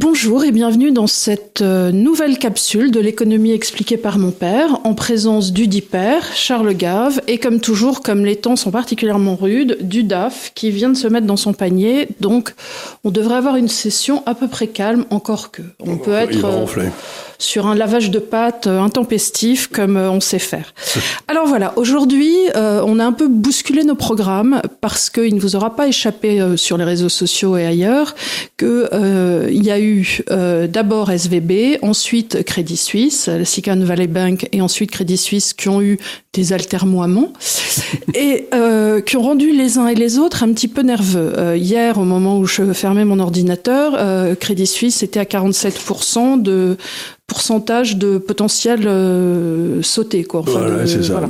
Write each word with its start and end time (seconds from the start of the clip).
Bonjour 0.00 0.44
et 0.44 0.52
bienvenue 0.52 0.92
dans 0.92 1.08
cette 1.08 1.60
euh, 1.60 1.90
nouvelle 1.90 2.38
capsule 2.38 2.92
de 2.92 3.00
l'économie 3.00 3.50
expliquée 3.50 3.96
par 3.96 4.16
mon 4.20 4.30
père, 4.30 4.78
en 4.84 4.94
présence 4.94 5.52
du 5.52 5.66
dit 5.66 5.80
père, 5.80 6.24
Charles 6.36 6.72
Gave, 6.74 7.20
et 7.26 7.38
comme 7.38 7.58
toujours, 7.58 8.00
comme 8.00 8.24
les 8.24 8.36
temps 8.36 8.54
sont 8.54 8.70
particulièrement 8.70 9.34
rudes, 9.34 9.76
du 9.80 10.04
DAF 10.04 10.52
qui 10.54 10.70
vient 10.70 10.90
de 10.90 10.96
se 10.96 11.08
mettre 11.08 11.26
dans 11.26 11.36
son 11.36 11.52
panier. 11.52 12.06
Donc, 12.20 12.54
on 13.02 13.10
devrait 13.10 13.34
avoir 13.34 13.56
une 13.56 13.66
session 13.66 14.22
à 14.24 14.36
peu 14.36 14.46
près 14.46 14.68
calme, 14.68 15.04
encore 15.10 15.50
que. 15.50 15.62
On 15.80 15.96
peut 15.96 16.12
être 16.12 16.46
sur 17.38 17.68
un 17.68 17.76
lavage 17.76 18.10
de 18.10 18.18
pâtes 18.18 18.66
euh, 18.66 18.80
intempestif 18.80 19.68
comme 19.68 19.96
euh, 19.96 20.10
on 20.10 20.20
sait 20.20 20.40
faire. 20.40 20.74
Alors 21.28 21.46
voilà, 21.46 21.72
aujourd'hui, 21.76 22.34
euh, 22.56 22.82
on 22.84 22.98
a 22.98 23.04
un 23.04 23.12
peu 23.12 23.28
bousculé 23.28 23.84
nos 23.84 23.94
programmes 23.94 24.60
parce 24.80 25.08
qu'il 25.08 25.34
ne 25.34 25.40
vous 25.40 25.54
aura 25.54 25.76
pas 25.76 25.86
échappé 25.86 26.56
sur 26.56 26.76
les 26.76 26.84
réseaux 26.84 27.08
sociaux 27.08 27.56
et 27.56 27.64
ailleurs 27.64 28.14
que 28.56 29.48
il 29.50 29.64
y 29.64 29.70
a 29.70 29.80
eu 29.80 30.20
d'abord 30.68 31.10
SVB, 31.10 31.78
ensuite 31.82 32.44
Crédit 32.44 32.76
Suisse, 32.76 33.30
Silicon 33.44 33.82
Valley 33.84 34.06
Bank 34.06 34.48
et 34.52 34.60
ensuite 34.60 34.90
Crédit 34.90 35.16
Suisse 35.16 35.52
qui 35.52 35.68
ont 35.68 35.80
eu 35.80 35.98
des 36.32 36.52
altermoiements 36.52 37.32
et 38.14 38.48
qui 39.06 39.16
ont 39.16 39.22
rendu 39.22 39.52
les 39.52 39.78
uns 39.78 39.88
et 39.88 39.94
les 39.94 40.18
autres 40.18 40.42
un 40.42 40.52
petit 40.52 40.68
peu 40.68 40.82
nerveux. 40.82 41.56
hier, 41.56 41.98
au 41.98 42.04
moment 42.04 42.38
où 42.38 42.46
je 42.46 42.72
fermais 42.72 43.04
mon 43.04 43.18
ordinateur, 43.18 44.36
Crédit 44.38 44.66
Suisse 44.66 45.02
était 45.02 45.20
à 45.20 45.24
47% 45.24 46.40
de 46.40 46.76
pourcentage 47.28 47.98
de 47.98 48.16
potentiel 48.18 48.88
euh, 48.88 49.82
sauté 49.82 50.24
quoi. 50.24 50.42
voilà, 50.44 50.86
c'est 50.86 51.04
ça. 51.04 51.20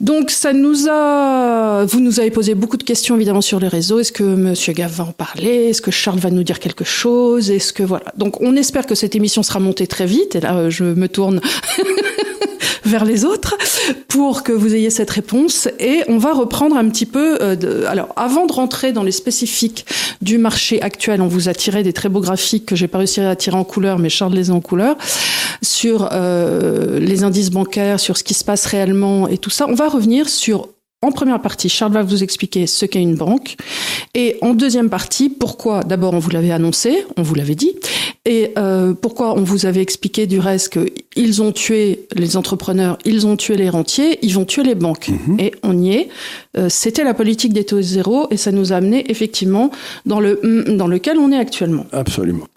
Donc 0.00 0.30
ça 0.30 0.52
nous 0.52 0.86
a, 0.88 1.84
vous 1.86 2.00
nous 2.00 2.20
avez 2.20 2.30
posé 2.30 2.54
beaucoup 2.54 2.76
de 2.76 2.84
questions 2.84 3.16
évidemment 3.16 3.40
sur 3.40 3.58
les 3.58 3.66
réseaux. 3.66 3.98
Est-ce 3.98 4.12
que 4.12 4.22
Monsieur 4.22 4.74
Gav 4.74 4.92
va 4.92 5.04
en 5.04 5.12
parler? 5.12 5.70
Est-ce 5.70 5.82
que 5.82 5.90
Charles 5.90 6.20
va 6.20 6.30
nous 6.30 6.44
dire 6.44 6.60
quelque 6.60 6.84
chose? 6.84 7.50
Est-ce 7.50 7.72
que 7.72 7.82
voilà. 7.82 8.12
Donc 8.16 8.40
on 8.40 8.54
espère 8.54 8.86
que 8.86 8.94
cette 8.94 9.16
émission 9.16 9.42
sera 9.42 9.58
montée 9.58 9.88
très 9.88 10.06
vite. 10.06 10.36
Et 10.36 10.40
là, 10.40 10.70
je 10.70 10.84
me 10.84 11.08
tourne 11.08 11.40
vers 12.84 13.04
les 13.04 13.24
autres 13.24 13.56
pour 14.08 14.42
que 14.42 14.52
vous 14.52 14.74
ayez 14.74 14.90
cette 14.90 15.10
réponse. 15.10 15.68
Et 15.78 16.02
on 16.08 16.18
va 16.18 16.32
reprendre 16.32 16.76
un 16.76 16.88
petit 16.88 17.06
peu. 17.06 17.38
Euh, 17.40 17.56
de, 17.56 17.84
alors, 17.84 18.08
avant 18.16 18.46
de 18.46 18.52
rentrer 18.52 18.92
dans 18.92 19.02
les 19.02 19.12
spécifiques 19.12 19.86
du 20.22 20.38
marché 20.38 20.80
actuel, 20.82 21.22
on 21.22 21.28
vous 21.28 21.48
a 21.48 21.54
tiré 21.54 21.82
des 21.82 21.92
très 21.92 22.08
beaux 22.08 22.20
graphiques 22.20 22.66
que 22.66 22.76
j'ai 22.76 22.88
pas 22.88 22.98
réussi 22.98 23.20
à 23.20 23.36
tirer 23.36 23.56
en 23.56 23.64
couleur, 23.64 23.98
mais 23.98 24.08
Charles 24.08 24.34
les 24.34 24.50
a 24.50 24.54
en 24.54 24.60
couleur 24.60 24.96
sur 25.62 26.08
euh, 26.12 26.98
les 26.98 27.24
indices 27.24 27.50
bancaires, 27.50 28.00
sur 28.00 28.16
ce 28.16 28.24
qui 28.24 28.34
se 28.34 28.44
passe 28.44 28.66
réellement 28.66 29.28
et 29.28 29.38
tout 29.38 29.50
ça. 29.50 29.66
On 29.68 29.74
va 29.74 29.88
revenir 29.88 30.28
sur 30.28 30.68
en 31.00 31.12
première 31.12 31.40
partie, 31.40 31.68
Charles 31.68 31.92
va 31.92 32.02
vous 32.02 32.24
expliquer 32.24 32.66
ce 32.66 32.84
qu'est 32.84 33.00
une 33.00 33.14
banque. 33.14 33.56
Et 34.14 34.36
en 34.42 34.52
deuxième 34.52 34.90
partie, 34.90 35.28
pourquoi, 35.30 35.84
d'abord, 35.84 36.12
on 36.12 36.18
vous 36.18 36.30
l'avait 36.30 36.50
annoncé, 36.50 37.04
on 37.16 37.22
vous 37.22 37.36
l'avait 37.36 37.54
dit, 37.54 37.76
et 38.24 38.52
euh, 38.58 38.94
pourquoi 38.94 39.38
on 39.38 39.42
vous 39.42 39.64
avait 39.64 39.80
expliqué 39.80 40.26
du 40.26 40.40
reste 40.40 40.76
qu'ils 41.10 41.40
ont 41.40 41.52
tué 41.52 42.08
les 42.16 42.36
entrepreneurs, 42.36 42.98
ils 43.04 43.28
ont 43.28 43.36
tué 43.36 43.56
les 43.56 43.68
rentiers, 43.70 44.18
ils 44.22 44.34
vont 44.34 44.44
tuer 44.44 44.64
les 44.64 44.74
banques. 44.74 45.08
Mhm. 45.08 45.38
Et 45.38 45.52
on 45.62 45.80
y 45.80 45.92
est. 45.94 46.08
Euh, 46.56 46.68
C'était 46.68 47.04
la 47.04 47.14
politique 47.14 47.52
des 47.52 47.64
taux 47.64 47.80
zéro 47.80 48.26
et 48.32 48.36
ça 48.36 48.50
nous 48.50 48.72
a 48.72 48.76
amené 48.76 49.08
effectivement 49.10 49.70
dans, 50.04 50.18
le, 50.18 50.40
dans 50.68 50.88
lequel 50.88 51.18
on 51.18 51.30
est 51.30 51.38
actuellement. 51.38 51.86
Absolument. 51.92 52.48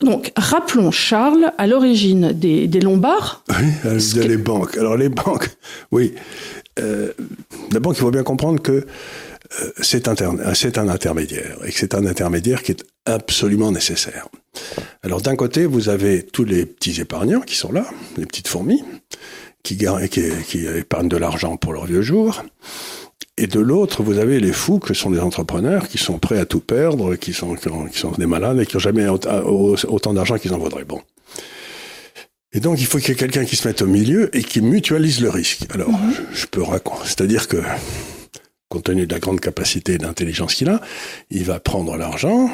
Donc, 0.00 0.30
rappelons 0.36 0.92
Charles, 0.92 1.52
à 1.58 1.66
l'origine 1.66 2.32
des, 2.32 2.68
des 2.68 2.80
Lombards. 2.80 3.42
Oui, 3.50 3.90
les 4.28 4.36
banques. 4.36 4.76
Alors, 4.76 4.96
les 4.96 5.08
banques, 5.08 5.50
oui. 5.90 6.14
Euh, 6.78 7.12
D'abord, 7.70 7.92
il 7.92 7.98
faut 7.98 8.10
bien 8.10 8.22
comprendre 8.22 8.62
que 8.62 8.72
euh, 9.60 9.70
c'est 9.80 10.08
un, 10.08 10.14
intermédiaire 10.88 11.58
et 11.64 11.70
que 11.70 11.78
c'est 11.78 11.94
un 11.94 12.06
intermédiaire 12.06 12.62
qui 12.62 12.72
est 12.72 12.84
absolument 13.04 13.72
nécessaire. 13.72 14.28
Alors 15.02 15.20
d'un 15.20 15.36
côté, 15.36 15.66
vous 15.66 15.88
avez 15.88 16.22
tous 16.22 16.44
les 16.44 16.66
petits 16.66 17.00
épargnants 17.00 17.40
qui 17.40 17.56
sont 17.56 17.72
là, 17.72 17.86
les 18.16 18.26
petites 18.26 18.48
fourmis, 18.48 18.82
qui, 19.62 19.78
épargnent 20.76 21.08
de 21.08 21.16
l'argent 21.16 21.56
pour 21.56 21.72
leur 21.72 21.86
vieux 21.86 22.02
jour. 22.02 22.42
Et 23.36 23.46
de 23.46 23.60
l'autre, 23.60 24.02
vous 24.02 24.18
avez 24.18 24.40
les 24.40 24.52
fous 24.52 24.78
que 24.78 24.94
sont 24.94 25.10
des 25.10 25.20
entrepreneurs 25.20 25.88
qui 25.88 25.98
sont 25.98 26.18
prêts 26.18 26.38
à 26.38 26.44
tout 26.44 26.60
perdre, 26.60 27.14
qui 27.14 27.32
sont, 27.32 27.54
qui 27.54 27.98
sont 27.98 28.12
des 28.12 28.26
malades 28.26 28.58
et 28.60 28.66
qui 28.66 28.76
n'ont 28.76 28.80
jamais 28.80 29.06
autant 29.08 30.14
d'argent 30.14 30.38
qu'ils 30.38 30.54
en 30.54 30.58
voudraient. 30.58 30.84
Bon. 30.84 31.00
Et 32.58 32.60
donc, 32.60 32.80
il 32.80 32.86
faut 32.86 32.98
qu'il 32.98 33.10
y 33.10 33.12
ait 33.12 33.14
quelqu'un 33.14 33.44
qui 33.44 33.54
se 33.54 33.68
mette 33.68 33.82
au 33.82 33.86
milieu 33.86 34.36
et 34.36 34.42
qui 34.42 34.60
mutualise 34.60 35.20
le 35.20 35.30
risque. 35.30 35.60
Alors, 35.72 35.90
mhm. 35.90 36.12
je, 36.32 36.44
peux 36.46 36.60
raconter. 36.60 37.02
C'est-à-dire 37.04 37.46
que, 37.46 37.58
compte 38.68 38.82
tenu 38.82 39.06
de 39.06 39.14
la 39.14 39.20
grande 39.20 39.38
capacité 39.38 39.96
d'intelligence 39.96 40.56
qu'il 40.56 40.68
a, 40.68 40.80
il 41.30 41.44
va 41.44 41.60
prendre 41.60 41.96
l'argent, 41.96 42.50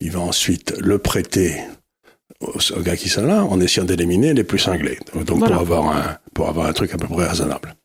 il 0.00 0.12
va 0.12 0.20
ensuite 0.20 0.74
le 0.78 0.96
prêter 0.96 1.60
aux, 2.40 2.80
gars 2.80 2.96
qui 2.96 3.10
sont 3.10 3.26
là, 3.26 3.44
en 3.44 3.60
essayant 3.60 3.84
d'éliminer 3.84 4.32
les 4.32 4.44
plus 4.44 4.58
cinglés. 4.58 4.98
Donc, 5.26 5.40
pour 5.40 5.52
avoir 5.52 5.94
un, 5.94 6.16
pour 6.32 6.48
avoir 6.48 6.66
un 6.66 6.72
truc 6.72 6.94
à 6.94 6.96
peu 6.96 7.06
près 7.06 7.28
raisonnable. 7.28 7.76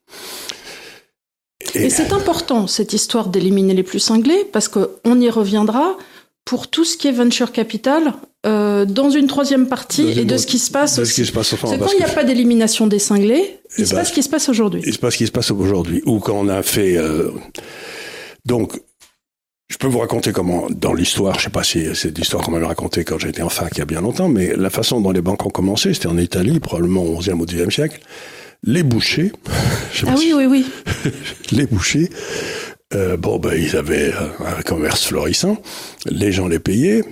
Et, 1.74 1.90
c'est 1.90 2.14
important, 2.14 2.68
cette 2.68 2.94
histoire 2.94 3.28
d'éliminer 3.28 3.74
les 3.74 3.84
plus 3.84 4.00
cinglés, 4.00 4.46
parce 4.54 4.70
qu'on 4.70 5.20
y 5.20 5.30
reviendra 5.30 5.98
pour 6.46 6.70
tout 6.70 6.86
ce 6.86 6.96
qui 6.96 7.10
est 7.10 7.12
venture 7.12 7.52
capital, 7.52 8.14
euh, 8.46 8.86
dans 8.86 9.10
une 9.10 9.28
troisième 9.28 9.68
partie 9.68 10.08
et 10.18 10.24
de 10.24 10.38
ce 10.38 10.48
qui 10.48 10.60
se 10.60 10.72
passe. 10.72 10.98
aussi. 10.98 11.26
C'est 11.26 11.34
quand 11.34 11.92
il 11.92 11.98
n'y 11.98 12.04
a 12.04 12.10
pas 12.10 12.24
d'élimination 12.24 12.88
des 12.88 13.00
cinglés, 13.00 13.60
il 13.78 13.84
eh 13.84 13.86
se 13.86 13.92
ben, 13.92 13.98
passe 13.98 14.10
ce 14.10 14.14
qui 14.14 14.24
se 14.24 14.30
passe 14.30 14.48
aujourd'hui. 14.48 14.82
Il 14.86 14.94
se 14.94 15.00
passe 15.00 15.14
ce 15.14 15.18
qui 15.18 15.28
se 15.28 15.32
passe 15.32 15.52
aujourd'hui. 15.52 16.02
Ou 16.06 16.20
quand 16.20 16.40
on 16.40 16.48
a 16.48 16.64
fait. 16.64 16.96
Euh... 16.96 17.32
Donc, 18.46 18.80
je 19.68 19.78
peux 19.78 19.88
vous 19.88 20.00
raconter 20.00 20.32
comment, 20.32 20.68
dans 20.70 20.94
l'histoire, 20.94 21.38
je 21.38 21.44
sais 21.44 21.50
pas 21.50 21.64
si 21.64 21.94
c'est 21.96 22.18
l'histoire 22.18 22.42
qu'on 22.42 22.52
m'avait 22.52 22.66
racontée 22.66 23.04
quand 23.04 23.20
j'étais 23.20 23.42
en 23.42 23.50
fac 23.50 23.74
il 23.76 23.80
y 23.80 23.82
a 23.82 23.86
bien 23.86 24.02
longtemps, 24.02 24.30
mais 24.30 24.56
la 24.56 24.70
façon 24.70 25.02
dont 25.02 25.12
les 25.12 25.22
banques 25.22 25.46
ont 25.46 25.52
commencé, 25.52 25.94
c'était 25.94 26.08
en 26.08 26.18
Italie, 26.18 26.62
probablement 26.62 27.04
au 27.04 27.18
XIe 27.18 27.34
ou 27.34 27.46
XIIe 27.46 27.72
siècle. 27.72 28.00
Les 28.64 28.84
bouchers. 28.84 29.34
ah 30.08 30.16
oui, 30.18 30.34
oui, 30.34 30.46
oui. 30.46 30.66
les 31.52 31.66
bouchers. 31.66 32.10
Euh, 32.94 33.18
bon, 33.18 33.38
ben, 33.38 33.54
ils 33.54 33.76
avaient 33.76 34.14
un 34.14 34.62
commerce 34.62 35.06
florissant. 35.06 35.58
Les 36.06 36.32
gens 36.32 36.48
les 36.48 36.60
payaient. 36.60 37.04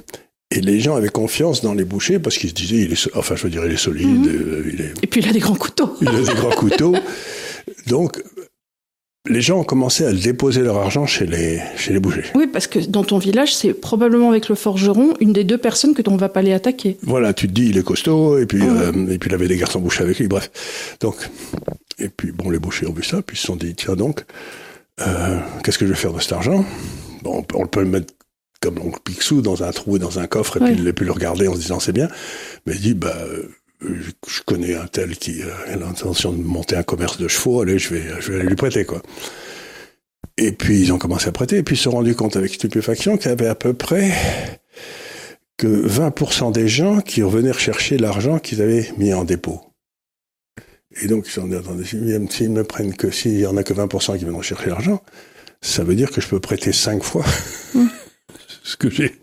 Et 0.49 0.61
les 0.61 0.79
gens 0.79 0.95
avaient 0.95 1.09
confiance 1.09 1.61
dans 1.61 1.73
les 1.73 1.83
bouchers 1.83 2.19
parce 2.19 2.37
qu'ils 2.37 2.49
se 2.49 2.55
disaient, 2.55 2.77
il 2.77 2.93
est, 2.93 3.09
enfin, 3.15 3.35
je 3.35 3.43
veux 3.43 3.49
dire, 3.49 3.65
il 3.65 3.73
est 3.73 3.77
solide. 3.77 4.07
Mhm. 4.07 4.27
Euh, 4.27 4.71
il 4.71 4.81
est... 4.81 4.93
Et 5.03 5.07
puis 5.07 5.21
il 5.21 5.27
a 5.27 5.33
des 5.33 5.39
grands 5.39 5.55
couteaux. 5.55 5.95
il 6.01 6.07
a 6.07 6.21
des 6.21 6.33
grands 6.33 6.49
couteaux. 6.55 6.95
Donc, 7.87 8.21
les 9.29 9.41
gens 9.41 9.59
ont 9.59 9.63
commencé 9.63 10.05
à 10.05 10.13
déposer 10.13 10.61
leur 10.61 10.77
argent 10.77 11.05
chez 11.05 11.25
les, 11.25 11.59
chez 11.75 11.93
les 11.93 11.99
bouchers. 11.99 12.23
Oui, 12.35 12.47
parce 12.47 12.67
que 12.67 12.79
dans 12.79 13.03
ton 13.03 13.17
village, 13.17 13.53
c'est 13.53 13.73
probablement 13.73 14.29
avec 14.29 14.47
le 14.49 14.55
forgeron 14.55 15.13
une 15.19 15.33
des 15.33 15.43
deux 15.43 15.57
personnes 15.57 15.93
que 15.93 16.01
tu 16.01 16.09
ne 16.09 16.17
vas 16.17 16.29
pas 16.29 16.41
les 16.41 16.53
attaquer. 16.53 16.97
Voilà, 17.03 17.33
tu 17.33 17.47
te 17.47 17.53
dis, 17.53 17.67
il 17.69 17.77
est 17.77 17.83
costaud, 17.83 18.37
et 18.37 18.45
puis, 18.45 18.61
euh, 18.61 18.91
et 19.09 19.17
puis 19.17 19.29
il 19.29 19.33
avait 19.33 19.47
des 19.47 19.57
garçons 19.57 19.79
bouchers 19.79 20.03
avec 20.03 20.19
lui, 20.19 20.27
bref. 20.27 20.97
Donc, 21.01 21.15
et 21.99 22.09
puis, 22.09 22.31
bon, 22.31 22.49
les 22.49 22.59
bouchers 22.59 22.87
ont 22.87 22.93
vu 22.93 23.03
ça, 23.03 23.21
puis 23.21 23.35
ils 23.35 23.39
se 23.39 23.47
sont 23.47 23.55
dit, 23.55 23.75
tiens 23.75 23.95
donc, 23.95 24.23
euh, 25.01 25.39
qu'est-ce 25.63 25.77
que 25.77 25.85
je 25.85 25.91
vais 25.91 25.97
faire 25.97 26.13
de 26.13 26.21
cet 26.21 26.33
argent? 26.33 26.63
Bon, 27.23 27.45
on 27.53 27.67
peut 27.67 27.81
le 27.81 27.87
mettre 27.87 28.13
comme 28.61 28.75
l'oncle 28.75 28.99
Picsou 29.03 29.41
dans 29.41 29.63
un 29.63 29.71
trou 29.71 29.97
et 29.97 29.99
dans 29.99 30.19
un 30.19 30.27
coffre 30.27 30.57
et 30.57 30.59
puis 30.59 30.73
il 30.73 30.93
puis 30.93 31.05
le 31.05 31.11
regarder 31.11 31.47
en 31.47 31.53
se 31.53 31.59
disant 31.59 31.79
c'est 31.79 31.91
bien. 31.91 32.07
Mais 32.65 32.73
il 32.73 32.81
dit 32.81 32.93
bah 32.93 33.15
euh, 33.21 33.49
je 33.81 34.41
connais 34.45 34.75
un 34.75 34.87
tel 34.87 35.17
qui 35.17 35.41
a 35.41 35.75
l'intention 35.75 36.31
de 36.31 36.41
monter 36.41 36.75
un 36.75 36.83
commerce 36.83 37.17
de 37.17 37.27
chevaux, 37.27 37.61
allez 37.61 37.77
je 37.77 37.93
vais 37.93 38.03
je 38.19 38.31
vais 38.31 38.39
aller 38.39 38.49
lui 38.49 38.55
prêter 38.55 38.85
quoi. 38.85 39.01
Et 40.37 40.51
puis 40.51 40.79
ils 40.79 40.93
ont 40.93 40.97
commencé 40.97 41.27
à 41.27 41.31
prêter 41.31 41.57
et 41.57 41.63
puis 41.63 41.75
ils 41.75 41.77
se 41.77 41.85
sont 41.85 41.91
rendus 41.91 42.15
compte 42.15 42.35
avec 42.35 42.53
stupéfaction 42.53 43.17
qu'il 43.17 43.29
y 43.29 43.31
avait 43.31 43.47
à 43.47 43.55
peu 43.55 43.73
près 43.73 44.11
que 45.57 45.67
20% 45.67 46.51
des 46.51 46.67
gens 46.67 47.01
qui 47.01 47.23
revenaient 47.23 47.51
rechercher 47.51 47.97
l'argent 47.97 48.37
qu'ils 48.37 48.61
avaient 48.61 48.91
mis 48.97 49.13
en 49.13 49.23
dépôt. 49.23 49.61
Et 51.01 51.07
donc 51.07 51.25
ils 51.27 51.31
se 51.31 51.41
sont 51.41 51.47
dit 51.47 51.55
attendez 51.55 51.85
s'ils 51.85 52.51
me 52.51 52.63
prennent 52.63 52.95
que 52.95 53.11
s'il 53.11 53.39
y 53.39 53.45
en 53.45 53.57
a 53.57 53.63
que 53.63 53.73
20% 53.73 54.17
qui 54.17 54.23
viennent 54.23 54.35
rechercher 54.35 54.69
l'argent, 54.69 55.01
ça 55.61 55.83
veut 55.83 55.95
dire 55.95 56.11
que 56.11 56.21
je 56.21 56.27
peux 56.27 56.39
prêter 56.39 56.71
5 56.71 57.03
fois. 57.03 57.25
Mmh 57.73 57.87
que 58.77 58.89
j'ai. 58.89 59.15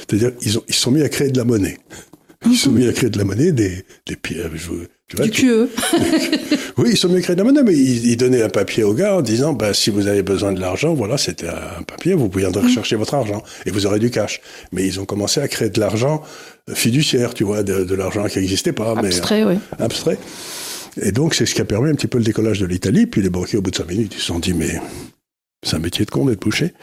C'est-à-dire, 0.00 0.32
ils 0.42 0.58
ont, 0.58 0.64
ils 0.68 0.74
sont 0.74 0.90
mis 0.90 1.02
à 1.02 1.08
créer 1.08 1.30
de 1.30 1.38
la 1.38 1.44
monnaie. 1.44 1.78
Ils 2.46 2.56
sont 2.56 2.70
mis 2.70 2.86
à 2.86 2.92
créer 2.92 3.10
de 3.10 3.18
la 3.18 3.24
monnaie, 3.24 3.52
des, 3.52 3.84
des 4.06 4.16
pierres. 4.16 4.50
tu 5.08 5.16
vois, 5.16 5.26
du 5.26 5.30
QE. 5.30 5.68
oui, 6.78 6.90
ils 6.90 6.96
sont 6.96 7.08
mis 7.08 7.16
à 7.16 7.20
créer 7.20 7.34
de 7.34 7.40
la 7.40 7.44
monnaie, 7.44 7.64
mais 7.64 7.74
ils, 7.74 8.16
donnaient 8.16 8.42
un 8.42 8.48
papier 8.48 8.84
au 8.84 8.94
gars 8.94 9.16
en 9.16 9.22
disant, 9.22 9.54
bah, 9.54 9.74
si 9.74 9.90
vous 9.90 10.06
avez 10.06 10.22
besoin 10.22 10.52
de 10.52 10.60
l'argent, 10.60 10.94
voilà, 10.94 11.18
c'était 11.18 11.48
un 11.48 11.82
papier, 11.82 12.14
vous 12.14 12.28
pouvez 12.28 12.44
aller 12.44 12.58
rechercher 12.58 12.96
votre 12.96 13.14
argent 13.14 13.42
et 13.66 13.70
vous 13.70 13.86
aurez 13.86 13.98
du 13.98 14.10
cash. 14.10 14.40
Mais 14.72 14.86
ils 14.86 15.00
ont 15.00 15.04
commencé 15.04 15.40
à 15.40 15.48
créer 15.48 15.70
de 15.70 15.80
l'argent 15.80 16.22
fiduciaire, 16.72 17.34
tu 17.34 17.44
vois, 17.44 17.62
de, 17.62 17.94
l'argent 17.94 18.26
qui 18.26 18.38
n'existait 18.38 18.72
pas. 18.72 18.96
Abstrait, 18.96 19.44
oui. 19.44 19.54
Abstrait. 19.78 20.18
Et 21.02 21.12
donc, 21.12 21.34
c'est 21.34 21.46
ce 21.46 21.54
qui 21.54 21.60
a 21.60 21.64
permis 21.64 21.90
un 21.90 21.94
petit 21.94 22.06
peu 22.06 22.18
le 22.18 22.24
décollage 22.24 22.60
de 22.60 22.66
l'Italie. 22.66 23.06
Puis 23.06 23.22
les 23.22 23.30
banquiers, 23.30 23.58
au 23.58 23.62
bout 23.62 23.70
de 23.70 23.76
cinq 23.76 23.88
minutes, 23.88 24.14
ils 24.14 24.20
se 24.20 24.26
sont 24.26 24.38
dit, 24.38 24.54
mais 24.54 24.80
c'est 25.62 25.76
un 25.76 25.80
métier 25.80 26.04
de 26.04 26.10
con 26.10 26.26
d'être 26.26 26.40
boucher. 26.40 26.74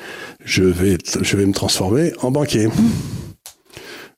Je 0.43 0.63
vais, 0.63 0.97
je 1.21 1.37
vais 1.37 1.45
me 1.45 1.53
transformer 1.53 2.13
en 2.21 2.31
banquier. 2.31 2.67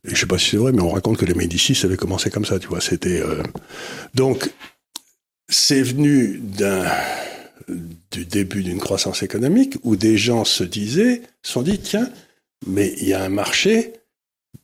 Et 0.07 0.11
je 0.11 0.15
sais 0.15 0.25
pas 0.25 0.37
si 0.37 0.51
c'est 0.51 0.57
vrai, 0.57 0.71
mais 0.71 0.81
on 0.81 0.89
raconte 0.89 1.17
que 1.17 1.25
les 1.25 1.33
Médicis 1.33 1.79
avaient 1.83 1.97
commencé 1.97 2.29
comme 2.29 2.45
ça, 2.45 2.59
tu 2.59 2.67
vois. 2.67 2.81
C'était 2.81 3.21
euh, 3.21 3.43
donc 4.15 4.51
c'est 5.49 5.81
venu 5.81 6.39
d'un 6.41 6.85
du 8.11 8.25
début 8.25 8.63
d'une 8.63 8.79
croissance 8.79 9.23
économique 9.23 9.75
où 9.83 9.95
des 9.97 10.17
gens 10.17 10.45
se 10.45 10.63
disaient, 10.63 11.21
se 11.43 11.51
sont 11.51 11.61
dit 11.61 11.79
tiens, 11.79 12.09
mais 12.65 12.93
il 13.01 13.09
y 13.09 13.13
a 13.13 13.21
un 13.21 13.29
marché 13.29 13.93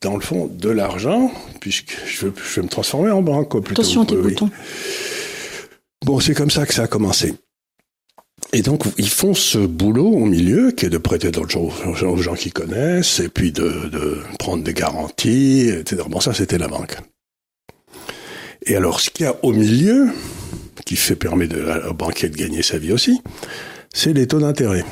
dans 0.00 0.14
le 0.14 0.20
fond, 0.20 0.46
de 0.46 0.68
l'argent, 0.68 1.32
puisque 1.60 1.96
je 2.06 2.26
je 2.26 2.56
veux 2.56 2.62
me 2.62 2.68
transformer 2.68 3.10
en 3.10 3.22
banque. 3.22 3.50
Quoi, 3.50 3.62
plutôt. 3.62 3.82
Attention 3.82 4.04
tes 4.04 4.16
oui. 4.16 4.32
boutons. 4.32 4.50
Bon, 6.04 6.20
c'est 6.20 6.34
comme 6.34 6.50
ça 6.50 6.66
que 6.66 6.74
ça 6.74 6.84
a 6.84 6.86
commencé. 6.86 7.34
Et 8.56 8.62
donc, 8.62 8.84
ils 8.98 9.08
font 9.08 9.34
ce 9.34 9.58
boulot 9.58 10.06
au 10.06 10.26
milieu, 10.26 10.70
qui 10.70 10.86
est 10.86 10.88
de 10.88 10.96
prêter 10.96 11.32
d'autres 11.32 11.50
gens 11.50 11.70
aux 11.84 12.16
gens 12.16 12.34
qui 12.34 12.52
connaissent, 12.52 13.18
et 13.18 13.28
puis 13.28 13.50
de, 13.50 13.88
de 13.88 14.18
prendre 14.38 14.62
des 14.62 14.72
garanties, 14.72 15.68
etc. 15.68 16.04
Bon, 16.08 16.20
ça, 16.20 16.32
c'était 16.32 16.56
la 16.56 16.68
banque. 16.68 16.96
Et 18.64 18.76
alors, 18.76 19.00
ce 19.00 19.10
qu'il 19.10 19.26
y 19.26 19.28
a 19.28 19.34
au 19.44 19.52
milieu, 19.52 20.08
qui 20.86 20.94
fait 20.94 21.16
permet 21.16 21.48
au 21.88 21.94
banquier 21.94 22.28
de 22.28 22.36
gagner 22.36 22.62
sa 22.62 22.78
vie 22.78 22.92
aussi, 22.92 23.20
c'est 23.92 24.12
les 24.12 24.28
taux 24.28 24.38
d'intérêt. 24.38 24.84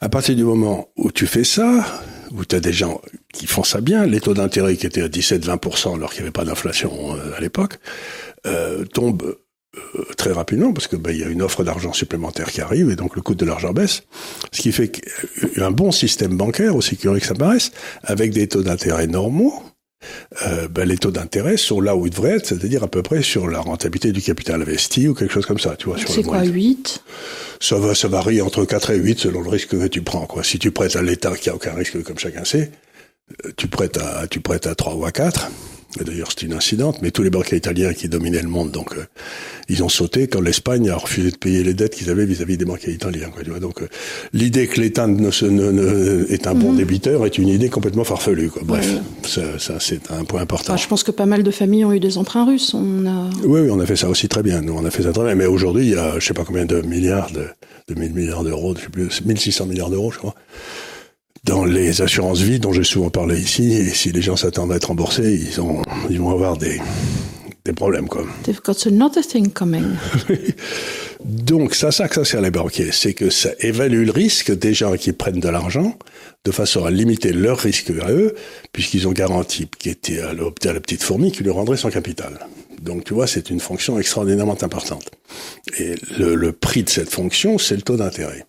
À 0.00 0.08
partir 0.08 0.36
du 0.36 0.44
moment 0.44 0.88
où 0.96 1.10
tu 1.10 1.26
fais 1.26 1.42
ça, 1.42 1.84
où 2.30 2.44
tu 2.44 2.54
as 2.54 2.60
des 2.60 2.72
gens 2.72 3.00
qui 3.32 3.48
font 3.48 3.64
ça 3.64 3.80
bien, 3.80 4.06
les 4.06 4.20
taux 4.20 4.34
d'intérêt 4.34 4.76
qui 4.76 4.86
étaient 4.86 5.02
à 5.02 5.08
17-20% 5.08 5.96
alors 5.96 6.12
qu'il 6.12 6.20
n'y 6.22 6.26
avait 6.26 6.32
pas 6.32 6.44
d'inflation 6.44 7.16
euh, 7.16 7.36
à 7.36 7.40
l'époque, 7.40 7.80
euh, 8.46 8.84
tombent 8.84 9.36
très 10.16 10.32
rapidement 10.32 10.72
parce 10.72 10.86
que 10.86 10.96
ben, 10.96 11.12
il 11.12 11.18
y 11.18 11.24
a 11.24 11.28
une 11.28 11.42
offre 11.42 11.64
d'argent 11.64 11.92
supplémentaire 11.92 12.50
qui 12.50 12.60
arrive 12.60 12.90
et 12.90 12.96
donc 12.96 13.16
le 13.16 13.22
coût 13.22 13.34
de 13.34 13.44
l'argent 13.44 13.72
baisse. 13.72 14.02
Ce 14.52 14.60
qui 14.60 14.72
fait 14.72 14.88
qu'un 14.88 15.70
bon 15.70 15.92
système 15.92 16.36
bancaire, 16.36 16.76
aussi 16.76 16.96
curieux 16.96 17.20
que 17.20 17.26
ça 17.26 17.34
paraisse, 17.34 17.72
avec 18.02 18.32
des 18.32 18.48
taux 18.48 18.62
d'intérêt 18.62 19.06
normaux, 19.06 19.62
euh, 20.44 20.68
ben, 20.68 20.86
les 20.86 20.98
taux 20.98 21.10
d'intérêt 21.10 21.56
sont 21.56 21.80
là 21.80 21.96
où 21.96 22.06
ils 22.06 22.10
devraient 22.10 22.36
être, 22.36 22.46
c'est-à-dire 22.46 22.84
à 22.84 22.88
peu 22.88 23.02
près 23.02 23.22
sur 23.22 23.48
la 23.48 23.60
rentabilité 23.60 24.12
du 24.12 24.20
capital 24.22 24.62
investi 24.62 25.08
ou 25.08 25.14
quelque 25.14 25.32
chose 25.32 25.46
comme 25.46 25.58
ça, 25.58 25.76
tu 25.76 25.86
vois. 25.86 25.96
C'est 25.98 26.22
quoi, 26.22 26.38
moyen. 26.38 26.52
8 26.52 27.02
Ça 27.60 27.76
va, 27.76 27.94
ça 27.94 28.08
varie 28.08 28.40
entre 28.42 28.64
4 28.64 28.90
et 28.90 28.96
8 28.96 29.18
selon 29.18 29.42
le 29.42 29.48
risque 29.48 29.70
que 29.70 29.86
tu 29.86 30.02
prends. 30.02 30.26
Quoi. 30.26 30.44
Si 30.44 30.58
tu 30.58 30.70
prêtes 30.70 30.96
à 30.96 31.02
l'État 31.02 31.34
qui 31.34 31.50
a 31.50 31.54
aucun 31.54 31.72
risque, 31.72 32.02
comme 32.02 32.18
chacun 32.18 32.44
sait, 32.44 32.70
euh, 33.44 33.52
tu 33.56 33.68
prêtes 33.68 33.96
à, 33.96 34.26
tu 34.28 34.40
prêtes 34.40 34.66
à 34.66 34.74
3 34.74 34.94
ou 34.94 35.04
à 35.06 35.12
4. 35.12 35.50
D'ailleurs, 36.04 36.28
c'est 36.30 36.44
une 36.44 36.52
incidente, 36.52 36.98
mais 37.00 37.10
tous 37.10 37.22
les 37.22 37.30
banquiers 37.30 37.56
italiens 37.56 37.94
qui 37.94 38.08
dominaient 38.08 38.42
le 38.42 38.48
monde, 38.48 38.70
donc, 38.70 38.92
euh, 38.98 39.04
ils 39.70 39.82
ont 39.82 39.88
sauté 39.88 40.26
quand 40.26 40.40
l'Espagne 40.42 40.90
a 40.90 40.96
refusé 40.96 41.30
de 41.30 41.36
payer 41.36 41.62
les 41.64 41.72
dettes 41.72 41.94
qu'ils 41.94 42.10
avaient 42.10 42.26
vis-à-vis 42.26 42.58
des 42.58 42.66
banquiers 42.66 42.92
italiens. 42.92 43.30
Quoi, 43.32 43.42
tu 43.44 43.50
vois. 43.50 43.60
Donc, 43.60 43.80
euh, 43.80 43.88
l'idée 44.34 44.66
que 44.66 44.78
l'État 44.80 45.06
ne, 45.06 45.14
ne- 45.48 45.70
ne- 45.72 46.26
est 46.28 46.46
un 46.46 46.54
bon 46.54 46.74
débiteur 46.74 47.24
est 47.24 47.38
une 47.38 47.48
idée 47.48 47.70
complètement 47.70 48.04
farfelue. 48.04 48.50
Quoi. 48.50 48.62
Bref, 48.64 48.90
ça, 49.26 49.58
ça, 49.58 49.76
c'est 49.80 50.10
un 50.10 50.24
point 50.24 50.42
important. 50.42 50.74
Enfin, 50.74 50.82
Je 50.82 50.86
pense 50.88 51.02
que 51.02 51.12
pas 51.12 51.24
mal 51.26 51.42
de 51.42 51.50
familles 51.50 51.84
ont 51.86 51.92
eu 51.94 52.00
des 52.00 52.18
emprunts 52.18 52.44
russes. 52.44 52.74
On 52.74 53.06
a... 53.06 53.30
Oui, 53.44 53.60
oui, 53.60 53.70
on 53.70 53.80
a 53.80 53.86
fait 53.86 53.96
ça 53.96 54.10
aussi 54.10 54.28
très 54.28 54.42
bien. 54.42 54.60
Nous, 54.60 54.74
on 54.74 54.84
a 54.84 54.90
fait 54.90 55.04
ça 55.04 55.12
très 55.12 55.24
bien. 55.24 55.34
Mais 55.34 55.46
aujourd'hui, 55.46 55.84
il 55.86 55.92
y 55.92 55.96
a, 55.96 56.18
je 56.18 56.26
sais 56.26 56.34
pas 56.34 56.44
combien 56.44 56.66
de 56.66 56.82
milliards, 56.82 57.30
de, 57.30 57.46
de 57.94 57.98
1000 57.98 58.12
milliards 58.12 58.44
d'euros, 58.44 58.74
je 58.76 58.82
sais 58.82 58.88
plus, 58.90 59.22
1600 59.24 59.64
milliards 59.66 59.90
d'euros, 59.90 60.10
je 60.12 60.18
crois, 60.18 60.34
dans 61.46 61.64
les 61.64 62.02
assurances 62.02 62.40
vie 62.40 62.58
dont 62.58 62.72
j'ai 62.72 62.84
souvent 62.84 63.08
parlé 63.08 63.40
ici. 63.40 63.72
Et 63.72 63.88
si 63.90 64.12
les 64.12 64.20
gens 64.20 64.36
s'attendent 64.36 64.72
à 64.72 64.76
être 64.76 64.88
remboursés, 64.88 65.32
ils 65.32 65.60
ont, 65.60 65.80
ils 66.10 66.20
vont 66.20 66.30
avoir 66.30 66.56
des, 66.58 66.80
des 67.64 67.72
problèmes, 67.72 68.08
quoi. 68.08 68.24
They've 68.42 68.60
got 68.62 68.86
another 68.86 69.26
thing 69.26 69.50
coming. 69.50 69.84
Donc, 71.24 71.74
ça, 71.74 71.92
ça 71.92 72.08
que 72.08 72.16
ça 72.16 72.24
sert 72.24 72.40
les 72.40 72.50
banquiers, 72.50 72.90
c'est 72.92 73.14
que 73.14 73.30
ça 73.30 73.50
évalue 73.60 74.04
le 74.04 74.12
risque 74.12 74.52
des 74.52 74.74
gens 74.74 74.96
qui 74.96 75.12
prennent 75.12 75.40
de 75.40 75.48
l'argent 75.48 75.96
de 76.44 76.50
façon 76.50 76.84
à 76.84 76.90
limiter 76.90 77.32
leur 77.32 77.58
risque 77.58 77.90
à 78.02 78.10
eux, 78.12 78.34
puisqu'ils 78.72 79.08
ont 79.08 79.12
garanti 79.12 79.68
qui 79.78 79.88
était 79.88 80.20
à 80.20 80.32
la 80.32 80.80
petite 80.80 81.02
fourmi 81.02 81.32
qui 81.32 81.42
lui 81.42 81.50
rendrait 81.50 81.76
son 81.76 81.90
capital. 81.90 82.38
Donc, 82.82 83.04
tu 83.04 83.14
vois, 83.14 83.26
c'est 83.26 83.50
une 83.50 83.60
fonction 83.60 83.98
extraordinairement 83.98 84.62
importante. 84.62 85.10
Et 85.78 85.94
le, 86.18 86.34
le 86.34 86.52
prix 86.52 86.82
de 86.82 86.88
cette 86.88 87.10
fonction, 87.10 87.58
c'est 87.58 87.74
le 87.74 87.82
taux 87.82 87.96
d'intérêt. 87.96 88.46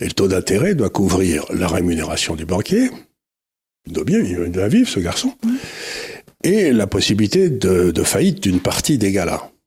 Et 0.00 0.06
le 0.06 0.12
taux 0.12 0.28
d'intérêt 0.28 0.74
doit 0.74 0.90
couvrir 0.90 1.44
la 1.52 1.68
rémunération 1.68 2.36
du 2.36 2.44
banquier, 2.44 2.90
il 3.86 3.92
doit 3.92 4.04
bien, 4.04 4.18
il 4.20 4.50
doit 4.50 4.68
vivre 4.68 4.88
ce 4.88 5.00
garçon, 5.00 5.34
et 6.42 6.72
la 6.72 6.86
possibilité 6.86 7.48
de, 7.48 7.90
de 7.90 8.02
faillite 8.02 8.42
d'une 8.42 8.60
partie 8.60 8.98
des 8.98 9.12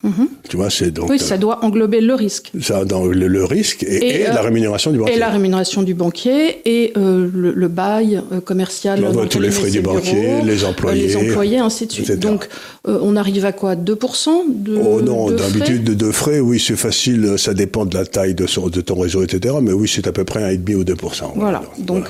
Mhm. 0.01 0.29
Tu 0.47 0.55
vois, 0.55 0.69
c'est 0.69 0.91
donc 0.91 1.09
Oui, 1.09 1.19
ça 1.19 1.37
doit 1.37 1.63
englober 1.65 1.99
le 1.99 2.13
risque. 2.13 2.51
ça 2.61 2.85
dans 2.85 3.03
le, 3.05 3.27
le 3.27 3.43
risque 3.43 3.83
et, 3.83 3.97
Et, 3.97 4.21
et 4.21 4.29
euh, 4.29 4.33
la 4.33 4.41
rémunération 4.41 4.91
du 4.91 4.97
banquier. 4.97 5.15
Et 5.15 5.19
la 5.19 5.27
rémunération 5.27 5.83
du 5.83 5.93
banquier 5.93 6.61
et 6.63 6.93
euh, 6.95 7.29
le, 7.33 7.51
le 7.51 7.67
bail 7.67 8.21
euh, 8.31 8.39
commercial. 8.39 9.03
On 9.05 9.11
voit 9.11 9.27
tous 9.27 9.41
les 9.41 9.51
frais 9.51 9.69
du 9.69 9.81
banquier, 9.81 10.13
bureaux, 10.21 10.45
les 10.45 10.63
euh, 10.63 10.67
employés, 10.69 11.07
les 11.07 11.17
employés, 11.17 11.57
ainsi 11.59 11.85
de 11.85 11.91
suite. 11.91 12.09
etc. 12.09 12.19
Donc, 12.21 12.47
euh, 12.87 12.97
on 13.01 13.17
arrive 13.17 13.43
à 13.43 13.51
quoi? 13.51 13.75
2% 13.75 14.29
de 14.47 14.77
Oh 14.77 15.01
non, 15.01 15.31
de 15.31 15.35
d'habitude 15.35 15.83
de, 15.83 15.93
de 15.93 16.11
frais, 16.11 16.39
oui, 16.39 16.63
c'est 16.65 16.77
facile, 16.77 17.33
ça 17.37 17.53
dépend 17.53 17.85
de 17.85 17.97
la 17.97 18.05
taille 18.05 18.35
de, 18.35 18.47
son- 18.47 18.69
de 18.69 18.79
ton 18.79 18.97
réseau, 18.97 19.21
etc. 19.23 19.55
Mais 19.61 19.73
oui, 19.73 19.91
c'est 19.93 20.07
à 20.07 20.13
peu 20.13 20.23
près 20.23 20.41
un 20.43 20.49
et 20.49 20.57
demi 20.57 20.75
ou 20.75 20.85
2%. 20.85 21.33
Voilà. 21.35 21.61
Donc, 21.77 22.05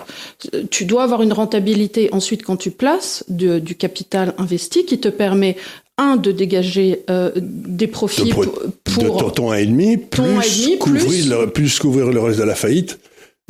euh, 0.54 0.62
tu 0.70 0.86
dois 0.86 1.02
avoir 1.02 1.24
une 1.24 1.34
rentabilité 1.34 2.10
ensuite 2.12 2.44
quand 2.44 2.56
tu 2.58 2.70
places 2.70 3.24
de- 3.30 3.58
du 3.58 3.74
capital 3.74 4.36
investi 4.38 4.86
qui 4.86 5.00
te 5.00 5.08
permet 5.10 5.56
un 6.00 6.16
de 6.16 6.32
dégager 6.32 7.04
euh, 7.10 7.32
des 7.36 7.88
profits 7.88 8.26
de, 8.26 8.30
pro- 8.32 8.46
pour, 8.84 9.04
de 9.04 9.08
ton, 9.10 9.30
ton 9.30 9.52
un 9.52 9.58
et 9.58 9.66
demi, 9.66 9.98
plus, 9.98 10.24
et 10.24 10.28
demi, 10.66 10.78
couvrir, 10.80 11.06
plus- 11.06 11.30
Le, 11.30 11.48
plus 11.48 11.80
couvrir 11.80 12.08
le 12.08 12.20
reste 12.20 12.40
de 12.40 12.44
la 12.44 12.56
faillite. 12.56 13.00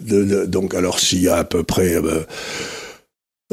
De- 0.02 0.24
de- 0.24 0.46
donc, 0.46 0.74
alors, 0.76 1.00
s'il 1.00 1.22
y 1.22 1.28
a 1.28 1.36
à 1.38 1.44
peu 1.44 1.64
près, 1.64 1.96
euh, 1.96 2.22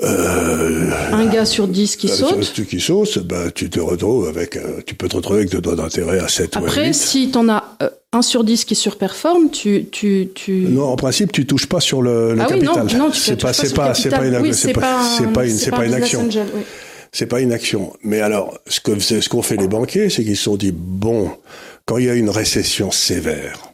euh, 0.03 0.91
un 1.13 1.27
gars 1.27 1.47
sur 1.47 1.67
10 1.69 1.97
qui 1.97 2.09
euh, 2.11 2.15
saute. 2.15 2.53
tu 2.55 2.67
qui 2.67 2.81
saute, 2.81 3.19
bah, 3.21 3.51
tu 3.55 3.71
te 3.71 3.81
retrouves 3.81 4.29
avec, 4.29 4.57
euh, 4.57 4.81
tu 4.85 4.95
peux 4.95 5.09
te 5.09 5.17
retrouver 5.17 5.39
avec 5.41 5.51
des 5.51 5.61
droits 5.61 5.75
d'intérêt 5.77 6.19
à 6.19 6.29
7 6.29 6.55
ou 6.55 6.59
à 6.59 6.63
Après, 6.63 6.87
8. 6.89 6.95
si 6.95 7.31
tu 7.31 7.39
en 7.39 7.49
as 7.49 7.65
euh, 7.83 7.89
un 8.13 8.21
sur 8.21 8.45
10 8.45 8.67
qui 8.67 8.75
surperforme, 8.75 9.51
tu, 9.51 9.87
tu, 9.91 10.29
tu... 10.35 10.67
Non, 10.69 10.85
en 10.85 10.97
principe, 10.97 11.33
tu 11.33 11.47
touches 11.47 11.67
pas 11.67 11.81
sur 11.81 12.03
le, 12.03 12.35
le 12.35 12.41
ah 12.43 12.47
oui, 12.51 12.61
non, 12.61 12.75
capital. 12.75 12.99
non, 12.99 13.11
tu 13.11 13.19
c'est 13.21 13.33
touches 13.37 13.43
pas, 13.43 13.53
c'est 13.55 13.69
sur 13.69 13.75
le 13.75 13.77
pas, 13.77 13.89
pas 13.89 13.95
pas, 15.33 15.47
une, 15.47 15.57
c'est 15.57 15.71
pas 15.71 15.87
une 15.87 15.95
action. 15.95 16.21
angel, 16.27 16.47
oui. 16.55 16.61
C'est 17.17 17.27
pas 17.27 17.41
une 17.41 17.55
action. 17.55 17.97
Mais 18.03 18.21
alors, 18.21 18.59
ce 18.67 18.79
que 18.79 18.99
c'est- 18.99 19.23
ce 19.23 19.31
qu'ont 19.31 19.41
fait 19.41 19.57
les 19.57 19.69
banquiers, 19.69 20.11
c'est 20.11 20.23
qu'ils 20.23 20.37
se 20.37 20.43
sont 20.43 20.59
dit 20.59 20.71
bon, 20.71 21.35
quand 21.87 21.97
il 21.97 22.05
y 22.05 22.11
a 22.11 22.15
une 22.15 22.29
récession 22.29 22.91
sévère, 22.91 23.73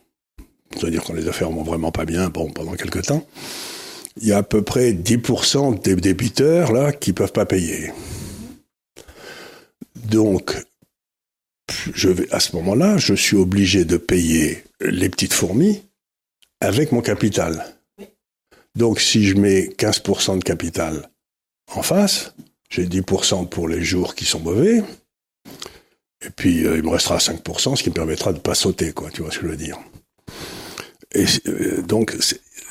c'est-à-dire 0.76 1.02
quand 1.02 1.12
les 1.12 1.26
affaires 1.26 1.50
vont 1.50 1.64
vraiment 1.64 1.90
pas 1.90 2.04
bien, 2.04 2.28
bon, 2.28 2.52
pendant 2.52 2.74
quelque 2.74 3.00
temps, 3.00 3.26
il 4.20 4.28
y 4.28 4.32
a 4.32 4.36
à 4.36 4.42
peu 4.44 4.62
près 4.62 4.92
10% 4.92 5.72
des 5.72 5.96
débiteurs 5.96 6.70
là 6.70 6.92
qui 6.92 7.12
peuvent 7.12 7.32
pas 7.32 7.44
payer. 7.44 7.90
Donc, 9.96 10.54
je 11.94 12.10
vais 12.10 12.32
à 12.32 12.38
ce 12.38 12.54
moment-là, 12.54 12.96
je 12.96 13.14
suis 13.14 13.36
obligé 13.36 13.84
de 13.84 13.96
payer 13.96 14.62
les 14.80 15.08
petites 15.08 15.32
fourmis 15.32 15.82
avec 16.60 16.92
mon 16.92 17.00
capital. 17.00 17.64
Donc, 18.76 19.00
si 19.00 19.24
je 19.24 19.34
mets 19.34 19.66
15% 19.76 20.36
de 20.36 20.44
capital 20.44 21.10
en 21.74 21.82
face, 21.82 22.34
j'ai 22.72 22.86
10% 22.86 23.48
pour 23.48 23.68
les 23.68 23.82
jours 23.82 24.14
qui 24.14 24.24
sont 24.24 24.40
mauvais, 24.40 24.82
et 26.24 26.30
puis 26.34 26.66
euh, 26.66 26.76
il 26.76 26.82
me 26.82 26.88
restera 26.88 27.18
5%, 27.18 27.76
ce 27.76 27.82
qui 27.82 27.90
me 27.90 27.94
permettra 27.94 28.32
de 28.32 28.38
pas 28.38 28.54
sauter, 28.54 28.92
quoi. 28.92 29.10
Tu 29.10 29.22
vois 29.22 29.30
ce 29.30 29.38
que 29.38 29.46
je 29.46 29.50
veux 29.50 29.56
dire 29.56 29.78
Et 31.14 31.26
euh, 31.48 31.82
donc, 31.82 32.16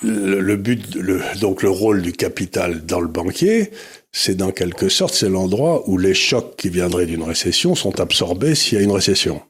le, 0.01 0.55
but, 0.55 0.97
donc 1.39 1.61
le 1.61 1.69
rôle 1.69 2.01
du 2.01 2.13
capital 2.13 2.83
dans 2.83 2.99
le 2.99 3.07
banquier, 3.07 3.71
c'est 4.11 4.35
dans 4.35 4.51
quelque 4.51 4.89
sorte, 4.89 5.13
c'est 5.13 5.29
l'endroit 5.29 5.87
où 5.87 5.99
les 5.99 6.15
chocs 6.15 6.55
qui 6.57 6.69
viendraient 6.69 7.05
d'une 7.05 7.23
récession 7.23 7.75
sont 7.75 7.99
absorbés 7.99 8.55
s'il 8.55 8.79
y 8.79 8.81
a 8.81 8.83
une 8.83 8.91
récession. 8.91 9.41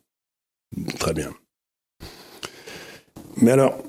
Très 1.00 1.14
bien. 1.14 1.34
Mais 3.38 3.52
alors, 3.52 3.82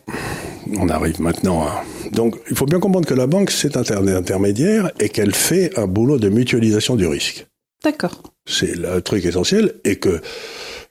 on 0.78 0.88
arrive 0.88 1.20
maintenant 1.20 1.62
à... 1.62 1.84
Donc, 2.12 2.36
il 2.50 2.56
faut 2.56 2.66
bien 2.66 2.80
comprendre 2.80 3.06
que 3.06 3.14
la 3.14 3.26
banque, 3.26 3.50
c'est 3.50 3.76
un 3.76 3.80
inter- 3.80 4.14
intermédiaire 4.14 4.90
et 5.00 5.08
qu'elle 5.08 5.34
fait 5.34 5.78
un 5.78 5.86
boulot 5.86 6.18
de 6.18 6.28
mutualisation 6.28 6.96
du 6.96 7.06
risque. 7.06 7.46
D'accord. 7.84 8.22
C'est 8.46 8.74
le 8.76 9.00
truc 9.02 9.24
essentiel 9.24 9.74
et 9.84 9.96
que 9.96 10.20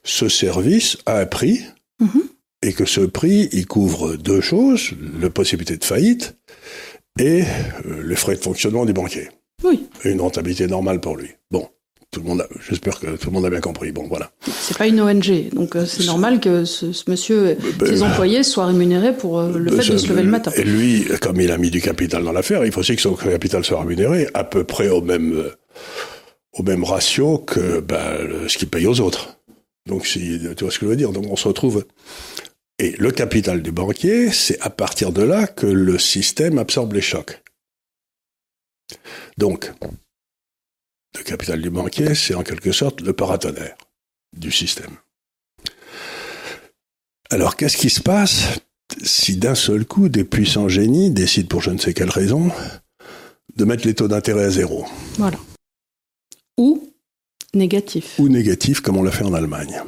ce 0.04 0.28
service 0.28 0.98
a 1.06 1.18
un 1.20 1.26
prix 1.26 1.60
Mhm. 2.00 2.22
et 2.62 2.72
que 2.72 2.84
ce 2.84 3.00
prix, 3.02 3.48
il 3.52 3.66
couvre 3.66 4.16
deux 4.16 4.40
choses, 4.40 4.90
la 5.20 5.30
possibilité 5.30 5.76
de 5.76 5.84
faillite 5.84 6.36
et 7.18 7.42
euh, 7.86 8.02
les 8.04 8.16
frais 8.16 8.34
de 8.34 8.40
fonctionnement 8.40 8.84
du 8.84 8.92
banquier. 8.92 9.28
Oui, 9.64 9.86
Et 10.04 10.10
une 10.10 10.20
rentabilité 10.20 10.66
normale 10.66 11.00
pour 11.00 11.16
lui. 11.16 11.28
Bon, 11.50 11.68
tout 12.12 12.20
le 12.20 12.26
monde 12.26 12.46
j'espère 12.68 13.00
que 13.00 13.16
tout 13.16 13.28
le 13.28 13.32
monde 13.32 13.46
a 13.46 13.50
bien 13.50 13.60
compris. 13.60 13.90
Bon, 13.90 14.06
voilà. 14.06 14.30
c'est 14.46 14.76
pas 14.76 14.86
une 14.86 15.00
ONG, 15.00 15.48
donc 15.54 15.74
euh, 15.76 15.86
c'est 15.86 16.04
normal 16.04 16.40
que 16.40 16.64
ce, 16.64 16.92
ce 16.92 17.10
monsieur, 17.10 17.56
ben, 17.78 17.86
ses 17.88 18.02
employés 18.02 18.42
soient 18.42 18.66
rémunérés 18.66 19.16
pour 19.16 19.40
euh, 19.40 19.58
le 19.58 19.70
fait 19.80 19.90
de 19.92 19.96
se 19.96 20.06
lever 20.08 20.22
le 20.22 20.30
matin. 20.30 20.52
Et 20.56 20.62
lui, 20.62 21.06
comme 21.20 21.40
il 21.40 21.50
a 21.50 21.56
mis 21.58 21.70
du 21.70 21.80
capital 21.80 22.22
dans 22.22 22.32
l'affaire, 22.32 22.64
il 22.66 22.70
faut 22.70 22.80
aussi 22.80 22.94
que 22.96 23.02
son 23.02 23.14
capital 23.14 23.64
soit 23.64 23.80
rémunéré 23.80 24.28
à 24.34 24.44
peu 24.44 24.62
près 24.64 24.88
au 24.90 25.00
même, 25.00 25.32
euh, 25.32 25.50
au 26.52 26.62
même 26.62 26.84
ratio 26.84 27.38
que 27.38 27.80
ben, 27.80 28.18
le- 28.22 28.48
ce 28.48 28.58
qu'il 28.58 28.68
paye 28.68 28.86
aux 28.86 29.00
autres. 29.00 29.38
Donc, 29.88 30.06
si, 30.06 30.38
tu 30.56 30.64
vois 30.64 30.70
ce 30.70 30.78
que 30.78 30.84
je 30.86 30.90
veux 30.90 30.96
dire? 30.96 31.12
Donc, 31.12 31.24
on 31.30 31.34
se 31.36 31.48
retrouve. 31.48 31.86
Et 32.78 32.94
le 32.98 33.10
capital 33.10 33.62
du 33.62 33.72
banquier, 33.72 34.30
c'est 34.30 34.60
à 34.60 34.68
partir 34.70 35.12
de 35.12 35.22
là 35.22 35.46
que 35.46 35.66
le 35.66 35.98
système 35.98 36.58
absorbe 36.58 36.92
les 36.92 37.00
chocs. 37.00 37.42
Donc, 39.38 39.72
le 41.16 41.22
capital 41.24 41.60
du 41.60 41.70
banquier, 41.70 42.14
c'est 42.14 42.34
en 42.34 42.42
quelque 42.42 42.72
sorte 42.72 43.00
le 43.00 43.12
paratonnerre 43.12 43.76
du 44.36 44.50
système. 44.50 44.96
Alors, 47.30 47.56
qu'est-ce 47.56 47.76
qui 47.76 47.90
se 47.90 48.00
passe 48.00 48.60
si 49.02 49.36
d'un 49.36 49.54
seul 49.54 49.86
coup 49.86 50.08
des 50.08 50.24
puissants 50.24 50.68
génies 50.68 51.10
décident 51.10 51.48
pour 51.48 51.62
je 51.62 51.70
ne 51.70 51.78
sais 51.78 51.94
quelle 51.94 52.10
raison 52.10 52.50
de 53.56 53.64
mettre 53.64 53.86
les 53.86 53.94
taux 53.94 54.08
d'intérêt 54.08 54.44
à 54.44 54.50
zéro? 54.50 54.86
Voilà. 55.16 55.38
Ou 56.58 56.92
négatif. 57.54 58.18
Ou 58.18 58.28
négatif, 58.28 58.80
comme 58.80 58.96
on 58.96 59.02
l'a 59.02 59.10
fait 59.10 59.24
en 59.24 59.34
Allemagne. 59.34 59.82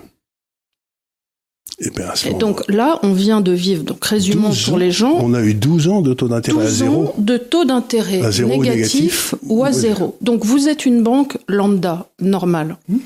Et, 1.80 1.90
bien, 1.90 2.06
Et 2.26 2.34
donc 2.34 2.62
là, 2.68 3.00
on 3.02 3.12
vient 3.12 3.40
de 3.40 3.50
vivre, 3.50 3.82
donc 3.82 4.04
résumons 4.04 4.52
pour 4.64 4.78
les 4.78 4.92
gens. 4.92 5.18
On 5.20 5.34
a 5.34 5.42
eu 5.42 5.54
12 5.54 5.88
ans 5.88 6.02
de 6.02 6.14
taux 6.14 6.28
d'intérêt 6.28 6.66
à 6.66 6.70
zéro. 6.70 7.06
Ans 7.06 7.14
de 7.18 7.36
taux 7.36 7.64
d'intérêt 7.64 8.18
négatif, 8.18 8.44
négatif, 8.46 9.34
ou 9.42 9.64
à 9.64 9.72
zéro. 9.72 10.16
Donc 10.20 10.44
vous 10.44 10.68
êtes 10.68 10.86
une 10.86 11.02
banque 11.02 11.36
lambda, 11.48 12.06
normale. 12.20 12.76
Hmm. 12.88 12.98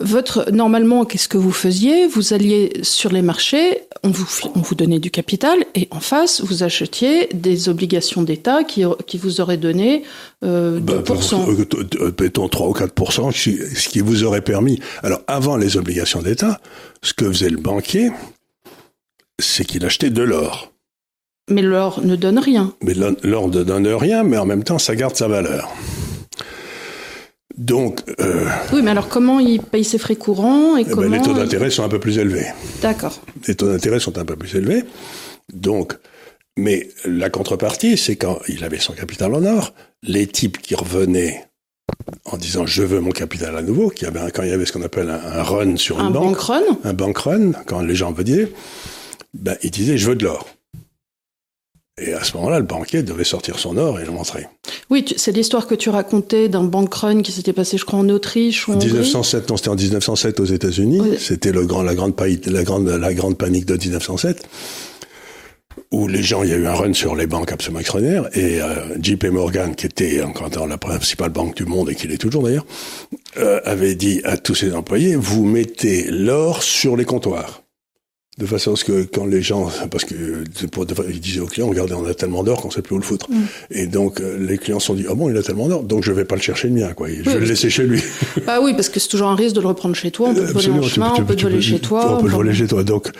Votre, 0.00 0.50
normalement, 0.50 1.04
qu'est-ce 1.04 1.28
que 1.28 1.38
vous 1.38 1.52
faisiez? 1.52 2.08
Vous 2.08 2.34
alliez 2.34 2.72
sur 2.82 3.12
les 3.12 3.22
marchés, 3.22 3.82
on 4.02 4.10
vous, 4.10 4.26
on 4.56 4.58
vous 4.58 4.74
donnait 4.74 4.98
du 4.98 5.12
capital, 5.12 5.64
et 5.76 5.86
en 5.92 6.00
face, 6.00 6.40
vous 6.40 6.64
achetiez 6.64 7.28
des 7.32 7.68
obligations 7.68 8.22
d'État 8.22 8.64
qui, 8.64 8.82
qui 9.06 9.18
vous 9.18 9.40
auraient 9.40 9.56
donné 9.56 10.02
euh, 10.44 10.80
2%. 10.80 10.82
Bah, 10.82 11.46
euh, 12.00 12.12
mettons 12.20 12.48
3 12.48 12.68
ou 12.68 12.72
4%, 12.72 13.32
ce 13.32 13.88
qui 13.88 14.00
vous 14.00 14.24
aurait 14.24 14.40
permis. 14.40 14.80
Alors, 15.04 15.20
avant 15.28 15.56
les 15.56 15.76
obligations 15.76 16.22
d'État, 16.22 16.60
ce 17.02 17.14
que 17.14 17.26
faisait 17.26 17.50
le 17.50 17.58
banquier, 17.58 18.10
c'est 19.38 19.64
qu'il 19.64 19.84
achetait 19.84 20.10
de 20.10 20.22
l'or. 20.22 20.72
Mais 21.48 21.62
l'or 21.62 22.00
ne 22.02 22.16
donne 22.16 22.40
rien. 22.40 22.74
Mais 22.82 22.94
l'or 22.94 23.48
ne 23.48 23.62
donne 23.62 23.86
rien, 23.86 24.24
mais 24.24 24.38
en 24.38 24.46
même 24.46 24.64
temps, 24.64 24.80
ça 24.80 24.96
garde 24.96 25.14
sa 25.14 25.28
valeur. 25.28 25.70
Donc. 27.56 28.00
Euh, 28.20 28.46
oui, 28.72 28.82
mais 28.82 28.90
alors 28.90 29.08
comment 29.08 29.40
il 29.40 29.60
paye 29.60 29.84
ses 29.84 29.98
frais 29.98 30.16
courants 30.16 30.76
et 30.76 30.80
eh 30.80 30.84
ben, 30.84 30.90
comment 30.94 31.08
Les 31.08 31.22
taux 31.22 31.34
d'intérêt 31.34 31.70
sont 31.70 31.84
un 31.84 31.88
peu 31.88 32.00
plus 32.00 32.18
élevés. 32.18 32.46
D'accord. 32.82 33.20
Les 33.46 33.54
taux 33.54 33.68
d'intérêt 33.68 34.00
sont 34.00 34.18
un 34.18 34.24
peu 34.24 34.36
plus 34.36 34.54
élevés. 34.56 34.84
Donc, 35.52 35.94
mais 36.56 36.88
la 37.04 37.30
contrepartie, 37.30 37.96
c'est 37.96 38.16
quand 38.16 38.38
il 38.48 38.64
avait 38.64 38.78
son 38.78 38.92
capital 38.92 39.34
en 39.34 39.44
or, 39.44 39.74
les 40.02 40.26
types 40.26 40.58
qui 40.58 40.74
revenaient 40.74 41.44
en 42.24 42.36
disant 42.36 42.66
je 42.66 42.82
veux 42.82 43.00
mon 43.00 43.10
capital 43.10 43.56
à 43.56 43.62
nouveau, 43.62 43.90
qui 43.90 44.06
avait, 44.06 44.30
quand 44.32 44.42
il 44.42 44.48
y 44.48 44.52
avait 44.52 44.64
ce 44.64 44.72
qu'on 44.72 44.82
appelle 44.82 45.10
un, 45.10 45.42
run 45.42 45.76
sur 45.76 46.00
une 46.00 46.12
banque, 46.12 46.36
bank 46.36 46.38
run. 46.38 46.62
un 46.84 46.92
bank 46.92 47.18
run, 47.18 47.52
quand 47.66 47.80
les 47.80 47.94
gens 47.94 48.12
venaient, 48.12 48.48
ben, 49.34 49.56
ils 49.62 49.70
disaient 49.70 49.96
je 49.96 50.08
veux 50.08 50.16
de 50.16 50.24
l'or. 50.24 50.46
Et 51.96 52.12
à 52.12 52.24
ce 52.24 52.36
moment-là, 52.36 52.58
le 52.58 52.64
banquier 52.64 53.04
devait 53.04 53.24
sortir 53.24 53.58
son 53.58 53.76
or 53.76 54.00
et 54.00 54.04
le 54.04 54.10
montrer. 54.10 54.48
Oui, 54.90 55.04
c'est 55.16 55.30
l'histoire 55.30 55.68
que 55.68 55.76
tu 55.76 55.90
racontais 55.90 56.48
d'un 56.48 56.64
bank 56.64 56.92
run 56.92 57.22
qui 57.22 57.30
s'était 57.30 57.52
passé, 57.52 57.78
je 57.78 57.84
crois, 57.84 58.00
en 58.00 58.08
Autriche 58.08 58.66
ou 58.66 58.72
en 58.72 58.78
1907, 58.78 59.48
non, 59.48 59.56
c'était 59.56 59.68
en 59.68 59.76
1907 59.76 60.40
aux 60.40 60.44
États-Unis. 60.44 61.00
C'était 61.18 61.52
le 61.52 61.64
grand, 61.66 61.82
la 61.82 61.94
grande, 61.94 62.14
la 62.46 62.64
grande, 62.64 62.88
la 62.88 63.14
grande 63.14 63.38
panique 63.38 63.66
de 63.66 63.76
1907 63.76 64.44
où 65.90 66.08
les 66.08 66.22
gens, 66.22 66.42
il 66.42 66.50
y 66.50 66.52
a 66.52 66.56
eu 66.56 66.66
un 66.66 66.74
run 66.74 66.92
sur 66.92 67.14
les 67.14 67.26
banques 67.26 67.52
absolument 67.52 67.80
extraordinaire, 67.80 68.28
et 68.32 68.60
euh, 68.60 68.96
JP 69.00 69.26
Morgan, 69.26 69.74
qui 69.74 69.86
était 69.86 70.22
encore 70.22 70.50
la 70.66 70.78
principale 70.78 71.30
banque 71.30 71.56
du 71.56 71.66
monde, 71.66 71.90
et 71.90 71.94
qui 71.94 72.08
l'est 72.08 72.18
toujours 72.18 72.42
d'ailleurs, 72.42 72.66
euh, 73.38 73.60
avait 73.64 73.94
dit 73.94 74.20
à 74.24 74.36
tous 74.36 74.54
ses 74.54 74.74
employés, 74.74 75.16
vous 75.16 75.44
mettez 75.44 76.10
l'or 76.10 76.62
sur 76.62 76.96
les 76.96 77.04
comptoirs. 77.04 77.63
De 78.36 78.46
façon 78.46 78.72
à 78.72 78.76
ce 78.76 78.84
que 78.84 79.04
quand 79.04 79.26
les 79.26 79.42
gens, 79.42 79.70
parce 79.92 80.04
que 80.04 80.42
pour, 80.66 80.84
ils 81.08 81.20
disaient 81.20 81.38
aux 81.38 81.46
clients, 81.46 81.68
regardez, 81.68 81.94
on 81.94 82.04
a 82.04 82.14
tellement 82.14 82.42
d'or 82.42 82.60
qu'on 82.62 82.70
sait 82.70 82.82
plus 82.82 82.96
où 82.96 82.98
le 82.98 83.04
foutre. 83.04 83.30
Mm. 83.30 83.44
Et 83.70 83.86
donc 83.86 84.20
euh, 84.20 84.36
les 84.36 84.58
clients 84.58 84.80
se 84.80 84.88
sont 84.88 84.94
dit, 84.94 85.06
ah 85.08 85.14
bon, 85.14 85.30
il 85.30 85.36
a 85.36 85.42
tellement 85.44 85.68
d'or, 85.68 85.84
donc 85.84 86.02
je 86.02 86.10
vais 86.10 86.24
pas 86.24 86.34
le 86.34 86.40
chercher 86.40 86.66
le 86.66 86.74
mien, 86.74 86.92
quoi. 86.94 87.08
Je 87.08 87.22
vais 87.22 87.38
le 87.38 87.46
laisser 87.46 87.70
chez 87.70 87.84
lui. 87.84 88.02
Bah 88.44 88.58
oui, 88.60 88.74
parce 88.74 88.88
que 88.88 88.98
c'est 88.98 89.06
toujours 89.06 89.28
un 89.28 89.36
risque 89.36 89.54
de 89.54 89.60
le 89.60 89.68
reprendre 89.68 89.94
chez 89.94 90.10
toi. 90.10 90.30
On 90.30 90.34
peut 90.34 90.46
te 90.46 90.52
voler 90.52 90.70
en 90.70 90.82
chemin, 90.82 91.14
on 91.16 91.24
peut 91.24 91.36
te 91.36 91.42
voler 91.42 91.62
chez 91.62 91.78
toi. 91.78 92.16
On 92.18 92.22
peut 92.22 92.26
le 92.26 92.34
voler 92.34 92.54
chez 92.54 92.66
toi. 92.66 92.82
Donc 92.82 93.12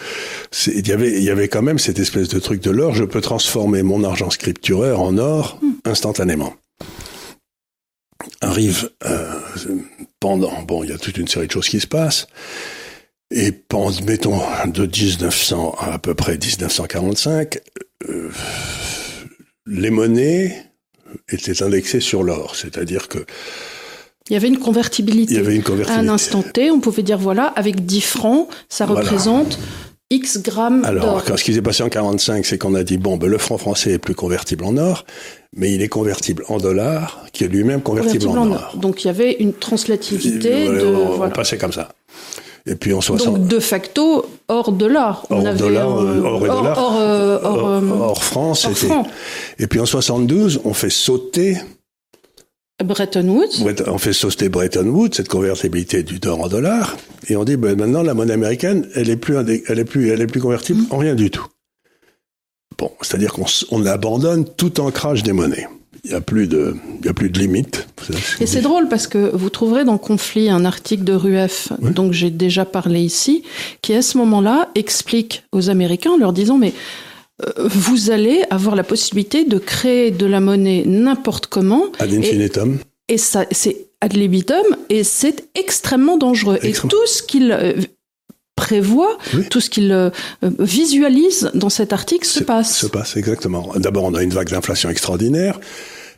il 0.67 0.89
y 0.89 0.91
avait, 0.91 1.13
il 1.13 1.23
y 1.23 1.31
avait 1.31 1.47
quand 1.47 1.63
même 1.63 1.79
cette 1.79 2.01
espèce 2.01 2.29
de 2.29 2.41
truc 2.41 2.61
de 2.61 2.73
l'or. 2.73 2.93
Je 2.95 3.05
peux 3.05 3.21
transformer 3.21 3.85
mon 3.85 4.03
argent 4.03 4.31
scriptureur 4.31 5.01
en 5.01 5.17
or 5.19 5.61
mm. 5.63 5.69
instantanément. 5.85 6.55
Arrive 8.41 8.91
euh, 9.07 9.31
pendant, 10.19 10.63
bon, 10.67 10.83
il 10.83 10.91
y 10.91 10.93
a 10.93 10.99
toute 10.99 11.19
une 11.19 11.29
série 11.29 11.47
de 11.47 11.53
choses 11.53 11.69
qui 11.69 11.79
se 11.79 11.87
passent. 11.87 12.27
Et 13.31 13.53
mettons, 14.07 14.41
de 14.67 14.87
1900 14.87 15.75
à 15.79 15.95
à 15.95 15.99
peu 15.99 16.15
près 16.15 16.37
1945, 16.39 17.59
euh, 18.09 18.31
les 19.67 19.91
monnaies 19.91 20.55
étaient 21.29 21.63
indexées 21.63 22.01
sur 22.01 22.23
l'or, 22.23 22.57
c'est-à-dire 22.57 23.09
que 23.09 23.25
il 24.31 24.33
y 24.33 24.37
avait 24.37 24.49
une 24.49 24.59
convertibilité. 24.59 25.35
Il 25.35 25.37
y 25.37 25.41
avait 25.41 25.55
une 25.55 25.63
convertibilité. 25.63 26.09
À 26.09 26.11
un 26.11 26.15
instant 26.15 26.43
T, 26.43 26.71
on 26.71 26.81
pouvait 26.81 27.03
dire 27.03 27.19
voilà, 27.19 27.47
avec 27.57 27.85
10 27.85 28.01
francs, 28.01 28.49
ça 28.71 28.87
représente 28.87 29.59
X 30.09 30.41
grammes 30.41 30.81
d'or. 30.81 30.89
Alors, 30.89 31.39
ce 31.39 31.45
qui 31.45 31.53
s'est 31.53 31.61
passé 31.61 31.83
en 31.83 31.91
45, 31.91 32.47
c'est 32.47 32.57
qu'on 32.57 32.75
a 32.75 32.85
dit 32.85 32.97
bon, 32.97 33.19
ben, 33.19 33.29
le 33.29 33.37
franc 33.37 33.59
français 33.59 33.93
est 33.93 33.99
plus 33.99 34.15
convertible 34.15 34.65
en 34.65 34.79
or, 34.79 35.05
mais 35.55 35.75
il 35.75 35.83
est 35.83 35.89
convertible 35.89 36.45
en 36.49 36.57
dollars, 36.57 37.27
qui 37.33 37.45
est 37.45 37.49
lui-même 37.49 37.83
convertible, 37.83 38.29
en, 38.29 38.51
or. 38.51 38.77
Donc 38.77 39.05
il 39.05 39.09
y 39.09 39.11
avait 39.11 39.33
une 39.33 39.53
translativité. 39.53 40.69
de, 40.69 40.87
on, 40.87 41.23
on 41.23 41.31
passait 41.31 41.59
comme 41.59 41.73
ça. 41.73 41.91
Et 42.67 42.77
puis 42.77 42.95
en 42.95 43.01
60... 43.01 43.27
Donc 43.27 43.47
de 43.47 43.61
facto 43.61 44.25
hors 44.49 44.73
dollar. 44.73 45.27
Hors 45.29 45.55
dollar, 45.55 45.99
euh, 45.99 46.21
hors, 46.23 46.43
hors, 46.43 46.97
euh, 46.99 47.91
hors, 47.91 48.25
France. 48.25 48.67
Et 49.59 49.67
puis 49.67 49.81
en 49.81 49.87
72, 49.87 50.63
on 50.65 50.73
fait 50.73 50.91
sauter 50.91 51.59
Bretton 52.83 53.29
Woods. 53.29 53.83
On 53.87 53.99
fait 53.99 54.13
sauter 54.13 54.49
Bretton 54.49 54.87
Woods, 54.87 55.15
cette 55.15 55.29
convertibilité 55.29 56.03
du 56.03 56.19
dollar 56.19 56.41
en 56.41 56.49
dollars, 56.49 56.97
et 57.29 57.37
on 57.37 57.45
dit 57.45 57.57
ben, 57.57 57.79
maintenant 57.79 58.03
la 58.03 58.15
monnaie 58.15 58.33
américaine, 58.33 58.89
elle 58.95 59.11
est 59.11 59.17
plus, 59.17 59.37
elle 59.37 59.79
est 59.79 59.85
plus, 59.85 60.11
elle 60.11 60.21
est 60.21 60.27
plus 60.27 60.41
convertible 60.41 60.83
en 60.91 60.99
rien 60.99 61.15
du 61.15 61.31
tout. 61.31 61.47
Bon, 62.79 62.91
c'est-à-dire 63.03 63.33
qu'on 63.33 63.87
abandonne 63.87 64.45
tout 64.45 64.81
ancrage 64.81 65.23
des 65.23 65.33
monnaies 65.33 65.69
il 66.05 66.11
n'y 66.11 66.17
a 66.17 66.21
plus 66.21 66.47
de, 66.47 66.77
il 67.01 67.07
y 67.07 67.09
a 67.09 67.15
plus 67.15 67.31
de 67.31 67.39
limite. 67.39 67.87
Et 68.41 68.47
c'est 68.47 68.61
drôle 68.61 68.89
parce 68.89 69.07
que 69.07 69.35
vous 69.35 69.49
trouverez 69.49 69.85
dans 69.85 69.97
Conflit 69.97 70.51
un 70.51 70.67
article 70.67 71.03
de 71.03 71.15
RUF, 71.15 71.73
dont 71.81 72.13
j'ai 72.13 72.31
déjà 72.31 72.67
parlé 72.67 73.01
ici, 73.01 73.43
qui 73.81 73.95
à 73.95 74.03
ce 74.03 74.19
moment-là 74.19 74.69
explique 74.75 75.45
aux 75.53 75.71
Américains 75.71 76.11
en 76.11 76.19
leur 76.19 76.35
disant 76.35 76.59
mais 76.59 76.75
euh, 77.43 77.69
vous 77.69 78.11
allez 78.11 78.45
avoir 78.51 78.77
la 78.77 78.85
possibilité 78.85 79.45
de 79.45 79.59
créer 79.59 80.11
de 80.11 80.27
la 80.27 80.41
monnaie 80.41 80.85
n'importe 80.87 81.47
comment. 81.47 81.87
Ad 81.99 82.13
infinitum. 82.13 82.79
Et, 83.09 83.19
ça, 83.19 83.47
c'est 83.51 83.87
ad 84.01 84.13
libitum, 84.13 84.65
et 84.89 85.05
c'est 85.05 85.49
extrêmement 85.55 86.17
dangereux. 86.17 86.59
Et 86.63 86.73
tout 86.73 87.07
ce 87.07 87.23
qu'il 87.23 87.51
euh, 87.51 87.73
prévoit, 88.57 89.19
tout 89.51 89.61
ce 89.61 89.69
qu'il 89.69 89.91
euh, 89.93 90.11
visualise 90.43 91.51
dans 91.55 91.71
cet 91.71 91.93
article 91.93 92.27
se 92.27 92.43
passe. 92.43 92.77
Se 92.77 92.87
passe, 92.87 93.17
exactement. 93.17 93.73
D'abord, 93.77 94.05
on 94.05 94.15
a 94.15 94.23
une 94.23 94.31
vague 94.31 94.51
d'inflation 94.51 94.89
extraordinaire. 94.91 95.59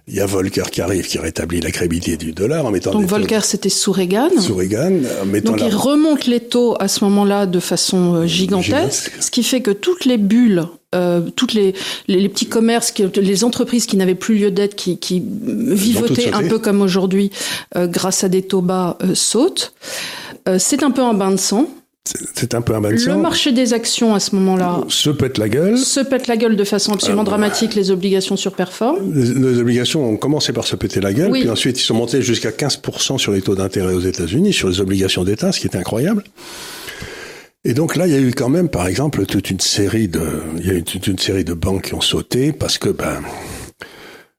Il 0.08 0.14
y 0.14 0.20
a 0.20 0.26
Volcker 0.26 0.70
qui 0.70 0.80
arrive, 0.80 1.06
qui 1.06 1.18
rétablit 1.18 1.60
la 1.60 1.72
crédibilité 1.72 2.16
du 2.16 2.32
dollar 2.32 2.64
en 2.64 2.70
mettant. 2.70 2.92
Donc 2.92 3.06
Volcker, 3.06 3.40
c'était 3.42 3.68
sous 3.68 3.90
Reagan. 3.90 4.30
Sous 4.40 4.54
Reagan, 4.54 5.00
mettant. 5.26 5.52
Donc 5.52 5.62
il 5.66 5.74
remonte 5.74 6.26
les 6.26 6.40
taux 6.40 6.76
à 6.78 6.86
ce 6.86 7.02
moment-là 7.04 7.46
de 7.46 7.58
façon 7.58 8.14
euh, 8.14 8.26
gigantesque, 8.26 9.12
ce 9.18 9.30
qui 9.32 9.42
fait 9.42 9.62
que 9.62 9.72
toutes 9.72 10.04
les 10.04 10.16
bulles, 10.16 10.68
euh, 10.94 11.20
toutes 11.34 11.52
les, 11.52 11.74
les, 12.06 12.28
petits 12.28 12.46
commerces, 12.46 12.90
qui, 12.90 13.04
les 13.16 13.44
entreprises 13.44 13.86
qui 13.86 13.96
n'avaient 13.96 14.14
plus 14.14 14.36
lieu 14.36 14.50
d'être, 14.50 14.76
qui, 14.76 14.98
qui 14.98 15.22
vivotaient 15.26 16.32
un 16.32 16.48
peu 16.48 16.58
comme 16.58 16.80
aujourd'hui, 16.80 17.30
euh, 17.76 17.86
grâce 17.86 18.24
à 18.24 18.28
des 18.28 18.42
taux 18.42 18.62
bas, 18.62 18.96
euh, 19.02 19.14
sautent. 19.14 19.74
c'est 20.58 20.84
un 20.84 20.92
peu 20.92 21.02
un 21.02 21.14
bain 21.14 21.32
de 21.32 21.36
sang. 21.36 21.68
C'est 22.34 22.54
un 22.54 22.60
peu 22.60 22.74
un 22.74 22.80
Le 22.80 23.16
marché 23.16 23.52
des 23.52 23.72
actions 23.72 24.14
à 24.14 24.20
ce 24.20 24.34
moment-là 24.36 24.84
se 24.88 25.10
pète 25.10 25.38
la 25.38 25.48
gueule. 25.48 25.76
Se 25.76 26.00
pète 26.00 26.28
la 26.28 26.36
gueule 26.36 26.56
de 26.56 26.64
façon 26.64 26.92
absolument 26.92 27.22
euh, 27.22 27.26
dramatique. 27.26 27.74
Les 27.74 27.90
obligations 27.90 28.36
surperforment. 28.36 29.12
Les, 29.12 29.34
les, 29.34 29.58
obligations 29.58 30.08
ont 30.08 30.16
commencé 30.16 30.52
par 30.52 30.66
se 30.66 30.76
péter 30.76 31.00
la 31.00 31.12
gueule, 31.12 31.32
puis 31.32 31.50
ensuite 31.50 31.80
ils 31.80 31.84
sont 31.84 31.94
montés 31.94 32.22
jusqu'à 32.22 32.50
15% 32.50 33.18
sur 33.18 33.32
les 33.32 33.42
taux 33.42 33.56
d'intérêt 33.56 33.94
aux 33.94 34.00
États-Unis, 34.00 34.52
sur 34.52 34.68
les 34.68 34.80
obligations 34.80 35.24
d'État, 35.24 35.52
ce 35.52 35.60
qui 35.60 35.66
est 35.66 35.76
incroyable. 35.76 36.22
Et 37.64 37.74
donc 37.74 37.96
là, 37.96 38.06
il 38.06 38.12
y 38.12 38.16
a 38.16 38.20
eu 38.20 38.30
quand 38.30 38.48
même, 38.48 38.68
par 38.68 38.86
exemple, 38.86 39.26
toute 39.26 39.50
une 39.50 39.58
série 39.58 40.06
de, 40.06 40.22
il 40.58 40.66
y 40.66 40.70
a 40.70 40.74
eu 40.74 40.84
toute 40.84 41.08
une 41.08 41.18
série 41.18 41.44
de 41.44 41.52
banques 41.52 41.86
qui 41.86 41.94
ont 41.94 42.00
sauté 42.00 42.52
parce 42.52 42.78
que 42.78 42.90
ben 42.90 43.20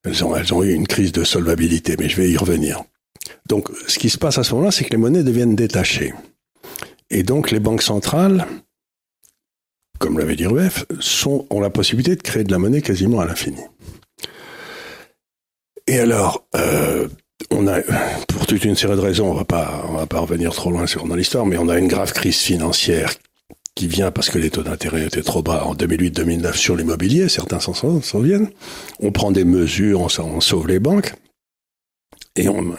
elles 0.05 0.23
ont 0.23 0.33
elles 0.35 0.53
ont 0.53 0.63
eu 0.63 0.71
une 0.71 0.87
crise 0.87 1.11
de 1.11 1.25
solvabilité. 1.25 1.97
Mais 1.99 2.07
je 2.07 2.15
vais 2.15 2.29
y 2.29 2.37
revenir. 2.37 2.83
Donc, 3.49 3.69
ce 3.87 3.99
qui 3.99 4.09
se 4.09 4.17
passe 4.17 4.37
à 4.37 4.43
ce 4.43 4.53
moment-là, 4.53 4.71
c'est 4.71 4.85
que 4.85 4.91
les 4.91 4.97
monnaies 4.97 5.23
deviennent 5.23 5.55
détachées. 5.55 6.13
Et 7.09 7.23
donc 7.23 7.51
les 7.51 7.59
banques 7.59 7.81
centrales, 7.81 8.45
comme 9.99 10.19
l'avait 10.19 10.35
dit 10.35 10.45
Rueff, 10.45 10.85
ont 11.25 11.59
la 11.59 11.69
possibilité 11.69 12.15
de 12.15 12.21
créer 12.21 12.43
de 12.43 12.51
la 12.51 12.59
monnaie 12.59 12.81
quasiment 12.81 13.19
à 13.19 13.25
l'infini. 13.25 13.61
Et 15.87 15.99
alors, 15.99 16.45
euh, 16.55 17.07
on 17.49 17.65
a, 17.67 17.81
pour 18.27 18.45
toute 18.45 18.65
une 18.65 18.75
série 18.75 18.97
de 18.97 19.01
raisons, 19.01 19.31
on 19.31 19.33
va 19.33 19.45
pas, 19.45 19.85
on 19.89 19.93
va 19.93 20.05
pas 20.05 20.19
revenir 20.19 20.53
trop 20.53 20.69
loin 20.69 20.85
sur 20.85 21.05
dans 21.05 21.15
l'histoire, 21.15 21.45
mais 21.45 21.57
on 21.57 21.69
a 21.69 21.77
une 21.77 21.87
grave 21.87 22.11
crise 22.11 22.39
financière 22.39 23.13
qui 23.73 23.87
vient 23.87 24.11
parce 24.11 24.29
que 24.29 24.39
les 24.39 24.49
taux 24.49 24.63
d'intérêt 24.63 25.05
étaient 25.05 25.21
trop 25.21 25.41
bas 25.41 25.63
en 25.65 25.75
2008-2009 25.75 26.53
sur 26.55 26.75
l'immobilier, 26.75 27.29
certains 27.29 27.59
s'en 27.59 27.73
souviennent. 28.01 28.49
On 28.99 29.11
prend 29.11 29.31
des 29.31 29.45
mesures, 29.45 30.01
on, 30.01 30.23
on 30.23 30.41
sauve 30.41 30.67
les 30.67 30.79
banques, 30.79 31.13
et 32.35 32.49
on, 32.49 32.75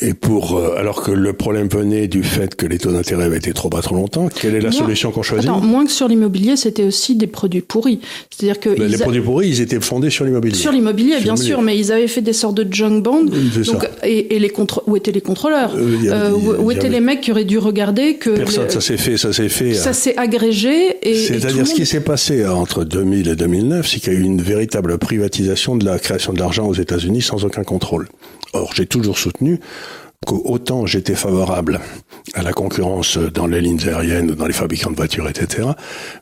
Et 0.00 0.12
pour 0.12 0.56
euh, 0.56 0.74
alors 0.76 1.02
que 1.02 1.12
le 1.12 1.32
problème 1.32 1.68
venait 1.68 2.08
du 2.08 2.24
fait 2.24 2.56
que 2.56 2.66
les 2.66 2.78
taux 2.78 2.90
d'intérêt 2.90 3.24
avaient 3.24 3.36
été 3.36 3.52
trop 3.52 3.68
bas 3.68 3.80
trop 3.80 3.94
longtemps, 3.94 4.28
quelle 4.28 4.56
est 4.56 4.60
la 4.60 4.70
Moins- 4.70 4.78
solution 4.80 5.12
qu'on 5.12 5.22
choisit 5.22 5.48
Attends, 5.48 5.60
moins 5.60 5.84
que 5.84 5.92
sur 5.92 6.08
l'immobilier, 6.08 6.56
c'était 6.56 6.82
aussi 6.82 7.14
des 7.14 7.28
produits 7.28 7.60
pourris. 7.60 8.00
C'est-à-dire 8.30 8.58
que 8.58 8.70
Ben, 8.70 8.88
Les 8.88 8.96
a- 8.96 9.04
produits 9.04 9.20
pourris, 9.20 9.48
ils 9.48 9.60
étaient 9.60 9.80
fondés 9.80 10.10
sur 10.10 10.24
l'immobilier. 10.24 10.56
sur 10.56 10.72
l'immobilier, 10.72 11.20
bien 11.22 11.36
sûr, 11.36 11.62
mais 11.62 11.78
ils 11.78 11.92
avaient 11.92 12.08
fait 12.08 12.22
des 12.22 12.32
sortes 12.32 12.56
de 12.56 12.72
junk 12.74 13.02
bonds. 13.02 13.26
C'est 13.54 13.70
Donc, 13.72 13.82
ça. 13.82 13.90
et, 14.08 14.34
et 14.34 14.38
les 14.40 14.48
contre, 14.50 14.82
où 14.88 14.96
étaient 14.96 15.12
les 15.12 15.20
contrôleurs 15.20 15.74
Euh, 15.76 15.96
il 16.00 16.04
y 16.04 16.08
avait- 16.08 16.26
Euh, 16.26 16.30
y 16.30 16.60
Où, 16.62 16.70
étaient 16.72 16.88
les 16.88 17.00
mecs 17.00 17.20
qui 17.20 17.30
auraient 17.30 17.44
dû 17.44 17.58
regarder 17.58 18.14
que 18.16 18.30
Personne, 18.30 18.68
ça 18.70 18.80
s'est 18.80 18.96
fait, 18.96 19.16
ça 19.16 19.32
s'est 19.32 19.48
fait. 19.48 19.74
ça 19.74 19.90
euh, 19.90 19.92
s'est 19.92 20.16
agrégé 20.16 20.96
et, 21.02 21.14
C'est-à-dire, 21.14 21.66
ce 21.66 21.74
qui 21.74 21.86
s'est 21.86 22.00
passé 22.00 22.44
entre 22.46 22.84
2000 22.84 23.28
et 23.28 23.36
2009, 23.36 23.86
c'est 23.88 24.00
qu'il 24.00 24.12
y 24.12 24.16
a 24.16 24.18
eu 24.18 24.22
une 24.22 24.42
véritable 24.42 24.98
privatisation 24.98 25.76
de 25.76 25.84
la 25.84 25.98
création 26.00 26.32
de 26.32 26.38
l'argent 26.40 26.66
aux 26.66 26.74
États-Unis 26.74 27.22
sans 27.22 27.44
aucun 27.44 27.62
contrôle. 27.62 28.08
Or, 28.52 28.72
j'ai 28.76 28.86
toujours 28.86 29.18
soutenu 29.18 29.58
qu'autant 30.24 30.86
j'étais 30.86 31.14
favorable 31.14 31.80
à 32.34 32.42
la 32.42 32.52
concurrence 32.52 33.18
dans 33.18 33.46
les 33.46 33.60
lignes 33.60 33.80
aériennes 33.86 34.30
ou 34.30 34.34
dans 34.34 34.46
les 34.46 34.52
fabricants 34.52 34.90
de 34.90 34.96
voitures, 34.96 35.28
etc. 35.28 35.68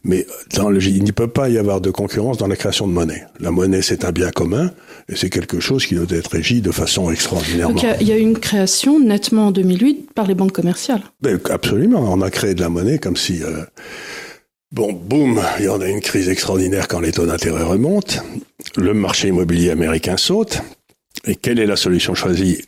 Mais 0.04 0.26
dans 0.54 0.68
le, 0.71 0.82
il 0.82 1.04
ne 1.04 1.12
peut 1.12 1.28
pas 1.28 1.49
y 1.49 1.59
avoir 1.59 1.80
de 1.80 1.90
concurrence 1.90 2.38
dans 2.38 2.47
la 2.49 2.56
création 2.56 2.87
de 2.87 2.92
monnaie. 2.92 3.25
La 3.40 3.50
monnaie, 3.50 3.82
c'est 3.82 4.04
un 4.04 4.12
bien 4.12 4.30
commun 4.30 4.71
et 5.09 5.16
c'est 5.16 5.30
quelque 5.30 5.61
chose 5.61 5.87
qui 5.87 5.94
doit 5.94 6.06
être 6.11 6.30
régi 6.32 6.61
de 6.61 6.71
façon 6.71 7.11
extraordinairement. 7.11 7.75
Donc 7.75 7.97
il 8.00 8.06
y 8.06 8.11
y, 8.11 8.12
a 8.12 8.18
eu 8.18 8.21
une 8.21 8.38
création 8.38 8.99
nettement 9.00 9.49
en 9.49 9.50
2008 9.52 10.12
par 10.14 10.26
les 10.26 10.35
banques 10.35 10.52
commerciales. 10.52 11.02
Ben, 11.21 11.38
absolument, 11.50 12.12
on 12.12 12.21
a 12.21 12.30
créé 12.30 12.54
de 12.54 12.61
la 12.61 12.68
monnaie 12.68 12.99
comme 12.99 13.16
si... 13.16 13.42
euh, 13.42 13.64
Bon, 14.73 14.90
boum, 14.90 15.38
il 15.59 15.66
y 15.66 15.68
en 15.68 15.82
a 15.82 15.87
une 15.87 16.00
crise 16.00 16.30
extraordinaire 16.30 16.88
quand 16.88 17.00
les 17.00 17.12
taux 17.12 17.26
d'intérêt 17.26 17.62
remontent, 17.62 18.16
le 18.78 18.94
marché 18.94 19.28
immobilier 19.28 19.68
américain 19.71 20.16
saute, 20.16 20.62
et 21.26 21.37
quelle 21.37 21.59
est 21.59 21.66
la 21.66 21.76
solution 21.76 22.14
choisie? 22.14 22.62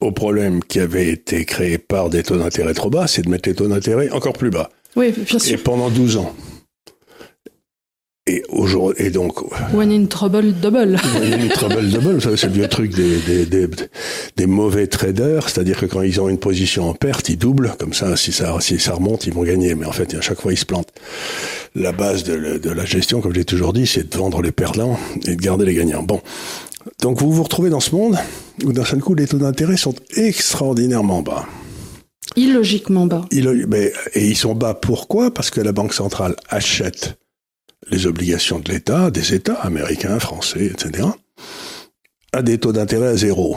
Au 0.00 0.12
problème 0.12 0.62
qui 0.62 0.78
avait 0.80 1.08
été 1.08 1.44
créé 1.44 1.78
par 1.78 2.08
des 2.10 2.22
taux 2.22 2.36
d'intérêt 2.38 2.74
trop 2.74 2.90
bas 2.90 3.06
C'est 3.06 3.22
de 3.22 3.28
mettre 3.28 3.48
les 3.48 3.54
taux 3.54 3.68
d'intérêt 3.68 4.10
encore 4.10 4.32
plus 4.34 4.50
bas, 4.50 4.70
Oui, 4.96 5.12
bien 5.12 5.36
et 5.36 5.38
sûr. 5.40 5.62
pendant 5.62 5.90
12 5.90 6.16
ans. 6.18 6.34
Et, 8.30 8.42
aujourd'hui, 8.50 9.06
et 9.06 9.10
donc, 9.10 9.40
When 9.72 9.90
in 9.90 10.04
trouble, 10.04 10.52
double. 10.52 10.98
une 11.42 11.48
trouble 11.48 11.88
double, 11.88 12.12
vous 12.16 12.20
savez, 12.20 12.36
c'est 12.36 12.48
le 12.48 12.52
vieux 12.52 12.68
truc 12.68 12.94
des, 12.94 13.16
des, 13.20 13.46
des, 13.46 13.66
des 14.36 14.46
mauvais 14.46 14.86
traders, 14.86 15.48
c'est-à-dire 15.48 15.78
que 15.78 15.86
quand 15.86 16.02
ils 16.02 16.20
ont 16.20 16.28
une 16.28 16.36
position 16.36 16.90
en 16.90 16.92
perte, 16.92 17.30
ils 17.30 17.38
doublent, 17.38 17.72
comme 17.78 17.94
ça, 17.94 18.16
si 18.18 18.30
ça, 18.32 18.54
si 18.60 18.78
ça 18.78 18.92
remonte, 18.92 19.26
ils 19.26 19.32
vont 19.32 19.44
gagner, 19.44 19.74
mais 19.74 19.86
en 19.86 19.92
fait, 19.92 20.14
à 20.14 20.20
chaque 20.20 20.42
fois, 20.42 20.52
ils 20.52 20.58
se 20.58 20.66
plantent. 20.66 20.92
La 21.74 21.92
base 21.92 22.22
de, 22.24 22.34
le- 22.34 22.58
de 22.58 22.68
la 22.70 22.84
gestion, 22.84 23.22
comme 23.22 23.34
j'ai 23.34 23.46
toujours 23.46 23.72
dit, 23.72 23.86
c'est 23.86 24.12
de 24.12 24.18
vendre 24.18 24.42
les 24.42 24.52
perdants 24.52 24.98
et 25.26 25.34
de 25.34 25.40
garder 25.40 25.64
les 25.64 25.72
gagnants. 25.74 26.02
Bon. 26.02 26.20
Donc, 27.00 27.18
vous 27.20 27.32
vous 27.32 27.42
retrouvez 27.42 27.70
dans 27.70 27.80
ce 27.80 27.94
monde 27.94 28.16
où, 28.64 28.72
d'un 28.72 28.84
seul 28.84 29.00
coup, 29.00 29.14
les 29.14 29.26
taux 29.26 29.38
d'intérêt 29.38 29.76
sont 29.76 29.94
extraordinairement 30.16 31.22
bas. 31.22 31.46
Illogiquement 32.36 33.06
bas. 33.06 33.24
Mais- 33.32 33.92
et 34.14 34.26
ils 34.26 34.36
sont 34.36 34.54
bas 34.54 34.74
pourquoi? 34.74 35.32
Parce 35.32 35.50
que 35.50 35.60
la 35.60 35.72
Banque 35.72 35.94
centrale 35.94 36.36
achète 36.48 37.18
les 37.90 38.06
obligations 38.06 38.58
de 38.58 38.70
l'État, 38.70 39.10
des 39.10 39.34
États 39.34 39.54
américains, 39.54 40.18
français, 40.18 40.66
etc., 40.66 41.08
à 42.32 42.42
des 42.42 42.58
taux 42.58 42.72
d'intérêt 42.72 43.08
à 43.08 43.16
zéro. 43.16 43.56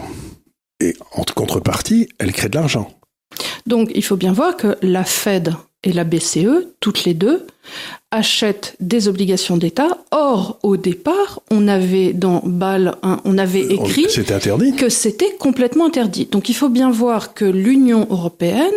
Et 0.79 0.95
en 1.13 1.23
contrepartie, 1.23 2.07
elle 2.17 2.31
crée 2.31 2.49
de 2.49 2.55
l'argent. 2.55 2.89
Donc 3.65 3.91
il 3.93 4.03
faut 4.03 4.15
bien 4.15 4.33
voir 4.33 4.55
que 4.57 4.77
la 4.81 5.03
Fed 5.03 5.53
et 5.83 5.93
la 5.93 6.03
BCE, 6.03 6.67
toutes 6.79 7.05
les 7.05 7.13
deux, 7.13 7.45
achètent 8.11 8.75
des 8.79 9.07
obligations 9.07 9.57
d'État. 9.57 9.97
Or, 10.11 10.59
au 10.63 10.77
départ, 10.77 11.41
on 11.49 11.67
avait 11.67 12.13
dans 12.13 12.41
BAL 12.45 12.95
1, 13.03 13.21
on 13.25 13.37
avait 13.37 13.65
On- 13.79 13.85
écrit 13.85 14.05
interdit. 14.17 14.73
que 14.75 14.89
c'était 14.89 15.33
complètement 15.39 15.85
interdit. 15.87 16.25
Donc 16.31 16.49
il 16.49 16.55
faut 16.55 16.69
bien 16.69 16.91
voir 16.91 17.33
que 17.33 17.45
l'Union 17.45 18.05
européenne, 18.09 18.73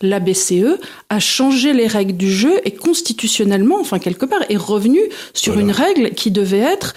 la 0.00 0.20
BCE, 0.20 0.78
a 1.10 1.18
changé 1.20 1.72
les 1.72 1.86
règles 1.86 2.16
du 2.16 2.30
jeu 2.30 2.52
et 2.64 2.70
constitutionnellement, 2.72 3.78
enfin 3.80 3.98
quelque 3.98 4.26
part, 4.26 4.40
est 4.48 4.56
revenu 4.56 5.00
sur 5.34 5.54
Voilà. 5.54 5.68
une 5.68 5.72
règle 5.74 6.10
qui 6.10 6.30
devait 6.30 6.58
être 6.58 6.94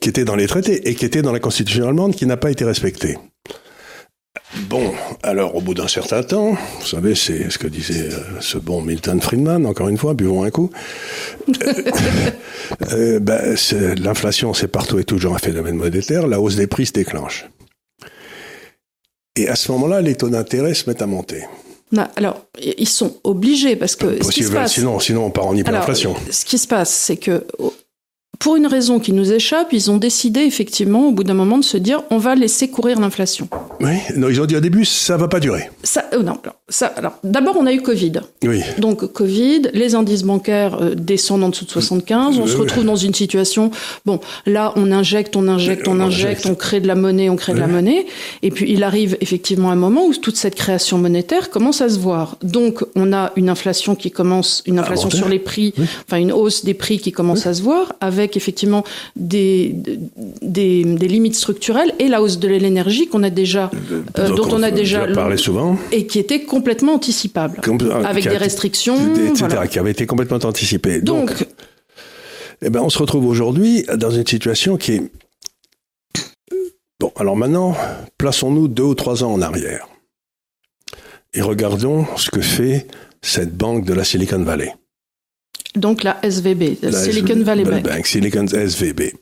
qui 0.00 0.08
était 0.08 0.24
dans 0.24 0.36
les 0.36 0.46
traités 0.46 0.88
et 0.88 0.94
qui 0.94 1.04
était 1.04 1.20
dans 1.22 1.32
la 1.32 1.40
Constitution 1.40 1.86
allemande 1.86 2.14
qui 2.14 2.24
n'a 2.24 2.36
pas 2.38 2.50
été 2.50 2.64
respectée. 2.64 3.18
Bon, 4.68 4.92
alors 5.22 5.56
au 5.56 5.60
bout 5.62 5.72
d'un 5.72 5.88
certain 5.88 6.22
temps, 6.22 6.52
vous 6.80 6.86
savez, 6.86 7.14
c'est 7.14 7.50
ce 7.50 7.56
que 7.58 7.66
disait 7.66 8.10
euh, 8.12 8.18
ce 8.40 8.58
bon 8.58 8.82
Milton 8.82 9.20
Friedman, 9.20 9.64
encore 9.64 9.88
une 9.88 9.96
fois, 9.96 10.12
buvons 10.14 10.44
un 10.44 10.50
coup. 10.50 10.70
Euh, 12.92 13.18
euh, 13.18 13.20
ben, 13.20 13.56
L'inflation, 13.98 14.54
c'est 14.54 14.68
partout 14.68 14.98
et 14.98 15.04
toujours 15.04 15.34
un 15.34 15.38
phénomène 15.38 15.76
monétaire, 15.76 16.26
la 16.26 16.40
hausse 16.40 16.56
des 16.56 16.66
prix 16.66 16.86
se 16.86 16.92
déclenche. 16.92 17.46
Et 19.36 19.48
à 19.48 19.56
ce 19.56 19.72
moment-là, 19.72 20.00
les 20.00 20.14
taux 20.14 20.28
d'intérêt 20.28 20.72
se 20.72 20.88
mettent 20.88 21.02
à 21.02 21.06
monter. 21.06 21.44
Non, 21.90 22.06
alors, 22.16 22.46
ils 22.78 22.88
sont 22.88 23.16
obligés 23.24 23.76
parce 23.76 23.96
que 23.96 24.06
ce 24.06 24.12
qui 24.12 24.20
se 24.20 24.26
Possible, 24.26 24.54
passe, 24.54 24.72
sinon, 24.72 25.00
sinon, 25.00 25.26
on 25.26 25.30
part 25.30 25.46
en 25.46 25.50
alors, 25.50 25.60
hyperinflation. 25.60 26.14
ce 26.30 26.44
qui 26.44 26.58
se 26.58 26.66
passe, 26.66 26.90
c'est 26.90 27.16
que 27.16 27.44
pour 28.38 28.56
une 28.56 28.66
raison 28.66 28.98
qui 28.98 29.12
nous 29.12 29.30
échappe, 29.32 29.68
ils 29.72 29.90
ont 29.90 29.98
décidé 29.98 30.40
effectivement, 30.40 31.06
au 31.08 31.12
bout 31.12 31.22
d'un 31.22 31.34
moment, 31.34 31.58
de 31.58 31.64
se 31.64 31.76
dire, 31.76 32.02
on 32.10 32.18
va 32.18 32.34
laisser 32.34 32.68
courir 32.68 32.98
l'inflation. 32.98 33.48
Oui, 33.80 33.94
non, 34.16 34.28
ils 34.28 34.40
ont 34.40 34.46
dit 34.46 34.56
au 34.56 34.60
début, 34.60 34.84
ça 34.84 35.16
va 35.16 35.28
pas 35.28 35.38
durer. 35.38 35.70
Ça, 35.84 36.04
euh, 36.12 36.22
non, 36.22 36.38
alors, 36.42 36.56
ça, 36.68 36.86
alors, 36.96 37.18
d'abord, 37.22 37.56
on 37.58 37.66
a 37.66 37.72
eu 37.72 37.82
Covid. 37.82 38.12
Oui. 38.44 38.62
Donc 38.78 39.04
Covid, 39.12 39.62
les 39.74 39.94
indices 39.94 40.24
bancaires 40.24 40.78
euh, 40.82 40.94
descendent 40.96 41.44
en 41.44 41.48
dessous 41.50 41.66
de 41.66 41.70
75, 41.70 42.38
on 42.38 42.42
Oui, 42.42 42.48
se 42.48 42.54
oui. 42.54 42.60
retrouve 42.62 42.84
dans 42.84 42.96
une 42.96 43.14
situation, 43.14 43.70
bon, 44.06 44.18
là 44.46 44.72
on 44.76 44.90
injecte, 44.90 45.36
on 45.36 45.46
injecte, 45.46 45.86
on, 45.86 45.92
On 45.92 46.00
injecte, 46.00 46.40
injecte. 46.40 46.46
on 46.46 46.54
crée 46.56 46.80
de 46.80 46.88
la 46.88 46.94
monnaie, 46.96 47.28
on 47.28 47.36
crée 47.36 47.52
de 47.54 47.60
la 47.60 47.66
monnaie, 47.68 48.06
et 48.42 48.50
puis 48.50 48.72
il 48.72 48.82
arrive 48.82 49.16
effectivement 49.20 49.70
un 49.70 49.76
moment 49.76 50.04
où 50.06 50.14
toute 50.14 50.36
cette 50.36 50.54
création 50.56 50.98
monétaire 50.98 51.50
commence 51.50 51.80
à 51.80 51.88
se 51.88 51.98
voir. 51.98 52.36
Donc 52.42 52.84
on 52.96 53.12
a 53.12 53.30
une 53.36 53.48
inflation 53.50 53.94
qui 53.94 54.10
commence, 54.10 54.62
une 54.66 54.78
inflation 54.80 55.06
monter. 55.06 55.16
sur 55.18 55.28
les 55.28 55.38
prix, 55.38 55.74
enfin 56.08 56.16
une 56.16 56.32
hausse 56.32 56.64
des 56.64 56.74
prix 56.74 56.98
qui 56.98 57.12
commence 57.12 57.46
à 57.46 57.54
se 57.54 57.62
voir, 57.62 57.92
avec 58.00 58.21
effectivement 58.36 58.84
des, 59.16 59.74
des, 60.42 60.84
des 60.84 61.08
limites 61.08 61.34
structurelles 61.34 61.92
et 61.98 62.08
la 62.08 62.22
hausse 62.22 62.38
de 62.38 62.48
l'énergie 62.48 63.06
qu'on 63.08 63.22
a 63.22 63.30
déjà, 63.30 63.70
euh, 64.18 64.28
dont 64.34 64.48
on 64.50 64.62
a 64.62 64.70
déjà 64.70 65.06
parlé 65.08 65.36
souvent. 65.36 65.76
et 65.92 66.06
qui 66.06 66.18
était 66.18 66.42
complètement 66.42 66.94
anticipable, 66.94 67.60
Comme- 67.62 67.78
avec 68.04 68.24
des 68.28 68.36
restrictions, 68.36 68.96
etc., 69.14 69.46
voilà. 69.48 69.66
qui 69.66 69.78
avait 69.78 69.90
été 69.92 70.06
complètement 70.06 70.38
anticipé. 70.42 71.00
Donc, 71.00 71.28
Donc, 71.30 71.46
eh 72.62 72.70
ben, 72.70 72.80
on 72.80 72.88
se 72.90 72.98
retrouve 72.98 73.26
aujourd'hui 73.26 73.84
dans 73.96 74.10
une 74.10 74.26
situation 74.26 74.76
qui 74.76 74.92
est... 74.92 75.02
Bon, 77.00 77.12
alors 77.16 77.36
maintenant, 77.36 77.74
plaçons-nous 78.18 78.68
deux 78.68 78.84
ou 78.84 78.94
trois 78.94 79.24
ans 79.24 79.32
en 79.32 79.42
arrière. 79.42 79.88
Et 81.34 81.40
regardons 81.40 82.06
ce 82.16 82.30
que 82.30 82.40
fait 82.40 82.86
cette 83.22 83.56
banque 83.56 83.84
de 83.84 83.92
la 83.94 84.04
Silicon 84.04 84.42
Valley. 84.42 84.72
Donc 85.74 86.02
la 86.02 86.18
SVB, 86.22 86.78
la 86.82 86.90
Silicon 86.92 87.42
Valley 87.42 87.64
Bank. 87.80 88.06
Silicon 88.06 88.46
SVB. 88.46 89.12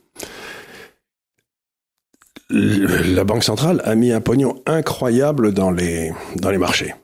Le- 2.49 3.15
La 3.15 3.25
Banque 3.25 3.45
centrale 3.45 3.81
a 3.85 3.95
mis 3.95 4.11
un 4.13 4.21
pognon 4.21 4.61
incroyable 4.67 5.53
dans 5.53 5.71
les, 5.71 6.13
dans 6.37 6.51
les 6.51 6.59
marchés. 6.59 6.95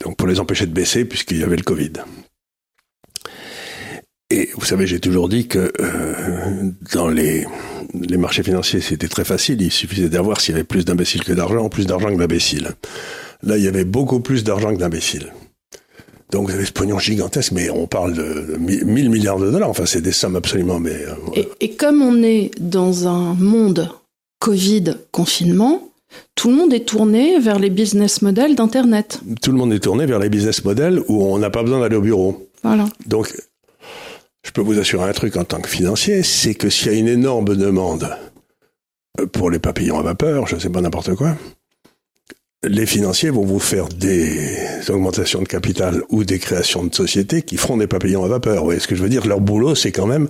Donc 0.00 0.16
pour 0.16 0.28
les 0.28 0.38
empêcher 0.40 0.66
de 0.66 0.72
baisser, 0.72 1.04
puisqu'il 1.06 1.38
y 1.38 1.42
avait 1.42 1.56
le 1.56 1.62
Covid. 1.62 1.92
Et 4.32 4.50
vous 4.54 4.64
savez, 4.64 4.86
j'ai 4.86 5.00
toujours 5.00 5.28
dit 5.28 5.48
que 5.48 5.72
euh, 5.80 6.70
dans 6.92 7.08
les, 7.08 7.46
les 7.94 8.16
marchés 8.16 8.42
financiers, 8.44 8.80
c'était 8.80 9.08
très 9.08 9.24
facile. 9.24 9.60
Il 9.62 9.72
suffisait 9.72 10.08
d'avoir 10.10 10.40
s'il 10.40 10.52
y 10.52 10.54
avait 10.56 10.64
plus 10.64 10.84
d'imbéciles 10.84 11.24
que 11.24 11.32
d'argent, 11.32 11.68
plus 11.68 11.86
d'argent 11.86 12.10
que 12.10 12.18
d'imbéciles. 12.18 12.70
Là, 13.42 13.56
il 13.56 13.64
y 13.64 13.68
avait 13.68 13.84
beaucoup 13.86 14.20
plus 14.20 14.44
d'argent 14.44 14.72
que 14.72 14.78
d'imbéciles. 14.78 15.32
Donc 16.30 16.48
vous 16.48 16.54
avez 16.54 16.64
ce 16.64 16.72
pognon 16.72 16.98
gigantesque, 16.98 17.52
mais 17.52 17.70
on 17.70 17.86
parle 17.86 18.14
de 18.14 18.56
1000 18.58 19.10
milliards 19.10 19.38
de 19.38 19.50
dollars. 19.50 19.68
Enfin, 19.70 19.86
c'est 19.86 20.00
des 20.00 20.12
sommes 20.12 20.36
absolument. 20.36 20.78
Mais 20.78 20.90
euh, 20.92 21.14
Et, 21.34 21.48
et 21.60 21.70
comme 21.74 22.02
on 22.02 22.22
est 22.22 22.50
dans 22.60 23.08
un 23.08 23.34
monde 23.34 23.90
Covid 24.38 24.96
confinement, 25.10 25.88
tout 26.34 26.48
le 26.48 26.56
monde 26.56 26.72
est 26.72 26.86
tourné 26.86 27.38
vers 27.38 27.58
les 27.58 27.70
business 27.70 28.22
models 28.22 28.54
d'Internet. 28.54 29.20
tout 29.42 29.52
le 29.52 29.58
monde 29.58 29.72
est 29.72 29.80
tourné 29.80 30.06
vers 30.06 30.18
les 30.18 30.28
business 30.28 30.64
models 30.64 31.02
où 31.08 31.22
on 31.24 31.38
n'a 31.38 31.50
pas 31.50 31.62
besoin 31.62 31.80
d'aller 31.80 31.96
au 31.96 32.00
bureau. 32.00 32.48
Voilà. 32.62 32.86
Donc, 33.06 33.32
je 34.44 34.50
peux 34.52 34.60
vous 34.60 34.78
assurer 34.78 35.08
un 35.08 35.12
truc 35.12 35.36
en 35.36 35.44
tant 35.44 35.60
que 35.60 35.68
financier, 35.68 36.22
c'est 36.22 36.54
que 36.54 36.70
s'il 36.70 36.92
y 36.92 36.94
a 36.94 36.98
une 36.98 37.08
énorme 37.08 37.56
demande 37.56 38.08
pour 39.32 39.50
les 39.50 39.58
papillons 39.58 39.98
à 39.98 40.02
vapeur, 40.02 40.46
je 40.46 40.54
ne 40.56 40.60
sais 40.60 40.70
pas 40.70 40.80
n'importe 40.80 41.14
quoi, 41.14 41.36
les 42.62 42.84
financiers 42.86 43.30
vont 43.30 43.44
vous 43.44 43.58
faire 43.58 43.88
des 43.88 44.56
augmentations 44.90 45.40
de 45.42 45.48
capital 45.48 46.02
ou 46.10 46.24
des 46.24 46.38
créations 46.38 46.84
de 46.84 46.94
sociétés 46.94 47.42
qui 47.42 47.56
feront 47.56 47.76
des 47.78 47.86
papillons 47.86 48.24
à 48.24 48.28
vapeur. 48.28 48.58
Vous 48.58 48.64
voyez 48.66 48.80
ce 48.80 48.86
que 48.88 48.94
je 48.94 49.02
veux 49.02 49.08
dire? 49.08 49.26
Leur 49.26 49.40
boulot, 49.40 49.74
c'est 49.74 49.92
quand 49.92 50.06
même, 50.06 50.28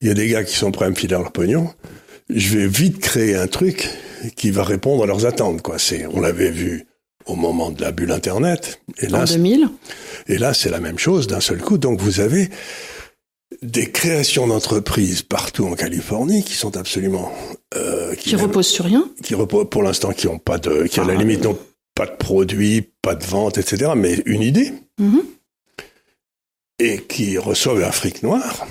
il 0.00 0.08
y 0.08 0.10
a 0.10 0.14
des 0.14 0.28
gars 0.28 0.44
qui 0.44 0.54
sont 0.54 0.70
prêts 0.70 0.86
à 0.86 0.90
me 0.90 0.94
filer 0.94 1.16
leur 1.16 1.32
pognon. 1.32 1.70
Je 2.30 2.56
vais 2.58 2.66
vite 2.68 3.00
créer 3.00 3.34
un 3.34 3.46
truc 3.48 3.88
qui 4.36 4.50
va 4.50 4.62
répondre 4.62 5.02
à 5.02 5.06
leurs 5.06 5.26
attentes. 5.26 5.62
Quoi. 5.62 5.78
C'est, 5.78 6.06
on 6.06 6.20
l'avait 6.20 6.50
vu 6.50 6.84
au 7.26 7.34
moment 7.34 7.70
de 7.70 7.80
la 7.82 7.90
bulle 7.90 8.12
Internet. 8.12 8.80
Et 9.00 9.08
En 9.08 9.18
là, 9.18 9.24
2000. 9.24 9.68
et 10.28 10.38
là, 10.38 10.54
c'est 10.54 10.70
la 10.70 10.80
même 10.80 10.98
chose 10.98 11.26
d'un 11.26 11.40
seul 11.40 11.58
coup. 11.58 11.78
Donc, 11.78 12.00
vous 12.00 12.20
avez 12.20 12.50
des 13.62 13.90
créations 13.90 14.46
d'entreprises 14.46 15.22
partout 15.22 15.66
en 15.66 15.74
Californie 15.74 16.44
qui 16.44 16.54
sont 16.54 16.76
absolument 16.76 17.32
euh, 17.76 18.14
qui, 18.14 18.30
qui 18.30 18.36
reposent 18.36 18.68
sur 18.68 18.84
rien, 18.84 19.08
qui 19.22 19.34
reposent 19.34 19.68
pour 19.70 19.82
l'instant, 19.82 20.12
qui 20.12 20.28
ont 20.28 20.38
pas 20.38 20.58
de, 20.58 20.84
qui 20.84 21.00
à 21.00 21.04
la 21.04 21.14
ah, 21.14 21.16
limite 21.16 21.44
n'ont 21.44 21.58
pas 21.94 22.06
de 22.06 22.16
produits, 22.16 22.92
pas 23.02 23.14
de 23.14 23.24
vente, 23.24 23.58
etc., 23.58 23.92
mais 23.96 24.22
une 24.26 24.42
idée, 24.42 24.72
mm-hmm. 25.00 25.22
et 26.78 27.02
qui 27.02 27.38
reçoivent 27.38 27.82
un 27.82 27.90
fric 27.90 28.22
noir. 28.22 28.66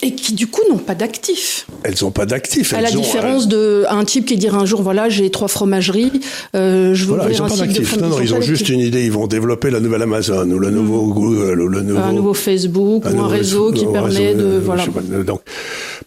Et 0.00 0.14
qui 0.14 0.32
du 0.32 0.46
coup 0.46 0.60
n'ont 0.70 0.78
pas 0.78 0.94
d'actifs. 0.94 1.66
Elles 1.82 1.96
n'ont 2.02 2.12
pas 2.12 2.24
d'actifs. 2.24 2.72
À 2.72 2.80
la 2.80 2.90
différence 2.92 3.48
de 3.48 3.84
un 3.88 4.04
type 4.04 4.26
qui 4.26 4.36
dirait 4.36 4.56
un 4.56 4.64
jour 4.64 4.80
voilà 4.80 5.08
j'ai 5.08 5.28
trois 5.30 5.48
fromageries, 5.48 6.12
euh, 6.54 6.94
je 6.94 7.04
veux 7.04 7.16
voilà, 7.16 7.32
ils 7.32 7.42
n'ont 7.42 7.48
pas 7.48 7.56
d'actifs. 7.56 7.96
Non, 7.96 8.10
non, 8.10 8.20
ils 8.20 8.32
ont 8.32 8.40
juste 8.40 8.68
une 8.68 8.78
idée. 8.78 9.04
Ils 9.04 9.10
vont 9.10 9.26
développer 9.26 9.70
la 9.70 9.80
nouvelle 9.80 10.02
Amazon 10.02 10.48
ou 10.48 10.60
le 10.60 10.70
nouveau 10.70 11.04
mm. 11.04 11.12
Google 11.14 11.60
ou 11.62 11.68
le 11.68 11.82
nouveau 11.82 12.00
un 12.00 12.12
nouveau 12.12 12.34
Facebook 12.34 13.04
ou 13.06 13.18
un 13.18 13.26
réseau 13.26 13.72
qui 13.72 13.86
permet 13.86 14.34
de 14.34 14.44
euh, 14.44 14.60
voilà. 14.62 14.86
donc 15.24 15.40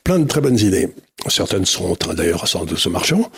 plein 0.06 0.19
de 0.19 0.27
très 0.27 0.39
bonnes 0.39 0.60
idées. 0.60 0.88
Certaines 1.27 1.65
sont 1.65 1.91
en 1.91 1.95
train 1.95 2.13
d'ailleurs 2.13 2.45
de 2.65 2.75
se 2.77 2.88
marchant. 2.88 3.30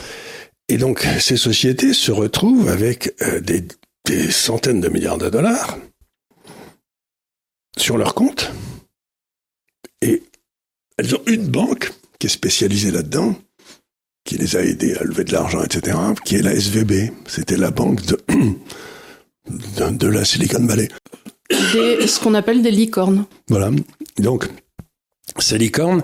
Et 0.69 0.77
donc 0.77 1.07
ces 1.19 1.37
sociétés 1.37 1.93
se 1.93 2.11
retrouvent 2.11 2.69
avec 2.69 3.15
euh, 3.23 3.39
des, 3.39 3.63
des 4.05 4.29
centaines 4.29 4.81
de 4.81 4.89
milliards 4.89 5.17
de 5.17 5.29
dollars 5.29 5.79
sur 7.75 7.97
leur 7.97 8.13
compte. 8.13 8.51
Et 10.03 10.21
elles 11.03 11.15
ont 11.15 11.21
une 11.27 11.47
banque 11.47 11.91
qui 12.17 12.27
est 12.27 12.29
spécialisée 12.29 12.91
là-dedans, 12.91 13.35
qui 14.23 14.37
les 14.37 14.55
a 14.55 14.63
aidés 14.63 14.95
à 14.95 15.03
lever 15.03 15.25
de 15.25 15.33
l'argent, 15.33 15.61
etc., 15.61 15.97
qui 16.23 16.35
est 16.35 16.41
la 16.41 16.53
SVB. 16.53 17.11
C'était 17.27 17.57
la 17.57 17.71
banque 17.71 17.99
de, 18.05 18.17
de, 19.89 20.07
la 20.07 20.23
Silicon 20.23 20.65
Valley. 20.65 20.87
ce 21.51 22.19
qu'on 22.23 22.33
appelle 22.33 22.61
des 22.61 22.71
licornes. 22.71 23.25
Voilà. 23.49 23.69
Donc, 24.17 24.47
ces 25.39 25.57
licornes 25.57 26.03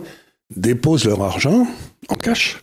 déposent 0.53 1.05
leur 1.05 1.23
argent 1.23 1.65
en 2.09 2.15
cash 2.15 2.57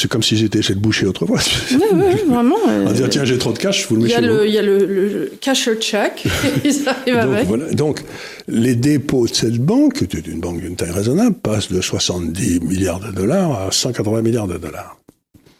c'est 0.00 0.08
comme 0.08 0.22
si 0.22 0.36
j'étais 0.36 0.62
chez 0.62 0.74
le 0.74 0.80
boucher 0.80 1.06
autrefois. 1.06 1.38
Oui, 1.72 1.78
oui, 1.92 2.22
vraiment. 2.26 2.56
On 2.66 2.92
dit, 2.92 3.02
tiens, 3.10 3.24
j'ai 3.24 3.38
trop 3.38 3.52
de 3.52 3.58
cash, 3.58 3.86
vous 3.88 3.96
le 3.96 4.02
mettez 4.02 4.14
a, 4.14 4.20
le, 4.20 4.46
il 4.46 4.54
y 4.54 4.58
a 4.58 4.62
le, 4.62 4.86
le 4.86 5.32
casher 5.40 5.76
check, 5.76 6.24
ils 6.64 6.88
arrivent 6.88 7.14
donc, 7.14 7.22
avec. 7.22 7.46
Voilà. 7.46 7.70
Donc, 7.72 8.02
les 8.48 8.74
dépôts 8.74 9.26
de 9.26 9.34
cette 9.34 9.58
banque, 9.58 9.94
qui 9.94 10.04
était 10.04 10.30
une 10.30 10.40
banque 10.40 10.60
d'une 10.60 10.76
taille 10.76 10.90
raisonnable, 10.90 11.36
passent 11.36 11.70
de 11.70 11.80
70 11.80 12.60
milliards 12.60 13.00
de 13.00 13.12
dollars 13.12 13.66
à 13.66 13.70
180 13.70 14.22
milliards 14.22 14.48
de 14.48 14.56
dollars. 14.56 14.98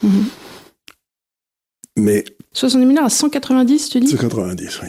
Mm-hmm. 0.04 0.08
Mais 1.98 2.24
70 2.52 2.84
milliards 2.84 3.04
à 3.04 3.10
190, 3.10 3.90
tu 3.90 4.00
dis? 4.00 4.08
190, 4.08 4.80
oui. 4.82 4.88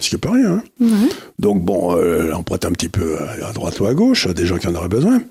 Ce 0.00 0.08
qui 0.08 0.16
n'est 0.16 0.20
pas 0.20 0.32
rien. 0.32 0.54
Hein 0.54 0.62
ouais. 0.80 1.08
Donc 1.38 1.62
bon, 1.62 1.96
euh, 1.96 2.32
on 2.36 2.42
prête 2.42 2.64
un 2.64 2.72
petit 2.72 2.88
peu 2.88 3.16
à 3.18 3.52
droite 3.52 3.78
ou 3.78 3.86
à 3.86 3.94
gauche 3.94 4.26
à 4.26 4.34
des 4.34 4.44
gens 4.44 4.58
qui 4.58 4.66
en 4.66 4.74
auraient 4.74 4.88
besoin, 4.88 5.22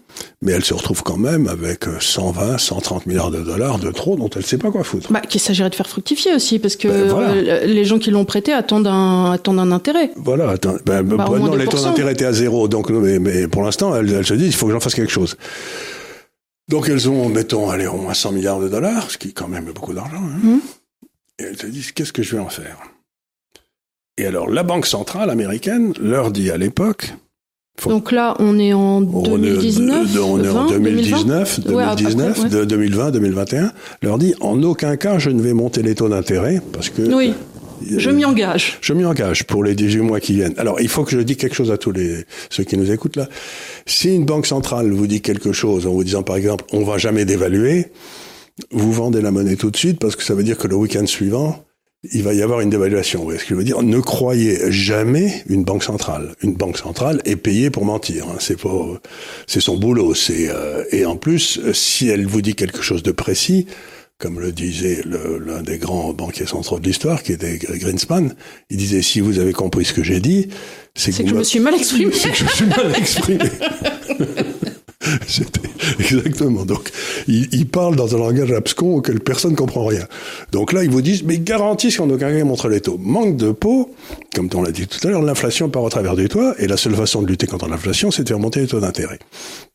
mais 0.41 0.53
elle 0.53 0.63
se 0.63 0.73
retrouve 0.73 1.03
quand 1.03 1.17
même 1.17 1.49
avec 1.49 1.83
120, 1.99 2.57
130 2.57 3.05
milliards 3.07 3.29
de 3.29 3.41
dollars 3.41 3.77
de 3.77 3.91
trop 3.91 4.15
dont 4.15 4.29
elle 4.29 4.41
ne 4.41 4.47
sait 4.47 4.57
pas 4.57 4.71
quoi 4.71 4.85
foutre. 4.85 5.11
Bah, 5.11 5.19
qu'il 5.19 5.41
s'agirait 5.41 5.69
de 5.69 5.75
faire 5.75 5.89
fructifier 5.89 6.33
aussi, 6.33 6.59
parce 6.59 6.77
que 6.77 6.87
ben, 6.87 7.19
euh, 7.19 7.65
les 7.65 7.83
gens 7.83 7.99
qui 7.99 8.09
l'ont 8.09 8.25
prêté 8.25 8.53
attendent 8.53 8.87
un, 8.87 9.33
attendent 9.33 9.59
un 9.59 9.71
intérêt. 9.73 10.11
Voilà, 10.15 10.51
attends, 10.51 10.75
ben, 10.85 11.03
bah, 11.03 11.27
non, 11.37 11.55
les 11.55 11.67
taux 11.67 11.83
d'intérêt 11.83 12.13
étaient 12.13 12.25
à 12.25 12.33
zéro, 12.33 12.69
donc 12.69 12.89
mais, 12.89 13.19
mais 13.19 13.49
pour 13.49 13.63
l'instant, 13.63 13.93
elles 13.97 14.25
se 14.25 14.33
disent 14.33 14.47
il 14.47 14.55
faut 14.55 14.67
que 14.67 14.71
j'en 14.71 14.79
fasse 14.79 14.95
quelque 14.95 15.11
chose. 15.11 15.35
Donc 16.69 16.87
elles 16.87 17.09
ont, 17.09 17.27
mettons, 17.27 17.69
allez, 17.69 17.85
au 17.85 17.97
moins 17.97 18.13
100 18.13 18.31
milliards 18.31 18.59
de 18.59 18.69
dollars, 18.69 19.11
ce 19.11 19.17
qui 19.17 19.27
est 19.27 19.33
quand 19.33 19.49
même 19.49 19.65
beaucoup 19.65 19.93
d'argent. 19.93 20.15
Hein. 20.15 20.39
Mmh. 20.41 20.59
Et 21.39 21.43
elles 21.43 21.57
se 21.57 21.67
disent, 21.67 21.91
qu'est-ce 21.91 22.13
que 22.13 22.23
je 22.23 22.35
vais 22.35 22.41
en 22.41 22.49
faire? 22.49 22.77
Et 24.17 24.25
alors, 24.25 24.49
la 24.49 24.63
Banque 24.63 24.85
centrale 24.85 25.29
américaine 25.29 25.93
leur 25.99 26.31
dit 26.31 26.49
à 26.49 26.57
l'époque... 26.57 27.13
Donc 27.85 28.13
là, 28.13 28.37
on 28.39 28.57
est 28.57 28.71
en 28.71 29.01
2019 29.01 30.17
On 30.21 30.41
est, 30.41 30.47
en 30.47 30.67
2019, 30.67 31.59
2019 31.59 32.49
de 32.49 32.63
2020, 32.63 33.11
2021, 33.11 33.73
leur 34.01 34.17
dit, 34.17 34.33
en 34.39 34.63
aucun 34.63 34.95
cas, 34.95 35.19
je 35.19 35.29
ne 35.29 35.41
vais 35.41 35.51
monter 35.51 35.83
les 35.83 35.93
taux 35.93 36.07
d'intérêt, 36.07 36.61
parce 36.71 36.89
que... 36.89 37.01
Oui. 37.13 37.33
Je 37.85 38.09
m'y 38.09 38.23
engage. 38.23 38.77
Je 38.79 38.93
m'y 38.93 39.03
engage 39.03 39.43
pour 39.43 39.61
les 39.63 39.75
18 39.75 39.99
mois 39.99 40.21
qui 40.21 40.33
viennent. 40.33 40.53
Alors, 40.57 40.79
il 40.79 40.87
faut 40.87 41.03
que 41.03 41.11
je 41.11 41.19
dise 41.19 41.35
quelque 41.35 41.55
chose 41.55 41.71
à 41.71 41.77
tous 41.77 41.91
les 41.91 42.25
ceux 42.49 42.63
qui 42.63 42.77
nous 42.77 42.89
écoutent 42.91 43.17
là. 43.17 43.27
Si 43.85 44.15
une 44.15 44.25
banque 44.25 44.45
centrale 44.45 44.91
vous 44.91 45.07
dit 45.07 45.21
quelque 45.21 45.51
chose 45.51 45.85
en 45.85 45.91
vous 45.91 46.05
disant 46.05 46.23
par 46.23 46.37
exemple, 46.37 46.63
on 46.71 46.83
va 46.83 46.97
jamais 46.97 47.25
dévaluer, 47.25 47.87
vous 48.71 48.91
vendez 48.91 49.21
la 49.21 49.31
monnaie 49.31 49.55
tout 49.55 49.71
de 49.71 49.77
suite 49.77 49.99
parce 49.99 50.15
que 50.15 50.23
ça 50.23 50.33
veut 50.33 50.43
dire 50.43 50.57
que 50.57 50.67
le 50.67 50.75
week-end 50.75 51.05
suivant, 51.05 51.65
il 52.13 52.23
va 52.23 52.33
y 52.33 52.41
avoir 52.41 52.61
une 52.61 52.69
dévaluation. 52.69 53.19
Vous 53.19 53.25
voyez 53.25 53.39
ce 53.39 53.45
que 53.45 53.49
je 53.49 53.55
veux 53.55 53.63
dire? 53.63 53.81
Ne 53.81 53.99
croyez 53.99 54.71
jamais 54.71 55.43
une 55.47 55.63
banque 55.63 55.83
centrale. 55.83 56.35
Une 56.41 56.53
banque 56.53 56.77
centrale 56.77 57.21
est 57.25 57.35
payée 57.35 57.69
pour 57.69 57.85
mentir. 57.85 58.25
Hein. 58.27 58.35
C'est 58.39 58.59
pas, 58.59 59.01
c'est 59.47 59.59
son 59.59 59.77
boulot. 59.77 60.13
C'est 60.13 60.49
euh, 60.49 60.83
et 60.91 61.05
en 61.05 61.17
plus, 61.17 61.59
si 61.73 62.09
elle 62.09 62.25
vous 62.27 62.41
dit 62.41 62.55
quelque 62.55 62.81
chose 62.81 63.03
de 63.03 63.11
précis, 63.11 63.65
comme 64.17 64.39
le 64.39 64.51
disait 64.51 65.01
l'un 65.05 65.61
des 65.61 65.77
grands 65.77 66.13
banquiers 66.13 66.45
centraux 66.45 66.79
de 66.79 66.85
l'histoire, 66.85 67.21
qui 67.21 67.33
était 67.33 67.57
Greenspan, 67.57 68.29
il 68.69 68.77
disait 68.77 69.01
si 69.01 69.19
vous 69.19 69.39
avez 69.39 69.51
compris 69.51 69.85
ce 69.85 69.93
que 69.93 70.03
j'ai 70.03 70.21
dit, 70.21 70.47
c'est 70.93 71.11
que, 71.11 71.23
que 71.23 71.29
je 71.29 71.35
me 71.35 71.43
suis 71.43 71.59
mal 71.59 71.73
exprimé. 71.73 72.11
C'est 72.13 72.29
que 72.29 72.37
je 72.37 72.43
me 72.45 72.49
suis 72.49 72.65
mal 72.65 72.95
exprimé. 72.95 73.39
Exactement. 75.99 76.65
Donc, 76.65 76.89
ils, 77.27 77.67
parlent 77.67 77.95
dans 77.95 78.15
un 78.15 78.19
langage 78.19 78.51
abscon 78.51 78.95
auquel 78.95 79.19
personne 79.19 79.51
ne 79.51 79.55
comprend 79.55 79.85
rien. 79.85 80.07
Donc 80.51 80.73
là, 80.73 80.83
ils 80.83 80.89
vous 80.89 81.01
disent, 81.01 81.23
mais 81.23 81.39
garantissent 81.39 81.97
qu'en 81.97 82.09
aucun 82.09 82.35
cas 82.35 82.43
montre 82.43 82.69
les 82.69 82.81
taux. 82.81 82.97
Manque 82.97 83.37
de 83.37 83.51
peau, 83.51 83.93
comme 84.33 84.49
on 84.53 84.61
l'a 84.61 84.71
dit 84.71 84.87
tout 84.87 85.05
à 85.07 85.11
l'heure, 85.11 85.21
l'inflation 85.21 85.69
part 85.69 85.83
au 85.83 85.89
travers 85.89 86.15
du 86.15 86.27
toit, 86.27 86.55
et 86.59 86.67
la 86.67 86.77
seule 86.77 86.95
façon 86.95 87.21
de 87.21 87.27
lutter 87.27 87.47
contre 87.47 87.67
l'inflation, 87.67 88.11
c'est 88.11 88.23
de 88.23 88.29
faire 88.29 88.39
monter 88.39 88.61
les 88.61 88.67
taux 88.67 88.79
d'intérêt. 88.79 89.19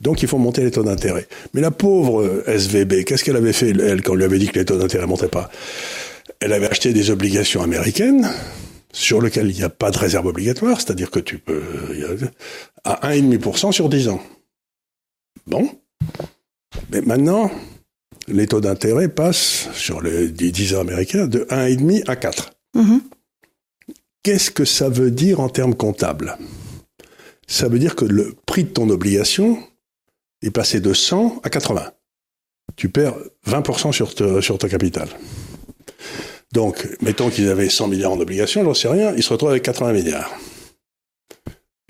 Donc, 0.00 0.22
il 0.22 0.29
faut 0.29 0.38
monter 0.38 0.62
les 0.62 0.70
taux 0.70 0.85
d'intérêt. 0.85 1.26
Mais 1.55 1.61
la 1.61 1.70
pauvre 1.70 2.42
SVB, 2.46 3.05
qu'est-ce 3.05 3.24
qu'elle 3.24 3.37
avait 3.37 3.53
fait, 3.53 3.70
elle, 3.70 4.03
quand 4.03 4.12
on 4.12 4.16
lui 4.16 4.24
avait 4.24 4.38
dit 4.38 4.48
que 4.48 4.59
les 4.59 4.64
taux 4.64 4.79
d'intérêt 4.79 5.07
montaient 5.07 5.29
pas? 5.29 5.50
Elle 6.40 6.53
avait 6.53 6.70
acheté 6.70 6.92
des 6.92 7.11
obligations 7.11 7.62
américaines, 7.62 8.29
sur 8.92 9.20
lesquelles 9.20 9.50
il 9.50 9.57
n'y 9.57 9.62
a 9.62 9.68
pas 9.68 9.90
de 9.90 9.98
réserve 9.98 10.26
obligatoire, 10.26 10.81
c'est-à-dire 10.81 11.11
que 11.11 11.20
tu 11.20 11.38
peux, 11.38 11.62
à 12.85 13.11
1,5% 13.11 13.72
sur 13.72 13.88
10 13.88 14.09
ans. 14.09 14.20
Bon. 15.47 15.71
Mais 16.90 17.01
maintenant, 17.03 17.51
les 18.29 18.47
taux 18.47 18.61
d'intérêt 18.61 19.09
passent 19.09 19.69
sur 19.73 20.01
les 20.01 20.29
10 20.29 20.75
ans 20.75 20.81
américains 20.81 21.27
de 21.27 21.40
1,5 21.51 22.09
à 22.09 22.16
4. 22.16 22.53
Mm-hmm. 22.77 23.01
Qu'est-ce 24.23 24.51
que 24.51 24.64
ça 24.64 24.88
veut 24.88 25.11
dire 25.11 25.40
en 25.40 25.49
termes 25.49 25.75
comptables? 25.75 26.37
Ça 27.47 27.69
veut 27.69 27.79
dire 27.79 27.97
que 27.97 28.05
le 28.05 28.35
prix 28.47 28.64
de 28.64 28.69
ton 28.69 28.88
obligation 28.90 29.59
est 30.43 30.51
passé 30.51 30.81
de 30.81 30.93
100 30.93 31.40
à 31.43 31.51
80. 31.51 31.90
Tu 32.77 32.88
perds 32.88 33.16
20% 33.47 33.93
sur, 33.93 34.12
sur 34.43 34.59
ton 34.59 34.69
capital. 34.69 35.09
Donc, 36.53 36.88
mettons 37.01 37.31
qu'ils 37.31 37.49
avaient 37.49 37.69
100 37.69 37.88
milliards 37.88 38.12
en 38.12 38.21
obligations, 38.21 38.64
j'en 38.64 38.75
sais 38.75 38.88
rien, 38.88 39.14
ils 39.16 39.23
se 39.23 39.33
retrouvent 39.33 39.51
avec 39.51 39.62
80 39.62 39.93
milliards. 39.93 40.33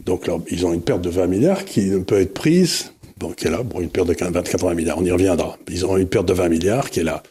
Donc, 0.05 0.31
ils 0.50 0.66
ont 0.66 0.72
une 0.72 0.83
perte 0.83 1.03
de 1.03 1.11
20 1.11 1.26
milliards 1.26 1.64
qui 1.64 1.90
ne 1.90 1.98
peut 1.98 2.20
être 2.20 2.35
prise 2.35 2.92
bon, 3.20 3.33
qui 3.33 3.46
est 3.46 3.50
là, 3.50 3.62
bon, 3.62 3.80
une 3.80 3.90
perte 3.90 4.09
de 4.09 4.14
80 4.14 4.74
milliards, 4.74 4.98
on 4.98 5.04
y 5.04 5.12
reviendra. 5.12 5.59
Ils 5.68 5.85
auront 5.85 5.98
une 5.98 6.09
perte 6.09 6.26
de 6.26 6.33
20 6.33 6.48
milliards 6.48 6.90
qui 6.90 7.00
est 7.00 7.04
là. 7.04 7.22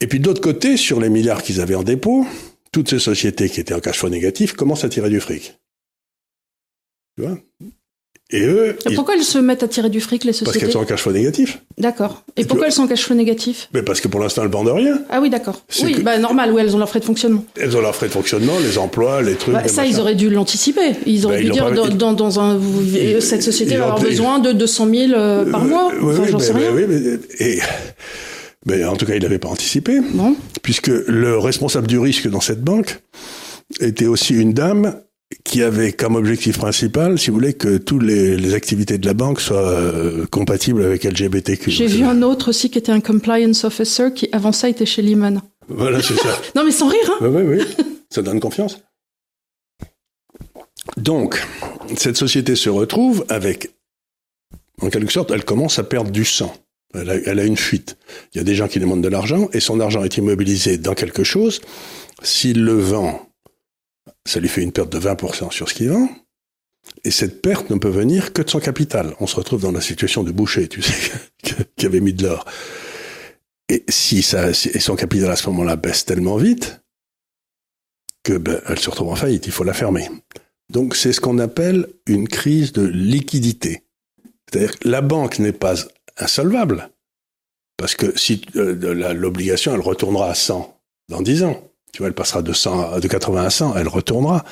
Et 0.00 0.06
puis 0.06 0.20
de 0.20 0.26
l'autre 0.26 0.40
côté, 0.40 0.76
sur 0.76 1.00
les 1.00 1.08
milliards 1.08 1.42
qu'ils 1.42 1.60
avaient 1.60 1.74
en 1.74 1.82
dépôt, 1.82 2.26
toutes 2.72 2.88
ces 2.88 2.98
sociétés 2.98 3.50
qui 3.50 3.60
étaient 3.60 3.74
en 3.74 3.80
cash 3.80 3.98
flow 3.98 4.08
négatif 4.08 4.52
commencent 4.52 4.84
à 4.84 4.88
tirer 4.88 5.10
du 5.10 5.20
fric. 5.20 5.58
Tu 7.16 7.24
vois? 7.24 7.38
Et 8.30 8.42
eux. 8.42 8.76
pourquoi 8.96 9.14
elles 9.14 9.22
se 9.22 9.38
mettent 9.38 9.62
à 9.62 9.68
tirer 9.68 9.88
du 9.88 10.00
fric, 10.00 10.24
les 10.24 10.32
sociétés 10.32 10.46
Parce 10.46 10.58
qu'elles 10.58 10.72
sont 10.72 10.80
en 10.80 10.84
cash 10.84 11.02
flow 11.02 11.12
négatif. 11.12 11.60
D'accord. 11.78 12.24
Et, 12.36 12.44
pourquoi 12.44 12.66
elles 12.66 12.72
sont 12.72 12.82
en 12.82 12.88
cash 12.88 13.04
flow 13.04 13.14
négatif 13.14 13.68
Mais 13.72 13.82
Parce 13.82 14.00
que 14.00 14.08
pour 14.08 14.18
l'instant, 14.18 14.42
elles 14.42 14.50
vendent 14.50 14.68
rien. 14.68 15.00
Ah 15.10 15.20
oui, 15.20 15.30
d'accord. 15.30 15.62
Oui, 15.82 16.02
bah 16.02 16.18
normal, 16.18 16.50
oui, 16.52 16.60
elles 16.60 16.74
ont 16.74 16.78
leurs 16.78 16.88
frais 16.88 16.98
de 16.98 17.04
fonctionnement. 17.04 17.44
Elles 17.56 17.76
ont 17.76 17.80
leurs 17.80 17.94
frais 17.94 18.08
de 18.08 18.12
fonctionnement, 18.12 18.54
les 18.60 18.78
emplois, 18.78 19.22
les 19.22 19.36
trucs. 19.36 19.54
Bah, 19.54 19.68
ça, 19.68 19.86
ils 19.86 20.00
auraient 20.00 20.16
dû 20.16 20.28
l'anticiper. 20.28 20.92
Ils 21.06 21.24
auraient 21.24 21.36
bah, 21.36 21.44
dû 21.44 21.50
dire, 21.50 21.70
dans, 21.94 22.14
dans, 22.14 22.40
un, 22.40 22.60
cette 23.20 23.42
société 23.42 23.76
va 23.76 23.84
avoir 23.84 24.00
besoin 24.00 24.40
de 24.40 24.50
200 24.50 24.88
000 24.90 25.12
euh, 25.12 25.50
par 25.50 25.62
euh, 25.62 25.68
mois. 25.68 25.92
Oui, 26.00 26.14
enfin, 26.14 26.26
j'en 26.28 26.38
sais 26.40 26.52
rien. 26.52 26.72
Oui, 26.74 26.84
mais, 26.88 27.18
et, 27.38 27.60
mais 28.66 28.84
en 28.84 28.96
tout 28.96 29.06
cas, 29.06 29.14
il 29.14 29.22
n'avait 29.22 29.38
pas 29.38 29.48
anticipé. 29.48 30.00
Non. 30.14 30.34
Puisque 30.62 30.88
le 30.88 31.38
responsable 31.38 31.86
du 31.86 32.00
risque 32.00 32.28
dans 32.28 32.40
cette 32.40 32.62
banque 32.62 33.00
était 33.80 34.06
aussi 34.06 34.34
une 34.34 34.52
dame 34.52 35.00
qui 35.44 35.62
avait 35.62 35.92
comme 35.92 36.14
objectif 36.14 36.58
principal, 36.58 37.18
si 37.18 37.30
vous 37.30 37.36
voulez, 37.36 37.54
que 37.54 37.78
toutes 37.78 38.02
les, 38.02 38.54
activités 38.54 38.98
de 38.98 39.06
la 39.06 39.14
banque 39.14 39.40
soient 39.40 39.70
euh, 39.70 40.26
compatibles 40.26 40.84
avec 40.84 41.04
LGBTQ. 41.04 41.70
J'ai 41.70 41.86
vu 41.86 42.04
un 42.04 42.22
autre 42.22 42.50
aussi 42.50 42.70
qui 42.70 42.78
était 42.78 42.92
un 42.92 43.00
compliance 43.00 43.64
officer 43.64 44.12
qui 44.14 44.28
avant 44.32 44.52
ça 44.52 44.68
était 44.68 44.86
chez 44.86 45.02
Lehman. 45.02 45.42
Voilà, 45.68 46.00
c'est 46.00 46.14
ça. 46.14 46.40
non 46.54 46.64
mais 46.64 46.70
sans 46.70 46.88
rire, 46.88 47.10
hein 47.10 47.18
Oui, 47.20 47.42
oui, 47.42 47.56
oui. 47.58 47.84
Ça 48.10 48.22
donne 48.22 48.38
confiance. 48.38 48.78
Donc, 50.96 51.44
cette 51.96 52.16
société 52.16 52.54
se 52.54 52.70
retrouve 52.70 53.26
avec, 53.28 53.70
en 54.80 54.90
quelque 54.90 55.12
sorte, 55.12 55.32
elle 55.32 55.44
commence 55.44 55.78
à 55.80 55.82
perdre 55.82 56.10
du 56.10 56.24
sang. 56.24 56.54
Elle 56.94 57.10
a, 57.10 57.14
elle 57.16 57.40
a 57.40 57.44
une 57.44 57.56
fuite. 57.56 57.96
Il 58.32 58.38
y 58.38 58.40
a 58.40 58.44
des 58.44 58.54
gens 58.54 58.68
qui 58.68 58.78
demandent 58.78 59.02
de 59.02 59.08
l'argent 59.08 59.48
et 59.52 59.58
son 59.58 59.80
argent 59.80 60.04
est 60.04 60.16
immobilisé 60.16 60.78
dans 60.78 60.94
quelque 60.94 61.24
chose. 61.24 61.60
S'il 62.22 62.62
le 62.64 62.74
vend 62.74 63.25
ça 64.26 64.40
lui 64.40 64.48
fait 64.48 64.62
une 64.62 64.72
perte 64.72 64.90
de 64.90 64.98
20% 64.98 65.50
sur 65.52 65.68
ce 65.68 65.74
qu'il 65.74 65.90
vend. 65.90 66.08
Et 67.04 67.10
cette 67.10 67.42
perte 67.42 67.70
ne 67.70 67.78
peut 67.78 67.88
venir 67.88 68.32
que 68.32 68.42
de 68.42 68.50
son 68.50 68.60
capital. 68.60 69.14
On 69.20 69.26
se 69.26 69.36
retrouve 69.36 69.62
dans 69.62 69.72
la 69.72 69.80
situation 69.80 70.22
de 70.22 70.30
Boucher, 70.30 70.68
tu 70.68 70.82
sais, 70.82 71.12
qui 71.76 71.86
avait 71.86 72.00
mis 72.00 72.12
de 72.12 72.24
l'or. 72.24 72.44
Et 73.68 73.84
si 73.88 74.22
ça, 74.22 74.50
et 74.50 74.80
son 74.80 74.94
capital 74.94 75.30
à 75.30 75.36
ce 75.36 75.48
moment-là 75.50 75.76
baisse 75.76 76.04
tellement 76.04 76.36
vite 76.36 76.80
que 78.22 78.38
ben, 78.38 78.60
elle 78.68 78.78
se 78.78 78.90
retrouve 78.90 79.08
en 79.08 79.16
faillite, 79.16 79.46
il 79.46 79.52
faut 79.52 79.64
la 79.64 79.72
fermer. 79.72 80.08
Donc 80.70 80.96
c'est 80.96 81.12
ce 81.12 81.20
qu'on 81.20 81.38
appelle 81.38 81.88
une 82.06 82.28
crise 82.28 82.72
de 82.72 82.82
liquidité. 82.82 83.82
C'est-à-dire 84.48 84.78
que 84.78 84.88
la 84.88 85.00
banque 85.00 85.38
n'est 85.38 85.52
pas 85.52 85.74
insolvable, 86.18 86.90
parce 87.76 87.94
que 87.94 88.16
si 88.18 88.42
euh, 88.56 89.12
l'obligation, 89.14 89.74
elle 89.74 89.80
retournera 89.80 90.30
à 90.30 90.34
100 90.34 90.80
dans 91.08 91.22
10 91.22 91.44
ans. 91.44 91.70
Tu 91.96 92.02
vois, 92.02 92.08
elle 92.08 92.14
passera 92.14 92.42
de, 92.42 92.52
100, 92.52 93.00
de 93.00 93.08
80 93.08 93.42
à 93.42 93.48
100, 93.48 93.76
elle 93.78 93.88
retournera. 93.88 94.44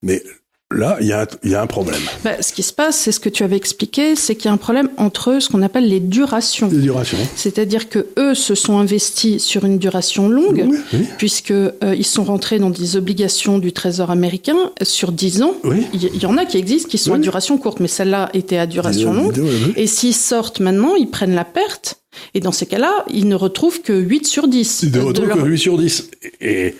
Mais 0.00 0.22
Là, 0.70 0.98
il 1.00 1.06
y, 1.06 1.14
a, 1.14 1.26
y 1.44 1.54
a 1.54 1.62
un 1.62 1.66
problème. 1.66 2.02
Bah, 2.22 2.42
ce 2.42 2.52
qui 2.52 2.62
se 2.62 2.74
passe, 2.74 2.98
c'est 2.98 3.10
ce 3.10 3.20
que 3.20 3.30
tu 3.30 3.42
avais 3.42 3.56
expliqué, 3.56 4.14
c'est 4.16 4.34
qu'il 4.34 4.46
y 4.46 4.48
a 4.48 4.52
un 4.52 4.58
problème 4.58 4.90
entre 4.98 5.38
ce 5.40 5.48
qu'on 5.48 5.62
appelle 5.62 5.88
les 5.88 5.98
durations. 5.98 6.68
Les 6.70 6.80
durations. 6.80 7.16
C'est-à-dire 7.36 7.88
que 7.88 8.06
eux 8.18 8.34
se 8.34 8.54
sont 8.54 8.76
investis 8.78 9.42
sur 9.42 9.64
une 9.64 9.78
duration 9.78 10.28
longue, 10.28 10.68
oui, 10.92 11.06
puisque 11.16 11.52
euh, 11.52 11.70
ils 11.96 12.04
sont 12.04 12.24
rentrés 12.24 12.58
dans 12.58 12.68
des 12.68 12.96
obligations 12.96 13.58
du 13.58 13.72
Trésor 13.72 14.10
américain 14.10 14.58
sur 14.82 15.10
10 15.10 15.40
ans. 15.40 15.54
Il 15.94 16.22
y, 16.22 16.26
en 16.26 16.36
a 16.36 16.44
qui 16.44 16.58
existent 16.58 16.90
qui 16.90 16.98
sont 16.98 17.14
à 17.14 17.18
duration 17.18 17.56
courte, 17.56 17.80
mais 17.80 17.88
celle-là 17.88 18.28
était 18.34 18.58
à 18.58 18.66
duration 18.66 19.14
longue. 19.14 19.40
Et 19.76 19.86
s'ils 19.86 20.14
sortent 20.14 20.60
maintenant, 20.60 20.96
ils 20.96 21.08
prennent 21.08 21.34
la 21.34 21.46
perte. 21.46 22.02
Et 22.34 22.40
dans 22.40 22.52
ces 22.52 22.66
cas-là, 22.66 23.06
ils 23.10 23.26
ne 23.26 23.36
retrouvent 23.36 23.80
que 23.80 23.94
8 23.94 24.26
sur 24.26 24.48
10. 24.48 24.80
Ils 24.82 24.92
ne 24.92 25.00
retrouvent 25.00 25.28
que 25.28 25.48
8 25.48 25.58
sur 25.58 25.78
10. 25.78 26.10
Et 26.42 26.74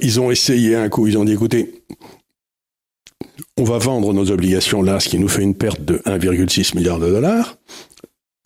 ils 0.00 0.20
ont 0.20 0.30
essayé 0.30 0.76
un 0.76 0.88
coup, 0.88 1.08
ils 1.08 1.18
ont 1.18 1.24
dit, 1.24 1.32
écoutez, 1.32 1.82
on 3.58 3.64
va 3.64 3.78
vendre 3.78 4.12
nos 4.12 4.30
obligations 4.30 4.82
là, 4.82 5.00
ce 5.00 5.08
qui 5.08 5.18
nous 5.18 5.28
fait 5.28 5.42
une 5.42 5.54
perte 5.54 5.84
de 5.84 5.98
1,6 6.06 6.76
milliard 6.76 6.98
de 6.98 7.08
dollars. 7.08 7.56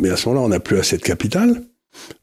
Mais 0.03 0.11
à 0.11 0.16
ce 0.16 0.29
moment-là, 0.29 0.47
on 0.47 0.51
n'a 0.51 0.61
plus 0.61 0.79
assez 0.79 0.97
de 0.97 1.03
capital. 1.03 1.62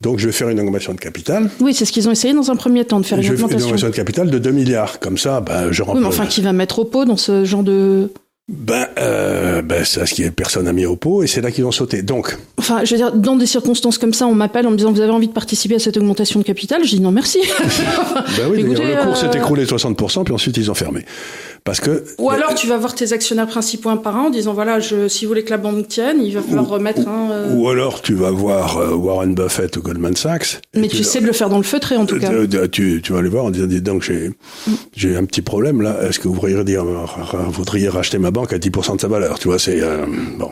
Donc, 0.01 0.19
je 0.19 0.27
vais 0.27 0.31
faire 0.31 0.49
une 0.49 0.59
augmentation 0.59 0.93
de 0.93 0.99
capital. 0.99 1.49
Oui, 1.59 1.73
c'est 1.73 1.85
ce 1.85 1.91
qu'ils 1.91 2.07
ont 2.07 2.11
essayé 2.11 2.33
dans 2.33 2.51
un 2.51 2.55
premier 2.55 2.85
temps, 2.85 2.99
de 2.99 3.05
faire 3.05 3.17
une 3.17 3.25
augmentation. 3.25 3.57
une 3.57 3.63
augmentation 3.63 3.89
de 3.89 3.93
capital 3.93 4.29
de 4.29 4.39
2 4.39 4.51
milliards. 4.51 4.99
Comme 4.99 5.17
ça, 5.17 5.41
ben, 5.41 5.71
je 5.71 5.83
Oui, 5.83 5.99
mais 5.99 6.05
enfin, 6.05 6.27
qui 6.27 6.41
va 6.41 6.53
mettre 6.53 6.79
au 6.79 6.85
pot 6.85 7.05
dans 7.05 7.17
ce 7.17 7.43
genre 7.43 7.63
de... 7.63 8.11
Ben, 8.47 8.85
euh, 8.99 9.63
ben 9.63 9.83
c'est 9.83 10.05
ce 10.05 10.13
qui 10.13 10.21
est 10.21 10.29
personne 10.29 10.65
n'a 10.65 10.71
mis 10.71 10.85
au 10.85 10.95
pot 10.95 11.23
et 11.23 11.27
c'est 11.27 11.41
là 11.41 11.49
qu'ils 11.49 11.65
ont 11.65 11.71
sauté. 11.71 12.03
Donc. 12.03 12.37
Enfin, 12.57 12.85
je 12.85 12.91
veux 12.91 12.97
dire, 12.97 13.11
dans 13.11 13.35
des 13.35 13.47
circonstances 13.47 13.97
comme 13.97 14.13
ça, 14.13 14.27
on 14.27 14.35
m'appelle 14.35 14.67
en 14.67 14.71
me 14.71 14.77
disant 14.77 14.91
vous 14.91 15.01
avez 15.01 15.11
envie 15.11 15.27
de 15.27 15.33
participer 15.33 15.73
à 15.73 15.79
cette 15.79 15.97
augmentation 15.97 16.39
de 16.39 16.45
capital? 16.45 16.83
Je 16.83 16.89
dis 16.89 17.01
non 17.01 17.11
merci. 17.11 17.39
ben 18.37 18.47
oui, 18.51 18.61
le 18.61 19.03
cours 19.03 19.17
s'est 19.17 19.25
euh, 19.25 19.31
écroulé 19.31 19.65
60%, 19.65 20.25
puis 20.25 20.33
ensuite 20.35 20.57
ils 20.57 20.69
ont 20.69 20.75
fermé. 20.75 21.05
Parce 21.65 21.79
que. 21.79 22.03
Ou 22.19 22.29
alors 22.29 22.53
tu 22.53 22.67
vas 22.67 22.77
voir 22.77 22.93
tes 22.93 23.11
actionnaires 23.11 23.47
principaux 23.47 23.89
un 23.89 23.97
par 23.97 24.15
un 24.15 24.25
en 24.25 24.29
disant 24.29 24.53
voilà, 24.53 24.79
je, 24.79 25.07
si 25.07 25.25
vous 25.25 25.29
voulez 25.29 25.43
que 25.43 25.49
la 25.49 25.57
banque 25.57 25.87
tienne, 25.87 26.21
il 26.21 26.31
va 26.35 26.43
falloir 26.43 26.67
remettre 26.67 27.07
un. 27.07 27.31
Euh, 27.31 27.55
ou 27.55 27.67
alors 27.67 28.03
tu 28.03 28.13
vas 28.13 28.29
voir 28.29 28.77
euh, 28.77 28.93
Warren 28.93 29.33
Buffett 29.33 29.75
ou 29.75 29.81
Goldman 29.81 30.15
Sachs. 30.15 30.61
Mais 30.75 30.87
tu 30.87 31.03
sais 31.03 31.21
de 31.21 31.25
le 31.25 31.33
faire 31.33 31.49
dans 31.49 31.57
le 31.57 31.63
feutré 31.63 31.97
en 31.97 32.05
tout 32.05 32.19
cas. 32.19 32.29
Tu, 32.67 33.01
tu 33.01 33.13
vas 33.13 33.19
aller 33.19 33.29
voir 33.29 33.45
en 33.45 33.49
disant 33.49 33.65
dis 33.65 33.81
donc 33.81 34.03
j'ai 34.03 34.29
mm. 34.29 34.73
j'ai 34.95 35.15
un 35.15 35.25
petit 35.25 35.41
problème 35.41 35.81
là. 35.81 35.97
Est-ce 36.03 36.19
que 36.19 36.27
vous 36.27 36.35
voudriez 36.35 36.63
dire 36.63 36.85
voudriez 37.49 37.89
racheter 37.89 38.19
ma 38.19 38.29
banque 38.29 38.53
à 38.53 38.59
10% 38.59 38.97
de 38.97 39.01
sa 39.01 39.07
valeur? 39.07 39.39
Tu 39.39 39.47
vois 39.47 39.57
c'est 39.57 39.81
euh, 39.81 40.05
bon. 40.37 40.51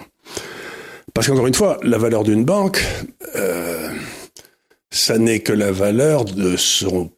Parce 1.14 1.28
qu'encore 1.28 1.46
une 1.46 1.54
fois, 1.54 1.78
la 1.84 2.00
valeur 2.00 2.24
d'une 2.24 2.44
banque, 2.44 2.84
euh, 3.36 3.88
ça 4.90 5.20
n'est 5.20 5.42
que 5.42 5.54
la 5.54 5.72
valeur 5.72 6.26
de 6.26 6.58
son 6.58 7.12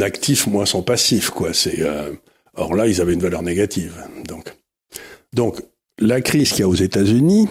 actif 0.00 0.48
moins 0.48 0.66
son 0.66 0.82
passif 0.82 1.30
quoi. 1.30 1.50
C'est 1.54 1.86
Or 2.58 2.74
là, 2.74 2.86
ils 2.86 3.00
avaient 3.00 3.14
une 3.14 3.20
valeur 3.20 3.42
négative. 3.42 4.04
Donc, 4.26 4.52
donc 5.32 5.62
la 5.98 6.20
crise 6.20 6.50
qu'il 6.50 6.60
y 6.60 6.62
a 6.64 6.68
aux 6.68 6.74
États-Unis 6.74 7.48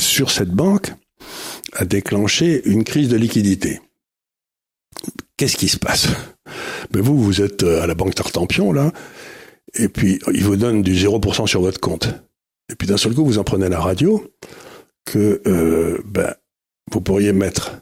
sur 0.00 0.30
cette 0.30 0.50
banque 0.50 0.92
a 1.72 1.84
déclenché 1.84 2.62
une 2.64 2.84
crise 2.84 3.08
de 3.08 3.16
liquidité. 3.16 3.80
Qu'est-ce 5.36 5.56
qui 5.56 5.68
se 5.68 5.78
passe? 5.78 6.08
Mais 6.94 7.00
vous, 7.00 7.20
vous 7.20 7.42
êtes 7.42 7.64
euh, 7.64 7.82
à 7.82 7.86
la 7.86 7.94
banque 7.94 8.14
Tartampion, 8.14 8.72
là, 8.72 8.92
et 9.74 9.88
puis 9.88 10.20
ils 10.32 10.44
vous 10.44 10.56
donnent 10.56 10.82
du 10.82 10.94
0% 10.94 11.46
sur 11.46 11.60
votre 11.60 11.80
compte. 11.80 12.08
Et 12.70 12.76
puis 12.76 12.86
d'un 12.86 12.96
seul 12.96 13.14
coup, 13.14 13.24
vous 13.24 13.38
en 13.38 13.44
prenez 13.44 13.68
la 13.68 13.80
radio 13.80 14.24
que 15.04 15.42
euh, 15.46 16.00
ben, 16.06 16.34
vous 16.92 17.00
pourriez 17.00 17.32
mettre 17.32 17.72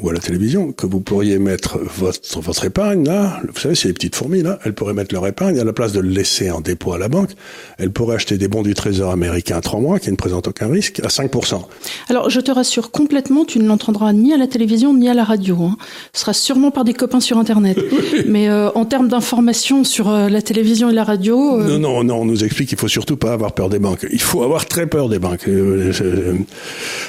ou 0.00 0.10
à 0.10 0.12
la 0.12 0.18
télévision, 0.18 0.72
que 0.72 0.86
vous 0.86 1.00
pourriez 1.00 1.38
mettre 1.38 1.78
votre, 1.78 2.40
votre 2.40 2.64
épargne, 2.66 3.04
là, 3.04 3.40
vous 3.48 3.58
savez, 3.58 3.74
c'est 3.74 3.88
les 3.88 3.94
petites 3.94 4.14
fourmis, 4.14 4.42
là, 4.42 4.58
elles 4.64 4.74
pourraient 4.74 4.92
mettre 4.92 5.14
leur 5.14 5.26
épargne, 5.26 5.58
à 5.58 5.64
la 5.64 5.72
place 5.72 5.92
de 5.92 6.00
le 6.00 6.10
laisser 6.10 6.50
en 6.50 6.60
dépôt 6.60 6.92
à 6.92 6.98
la 6.98 7.08
banque, 7.08 7.30
elles 7.78 7.90
pourraient 7.90 8.16
acheter 8.16 8.36
des 8.36 8.48
bons 8.48 8.62
du 8.62 8.74
Trésor 8.74 9.10
américain 9.10 9.56
à 9.56 9.60
3 9.62 9.80
mois, 9.80 9.98
qui 9.98 10.10
ne 10.10 10.16
présentent 10.16 10.48
aucun 10.48 10.68
risque, 10.68 11.00
à 11.00 11.08
5%. 11.08 11.62
Alors, 12.10 12.28
je 12.28 12.40
te 12.40 12.50
rassure 12.50 12.90
complètement, 12.90 13.46
tu 13.46 13.58
ne 13.58 13.66
l'entendras 13.66 14.12
ni 14.12 14.34
à 14.34 14.36
la 14.36 14.46
télévision, 14.46 14.92
ni 14.92 15.08
à 15.08 15.14
la 15.14 15.24
radio. 15.24 15.62
Hein. 15.62 15.76
Ce 16.12 16.20
sera 16.20 16.34
sûrement 16.34 16.70
par 16.70 16.84
des 16.84 16.94
copains 16.94 17.20
sur 17.20 17.38
Internet. 17.38 17.78
Mais 18.26 18.48
euh, 18.48 18.70
en 18.74 18.84
termes 18.84 19.08
d'information 19.08 19.82
sur 19.82 20.10
euh, 20.10 20.28
la 20.28 20.42
télévision 20.42 20.90
et 20.90 20.94
la 20.94 21.04
radio... 21.04 21.60
Euh, 21.60 21.78
non, 21.78 21.78
non, 21.78 22.04
non, 22.04 22.16
on 22.20 22.24
nous 22.26 22.44
explique 22.44 22.68
qu'il 22.68 22.78
faut 22.78 22.88
surtout 22.88 23.16
pas 23.16 23.32
avoir 23.32 23.52
peur 23.52 23.70
des 23.70 23.78
banques. 23.78 24.06
Il 24.12 24.20
faut 24.20 24.42
avoir 24.42 24.66
très 24.66 24.86
peur 24.86 25.08
des 25.08 25.18
banques. 25.18 25.48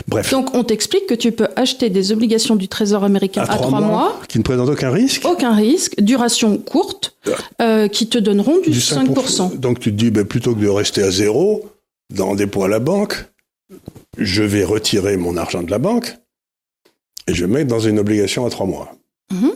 bref. 0.08 0.32
Donc, 0.32 0.56
on 0.56 0.64
t'explique 0.64 1.06
que 1.08 1.16
tu 1.16 1.34
peux 1.34 1.48
acheter 1.58 1.90
des 1.90 2.14
obligations 2.14 2.56
du 2.56 2.70
Trésor 2.70 2.77
américain 3.04 3.44
à, 3.48 3.58
trois, 3.58 3.82
mois, 3.82 4.20
Qui 4.28 4.38
ne 4.38 4.44
présentent 4.44 4.70
aucun 4.70 4.92
risque 4.92 5.26
Aucun 5.26 5.54
risque, 5.56 6.00
duration 6.02 6.58
courte, 6.58 7.16
euh, 7.62 7.88
qui 7.88 8.08
te 8.08 8.18
donneront 8.18 8.60
du, 8.60 8.72
5%. 8.72 9.58
Donc 9.58 9.80
tu 9.80 9.92
te 9.92 9.98
dis, 9.98 10.12
ben, 10.12 10.26
plutôt 10.26 10.56
que 10.56 10.62
de 10.62 10.68
rester 10.68 11.04
à 11.04 11.12
zéro, 11.12 11.70
dans 12.14 12.36
des 12.36 12.46
dépôt 12.46 12.64
à 12.64 12.68
la 12.68 12.80
banque, 12.80 13.26
je 14.18 14.44
vais 14.44 14.64
retirer 14.64 15.18
mon 15.18 15.38
argent 15.38 15.64
de 15.64 15.72
la 15.72 15.80
banque 15.80 16.18
et 17.28 17.34
je 17.34 17.46
vais 17.46 17.52
mettre 17.52 17.68
dans 17.68 17.80
une 17.80 18.00
obligation 18.00 18.46
à 18.46 18.50
trois 18.50 18.66
mois. 18.66 18.94
Mhm. 19.32 19.52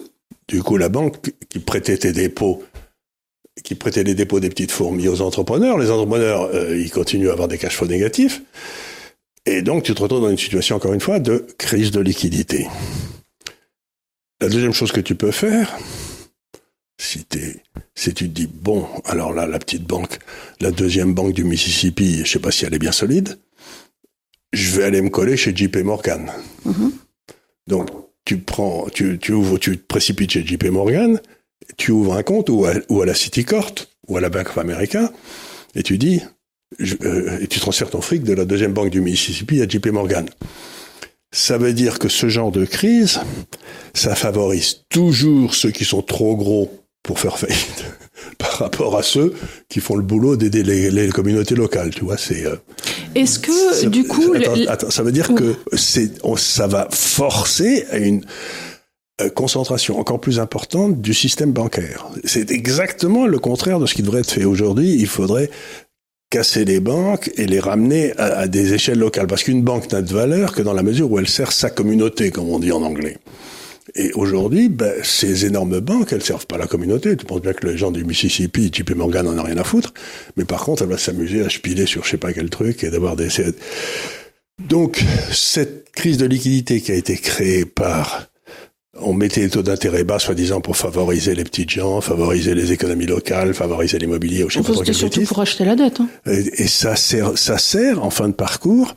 Du 0.48 0.62
coup, 0.64 0.78
la 0.78 0.90
banque 0.90 1.18
qui 1.50 1.60
prêtait 1.60 1.98
tes 1.98 2.12
dépôts, 2.12 2.64
qui 3.64 3.76
prêtait 3.76 4.04
les 4.04 4.16
dépôts 4.16 4.40
des 4.40 4.50
petites 4.50 4.72
fourmis 4.72 5.08
aux 5.08 5.22
entrepreneurs, 5.22 5.78
les 5.78 5.90
entrepreneurs, 5.90 6.50
euh, 6.54 6.78
ils 6.78 6.92
continuent 6.92 7.30
à 7.30 7.34
avoir 7.34 7.48
des 7.48 7.58
cash 7.58 7.78
flows 7.78 7.88
négatifs. 7.88 8.42
Et 9.46 9.62
donc, 9.62 9.84
tu 9.84 9.94
te 9.94 10.02
retrouves 10.02 10.22
dans 10.22 10.30
une 10.30 10.38
situation, 10.38 10.76
encore 10.76 10.94
une 10.94 11.00
fois, 11.00 11.20
de 11.20 11.48
crise 11.58 11.92
de 11.92 12.00
liquidité. 12.00 12.68
La 14.40 14.50
deuxième 14.50 14.74
chose 14.74 14.92
que 14.92 15.02
tu 15.02 15.16
peux 15.16 15.32
faire, 15.32 15.78
si, 16.98 17.26
si 17.96 18.14
tu 18.14 18.30
te 18.30 18.34
dis, 18.34 18.48
bon, 18.48 18.88
alors 19.06 19.34
là, 19.34 19.48
la 19.48 19.60
petite 19.60 19.84
banque, 19.84 20.20
la 20.60 20.72
deuxième 20.72 21.14
banque 21.14 21.34
du 21.34 21.44
Mississippi, 21.44 22.22
je 22.24 22.32
sais 22.32 22.40
pas 22.40 22.52
si 22.52 22.66
elle 22.66 22.74
est 22.74 22.80
bien 22.80 22.92
solide, 22.92 23.40
je 24.54 24.72
vais 24.72 24.84
aller 24.84 25.02
me 25.02 25.10
coller 25.10 25.38
chez 25.38 25.56
JP 25.56 25.78
Morgan. 25.78 26.32
Mm-hmm. 26.68 26.92
Donc, 27.68 27.90
tu 28.26 28.38
prends, 28.38 28.88
tu, 28.90 29.18
tu 29.20 29.34
ouvres, 29.34 29.58
tu 29.58 29.78
te 29.78 29.84
précipites 29.84 30.32
chez 30.32 30.46
JP 30.46 30.66
Morgan, 30.66 31.20
tu 31.78 31.92
ouvres 31.92 32.16
un 32.16 32.24
compte 32.24 32.50
ou 32.50 32.66
à, 32.66 32.74
ou 32.90 33.02
à 33.02 33.06
la 33.06 33.16
Citicorp 33.16 33.88
ou 34.08 34.18
à 34.18 34.22
la 34.22 34.30
Bank 34.30 34.50
of 34.50 34.58
America, 34.58 35.12
et 35.74 35.84
tu 35.84 35.98
dis, 35.98 36.22
euh, 36.80 37.40
et 37.40 37.48
tu 37.48 37.60
transfères 37.60 37.90
ton 37.90 38.02
fric 38.02 38.24
de 38.24 38.34
la 38.34 38.46
deuxième 38.46 38.74
banque 38.74 38.90
du 38.90 39.02
Mississippi 39.02 39.62
à 39.62 39.68
JP 39.68 39.88
Morgan. 39.88 40.28
Ça 41.34 41.58
veut 41.58 41.74
dire 41.74 42.00
que 42.00 42.10
ce 42.10 42.28
genre 42.28 42.52
de 42.52 42.66
crise, 42.66 43.22
ça 43.94 44.16
favorise 44.16 44.82
toujours 44.90 45.56
ceux 45.56 45.72
qui 45.72 45.86
sont 45.86 46.02
trop 46.02 46.36
gros 46.36 46.72
pour 47.04 47.20
faire 47.20 47.38
faillite 47.38 47.86
par 48.38 48.52
rapport 48.60 48.98
à 48.98 49.04
ceux 49.04 49.34
qui 49.70 49.80
font 49.80 49.96
le 49.96 50.04
boulot 50.04 50.36
d'aider 50.36 50.64
les, 50.64 51.10
communautés 51.10 51.56
locales. 51.56 51.92
Tu 51.92 52.04
vois, 52.04 52.18
c'est. 52.18 52.46
Euh, 52.46 52.58
Est-ce 53.16 53.40
que 53.40 53.88
du 53.88 54.04
coup, 54.04 54.34
attends, 54.68 54.92
ça 54.92 55.04
veut 55.04 55.12
dire 55.12 55.34
que 55.34 55.56
c'est, 55.74 56.12
ça 56.38 56.68
va 56.68 56.88
forcer 56.92 57.86
à 57.92 57.98
une 57.98 58.26
euh, 59.22 59.30
concentration 59.30 60.00
encore 60.00 60.20
plus 60.20 60.40
importante 60.40 61.02
du 61.02 61.14
système 61.14 61.52
bancaire. 61.52 62.08
C'est 62.24 62.52
exactement 62.52 63.28
le 63.28 63.40
contraire 63.40 63.80
de 63.80 63.86
ce 63.86 63.94
qui 63.94 64.04
devrait 64.04 64.22
être 64.22 64.32
fait 64.32 64.46
aujourd'hui. 64.46 64.96
Il 65.00 65.08
faudrait 65.08 65.50
casser 66.32 66.66
les 66.66 66.80
banques 66.80 67.30
et 67.36 67.46
les 67.46 67.60
ramener 67.60 68.14
à, 68.18 68.48
des 68.48 68.74
échelles 68.74 68.98
locales. 68.98 69.28
Parce 69.28 69.44
qu'une 69.44 69.62
banque 69.62 69.92
n'a 69.92 70.02
de 70.02 70.12
valeur 70.12 70.56
que 70.56 70.64
dans 70.64 70.74
la 70.74 70.82
mesure 70.82 71.12
où 71.12 71.20
elle 71.20 71.28
sert 71.28 71.52
sa 71.52 71.70
communauté, 71.70 72.32
comme 72.32 72.50
on 72.50 72.58
dit 72.58 72.72
en 72.72 72.82
anglais. 72.82 73.18
Et 73.96 74.12
aujourd'hui, 74.14 74.70
ben, 74.70 74.94
ces 75.04 75.46
énormes 75.46 75.82
banques, 75.82 76.14
elles 76.14 76.24
servent 76.24 76.48
pas 76.48 76.58
la 76.58 76.68
communauté. 76.68 77.16
Tu 77.18 77.26
penses 77.26 77.42
bien 77.42 77.54
que 77.54 77.68
les 77.68 77.78
gens 77.78 77.92
du 77.92 78.06
Mississippi, 78.06 78.72
JP 78.74 78.92
Morgan, 78.96 79.26
n'en 79.26 79.38
a 79.38 79.44
rien 79.44 79.58
à 79.58 79.64
foutre. 79.64 79.94
Mais 80.38 80.46
par 80.46 80.64
contre, 80.64 80.84
elle 80.84 80.90
va 80.90 80.98
s'amuser 80.98 81.42
à 81.42 81.50
spiler 81.50 81.86
sur 81.86 82.06
je 82.06 82.12
sais 82.12 82.18
pas 82.18 82.34
quel 82.34 82.50
truc 82.50 82.84
et 82.84 82.90
d'avoir 82.90 83.16
des... 83.16 83.28
Donc, 84.68 85.04
cette 85.32 85.92
crise 85.92 86.18
de 86.18 86.26
liquidité 86.26 86.80
qui 86.80 86.92
a 86.92 86.96
été 86.96 87.18
créée 87.18 87.66
par 87.66 88.31
on 89.04 89.14
mettait 89.14 89.42
les 89.42 89.50
taux 89.50 89.62
d'intérêt 89.62 90.04
bas, 90.04 90.20
soi-disant, 90.20 90.62
pour 90.62 90.78
favoriser 90.78 91.36
les 91.36 91.44
petites 91.44 91.70
gens, 91.70 92.02
favoriser 92.02 92.56
les 92.56 92.72
économies 92.72 93.06
locales, 93.06 93.54
favoriser 93.54 94.00
l'immobilier. 94.00 94.46
Sais 94.50 94.94
surtout 94.94 95.24
pour 95.24 95.40
acheter 95.40 95.66
la 95.66 95.76
dette. 95.76 96.00
Hein. 96.00 96.08
Et, 96.26 96.68
ça 96.68 96.96
sert, 96.96 97.38
ça 97.38 97.58
sert 97.58 98.04
en 98.04 98.10
fin 98.10 98.30
de 98.30 98.34
parcours 98.34 98.94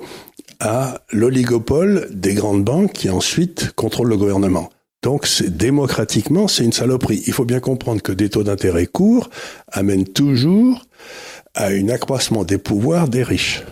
à 0.61 1.01
l'oligopole 1.13 2.09
des 2.11 2.35
grandes 2.35 2.65
banques 2.65 2.93
qui 2.93 3.11
ensuite 3.11 3.73
contrôlent 3.73 4.09
le 4.09 4.17
gouvernement. 4.17 4.71
Donc, 5.03 5.29
démocratiquement, 5.43 6.49
c'est 6.49 6.65
une 6.65 6.73
saloperie. 6.73 7.23
Il 7.27 7.33
faut 7.35 7.45
bien 7.45 7.61
comprendre 7.61 8.01
que 8.01 8.13
des 8.13 8.31
taux 8.31 8.43
d'intérêt 8.43 8.87
courts 8.87 9.29
amènent 9.69 10.07
toujours 10.07 10.83
à 11.55 11.67
un 11.67 11.89
accroissement 11.89 12.45
des 12.45 12.59
pouvoirs 12.59 13.09
des 13.09 13.23
riches. 13.23 13.63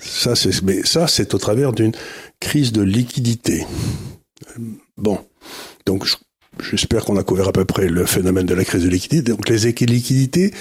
Ça, 0.00 0.34
c'est, 0.36 0.62
mais 0.62 0.82
ça, 0.84 1.08
c'est 1.08 1.34
au 1.34 1.38
travers 1.38 1.72
d'une 1.72 1.92
crise 2.40 2.72
de 2.72 2.82
liquidité. 2.82 3.66
Bon. 4.96 5.18
Donc, 5.86 6.06
j'espère 6.60 7.04
qu'on 7.04 7.16
a 7.16 7.22
couvert 7.22 7.48
à 7.48 7.52
peu 7.52 7.64
près 7.64 7.88
le 7.88 8.06
phénomène 8.06 8.46
de 8.46 8.54
la 8.54 8.64
crise 8.64 8.84
de 8.84 8.88
liquidité. 8.88 9.32
Donc, 9.32 9.48
les 9.48 9.72
liquidités, 9.86 10.52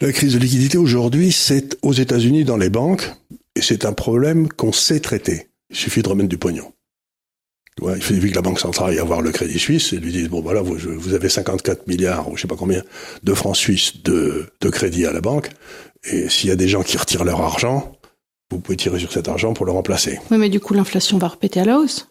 la 0.00 0.12
crise 0.12 0.34
de 0.34 0.38
liquidité 0.38 0.78
aujourd'hui, 0.78 1.32
c'est 1.32 1.78
aux 1.82 1.92
États-Unis 1.92 2.44
dans 2.44 2.56
les 2.56 2.70
banques, 2.70 3.10
et 3.54 3.62
c'est 3.62 3.84
un 3.84 3.92
problème 3.92 4.48
qu'on 4.48 4.72
sait 4.72 5.00
traiter. 5.00 5.48
Il 5.70 5.76
suffit 5.76 6.02
de 6.02 6.08
remettre 6.08 6.28
du 6.28 6.38
pognon. 6.38 6.72
Il 7.82 8.02
suffit 8.02 8.30
que 8.30 8.34
la 8.34 8.42
Banque 8.42 8.60
centrale 8.60 8.90
aille 8.90 8.98
avoir 8.98 9.22
le 9.22 9.30
Crédit 9.30 9.58
Suisse 9.58 9.92
et 9.92 9.96
lui 9.96 10.12
dise 10.12 10.28
bon 10.28 10.42
voilà 10.42 10.60
vous, 10.60 11.14
avez 11.14 11.28
54 11.28 11.86
milliards 11.86 12.30
ou 12.30 12.36
je 12.36 12.42
sais 12.42 12.48
pas 12.48 12.56
combien 12.56 12.82
de 13.22 13.34
francs 13.34 13.56
suisses 13.56 14.02
de, 14.02 14.46
de 14.60 14.68
crédit 14.68 15.06
à 15.06 15.12
la 15.12 15.20
banque 15.20 15.50
et 16.04 16.28
s'il 16.28 16.50
y 16.50 16.52
a 16.52 16.56
des 16.56 16.68
gens 16.68 16.82
qui 16.82 16.98
retirent 16.98 17.24
leur 17.24 17.40
argent, 17.40 17.92
vous 18.50 18.58
pouvez 18.58 18.76
tirer 18.76 18.98
sur 18.98 19.12
cet 19.12 19.28
argent 19.28 19.54
pour 19.54 19.64
le 19.64 19.72
remplacer. 19.72 20.18
Oui, 20.30 20.38
mais 20.38 20.48
du 20.48 20.60
coup 20.60 20.74
l'inflation 20.74 21.16
va 21.18 21.28
répéter 21.28 21.60
à 21.60 21.64
la 21.64 21.78
hausse. 21.78 22.08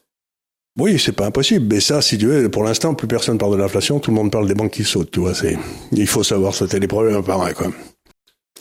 Oui, 0.77 0.97
c'est 0.97 1.11
pas 1.11 1.25
impossible, 1.25 1.65
mais 1.69 1.79
ça, 1.79 2.01
si 2.01 2.17
tu 2.17 2.27
veux, 2.27 2.49
pour 2.49 2.63
l'instant, 2.63 2.93
plus 2.93 3.07
personne 3.07 3.37
parle 3.37 3.53
de 3.53 3.57
l'inflation, 3.57 3.99
tout 3.99 4.11
le 4.11 4.15
monde 4.15 4.31
parle 4.31 4.47
des 4.47 4.53
banques 4.53 4.71
qui 4.71 4.83
sautent, 4.83 5.11
tu 5.11 5.19
vois. 5.19 5.33
C'est, 5.33 5.57
il 5.91 6.07
faut 6.07 6.23
savoir 6.23 6.53
sauter 6.53 6.79
les 6.79 6.87
problèmes 6.87 7.23
pareil, 7.23 7.53
quoi. 7.53 7.67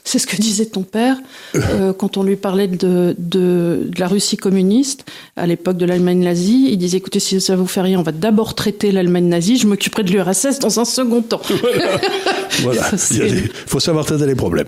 C'est 0.05 0.19
ce 0.19 0.27
que 0.27 0.37
disait 0.37 0.67
ton 0.67 0.83
père 0.83 1.17
euh, 1.55 1.93
quand 1.93 2.17
on 2.17 2.23
lui 2.23 2.37
parlait 2.37 2.69
de, 2.69 3.15
de, 3.19 3.87
de 3.89 4.01
la 4.01 4.09
Russie 4.09 4.37
communiste 4.37 5.05
à 5.37 5.47
l'époque 5.47 5.77
de 5.77 5.85
l'Allemagne 5.85 6.21
nazie. 6.21 6.69
Il 6.71 6.79
disait 6.79 6.97
écoutez, 6.97 7.21
si 7.21 7.41
ça 7.41 7.57
vous 7.57 7.67
fait 7.67 7.83
rien, 7.83 7.99
on 7.99 8.03
va 8.03 8.13
d'abord 8.13 8.55
traiter 8.55 8.91
l'Allemagne 8.91 9.27
nazie, 9.27 9.59
je 9.59 9.67
m'occuperai 9.67 10.05
de 10.05 10.11
l'URSS 10.11 10.61
dans 10.61 10.81
un 10.81 10.85
second 10.85 11.23
temps. 11.23 11.43
Voilà. 12.63 12.81
voilà. 12.91 13.29
Il 13.29 13.51
faut 13.67 13.79
savoir 13.79 14.05
traiter 14.05 14.27
les 14.27 14.35
problèmes. 14.35 14.67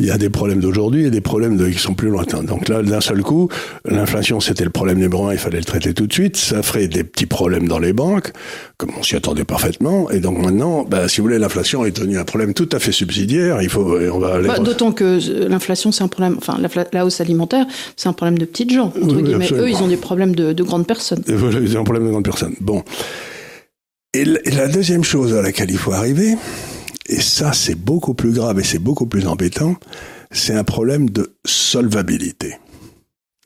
Il 0.00 0.06
y 0.06 0.10
a 0.10 0.16
des 0.16 0.30
problèmes 0.30 0.60
d'aujourd'hui 0.60 1.04
et 1.04 1.10
des 1.10 1.20
problèmes 1.20 1.58
de, 1.58 1.68
qui 1.68 1.78
sont 1.78 1.92
plus 1.92 2.08
lointains. 2.08 2.42
Donc 2.42 2.68
là, 2.68 2.82
d'un 2.82 3.02
seul 3.02 3.22
coup, 3.22 3.48
l'inflation, 3.84 4.40
c'était 4.40 4.64
le 4.64 4.70
problème 4.70 4.98
numéro 4.98 5.26
un, 5.26 5.32
il 5.32 5.38
fallait 5.38 5.58
le 5.58 5.64
traiter 5.64 5.92
tout 5.92 6.06
de 6.06 6.12
suite. 6.12 6.38
Ça 6.38 6.62
ferait 6.62 6.88
des 6.88 7.04
petits 7.04 7.26
problèmes 7.26 7.68
dans 7.68 7.78
les 7.78 7.92
banques, 7.92 8.32
comme 8.78 8.92
on 8.96 9.02
s'y 9.02 9.16
attendait 9.16 9.44
parfaitement. 9.44 10.08
Et 10.10 10.20
donc 10.20 10.38
maintenant, 10.38 10.84
bah, 10.84 11.08
si 11.08 11.20
vous 11.20 11.24
voulez, 11.24 11.38
l'inflation 11.38 11.84
est 11.84 11.90
devenue 11.90 12.16
un 12.16 12.24
problème 12.24 12.54
tout 12.54 12.68
à 12.72 12.78
fait 12.78 12.92
subsidiaire. 12.92 13.60
Il 13.60 13.68
faut, 13.68 13.98
on 13.98 14.18
va 14.20 14.34
aller 14.34 14.46
bah, 14.46 14.60
D'autant 14.60 14.92
que 14.92 15.18
l'inflation, 15.48 15.90
c'est 15.90 16.04
un 16.04 16.08
problème, 16.08 16.36
enfin, 16.38 16.58
la, 16.92 17.04
hausse 17.04 17.20
alimentaire, 17.20 17.66
c'est 17.96 18.08
un 18.08 18.12
problème 18.12 18.38
de 18.38 18.44
petites 18.44 18.72
gens, 18.72 18.86
entre 19.02 19.16
oui, 19.16 19.24
guillemets. 19.24 19.52
Eux, 19.52 19.68
ils 19.68 19.82
ont 19.82 19.88
des 19.88 19.96
problèmes 19.96 20.34
de, 20.34 20.52
de 20.52 20.62
grandes 20.62 20.86
personnes. 20.86 21.22
Et 21.26 21.34
voilà, 21.34 21.58
ils 21.58 21.76
ont 21.76 21.80
un 21.80 21.84
problème 21.84 22.06
de 22.06 22.10
grandes 22.10 22.24
personnes. 22.24 22.54
Bon. 22.60 22.84
Et 24.14 24.24
la 24.24 24.68
deuxième 24.68 25.04
chose 25.04 25.34
à 25.34 25.42
laquelle 25.42 25.70
il 25.70 25.76
faut 25.76 25.92
arriver, 25.92 26.36
et 27.08 27.20
ça 27.20 27.52
c'est 27.52 27.74
beaucoup 27.74 28.14
plus 28.14 28.32
grave 28.32 28.58
et 28.60 28.64
c'est 28.64 28.78
beaucoup 28.78 29.06
plus 29.06 29.26
embêtant, 29.26 29.74
c'est 30.30 30.54
un 30.54 30.64
problème 30.64 31.10
de 31.10 31.34
solvabilité. 31.44 32.56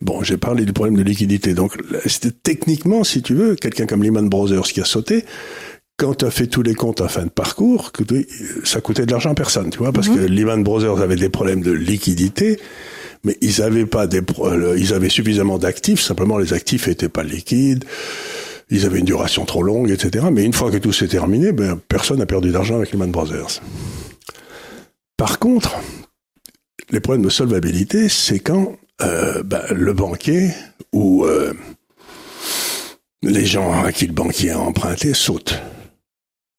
Bon, 0.03 0.23
j'ai 0.23 0.37
parlé 0.37 0.65
du 0.65 0.73
problème 0.73 0.97
de 0.97 1.03
liquidité. 1.03 1.55
Donc, 1.55 1.77
techniquement, 2.43 3.05
si 3.05 3.23
tu 3.23 3.35
veux, 3.35 3.55
quelqu'un 3.55 3.87
comme 3.87 4.03
Lehman 4.03 4.29
Brothers 4.29 4.65
qui 4.65 4.81
a 4.81 4.85
sauté, 4.85 5.25
quand 5.97 6.15
tu 6.15 6.25
as 6.25 6.31
fait 6.33 6.49
tous 6.49 6.63
les 6.63 6.75
comptes 6.75 7.01
à 7.01 7.07
fin 7.07 7.23
de 7.25 7.31
parcours, 7.31 7.93
ça 8.65 8.81
coûtait 8.81 9.07
de 9.07 9.13
l'argent 9.13 9.31
à 9.31 9.35
personne, 9.35 9.71
tu 9.71 9.79
vois, 9.79 9.93
parce 9.93 10.09
mhm. 10.09 10.17
que 10.17 10.21
Lehman 10.23 10.65
Brothers 10.65 11.01
avait 11.01 11.17
des 11.17 11.29
problèmes 11.29 11.63
de 11.63 11.71
liquidité, 11.71 12.59
mais 13.23 13.37
ils 13.41 13.63
avaient 13.63 13.87
pas 13.87 14.09
des, 14.09 14.23
ils 14.77 14.93
avaient 14.93 15.09
suffisamment 15.09 15.59
d'actifs, 15.59 16.01
simplement 16.01 16.39
les 16.39 16.53
actifs 16.53 16.89
étaient 16.89 17.09
pas 17.09 17.23
liquides, 17.23 17.85
ils 18.71 18.85
avaient 18.85 18.99
une 18.99 19.05
duration 19.05 19.45
trop 19.45 19.63
longue, 19.63 19.91
etc. 19.91 20.27
Mais 20.33 20.45
une 20.45 20.53
fois 20.53 20.73
que 20.73 20.79
tout 20.79 20.93
s'est 20.93 21.07
terminé, 21.07 21.53
ben, 21.53 21.79
personne 21.89 22.19
n'a 22.19 22.27
perdu 22.27 22.51
d'argent 22.51 22.77
avec 22.77 22.91
Lehman 22.91 23.13
Brothers. 23.13 23.63
Par 25.17 25.39
contre, 25.39 25.77
les 26.91 26.99
problèmes 26.99 27.25
de 27.25 27.31
solvabilité, 27.31 28.09
c'est 28.09 28.41
quand 28.41 28.77
euh, 29.01 29.43
ben, 29.43 29.63
le 29.71 29.93
banquier 29.93 30.51
ou 30.93 31.25
euh, 31.25 31.55
les 33.23 33.47
gens 33.47 33.83
à 33.83 33.93
qui 33.93 34.07
le 34.07 34.13
banquier 34.13 34.51
a 34.51 34.59
emprunté 34.59 35.15
sautent. 35.15 35.61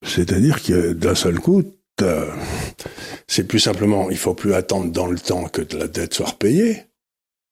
C'est-à-dire 0.06 0.62
que 0.62 0.94
d'un 0.94 1.16
seul 1.16 1.40
coup, 1.40 1.64
c'est 3.28 3.48
plus 3.48 3.60
simplement, 3.60 4.10
il 4.10 4.18
faut 4.18 4.34
plus 4.34 4.54
attendre 4.54 4.92
dans 4.92 5.08
le 5.08 5.20
temps 5.20 5.46
que 5.46 5.62
la 5.78 5.88
dette 5.88 6.14
soit 6.14 6.32
repayée. 6.32 6.84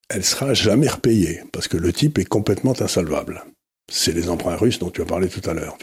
Elle 0.10 0.26
sera 0.26 0.54
jamais 0.54 0.90
repayée 0.90 1.44
parce 1.54 1.68
que 1.68 1.78
le 1.78 1.94
type 1.94 2.20
est 2.20 2.26
complètement 2.26 2.74
insolvable. 2.82 3.46
C'est 3.94 4.16
les 4.16 4.30
emprunts 4.30 4.56
russes 4.56 4.80
dont 4.80 4.90
tu 4.90 5.02
as 5.02 5.06
parlé 5.06 5.28
tout 5.28 5.48
à 5.50 5.54
l'heure. 5.54 5.78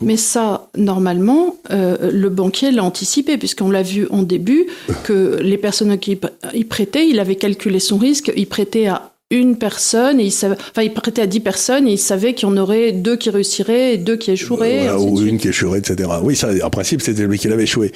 Mais 0.00 0.16
ça, 0.16 0.68
normalement, 0.76 1.56
euh, 1.70 2.10
le 2.10 2.28
banquier 2.28 2.72
l'a 2.72 2.82
anticipé, 2.82 3.38
puisqu'on 3.38 3.70
l'a 3.70 3.84
vu 3.84 4.08
en 4.10 4.22
début, 4.22 4.66
que 5.04 5.38
les 5.40 5.58
personnes 5.58 5.96
qui 5.98 6.18
y 6.54 6.64
prêtaient, 6.64 7.06
il 7.06 7.20
avait 7.20 7.36
calculé 7.36 7.78
son 7.78 7.98
risque, 7.98 8.32
il 8.36 8.48
prêtait 8.48 8.88
à 8.88 9.12
une 9.30 9.56
personne, 9.56 10.20
et 10.20 10.24
il 10.24 10.32
savait, 10.32 10.56
enfin, 10.56 10.82
il 10.82 10.92
prêtait 10.92 11.22
à 11.22 11.26
dix 11.26 11.40
personnes, 11.40 11.88
et 11.88 11.92
il 11.92 11.98
savait 11.98 12.34
qu'il 12.34 12.48
y 12.48 12.52
en 12.52 12.56
aurait 12.56 12.92
deux 12.92 13.16
qui 13.16 13.30
réussiraient 13.30 13.94
et 13.94 13.98
deux 13.98 14.16
qui 14.16 14.32
échoueraient. 14.32 14.90
ou 14.90 15.22
une 15.22 15.38
qui 15.38 15.48
échouerait, 15.48 15.78
etc. 15.78 16.10
Oui, 16.22 16.36
ça, 16.36 16.50
en 16.62 16.70
principe, 16.70 17.00
c'était 17.00 17.26
lui 17.26 17.38
qui 17.38 17.48
l'avait 17.48 17.62
échoué. 17.62 17.92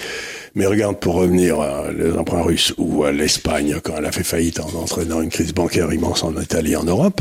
Mais 0.55 0.65
regarde, 0.65 0.99
pour 0.99 1.17
revenir 1.17 1.61
à 1.61 1.93
les 1.93 2.13
emprunts 2.13 2.43
russes 2.43 2.73
ou 2.79 3.05
à 3.05 3.13
l'Espagne, 3.13 3.77
quand 3.83 3.95
elle 3.99 4.07
a 4.07 4.13
fait 4.13 4.25
faillite 4.25 4.61
en 4.61 4.79
entraînant 4.81 5.21
une 5.21 5.29
crise 5.29 5.53
bancaire 5.53 5.93
immense 5.93 6.25
en 6.25 6.41
Italie, 6.41 6.75
en 6.77 6.85
Europe, 6.85 7.21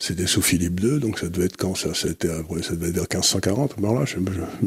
c'était 0.00 0.28
sous 0.28 0.42
Philippe 0.42 0.80
II, 0.80 1.00
donc 1.00 1.18
ça 1.18 1.28
devait 1.28 1.46
être 1.46 1.56
quand 1.56 1.74
ça 1.74 1.92
C'était 1.92 2.28
ça 2.28 2.74
devait 2.74 2.90
être 2.90 3.00
1540, 3.00 3.80
là, 3.80 4.04
je, 4.04 4.18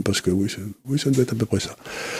parce 0.03 0.19
que 0.19 0.29
oui, 0.29 0.53
oui, 0.85 0.99
ça 0.99 1.09
devait 1.09 1.23
être 1.23 1.33
à 1.33 1.35
peu 1.37 1.45
près 1.45 1.61
ça. 1.61 1.75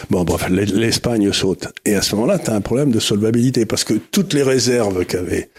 Bon, 0.10 0.24
bref, 0.24 0.48
l'Espagne 0.50 1.32
saute. 1.34 1.68
Et 1.84 1.96
à 1.96 2.02
ce 2.02 2.16
moment-là, 2.16 2.40
tu 2.40 2.50
as 2.52 2.56
un 2.56 2.62
problème 2.62 2.92
de 2.92 3.00
solvabilité, 3.00 3.66
parce 3.66 3.84
que 3.84 3.96
toutes 3.96 4.34
les 4.34 4.44
réserves 4.44 5.06
qu'avaient 5.06 5.50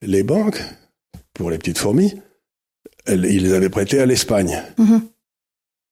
les 0.00 0.22
banques, 0.22 0.62
pour 1.34 1.50
les 1.50 1.58
petites 1.58 1.78
fourmis, 1.78 2.14
elles, 3.04 3.24
ils 3.24 3.42
les 3.42 3.52
avaient 3.52 3.68
prêtées 3.68 3.98
à 3.98 4.06
l'Espagne. 4.06 4.62
Mm-hmm. 4.78 5.00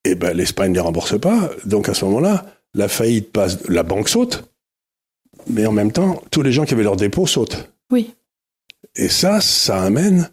Et 0.05 0.15
ben 0.15 0.33
l'Espagne 0.33 0.71
ne 0.71 0.77
les 0.77 0.81
rembourse 0.81 1.19
pas, 1.21 1.51
donc 1.65 1.89
à 1.89 1.95
ce 1.95 2.05
moment-là, 2.05 2.47
la 2.75 2.89
faillite 2.89 3.33
passe, 3.33 3.59
la 3.69 3.83
banque 3.83 4.09
saute, 4.09 4.45
mais 5.49 5.67
en 5.67 5.73
même 5.73 5.91
temps, 5.91 6.23
tous 6.31 6.43
les 6.43 6.53
gens 6.53 6.65
qui 6.65 6.75
avaient 6.75 6.85
leurs 6.85 6.97
dépôts 6.97 7.27
sautent. 7.27 7.69
Oui. 7.91 8.15
Et 8.95 9.09
ça, 9.09 9.41
ça 9.41 9.83
amène 9.83 10.31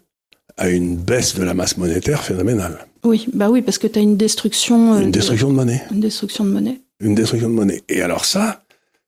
à 0.58 0.68
une 0.68 0.96
baisse 0.96 1.34
de 1.34 1.42
la 1.42 1.54
masse 1.54 1.76
monétaire 1.76 2.22
phénoménale. 2.22 2.86
Oui, 3.04 3.26
bah 3.32 3.48
oui, 3.48 3.62
parce 3.62 3.78
que 3.78 3.86
tu 3.86 3.98
as 3.98 4.02
une 4.02 4.16
destruction. 4.16 4.94
Euh, 4.94 5.00
une 5.00 5.10
destruction 5.10 5.48
de, 5.48 5.54
monnaie. 5.54 5.82
Une 5.92 6.00
destruction 6.00 6.44
de 6.44 6.50
monnaie. 6.50 6.80
Une 7.00 7.14
destruction 7.14 7.48
de 7.48 7.54
monnaie. 7.54 7.82
Et 7.88 8.02
alors 8.02 8.24
ça, 8.24 8.62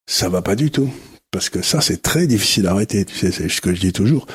ça 0.06 0.28
va 0.28 0.42
pas 0.42 0.54
du 0.54 0.70
tout. 0.70 0.88
Parce 1.30 1.48
que 1.48 1.62
ça, 1.62 1.80
c'est 1.80 2.02
très 2.02 2.26
difficile 2.26 2.66
à 2.66 2.72
arrêter. 2.72 3.04
Tu 3.04 3.14
sais, 3.14 3.30
c'est 3.30 3.48
ce 3.48 3.60
que 3.60 3.74
je 3.74 3.80
dis 3.80 3.92
toujours. 3.92 4.26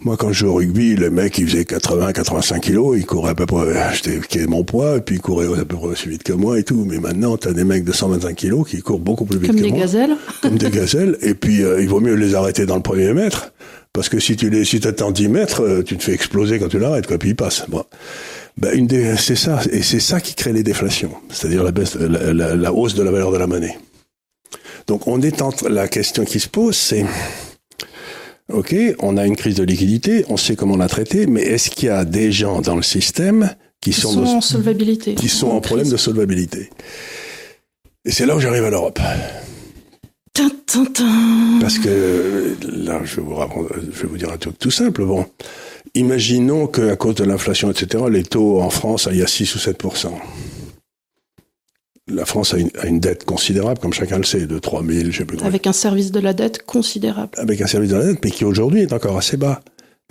Moi, 0.00 0.16
quand 0.16 0.28
je 0.28 0.40
joue 0.40 0.48
au 0.48 0.54
rugby, 0.54 0.94
le 0.94 1.10
mec, 1.10 1.38
il 1.38 1.48
faisait 1.48 1.64
80, 1.64 2.12
85 2.12 2.60
kilos, 2.60 2.96
il 2.96 3.04
courait 3.04 3.32
à 3.32 3.34
peu 3.34 3.46
près, 3.46 3.66
j'étais 3.92 4.46
mon 4.46 4.62
poids, 4.62 4.98
et 4.98 5.00
puis 5.00 5.16
il 5.16 5.20
courait 5.20 5.46
à 5.46 5.64
peu 5.64 5.76
près 5.76 5.88
aussi 5.88 6.08
vite 6.08 6.22
que 6.22 6.32
moi 6.32 6.56
et 6.58 6.62
tout. 6.62 6.84
Mais 6.88 6.98
maintenant, 6.98 7.36
t'as 7.36 7.52
des 7.52 7.64
mecs 7.64 7.84
de 7.84 7.92
125 7.92 8.34
kilos 8.36 8.68
qui 8.68 8.80
courent 8.80 9.00
beaucoup 9.00 9.24
plus 9.24 9.38
vite 9.38 9.50
que 9.50 9.56
moi. 9.56 9.62
Comme 9.62 9.72
des 9.72 9.80
gazelles. 9.80 10.16
Comme 10.40 10.56
des 10.56 10.70
gazelles. 10.70 11.18
Et 11.22 11.34
puis, 11.34 11.64
euh, 11.64 11.82
il 11.82 11.88
vaut 11.88 12.00
mieux 12.00 12.14
les 12.14 12.36
arrêter 12.36 12.64
dans 12.64 12.76
le 12.76 12.82
premier 12.82 13.12
mètre, 13.12 13.52
parce 13.92 14.08
que 14.08 14.20
si 14.20 14.36
tu 14.36 14.50
les, 14.50 14.64
si 14.64 14.78
t'attends 14.78 15.10
10 15.10 15.28
mètres, 15.28 15.62
euh, 15.64 15.82
tu 15.82 15.96
te 15.96 16.04
fais 16.04 16.12
exploser 16.12 16.60
quand 16.60 16.68
tu 16.68 16.78
l'arrêtes, 16.78 17.08
quoi, 17.08 17.18
puis 17.18 17.30
il 17.30 17.36
passe. 17.36 17.64
Bon. 17.68 17.82
Ben, 18.56 18.76
une 18.78 18.86
des, 18.86 19.16
c'est 19.16 19.36
ça, 19.36 19.60
et 19.72 19.82
c'est 19.82 20.00
ça 20.00 20.20
qui 20.20 20.34
crée 20.36 20.52
les 20.52 20.62
déflations. 20.62 21.12
C'est-à-dire 21.30 21.64
la 21.64 21.72
baisse, 21.72 21.96
la, 21.96 22.32
la, 22.32 22.54
la 22.54 22.72
hausse 22.72 22.94
de 22.94 23.02
la 23.02 23.10
valeur 23.10 23.32
de 23.32 23.38
la 23.38 23.48
monnaie. 23.48 23.76
Donc 24.86 25.06
on 25.06 25.20
est 25.20 25.42
entre 25.42 25.68
la 25.68 25.86
question 25.86 26.24
qui 26.24 26.40
se 26.40 26.48
pose, 26.48 26.76
c'est 26.76 27.04
OK, 28.52 28.74
on 29.00 29.18
a 29.18 29.26
une 29.26 29.36
crise 29.36 29.56
de 29.56 29.62
liquidité, 29.62 30.24
on 30.28 30.38
sait 30.38 30.56
comment 30.56 30.76
la 30.76 30.88
traiter, 30.88 31.26
mais 31.26 31.42
est-ce 31.42 31.68
qu'il 31.68 31.88
y 31.88 31.92
a 31.92 32.06
des 32.06 32.32
gens 32.32 32.62
dans 32.62 32.76
le 32.76 32.82
système 32.82 33.54
qui, 33.80 33.92
sont, 33.92 34.24
en 34.24 34.40
solvabilité, 34.40 35.14
qui 35.14 35.28
sont 35.28 35.48
en, 35.48 35.60
problème 35.60 35.90
de 35.90 35.96
solvabilité 35.98 36.70
Et 38.06 38.10
c'est 38.10 38.24
là 38.24 38.34
où 38.34 38.40
j'arrive 38.40 38.64
à 38.64 38.70
l'Europe. 38.70 39.00
Parce 41.60 41.78
que 41.78 42.56
là, 42.70 43.00
je 43.04 43.16
vais, 43.16 43.22
vous 43.22 43.68
je 43.92 44.02
vais 44.02 44.08
vous 44.08 44.16
dire 44.16 44.30
un 44.30 44.36
truc 44.36 44.58
tout 44.58 44.70
simple. 44.70 45.04
Bon, 45.04 45.26
imaginons 45.94 46.66
qu'à 46.68 46.96
cause 46.96 47.16
de 47.16 47.24
l'inflation, 47.24 47.70
etc., 47.70 48.04
les 48.10 48.22
taux 48.22 48.60
en 48.60 48.70
France, 48.70 49.08
il 49.10 49.18
y 49.18 49.22
a 49.22 49.26
6 49.26 49.54
ou 49.54 49.58
7 49.58 49.78
la 52.08 52.24
France 52.24 52.54
a 52.54 52.86
une, 52.86 53.00
dette 53.00 53.24
considérable, 53.24 53.80
comme 53.80 53.92
chacun 53.92 54.18
le 54.18 54.24
sait, 54.24 54.46
de 54.46 54.58
3 54.58 54.84
000, 54.84 55.10
je 55.10 55.18
sais 55.18 55.24
plus. 55.24 55.38
Avec 55.42 55.66
un 55.66 55.72
service 55.72 56.10
de 56.10 56.20
la 56.20 56.32
dette 56.32 56.64
considérable. 56.64 57.30
Avec 57.36 57.60
un 57.60 57.66
service 57.66 57.90
de 57.90 57.96
la 57.96 58.04
dette, 58.04 58.24
mais 58.24 58.30
qui 58.30 58.44
aujourd'hui 58.44 58.80
est 58.80 58.92
encore 58.92 59.16
assez 59.16 59.36
bas. 59.36 59.60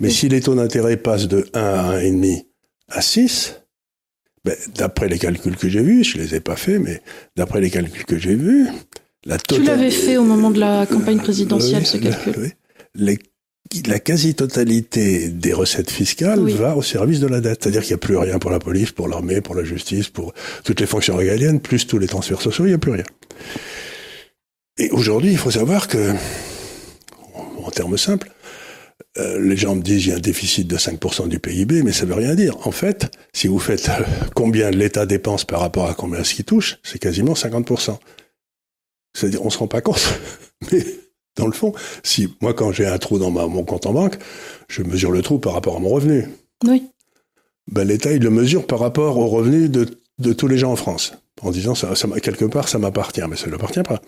Mais 0.00 0.10
si 0.10 0.28
les 0.28 0.40
taux 0.40 0.54
d'intérêt 0.54 0.96
passent 0.96 1.28
de 1.28 1.48
1 1.54 1.60
à 1.60 1.98
1,5 1.98 2.44
à 2.88 3.02
6, 3.02 3.60
ben, 4.44 4.54
d'après 4.76 5.08
les 5.08 5.18
calculs 5.18 5.56
que 5.56 5.68
j'ai 5.68 5.82
vus, 5.82 6.04
je 6.04 6.18
les 6.18 6.34
ai 6.34 6.40
pas 6.40 6.56
faits, 6.56 6.80
mais 6.80 7.02
d'après 7.36 7.60
les 7.60 7.70
calculs 7.70 8.04
que 8.04 8.16
j'ai 8.16 8.34
vus, 8.34 8.68
la 9.24 9.38
totale... 9.38 9.64
Tu 9.64 9.70
l'avais 9.70 9.90
fait 9.90 10.16
au 10.16 10.24
moment 10.24 10.50
de 10.50 10.60
la 10.60 10.86
campagne 10.86 11.18
présidentielle, 11.18 11.86
ce 11.86 11.96
calcul. 11.96 12.34
Oui. 12.38 12.48
Les 12.94 13.18
la 13.86 13.98
quasi-totalité 13.98 15.28
des 15.28 15.52
recettes 15.52 15.90
fiscales 15.90 16.48
va 16.50 16.76
au 16.76 16.82
service 16.82 17.20
de 17.20 17.26
la 17.26 17.40
dette. 17.40 17.62
C'est-à-dire 17.62 17.82
qu'il 17.82 17.90
n'y 17.90 17.96
a 17.96 17.98
plus 17.98 18.16
rien 18.16 18.38
pour 18.38 18.50
la 18.50 18.58
police, 18.58 18.92
pour 18.92 19.08
l'armée, 19.08 19.40
pour 19.40 19.54
la 19.54 19.64
justice, 19.64 20.08
pour 20.08 20.32
toutes 20.64 20.80
les 20.80 20.86
fonctions 20.86 21.16
régaliennes, 21.16 21.60
plus 21.60 21.86
tous 21.86 21.98
les 21.98 22.06
transferts 22.06 22.40
sociaux, 22.40 22.64
il 22.66 22.68
n'y 22.68 22.74
a 22.74 22.78
plus 22.78 22.92
rien. 22.92 23.04
Et 24.78 24.90
aujourd'hui, 24.90 25.32
il 25.32 25.38
faut 25.38 25.50
savoir 25.50 25.88
que, 25.88 26.14
en 27.64 27.70
termes 27.70 27.98
simples, 27.98 28.30
euh, 29.18 29.40
les 29.40 29.56
gens 29.56 29.74
me 29.74 29.82
disent 29.82 30.06
il 30.06 30.10
y 30.10 30.12
a 30.12 30.16
un 30.16 30.20
déficit 30.20 30.66
de 30.68 30.76
5% 30.76 31.28
du 31.28 31.38
PIB, 31.40 31.82
mais 31.82 31.92
ça 31.92 32.04
veut 32.04 32.14
rien 32.14 32.34
dire. 32.34 32.66
En 32.66 32.70
fait, 32.70 33.10
si 33.32 33.48
vous 33.48 33.58
faites 33.58 33.88
euh, 33.88 34.04
combien 34.34 34.70
l'État 34.70 35.06
dépense 35.06 35.44
par 35.44 35.60
rapport 35.60 35.88
à 35.88 35.94
combien 35.94 36.22
ce 36.22 36.34
qui 36.34 36.44
touche, 36.44 36.78
c'est 36.82 36.98
quasiment 36.98 37.34
50%. 37.34 37.98
C'est-à-dire, 39.14 39.44
on 39.44 39.50
se 39.50 39.58
rend 39.58 39.66
pas 39.66 39.80
compte, 39.80 40.20
mais 40.72 40.84
dans 41.38 41.46
le 41.46 41.52
fond, 41.52 41.72
si 42.02 42.34
moi 42.40 42.52
quand 42.52 42.72
j'ai 42.72 42.86
un 42.86 42.98
trou 42.98 43.18
dans 43.18 43.30
ma, 43.30 43.46
mon 43.46 43.64
compte 43.64 43.86
en 43.86 43.92
banque, 43.92 44.18
je 44.68 44.82
mesure 44.82 45.10
le 45.10 45.22
trou 45.22 45.38
par 45.38 45.54
rapport 45.54 45.76
à 45.76 45.78
mon 45.78 45.88
revenu. 45.88 46.28
Oui. 46.66 46.84
Ben, 47.70 47.86
l'État 47.86 48.12
il 48.12 48.22
le 48.22 48.30
mesure 48.30 48.66
par 48.66 48.80
rapport 48.80 49.16
au 49.16 49.28
revenu 49.28 49.68
de, 49.68 49.86
de 50.18 50.32
tous 50.32 50.48
les 50.48 50.58
gens 50.58 50.72
en 50.72 50.76
France, 50.76 51.14
en 51.42 51.50
disant 51.50 51.74
ça, 51.74 51.94
ça 51.94 52.08
quelque 52.20 52.44
part 52.44 52.68
ça 52.68 52.78
m'appartient, 52.78 53.22
mais 53.28 53.36
ça 53.36 53.46
ne 53.46 53.52
l'appartient 53.52 53.82
pas. 53.82 54.00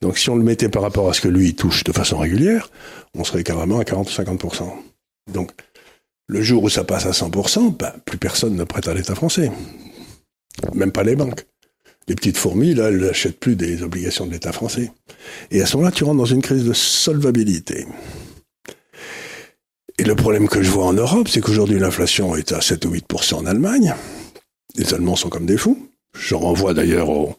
Donc 0.00 0.18
si 0.18 0.30
on 0.30 0.36
le 0.36 0.44
mettait 0.44 0.68
par 0.68 0.82
rapport 0.82 1.08
à 1.08 1.12
ce 1.12 1.20
que 1.20 1.28
lui 1.28 1.54
touche 1.54 1.84
de 1.84 1.92
façon 1.92 2.18
régulière, 2.18 2.70
on 3.14 3.24
serait 3.24 3.44
carrément 3.44 3.78
à 3.78 3.84
40 3.84 4.08
ou 4.08 4.12
50% 4.12 4.64
Donc 5.32 5.52
le 6.28 6.42
jour 6.42 6.62
où 6.62 6.68
ça 6.68 6.84
passe 6.84 7.06
à 7.06 7.10
100% 7.10 7.76
ben, 7.76 7.92
plus 8.04 8.18
personne 8.18 8.56
ne 8.56 8.64
prête 8.64 8.88
à 8.88 8.94
l'État 8.94 9.14
français, 9.14 9.50
même 10.74 10.92
pas 10.92 11.02
les 11.02 11.16
banques. 11.16 11.44
Les 12.08 12.14
petites 12.14 12.36
fourmis, 12.36 12.74
là, 12.74 12.88
elles 12.88 12.98
n'achètent 12.98 13.38
plus 13.38 13.56
des 13.56 13.82
obligations 13.82 14.26
de 14.26 14.32
l'État 14.32 14.52
français. 14.52 14.90
Et 15.50 15.62
à 15.62 15.66
ce 15.66 15.76
moment-là, 15.76 15.92
tu 15.92 16.04
rentres 16.04 16.18
dans 16.18 16.24
une 16.24 16.42
crise 16.42 16.64
de 16.64 16.72
solvabilité. 16.72 17.86
Et 19.98 20.04
le 20.04 20.14
problème 20.16 20.48
que 20.48 20.62
je 20.62 20.70
vois 20.70 20.86
en 20.86 20.94
Europe, 20.94 21.28
c'est 21.28 21.40
qu'aujourd'hui, 21.40 21.78
l'inflation 21.78 22.34
est 22.34 22.52
à 22.52 22.60
7 22.60 22.84
ou 22.86 22.94
8% 22.94 23.34
en 23.34 23.46
Allemagne. 23.46 23.94
Les 24.76 24.94
Allemands 24.94 25.16
sont 25.16 25.28
comme 25.28 25.46
des 25.46 25.56
fous. 25.56 25.88
Je 26.18 26.34
renvoie 26.34 26.74
d'ailleurs 26.74 27.08
au, 27.08 27.36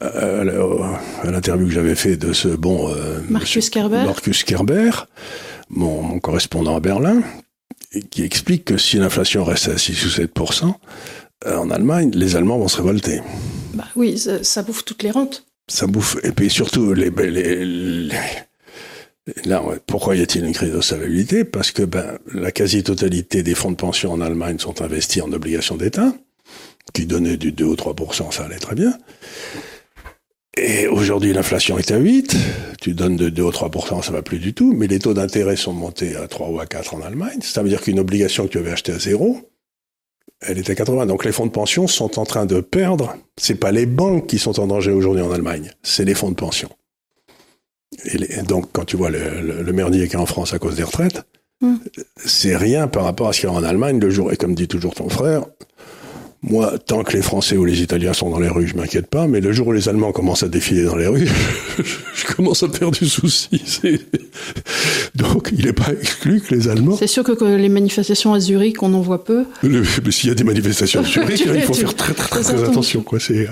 à, 0.00 0.44
l'interview 1.24 1.66
que 1.66 1.72
j'avais 1.72 1.94
fait 1.94 2.16
de 2.16 2.32
ce 2.32 2.48
bon 2.48 2.90
euh, 2.90 3.20
Marcus 3.28 3.70
Kerber, 3.70 4.04
Marcus 4.04 4.44
Kerber 4.44 4.90
mon, 5.70 6.02
mon, 6.02 6.18
correspondant 6.18 6.76
à 6.76 6.80
Berlin, 6.80 7.22
qui 8.10 8.22
explique 8.22 8.64
que 8.64 8.76
si 8.76 8.96
l'inflation 8.96 9.44
reste 9.44 9.68
à 9.68 9.78
6 9.78 10.04
ou 10.04 10.08
7% 10.08 10.74
euh, 11.46 11.56
en 11.56 11.70
Allemagne, 11.70 12.10
les 12.14 12.36
Allemands 12.36 12.58
vont 12.58 12.68
se 12.68 12.78
révolter. 12.78 13.20
Bah 13.74 13.88
oui, 13.96 14.18
ça, 14.18 14.62
bouffe 14.62 14.84
toutes 14.84 15.02
les 15.02 15.10
rentes. 15.10 15.44
Ça 15.68 15.86
bouffe, 15.86 16.16
et 16.22 16.32
puis 16.32 16.50
surtout, 16.50 16.92
les, 16.92 17.10
là, 19.44 19.62
pourquoi 19.86 20.16
y 20.16 20.22
a-t-il 20.22 20.44
une 20.44 20.52
crise 20.52 20.72
de 20.72 20.80
solvabilité 20.80 21.44
Parce 21.44 21.70
que 21.70 21.82
ben, 21.82 22.18
la 22.32 22.52
quasi-totalité 22.52 23.42
des 23.42 23.54
fonds 23.54 23.70
de 23.70 23.76
pension 23.76 24.12
en 24.12 24.20
Allemagne 24.20 24.58
sont 24.58 24.82
investis 24.82 25.22
en 25.22 25.32
obligations 25.32 25.76
d'État, 25.76 26.12
qui 26.92 27.06
donnaient 27.06 27.36
du 27.36 27.52
2 27.52 27.64
ou 27.64 27.74
3% 27.74 28.32
ça 28.32 28.44
allait 28.44 28.58
très 28.58 28.74
bien. 28.74 28.98
Et 30.56 30.86
aujourd'hui, 30.86 31.32
l'inflation 31.32 31.78
est 31.78 31.90
à 31.90 31.98
8. 31.98 32.36
Tu 32.80 32.94
donnes 32.94 33.16
de 33.16 33.28
2 33.28 33.42
ou 33.42 33.50
3% 33.50 34.02
ça 34.02 34.12
va 34.12 34.22
plus 34.22 34.38
du 34.38 34.54
tout. 34.54 34.72
Mais 34.72 34.86
les 34.86 35.00
taux 35.00 35.14
d'intérêt 35.14 35.56
sont 35.56 35.72
montés 35.72 36.14
à 36.14 36.28
3 36.28 36.50
ou 36.50 36.60
à 36.60 36.66
4 36.66 36.94
en 36.94 37.02
Allemagne. 37.02 37.40
Ça 37.42 37.62
veut 37.62 37.68
dire 37.68 37.80
qu'une 37.80 37.98
obligation 37.98 38.46
que 38.46 38.52
tu 38.52 38.58
avais 38.58 38.70
achetée 38.70 38.92
à 38.92 38.98
zéro, 38.98 39.40
elle 40.46 40.58
était 40.58 40.72
à 40.72 40.74
80. 40.74 41.06
Donc 41.06 41.24
les 41.24 41.32
fonds 41.32 41.46
de 41.46 41.50
pension 41.50 41.86
sont 41.86 42.18
en 42.18 42.24
train 42.24 42.46
de 42.46 42.60
perdre. 42.60 43.16
C'est 43.36 43.56
pas 43.56 43.72
les 43.72 43.86
banques 43.86 44.26
qui 44.26 44.38
sont 44.38 44.60
en 44.60 44.66
danger 44.66 44.92
aujourd'hui 44.92 45.22
en 45.22 45.32
Allemagne, 45.32 45.72
c'est 45.82 46.04
les 46.04 46.14
fonds 46.14 46.30
de 46.30 46.36
pension. 46.36 46.68
Et, 48.04 48.42
donc 48.42 48.66
quand 48.72 48.84
tu 48.84 48.96
vois 48.96 49.10
le, 49.10 49.40
le, 49.40 49.62
le 49.62 49.72
merdier 49.72 50.04
qu'il 50.04 50.14
y 50.14 50.16
a 50.16 50.20
en 50.20 50.26
France 50.26 50.52
à 50.52 50.58
cause 50.58 50.76
des 50.76 50.82
retraites, 50.82 51.22
hmm. 51.60 51.76
c'est 52.16 52.56
rien 52.56 52.88
par 52.88 53.04
rapport 53.04 53.28
à 53.28 53.32
ce 53.32 53.40
qu'il 53.40 53.48
y 53.48 53.52
a 53.52 53.54
en 53.54 53.62
Allemagne 53.62 54.00
le 54.00 54.10
jour. 54.10 54.32
Et 54.32 54.36
comme 54.36 54.54
dit 54.54 54.68
toujours 54.68 54.94
ton 54.94 55.08
frère, 55.08 55.44
moi, 56.46 56.78
tant 56.78 57.02
que 57.04 57.14
les 57.14 57.22
Français 57.22 57.56
ou 57.56 57.64
les 57.64 57.80
Italiens 57.80 58.12
sont 58.12 58.28
dans 58.28 58.38
les 58.38 58.50
rues, 58.50 58.66
je 58.66 58.76
m'inquiète 58.76 59.06
pas, 59.06 59.26
mais 59.26 59.40
le 59.40 59.50
jour 59.52 59.68
où 59.68 59.72
les 59.72 59.88
Allemands 59.88 60.12
commencent 60.12 60.42
à 60.42 60.48
défiler 60.48 60.84
dans 60.84 60.96
les 60.96 61.06
rues, 61.06 61.26
je 62.14 62.34
commence 62.34 62.62
à 62.62 62.68
faire 62.68 62.90
du 62.90 63.06
souci. 63.06 63.48
Donc, 65.14 65.50
il 65.56 65.64
n'est 65.64 65.72
pas 65.72 65.92
exclu 65.98 66.40
que 66.42 66.54
les 66.54 66.68
Allemands... 66.68 66.96
C'est 66.98 67.06
sûr 67.06 67.24
que, 67.24 67.44
les 67.56 67.68
manifestations 67.70 68.34
à 68.34 68.40
Zurich, 68.40 68.82
on 68.82 68.92
en 68.92 69.00
voit 69.00 69.24
peu. 69.24 69.44
S'il 70.10 70.28
y 70.28 70.32
a 70.32 70.34
des 70.34 70.44
manifestations 70.44 71.00
à 71.00 71.04
Zurich, 71.04 71.42
il 71.46 71.62
faut 71.62 71.72
faire 71.74 71.94
très 71.94 72.12
très 72.12 72.42
très, 72.42 72.62
attention. 72.62 73.02
Quoi. 73.02 73.18
Euh, 73.30 73.46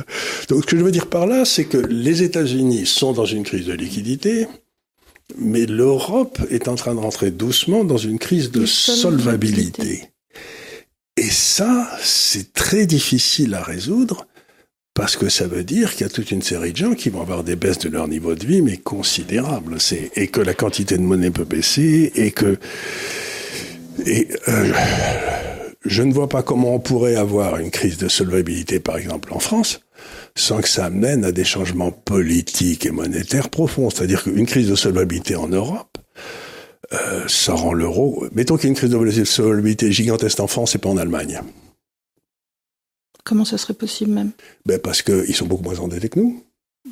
donc, 0.50 0.64
ce 0.64 0.66
que 0.66 0.76
je 0.76 0.84
veux 0.84 0.92
dire 0.92 1.06
par 1.06 1.26
là, 1.26 1.46
c'est 1.46 1.64
que 1.64 1.78
les 1.78 2.22
États-Unis 2.22 2.84
sont 2.84 3.12
dans 3.12 3.24
une 3.24 3.42
crise 3.42 3.66
de 3.66 3.72
liquidité, 3.72 4.46
mais 5.38 5.64
l'Europe 5.64 6.38
est 6.50 6.68
en 6.68 6.74
train 6.74 6.94
de 6.94 7.00
rentrer 7.00 7.30
doucement 7.30 7.84
dans 7.84 7.96
une 7.96 8.18
crise 8.18 8.50
de 8.50 8.66
solvabilité. 8.66 10.11
Et 11.16 11.30
ça, 11.30 11.88
c'est 12.02 12.52
très 12.54 12.86
difficile 12.86 13.54
à 13.54 13.62
résoudre 13.62 14.26
parce 14.94 15.16
que 15.16 15.28
ça 15.28 15.46
veut 15.46 15.64
dire 15.64 15.92
qu'il 15.92 16.02
y 16.02 16.10
a 16.10 16.12
toute 16.12 16.30
une 16.30 16.42
série 16.42 16.72
de 16.72 16.76
gens 16.76 16.94
qui 16.94 17.10
vont 17.10 17.22
avoir 17.22 17.44
des 17.44 17.56
baisses 17.56 17.78
de 17.78 17.88
leur 17.88 18.08
niveau 18.08 18.34
de 18.34 18.44
vie, 18.44 18.62
mais 18.62 18.76
considérables. 18.76 19.80
C'est, 19.80 20.10
et 20.16 20.28
que 20.28 20.40
la 20.40 20.54
quantité 20.54 20.96
de 20.96 21.02
monnaie 21.02 21.30
peut 21.30 21.44
baisser 21.44 22.12
et 22.14 22.30
que, 22.30 22.58
euh, 24.06 24.72
je 25.84 26.02
ne 26.02 26.12
vois 26.12 26.28
pas 26.28 26.42
comment 26.42 26.74
on 26.74 26.80
pourrait 26.80 27.16
avoir 27.16 27.56
une 27.56 27.70
crise 27.70 27.96
de 27.98 28.08
solvabilité, 28.08 28.80
par 28.80 28.96
exemple, 28.96 29.32
en 29.32 29.38
France, 29.38 29.80
sans 30.34 30.60
que 30.60 30.68
ça 30.68 30.86
amène 30.86 31.24
à 31.24 31.32
des 31.32 31.44
changements 31.44 31.90
politiques 31.90 32.86
et 32.86 32.90
monétaires 32.90 33.48
profonds. 33.48 33.90
C'est-à-dire 33.90 34.22
qu'une 34.22 34.46
crise 34.46 34.68
de 34.68 34.74
solvabilité 34.74 35.36
en 35.36 35.48
Europe, 35.48 35.98
euh, 36.92 37.26
ça 37.28 37.54
rend 37.54 37.72
l'euro. 37.72 38.24
Mettons 38.32 38.56
qu'il 38.56 38.64
y 38.64 38.66
a 38.66 38.70
une 38.70 38.76
crise 38.76 38.90
de 38.90 39.24
solvabilité 39.24 39.90
gigantesque 39.92 40.40
en 40.40 40.46
France 40.46 40.74
et 40.74 40.78
pas 40.78 40.88
en 40.88 40.96
Allemagne. 40.96 41.40
Comment 43.24 43.44
ça 43.44 43.58
serait 43.58 43.74
possible 43.74 44.10
même? 44.10 44.30
Ben 44.66 44.78
Parce 44.78 45.02
qu'ils 45.02 45.34
sont 45.34 45.46
beaucoup 45.46 45.62
moins 45.62 45.78
endettés 45.78 46.08
que 46.08 46.18
nous. 46.18 46.42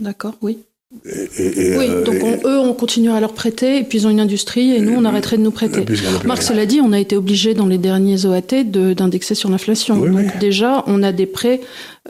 D'accord, 0.00 0.34
oui. 0.42 0.58
Et, 1.04 1.76
oui, 1.78 1.86
euh, 1.88 2.04
donc 2.04 2.16
eux, 2.44 2.58
on 2.58 2.74
continuerait 2.74 3.18
à 3.18 3.20
leur 3.20 3.32
prêter, 3.32 3.78
et 3.78 3.84
puis 3.84 3.98
ils 3.98 4.06
ont 4.08 4.10
une 4.10 4.18
industrie, 4.18 4.74
et 4.74 4.80
nous, 4.80 4.94
on 4.96 5.04
arrêterait 5.04 5.36
de 5.36 5.42
nous 5.42 5.52
prêter. 5.52 5.84
Marc, 6.24 6.42
cela 6.42 6.66
dit, 6.66 6.80
on 6.82 6.92
a 6.92 6.98
été 6.98 7.16
obligé 7.16 7.54
dans 7.54 7.66
les 7.66 7.78
derniers 7.78 8.26
OAT 8.26 8.64
d'indexer 8.64 9.36
sur 9.36 9.50
l'inflation. 9.50 9.96
donc 9.96 10.38
déjà, 10.40 10.82
on 10.88 11.04
a 11.04 11.12
des 11.12 11.26
prêts 11.26 11.60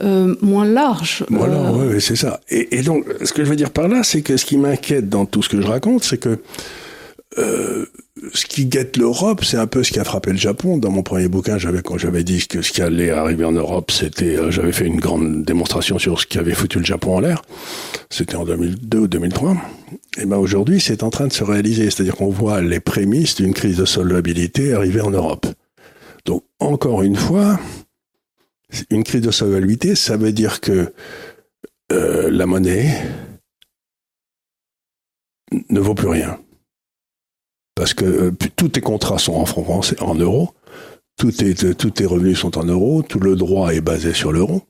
euh, 0.01 0.35
moins 0.41 0.65
larges. 0.65 1.23
Voilà, 1.29 1.71
oui, 1.71 2.01
c'est 2.01 2.15
ça. 2.15 2.39
Et, 2.49 2.79
et, 2.79 2.81
donc, 2.81 3.05
ce 3.23 3.33
que 3.33 3.43
je 3.43 3.49
veux 3.49 3.55
dire 3.55 3.69
par 3.69 3.87
là, 3.87 4.01
c'est 4.03 4.23
que 4.23 4.35
ce 4.35 4.45
qui 4.45 4.57
m'inquiète 4.57 5.09
dans 5.09 5.27
tout 5.27 5.43
ce 5.43 5.49
que 5.49 5.61
je 5.61 5.67
raconte, 5.67 6.03
c'est 6.03 6.17
que 6.17 6.39
euh, 7.37 7.85
ce 8.33 8.45
qui 8.45 8.65
guette 8.65 8.97
l'Europe, 8.97 9.43
c'est 9.45 9.57
un 9.57 9.67
peu 9.67 9.83
ce 9.83 9.91
qui 9.91 9.99
a 9.99 10.03
frappé 10.03 10.31
le 10.31 10.37
Japon. 10.37 10.77
Dans 10.77 10.91
mon 10.91 11.01
premier 11.01 11.29
bouquin, 11.29 11.57
j'avais 11.57 11.81
quand 11.81 11.97
j'avais 11.97 12.23
dit 12.23 12.45
que 12.47 12.61
ce 12.61 12.71
qui 12.71 12.81
allait 12.81 13.09
arriver 13.09 13.45
en 13.45 13.53
Europe, 13.53 13.91
c'était, 13.91 14.37
euh, 14.37 14.51
j'avais 14.51 14.73
fait 14.73 14.85
une 14.85 14.99
grande 14.99 15.43
démonstration 15.43 15.97
sur 15.97 16.19
ce 16.19 16.25
qui 16.25 16.37
avait 16.37 16.53
foutu 16.53 16.79
le 16.79 16.85
Japon 16.85 17.15
en 17.15 17.19
l'air. 17.21 17.41
C'était 18.09 18.35
en 18.35 18.43
2002 18.45 18.99
ou 18.99 19.07
2003. 19.07 19.55
Et 20.17 20.25
ben 20.25 20.37
aujourd'hui, 20.37 20.81
c'est 20.81 21.03
en 21.03 21.09
train 21.09 21.27
de 21.27 21.33
se 21.33 21.43
réaliser. 21.43 21.89
C'est-à-dire 21.89 22.15
qu'on 22.15 22.29
voit 22.29 22.61
les 22.61 22.81
prémices 22.81 23.35
d'une 23.35 23.53
crise 23.53 23.77
de 23.77 23.85
solvabilité 23.85 24.73
arriver 24.73 25.01
en 25.01 25.11
Europe. 25.11 25.47
Donc 26.25 26.43
encore 26.59 27.01
une 27.01 27.15
fois, 27.15 27.59
une 28.89 29.03
crise 29.03 29.21
de 29.21 29.31
solvabilité, 29.31 29.95
ça 29.95 30.17
veut 30.17 30.33
dire 30.33 30.59
que 30.59 30.93
euh, 31.93 32.29
la 32.29 32.45
monnaie 32.45 32.93
ne 35.69 35.79
vaut 35.79 35.95
plus 35.95 36.07
rien 36.07 36.37
parce 37.75 37.93
que 37.93 38.05
euh, 38.05 38.31
tous 38.55 38.69
tes 38.69 38.81
contrats 38.81 39.19
sont 39.19 39.33
en 39.33 39.45
francs 39.45 39.93
en 39.99 40.15
euros, 40.15 40.53
tous 41.17 41.31
tes, 41.31 41.53
tous 41.53 41.91
tes 41.91 42.05
revenus 42.05 42.39
sont 42.39 42.57
en 42.57 42.63
euros, 42.63 43.03
tout 43.03 43.19
le 43.19 43.35
droit 43.35 43.73
est 43.73 43.81
basé 43.81 44.13
sur 44.13 44.31
l'euro. 44.31 44.63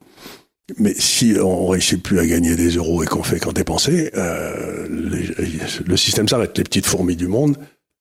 Mais 0.77 0.93
si 0.93 1.35
on 1.41 1.67
réussit 1.67 2.01
plus 2.01 2.19
à 2.19 2.25
gagner 2.25 2.55
des 2.55 2.69
euros 2.69 3.03
et 3.03 3.05
qu'on 3.05 3.23
fait 3.23 3.39
qu'en 3.39 3.51
dépenser, 3.51 4.11
euh, 4.15 4.87
le 4.89 5.97
système 5.97 6.27
s'arrête. 6.27 6.57
Les 6.57 6.63
petites 6.63 6.85
fourmis 6.85 7.15
du 7.17 7.27
monde 7.27 7.57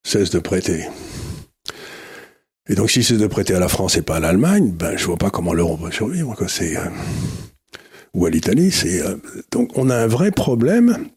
cessent 0.07 0.31
de 0.31 0.39
prêter. 0.39 0.87
Et 2.69 2.77
donc, 2.77 2.89
si 2.91 3.03
c'est 3.03 3.17
de 3.17 3.27
prêter 3.27 3.55
à 3.55 3.59
la 3.59 3.69
France 3.69 3.97
et 3.97 4.03
pas 4.03 4.17
à 4.17 4.21
l'Allemagne, 4.21 4.71
ben 4.71 4.97
je 4.97 5.05
vois 5.07 5.17
pas 5.17 5.31
comment 5.31 5.53
l'euro 5.53 5.77
va 5.77 5.91
survivre. 5.91 6.37
Euh, 6.41 6.77
ou 8.15 8.27
à 8.27 8.31
l'Italie. 8.31 8.73
Donc 9.51 9.77
on 9.77 9.91
a 9.91 9.97
un 9.97 10.07
vrai 10.07 10.31
problème 10.31 11.09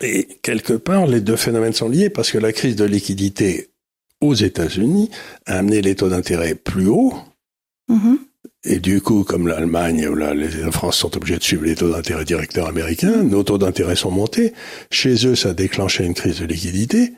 et 0.00 0.28
quelque 0.42 0.74
part, 0.74 1.06
les 1.06 1.20
deux 1.20 1.36
phénomènes 1.36 1.72
sont 1.72 1.88
liés 1.88 2.10
parce 2.10 2.30
que 2.30 2.38
la 2.38 2.52
crise 2.52 2.76
de 2.76 2.84
liquidité 2.84 3.70
aux 4.20 4.34
États-Unis 4.34 5.10
a 5.46 5.58
amené 5.58 5.82
les 5.82 5.94
taux 5.94 6.08
d'intérêt 6.08 6.54
plus 6.54 6.88
hauts. 6.88 7.14
Mm-hmm. 7.90 8.18
Et 8.64 8.80
du 8.80 9.00
coup, 9.00 9.22
comme 9.22 9.46
l'Allemagne 9.46 10.08
ou 10.08 10.14
la, 10.16 10.34
France 10.72 10.96
sont 10.96 11.16
obligés 11.16 11.38
de 11.38 11.42
suivre 11.42 11.64
les 11.64 11.76
taux 11.76 11.90
d'intérêt 11.90 12.24
directeurs 12.24 12.66
américains, 12.66 13.22
nos 13.22 13.44
taux 13.44 13.58
d'intérêt 13.58 13.94
sont 13.94 14.10
montés. 14.10 14.52
Chez 14.90 15.26
eux, 15.26 15.36
ça 15.36 15.50
a 15.50 15.54
déclenché 15.54 16.04
une 16.04 16.14
crise 16.14 16.40
de 16.40 16.46
liquidité. 16.46 17.12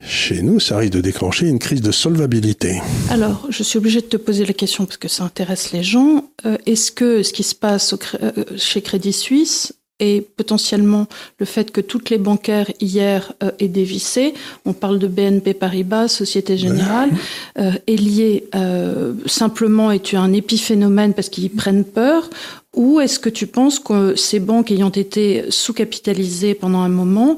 Chez 0.00 0.42
nous, 0.42 0.60
ça 0.60 0.78
risque 0.78 0.92
de 0.92 1.00
déclencher 1.00 1.48
une 1.48 1.58
crise 1.58 1.82
de 1.82 1.90
solvabilité. 1.90 2.80
Alors, 3.10 3.46
je 3.50 3.62
suis 3.64 3.78
obligée 3.78 4.00
de 4.00 4.06
te 4.06 4.16
poser 4.16 4.46
la 4.46 4.52
question 4.52 4.86
parce 4.86 4.96
que 4.96 5.08
ça 5.08 5.24
intéresse 5.24 5.72
les 5.72 5.82
gens. 5.82 6.30
Euh, 6.46 6.56
est-ce 6.66 6.92
que 6.92 7.22
ce 7.22 7.32
qui 7.32 7.42
se 7.42 7.54
passe 7.54 7.94
euh, 8.22 8.44
chez 8.56 8.80
Crédit 8.80 9.12
Suisse 9.12 9.74
et 10.00 10.20
potentiellement 10.20 11.06
le 11.38 11.46
fait 11.46 11.70
que 11.70 11.80
toutes 11.80 12.10
les 12.10 12.18
bancaires 12.18 12.70
hier 12.80 13.32
euh, 13.42 13.50
aient 13.58 13.68
dévissé, 13.68 14.34
on 14.64 14.72
parle 14.72 14.98
de 14.98 15.06
BNP 15.06 15.54
Paribas, 15.54 16.08
Société 16.08 16.56
Générale, 16.56 17.10
euh, 17.58 17.72
est 17.86 17.96
lié 17.96 18.48
euh, 18.54 19.14
simplement 19.26 19.90
est 19.90 20.14
un 20.14 20.32
épiphénomène 20.32 21.14
parce 21.14 21.28
qu'ils 21.28 21.50
prennent 21.50 21.84
peur? 21.84 22.30
Ou 22.76 23.00
est-ce 23.00 23.18
que 23.18 23.30
tu 23.30 23.46
penses 23.46 23.80
que 23.80 24.14
ces 24.14 24.40
banques 24.40 24.70
ayant 24.70 24.90
été 24.90 25.44
sous-capitalisées 25.48 26.54
pendant 26.54 26.80
un 26.80 26.90
moment, 26.90 27.36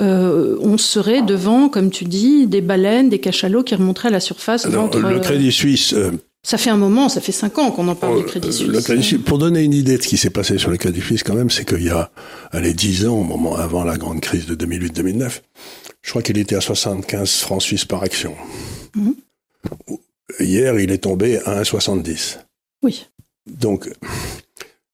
euh, 0.00 0.58
on 0.60 0.76
serait 0.76 1.22
devant, 1.22 1.68
comme 1.68 1.90
tu 1.90 2.04
dis, 2.04 2.46
des 2.46 2.60
baleines, 2.60 3.08
des 3.08 3.20
cachalots 3.20 3.62
qui 3.62 3.74
remonteraient 3.74 4.08
à 4.08 4.12
la 4.12 4.20
surface 4.20 4.66
Alors, 4.66 4.94
Le 4.94 5.20
Crédit 5.20 5.52
Suisse... 5.52 5.94
Euh, 6.44 6.48
ça 6.48 6.58
fait 6.58 6.70
un 6.70 6.76
moment, 6.76 7.08
ça 7.08 7.20
fait 7.20 7.32
cinq 7.32 7.58
ans 7.58 7.70
qu'on 7.70 7.88
en 7.88 7.94
parle 7.94 8.18
du 8.18 8.24
Crédit 8.24 8.52
Suisse. 8.52 8.68
Le 8.68 8.80
Crédit 8.80 9.02
Suisse. 9.02 9.20
Pour 9.24 9.38
donner 9.38 9.62
une 9.62 9.72
idée 9.72 9.96
de 9.96 10.02
ce 10.02 10.08
qui 10.08 10.16
s'est 10.16 10.30
passé 10.30 10.58
sur 10.58 10.70
le 10.70 10.76
Crédit 10.76 11.00
Suisse, 11.00 11.22
quand 11.22 11.34
même, 11.34 11.50
c'est 11.50 11.64
qu'il 11.64 11.82
y 11.82 11.90
a, 11.90 12.10
allez, 12.50 12.74
dix 12.74 13.06
ans, 13.06 13.14
au 13.14 13.22
moment 13.22 13.56
avant 13.56 13.84
la 13.84 13.96
grande 13.96 14.20
crise 14.20 14.46
de 14.46 14.54
2008-2009, 14.54 15.40
je 16.02 16.10
crois 16.10 16.22
qu'il 16.22 16.38
était 16.38 16.56
à 16.56 16.60
75 16.60 17.30
francs 17.36 17.62
suisses 17.62 17.84
par 17.84 18.02
action. 18.02 18.34
Mmh. 18.94 19.10
Hier, 20.40 20.78
il 20.80 20.90
est 20.90 20.98
tombé 20.98 21.38
à 21.44 21.62
1,70. 21.62 22.38
Oui. 22.82 23.06
Donc, 23.46 23.88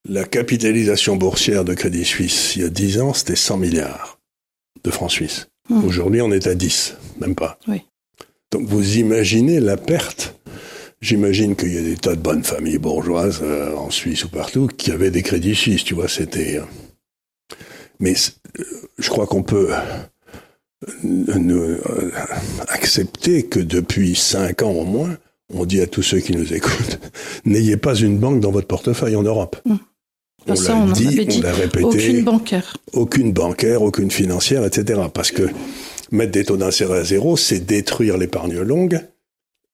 la 0.07 0.24
capitalisation 0.24 1.16
boursière 1.16 1.64
de 1.64 1.74
Crédit 1.74 2.05
Suisse, 2.05 2.57
il 2.57 2.62
y 2.62 2.64
a 2.64 2.68
10 2.68 3.01
ans, 3.01 3.14
c'était 3.14 3.36
100 3.36 3.57
milliards 3.57 4.18
de 4.84 4.90
francs 4.90 5.11
suisses. 5.11 5.49
Mmh. 5.70 5.84
Aujourd'hui, 5.84 6.20
on 6.20 6.30
est 6.30 6.46
à 6.46 6.55
10, 6.55 6.96
même 7.20 7.34
pas. 7.34 7.59
Oui. 7.68 7.82
Donc 8.51 8.66
vous 8.66 8.96
imaginez 8.96 9.61
la 9.61 9.76
perte. 9.76 10.38
J'imagine 11.01 11.55
qu'il 11.55 11.72
y 11.72 11.78
a 11.78 11.82
des 11.82 11.96
tas 11.96 12.16
de 12.16 12.20
bonnes 12.20 12.42
familles 12.42 12.78
bourgeoises 12.78 13.40
euh, 13.42 13.74
en 13.76 13.90
Suisse 13.90 14.24
ou 14.24 14.28
partout 14.28 14.66
qui 14.66 14.90
avaient 14.90 15.12
des 15.12 15.22
crédits 15.22 15.55
suisses, 15.55 15.84
tu 15.84 15.94
vois, 15.94 16.09
c'était... 16.09 16.59
Euh. 16.59 16.62
Mais 18.01 18.14
euh, 18.59 18.64
je 18.99 19.09
crois 19.09 19.26
qu'on 19.26 19.42
peut 19.42 19.70
accepter 22.68 23.44
que 23.44 23.61
depuis 23.61 24.14
5 24.14 24.62
ans 24.62 24.70
au 24.70 24.84
moins, 24.84 25.16
on 25.53 25.64
dit 25.64 25.80
à 25.80 25.86
tous 25.86 26.03
ceux 26.03 26.18
qui 26.18 26.32
nous 26.32 26.53
écoutent, 26.53 26.99
n'ayez 27.44 27.76
pas 27.76 27.94
une 27.94 28.18
banque 28.18 28.40
dans 28.40 28.51
votre 28.51 28.66
portefeuille 28.66 29.16
en 29.16 29.22
Europe. 29.22 29.57
Mmh. 29.64 29.76
On 30.46 30.55
l'a 30.55 30.92
dit, 30.92 31.26
on 31.38 31.40
l'a 31.42 31.53
répété. 31.53 31.84
Aucune 31.84 32.24
bancaire. 32.24 32.76
Aucune 32.92 33.32
bancaire, 33.32 33.82
aucune 33.82 34.11
financière, 34.11 34.64
etc. 34.64 35.01
Parce 35.12 35.30
que 35.30 35.42
mettre 36.11 36.32
des 36.32 36.44
taux 36.44 36.57
d'intérêt 36.57 37.01
à 37.01 37.05
zéro, 37.05 37.36
c'est 37.36 37.61
détruire 37.61 38.16
l'épargne 38.16 38.61
longue. 38.61 39.01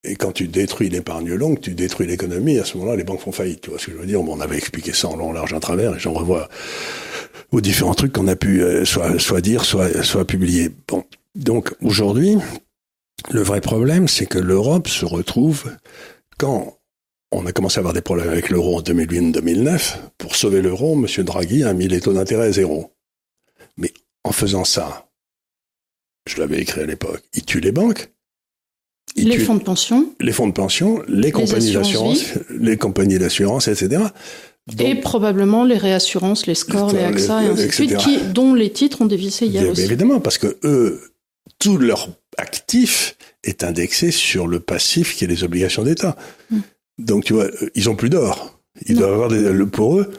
Et 0.05 0.17
quand 0.17 0.33
tu 0.33 0.49
détruis 0.49 0.91
l'épargne 0.91 1.33
longue, 1.33 1.61
tu 1.61 1.75
détruis 1.75 2.07
l'économie. 2.07 2.59
À 2.59 2.65
ce 2.65 2.77
moment-là, 2.77 2.97
les 2.97 3.05
banques 3.05 3.21
font 3.21 3.33
faillite. 3.33 3.63
Tu 3.63 3.71
vois 3.71 3.79
ce 3.79 3.87
que 3.87 3.93
je 3.93 3.97
veux 3.97 4.07
dire 4.07 4.21
On 4.21 4.41
avait 4.41 4.59
expliqué 4.59 4.93
ça 4.93 5.09
en 5.09 5.17
long, 5.17 5.33
large, 5.33 5.55
en 5.55 5.61
travers. 5.61 5.97
Et 5.97 5.99
j'en 5.99 6.13
revois 6.13 6.49
aux 7.53 7.61
différents 7.61 7.95
trucs 7.95 8.13
qu'on 8.13 8.29
a 8.29 8.37
pu 8.37 8.63
euh, 8.63 8.85
soit, 8.85 9.19
soit 9.19 9.41
dire, 9.41 9.65
soit, 9.65 10.03
soit 10.03 10.27
publier. 10.27 10.71
Bon. 10.89 11.05
Donc, 11.35 11.73
aujourd'hui, 11.83 12.37
le 13.31 13.43
vrai 13.43 13.61
problème, 13.61 14.07
c'est 14.07 14.27
que 14.27 14.39
l'Europe 14.39 14.89
se 14.89 15.07
retrouve 15.07 15.73
quand 16.39 16.79
on 17.33 17.47
a 17.47 17.53
commencé 17.53 17.79
à 17.79 17.81
avoir 17.81 17.95
des 17.95 18.01
problèmes 18.01 18.29
avec 18.29 18.51
l'euro 18.51 18.79
en 18.79 18.83
2008-2009. 18.83 19.97
Pour 20.19 20.37
sauver 20.37 20.63
l'euro, 20.63 20.95
M. 20.95 21.25
Draghi 21.25 21.65
a 21.65 21.73
mis 21.73 21.89
les 21.89 22.01
taux 22.01 22.13
d'intérêt 22.13 22.47
à 22.47 22.53
zéro. 22.53 22.93
Mais 23.77 23.93
en 24.23 24.33
faisant 24.33 24.65
ça, 24.65 25.09
je 26.27 26.39
l'avais 26.39 26.61
écrit 26.61 26.83
à 26.83 26.87
l'époque, 26.87 27.23
il 27.35 27.45
tue 27.45 27.61
les 27.61 27.73
banques. 27.73 28.14
Les 29.17 29.39
fonds 29.39 29.55
de 29.55 29.63
pension. 29.63 30.09
Les 30.21 30.33
fonds 30.33 30.49
de 30.49 30.53
pension, 30.53 31.03
les, 31.09 31.31
compagnies 31.31 31.73
d'assurance, 31.73 32.35
les 32.51 32.77
compagnies 32.77 33.19
d'assurance, 33.19 33.69
etc. 33.69 34.03
et 34.81 34.95
probablement 34.97 35.65
les 35.65 35.79
réassurances, 35.79 36.47
les 36.47 36.55
scores, 36.55 36.93
les 36.93 37.01
AXA 37.01 37.43
et 37.43 37.47
ainsi 37.47 37.67
de 37.67 37.73
suite, 37.73 37.97
qui, 37.97 38.19
dont 38.33 38.55
les 38.55 38.71
titres 38.71 39.03
ont 39.03 39.07
dévissé 39.07 39.47
hier 39.47 39.69
aussi. 39.69 39.83
Évidemment, 39.83 40.21
parce 40.21 40.39
que 40.39 40.57
eux, 40.65 41.01
tout 41.59 41.79
leur 41.79 42.09
actif 42.39 43.17
est 43.45 43.63
indexé 43.63 44.11
sur 44.11 44.47
le 44.47 44.61
passif 44.61 45.17
qui 45.17 45.25
est 45.25 45.29
les 45.29 45.45
obligations 45.45 45.85
d'État. 45.85 46.17
Hmm. 46.51 46.61
Donc, 46.99 47.25
tu 47.25 47.33
vois, 47.33 47.45
euh, 47.45 47.71
ils 47.75 47.89
ont 47.89 47.97
plus 47.97 48.11
d'or. 48.11 48.59
Ils 48.87 48.97
doivent 48.97 49.13
avoir 49.13 49.29
des, 49.29 49.67
pour 49.67 49.99
eux. 49.99 50.11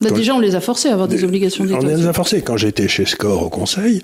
Bah 0.00 0.10
déjà, 0.10 0.34
on 0.34 0.40
les 0.40 0.54
a 0.54 0.60
forcés 0.60 0.88
à 0.88 0.94
avoir 0.94 1.08
des, 1.08 1.24
obligations 1.24 1.64
d'État. 1.64 1.78
On 1.80 1.86
les 1.86 2.06
a 2.06 2.12
forcés. 2.12 2.42
Quand 2.42 2.56
j'étais 2.56 2.88
chez 2.88 3.04
Score 3.04 3.42
au 3.42 3.50
Conseil, 3.50 4.02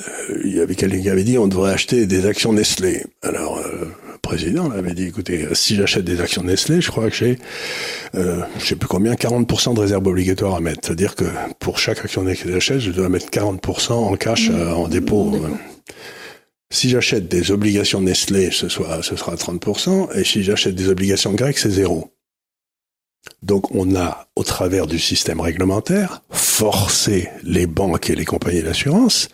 euh, 0.00 0.40
il 0.44 0.56
y 0.56 0.60
avait 0.60 0.74
quelqu'un 0.74 1.00
qui 1.00 1.10
avait 1.10 1.24
dit 1.24 1.38
on 1.38 1.48
devrait 1.48 1.72
acheter 1.72 2.06
des 2.06 2.26
actions 2.26 2.52
Nestlé. 2.52 3.04
Alors, 3.22 3.58
euh, 3.58 3.84
le 4.12 4.18
président 4.22 4.70
avait 4.70 4.94
dit 4.94 5.06
écoutez, 5.06 5.46
si 5.52 5.76
j'achète 5.76 6.04
des 6.04 6.20
actions 6.20 6.42
Nestlé, 6.42 6.80
je 6.80 6.90
crois 6.90 7.10
que 7.10 7.16
j'ai, 7.16 7.38
euh, 8.14 8.40
je 8.58 8.66
sais 8.66 8.76
plus 8.76 8.88
combien, 8.88 9.14
40% 9.14 9.74
de 9.74 9.80
réserve 9.80 10.06
obligatoire 10.06 10.54
à 10.54 10.60
mettre. 10.60 10.80
C'est-à-dire 10.84 11.14
que 11.14 11.24
pour 11.58 11.78
chaque 11.78 11.98
action 11.98 12.22
Nestlé 12.22 12.44
que 12.44 12.52
j'achète, 12.52 12.80
je 12.80 12.90
dois 12.90 13.08
mettre 13.08 13.28
40% 13.30 13.92
en 13.92 14.16
cash 14.16 14.50
mmh. 14.50 14.72
en 14.72 14.88
dépôt. 14.88 15.36
Si 16.70 16.88
j'achète 16.88 17.28
des 17.28 17.50
obligations 17.50 18.00
Nestlé, 18.00 18.50
ce, 18.50 18.70
soit, 18.70 19.02
ce 19.02 19.14
sera 19.14 19.34
30%, 19.34 20.16
et 20.16 20.24
si 20.24 20.42
j'achète 20.42 20.74
des 20.74 20.88
obligations 20.88 21.34
grecques, 21.34 21.58
c'est 21.58 21.70
zéro. 21.70 22.10
Donc 23.42 23.74
on 23.74 23.94
a, 23.94 24.26
au 24.36 24.42
travers 24.42 24.86
du 24.86 24.98
système 24.98 25.40
réglementaire, 25.40 26.22
forcé 26.30 27.28
les 27.42 27.66
banques 27.66 28.08
et 28.08 28.14
les 28.14 28.24
compagnies 28.24 28.62
d'assurance 28.62 29.28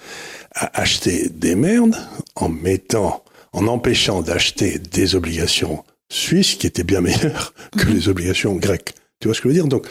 à 0.58 0.80
acheter 0.80 1.28
des 1.28 1.54
merdes 1.54 1.96
en 2.34 2.48
mettant, 2.48 3.24
en 3.52 3.66
empêchant 3.68 4.22
d'acheter 4.22 4.78
des 4.78 5.14
obligations 5.14 5.84
suisses 6.10 6.54
qui 6.54 6.66
étaient 6.66 6.84
bien 6.84 7.00
meilleures 7.00 7.54
que 7.76 7.86
mhm. 7.86 7.94
les 7.94 8.08
obligations 8.08 8.54
grecques. 8.56 8.94
Tu 9.20 9.28
vois 9.28 9.34
ce 9.34 9.40
que 9.40 9.48
je 9.48 9.54
veux 9.54 9.60
dire? 9.60 9.68
Donc 9.68 9.86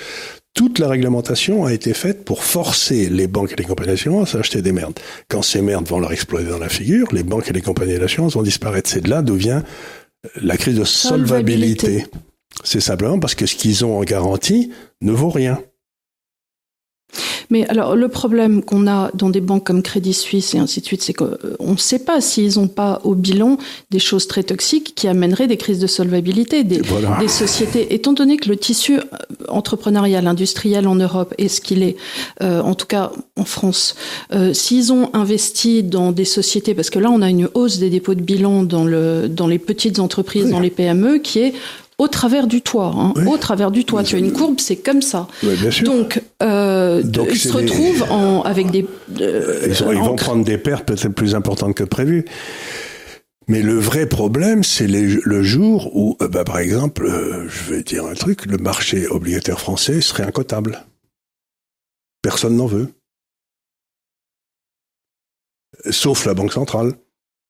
toute 0.54 0.80
la 0.80 0.88
réglementation 0.88 1.66
a 1.66 1.74
été 1.74 1.94
faite 1.94 2.26
pour 2.26 2.44
forcer 2.44 3.10
les 3.10 3.28
banques 3.28 3.52
et 3.52 3.56
les 3.56 3.64
compagnies 3.64 3.92
d'assurance 3.92 4.36
à 4.36 4.40
acheter 4.40 4.62
des 4.62 4.72
merdes. 4.72 5.00
Quand 5.28 5.42
ces 5.42 5.62
merdes 5.62 5.88
vont 5.88 6.00
leur 6.00 6.12
exploser 6.12 6.48
dans 6.48 6.58
la 6.58 6.70
figure, 6.70 7.08
les 7.12 7.24
banques 7.24 7.50
et 7.50 7.54
les 7.54 7.62
compagnies 7.62 8.00
d'assurance 8.00 8.34
vont 8.34 8.44
disparaître. 8.44 8.90
C'est 8.90 9.02
de 9.02 9.10
là 9.10 9.22
d'où 9.22 9.36
vient 9.36 9.64
la 10.42 10.58
crise 10.58 10.76
de 10.76 10.84
solvabilité. 10.84 12.06
C'est 12.64 12.80
simplement 12.80 13.20
parce 13.20 13.36
que 13.36 13.46
ce 13.46 13.56
qu'ils 13.56 13.86
ont 13.86 14.00
en 14.00 14.04
garantie 14.04 14.72
ne 15.02 15.12
vaut 15.12 15.30
rien. 15.30 15.60
Mais 17.50 17.68
alors, 17.70 17.96
le 17.96 18.08
problème 18.10 18.62
qu'on 18.62 18.88
a 18.88 19.10
dans 19.14 19.30
des 19.30 19.42
banques 19.42 19.66
comme 19.66 19.82
Crédit 19.82 20.14
Suisse 20.14 20.54
et 20.54 20.58
ainsi 20.58 20.82
de 20.82 20.86
suite, 20.86 21.02
c'est 21.02 21.14
qu'on 21.14 21.72
ne 21.72 21.78
sait 21.78 22.00
pas 22.00 22.20
s'ils 22.22 22.60
n'ont 22.60 22.68
pas 22.68 23.00
au 23.04 23.16
bilan 23.16 23.58
des 23.90 24.00
choses 24.00 24.28
très 24.28 24.44
toxiques 24.44 24.94
qui 24.96 25.08
amèneraient 25.08 25.48
des 25.48 25.58
crises 25.58 25.80
de 25.80 25.88
solvabilité, 25.88 26.64
des, 26.64 26.82
des 27.20 27.28
sociétés. 27.28 27.94
Étant 27.94 28.14
donné 28.14 28.38
que 28.38 28.50
le 28.50 28.58
tissu 28.58 29.00
euh, 29.00 29.04
entrepreneurial, 29.48 30.28
industriel 30.28 30.88
en 30.88 30.96
Europe 30.96 31.34
est 31.38 31.48
ce 31.48 31.62
qu'il 31.62 31.84
est, 31.84 31.96
euh, 32.42 32.62
en 32.62 32.76
tout 32.76 32.88
cas 32.88 33.12
en 33.38 33.46
France, 33.46 33.96
euh, 34.34 34.54
s'ils 34.54 34.92
ont 34.92 35.10
investi 35.14 35.84
dans 35.84 36.12
des 36.12 36.26
sociétés, 36.26 36.74
parce 36.74 36.90
que 36.90 37.00
là, 37.00 37.10
on 37.10 37.22
a 37.22 37.30
une 37.30 37.50
hausse 37.54 37.78
des 37.78 37.90
dépôts 37.90 38.16
de 38.16 38.22
bilan 38.22 38.64
dans, 38.64 38.84
le, 38.84 39.30
dans 39.30 39.48
les 39.48 39.60
petites 39.60 40.00
entreprises, 40.00 40.50
dans 40.50 40.60
les 40.60 40.70
PME, 40.70 41.20
qui 41.20 41.40
est 41.40 41.54
au 41.98 42.08
travers 42.08 42.48
du 42.48 42.62
toit, 42.62 42.94
hein, 42.96 43.14
au 43.26 43.38
travers 43.38 43.72
du 43.72 43.84
toit. 43.84 44.04
Tu 44.04 44.16
as 44.16 44.20
une 44.20 44.32
courbe, 44.32 44.60
c'est 44.60 44.76
comme 44.76 45.02
ça. 45.02 45.28
bien 45.42 45.72
sûr. 45.72 45.86
Donc, 45.86 46.22
euh, 46.44 47.02
ils 47.30 47.40
se 47.40 47.52
retrouvent 47.52 48.06
en, 48.12 48.42
avec 48.44 48.72
des. 48.72 48.86
Euh, 49.20 49.68
ils, 49.68 49.98
vont 49.98 50.16
prendre 50.16 50.46
des 50.46 50.58
pertes 50.58 50.86
peut-être 50.86 51.10
plus 51.10 51.36
importantes 51.36 51.76
que 51.76 51.84
prévu. 51.84 52.26
Mais 53.48 53.62
le 53.62 53.80
vrai 53.80 54.08
problème, 54.08 54.64
c'est 54.64 54.88
le 54.88 55.44
jour 55.44 55.96
où, 55.96 56.18
euh, 56.22 56.28
bah, 56.28 56.44
par 56.44 56.60
exemple, 56.60 57.06
euh, 57.06 57.48
je 57.48 57.74
vais 57.74 57.82
dire 57.82 58.06
un 58.06 58.14
truc, 58.14 58.46
le 58.46 58.58
marché 58.58 59.08
obligataire 59.08 59.60
français 59.60 60.02
serait 60.02 60.24
incotable. 60.24 60.86
Personne 62.22 62.58
n'en 62.58 62.66
veut. 62.68 62.90
Sauf 65.90 66.26
la 66.26 66.34
Banque 66.34 66.52
centrale. 66.52 66.94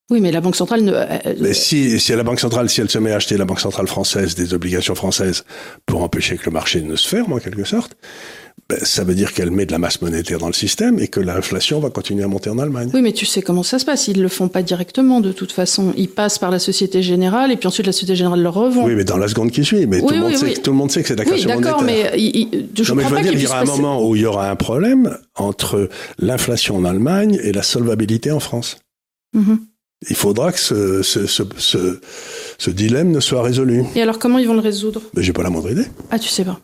Oui, 0.10 0.22
mais 0.22 0.32
la 0.32 0.40
Banque 0.40 0.56
centrale 0.56 0.84
ne. 0.84 0.94
Mais 1.42 1.54
si, 1.54 2.00
si 2.00 2.14
la 2.14 2.24
Banque 2.24 2.40
centrale, 2.40 2.70
si 2.70 2.80
elle 2.80 2.90
se 2.90 2.98
met 2.98 3.12
à 3.12 3.18
acheter 3.18 3.36
la 3.36 3.44
Banque 3.44 3.60
centrale 3.60 3.88
française 3.88 4.36
des 4.36 4.54
obligations 4.54 4.96
françaises 4.96 5.44
pour 5.86 6.02
empêcher 6.02 6.38
que 6.38 6.46
le 6.46 6.52
marché 6.52 6.82
ne 6.82 6.96
se 6.96 7.08
ferme 7.10 7.34
en 7.34 7.40
quelque 7.40 7.66
sorte, 7.66 7.98
ben, 8.70 8.80
ça 8.82 9.04
veut 9.04 9.16
dire 9.16 9.34
qu'elle 9.34 9.52
met 9.52 9.66
de 9.66 9.74
la 9.74 9.80
masse 9.80 10.02
monétaire 10.02 10.40
dans 10.40 10.48
le 10.48 10.54
système 10.54 10.98
et 11.00 11.10
que 11.10 11.20
l'inflation 11.20 11.82
va 11.82 11.90
continuer 11.90 12.24
à 12.24 12.28
monter 12.28 12.50
en 12.50 12.58
Allemagne. 12.58 12.90
Oui, 12.94 13.02
mais 13.02 13.12
tu 13.12 13.26
sais 13.26 13.42
comment 13.42 13.64
ça 13.64 13.80
se 13.80 13.86
passe. 13.86 14.08
Ils 14.08 14.22
le 14.22 14.30
font 14.30 14.48
pas 14.48 14.62
directement 14.62 15.20
de 15.20 15.34
toute 15.34 15.52
façon. 15.52 15.94
Ils 15.98 16.10
passent 16.10 16.40
par 16.40 16.52
la 16.52 16.60
Société 16.60 17.02
Générale 17.02 17.52
et 17.52 17.58
puis 17.58 17.68
ensuite 17.68 17.86
la 17.86 17.92
Société 17.92 18.16
Générale 18.16 18.42
leur 18.42 18.54
revend. 18.54 18.86
Oui, 18.86 18.96
mais 18.96 19.04
dans 19.04 19.18
la 19.18 19.28
seconde 19.28 19.52
qui 19.52 19.66
suit. 19.66 19.88
Mais 19.88 20.00
tout, 20.00 20.10
le 20.10 20.20
monde 20.20 20.36
sait, 20.36 20.54
tout 20.54 20.72
le 20.72 20.78
monde 20.78 20.92
sait 20.92 21.02
que 21.02 21.10
c'est 21.10 21.16
de 21.16 21.20
la 21.20 21.26
création 21.26 21.50
oui, 21.50 21.62
d'accord, 21.62 21.82
mais 21.84 22.12
je, 22.14 22.92
non, 22.92 22.96
mais 22.96 23.04
je 23.04 23.10
veux 23.10 23.22
dire, 23.22 23.34
il 23.34 23.42
y 23.42 23.48
aura 23.48 23.60
un 23.60 23.66
moment 23.66 24.08
où 24.08 24.16
il 24.16 24.22
y 24.22 24.26
aura 24.26 24.50
un 24.50 24.56
problème 24.56 25.18
entre 25.36 25.90
l'inflation 26.18 26.78
en 26.78 26.86
Allemagne 26.86 27.40
et 27.44 27.52
la 27.52 27.64
solvabilité 27.64 28.32
en 28.32 28.40
France. 28.40 28.78
Mm 29.34 29.56
il 30.10 30.16
faudra 30.16 30.52
que 30.52 30.60
ce, 30.60 31.02
ce, 31.02 31.26
ce, 31.26 32.00
ce, 32.58 32.70
dilemme 32.70 33.12
ne 33.12 33.20
soit 33.20 33.42
résolu. 33.42 33.84
Et 33.96 34.02
alors, 34.02 34.20
comment 34.20 34.38
ils 34.38 34.48
vont 34.48 34.54
le 34.54 34.60
résoudre? 34.60 35.02
Ben, 35.14 35.22
J'ai 35.22 35.34
pas 35.34 35.44
la 35.44 35.50
moindre 35.50 35.72
idée. 35.72 35.86
Ah, 36.12 36.20
tu 36.20 36.30
sais 36.30 36.44
pas 36.44 36.60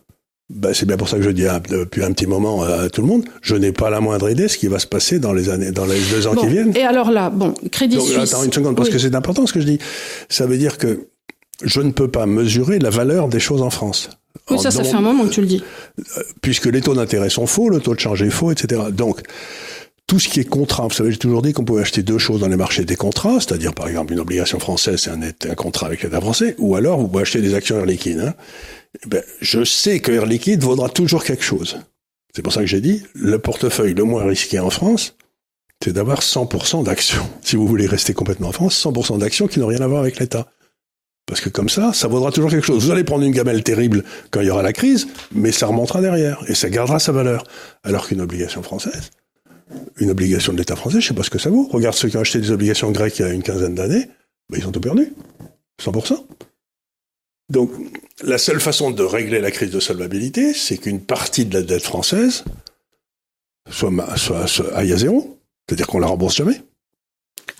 ben, 0.49 0.73
c'est 0.73 0.85
bien 0.85 0.97
pour 0.97 1.09
ça 1.09 1.17
que 1.17 1.23
je 1.23 1.29
dis 1.29 1.45
depuis 1.69 2.03
un 2.03 2.11
petit 2.11 2.27
moment 2.27 2.63
à 2.63 2.89
tout 2.89 3.01
le 3.01 3.07
monde, 3.07 3.23
je 3.41 3.55
n'ai 3.55 3.71
pas 3.71 3.89
la 3.89 4.01
moindre 4.01 4.29
idée 4.29 4.43
de 4.43 4.47
ce 4.47 4.57
qui 4.57 4.67
va 4.67 4.77
se 4.77 4.85
passer 4.85 5.17
dans 5.17 5.33
les 5.33 5.49
années, 5.49 5.71
dans 5.71 5.85
les 5.85 5.99
deux 6.11 6.27
ans 6.27 6.35
qui 6.35 6.47
viennent. 6.47 6.75
Et 6.75 6.83
alors 6.83 7.11
là, 7.11 7.29
bon, 7.29 7.53
Crédit 7.71 7.99
Suisse. 7.99 8.33
Attends 8.33 8.43
une 8.43 8.53
seconde, 8.53 8.75
parce 8.75 8.89
que 8.89 8.99
c'est 8.99 9.15
important 9.15 9.47
ce 9.47 9.53
que 9.53 9.61
je 9.61 9.65
dis. 9.65 9.79
Ça 10.29 10.45
veut 10.45 10.57
dire 10.57 10.77
que 10.77 11.07
je 11.63 11.81
ne 11.81 11.91
peux 11.91 12.09
pas 12.09 12.25
mesurer 12.25 12.77
la 12.79 12.89
valeur 12.89 13.29
des 13.29 13.39
choses 13.39 13.61
en 13.61 13.69
France. 13.69 14.09
Oui, 14.49 14.59
ça, 14.59 14.71
ça 14.71 14.83
fait 14.83 14.95
un 14.95 15.01
moment 15.01 15.25
que 15.25 15.31
tu 15.31 15.41
le 15.41 15.47
dis. 15.47 15.63
Puisque 16.41 16.65
les 16.65 16.81
taux 16.81 16.93
d'intérêt 16.93 17.29
sont 17.29 17.47
faux, 17.47 17.69
le 17.69 17.79
taux 17.79 17.95
de 17.95 17.99
change 17.99 18.21
est 18.21 18.29
faux, 18.29 18.51
etc. 18.51 18.81
Donc, 18.91 19.21
tout 20.07 20.19
ce 20.19 20.27
qui 20.27 20.41
est 20.41 20.45
contrat, 20.45 20.83
vous 20.83 20.93
savez, 20.93 21.11
j'ai 21.11 21.17
toujours 21.17 21.41
dit 21.41 21.53
qu'on 21.53 21.63
pouvait 21.63 21.81
acheter 21.81 22.03
deux 22.03 22.17
choses 22.17 22.41
dans 22.41 22.47
les 22.47 22.57
marchés 22.57 22.85
des 22.85 22.95
contrats, 22.95 23.39
c'est-à-dire 23.39 23.73
par 23.73 23.87
exemple 23.87 24.13
une 24.13 24.19
obligation 24.19 24.59
française, 24.59 24.99
c'est 24.99 25.49
un, 25.49 25.55
contrat 25.55 25.87
avec 25.87 26.03
l'État 26.03 26.19
français, 26.19 26.55
ou 26.57 26.75
alors 26.75 26.99
vous 26.99 27.07
pouvez 27.07 27.21
acheter 27.21 27.41
des 27.41 27.53
actions 27.55 27.77
Air 27.77 27.85
Liquide. 27.85 28.19
Hein. 28.19 28.33
Ben, 29.07 29.23
je 29.41 29.63
sais 29.63 29.99
que 29.99 30.11
Air 30.11 30.25
Liquide 30.25 30.61
vaudra 30.61 30.89
toujours 30.89 31.23
quelque 31.23 31.43
chose. 31.43 31.77
C'est 32.35 32.41
pour 32.41 32.51
ça 32.51 32.61
que 32.61 32.67
j'ai 32.67 32.81
dit, 32.81 33.03
le 33.13 33.39
portefeuille 33.39 33.93
le 33.93 34.03
moins 34.03 34.25
risqué 34.25 34.59
en 34.59 34.69
France, 34.69 35.15
c'est 35.83 35.93
d'avoir 35.93 36.21
100% 36.21 36.83
d'actions. 36.83 37.27
Si 37.41 37.55
vous 37.55 37.67
voulez 37.67 37.87
rester 37.87 38.13
complètement 38.13 38.49
en 38.49 38.53
France, 38.53 38.81
100% 38.83 39.19
d'actions 39.19 39.47
qui 39.47 39.59
n'ont 39.59 39.67
rien 39.67 39.81
à 39.81 39.87
voir 39.87 40.01
avec 40.01 40.19
l'État. 40.19 40.47
Parce 41.25 41.39
que 41.39 41.49
comme 41.49 41.69
ça, 41.69 41.93
ça 41.93 42.07
vaudra 42.07 42.31
toujours 42.31 42.49
quelque 42.49 42.65
chose. 42.65 42.83
Vous 42.83 42.91
allez 42.91 43.03
prendre 43.03 43.23
une 43.23 43.31
gamelle 43.31 43.63
terrible 43.63 44.03
quand 44.31 44.41
il 44.41 44.47
y 44.47 44.49
aura 44.49 44.63
la 44.63 44.73
crise, 44.73 45.07
mais 45.31 45.51
ça 45.51 45.67
remontera 45.67 46.01
derrière 46.01 46.43
et 46.47 46.55
ça 46.55 46.69
gardera 46.69 46.99
sa 46.99 47.13
valeur. 47.13 47.45
Alors 47.83 48.07
qu'une 48.07 48.21
obligation 48.21 48.61
française, 48.61 49.11
une 49.97 50.09
obligation 50.09 50.53
de 50.53 50.57
l'État 50.57 50.75
français, 50.75 51.01
je 51.01 51.07
sais 51.07 51.13
pas 51.13 51.23
ce 51.23 51.29
que 51.29 51.39
ça 51.39 51.49
vaut. 51.49 51.67
Regarde 51.71 51.95
ceux 51.95 52.09
qui 52.09 52.17
ont 52.17 52.21
acheté 52.21 52.39
des 52.39 52.51
obligations 52.51 52.91
grecques 52.91 53.19
il 53.19 53.21
y 53.23 53.25
a 53.25 53.33
une 53.33 53.43
quinzaine 53.43 53.75
d'années, 53.75 54.07
ben 54.49 54.59
ils 54.59 54.67
ont 54.67 54.71
tout 54.71 54.81
perdu. 54.81 55.13
100%. 55.81 56.25
Donc, 57.49 57.71
la 58.23 58.37
seule 58.37 58.59
façon 58.59 58.91
de 58.91 59.03
régler 59.03 59.39
la 59.39 59.51
crise 59.51 59.71
de 59.71 59.79
solvabilité, 59.79 60.53
c'est 60.53 60.77
qu'une 60.77 61.01
partie 61.01 61.45
de 61.45 61.53
la 61.53 61.61
dette 61.61 61.83
française 61.83 62.43
soit, 63.69 63.91
soit, 64.17 64.47
soit 64.47 64.73
aille 64.73 64.93
à 64.93 64.97
zéro. 64.97 65.39
C'est-à-dire 65.67 65.87
qu'on 65.87 65.99
la 65.99 66.07
rembourse 66.07 66.35
jamais. 66.35 66.61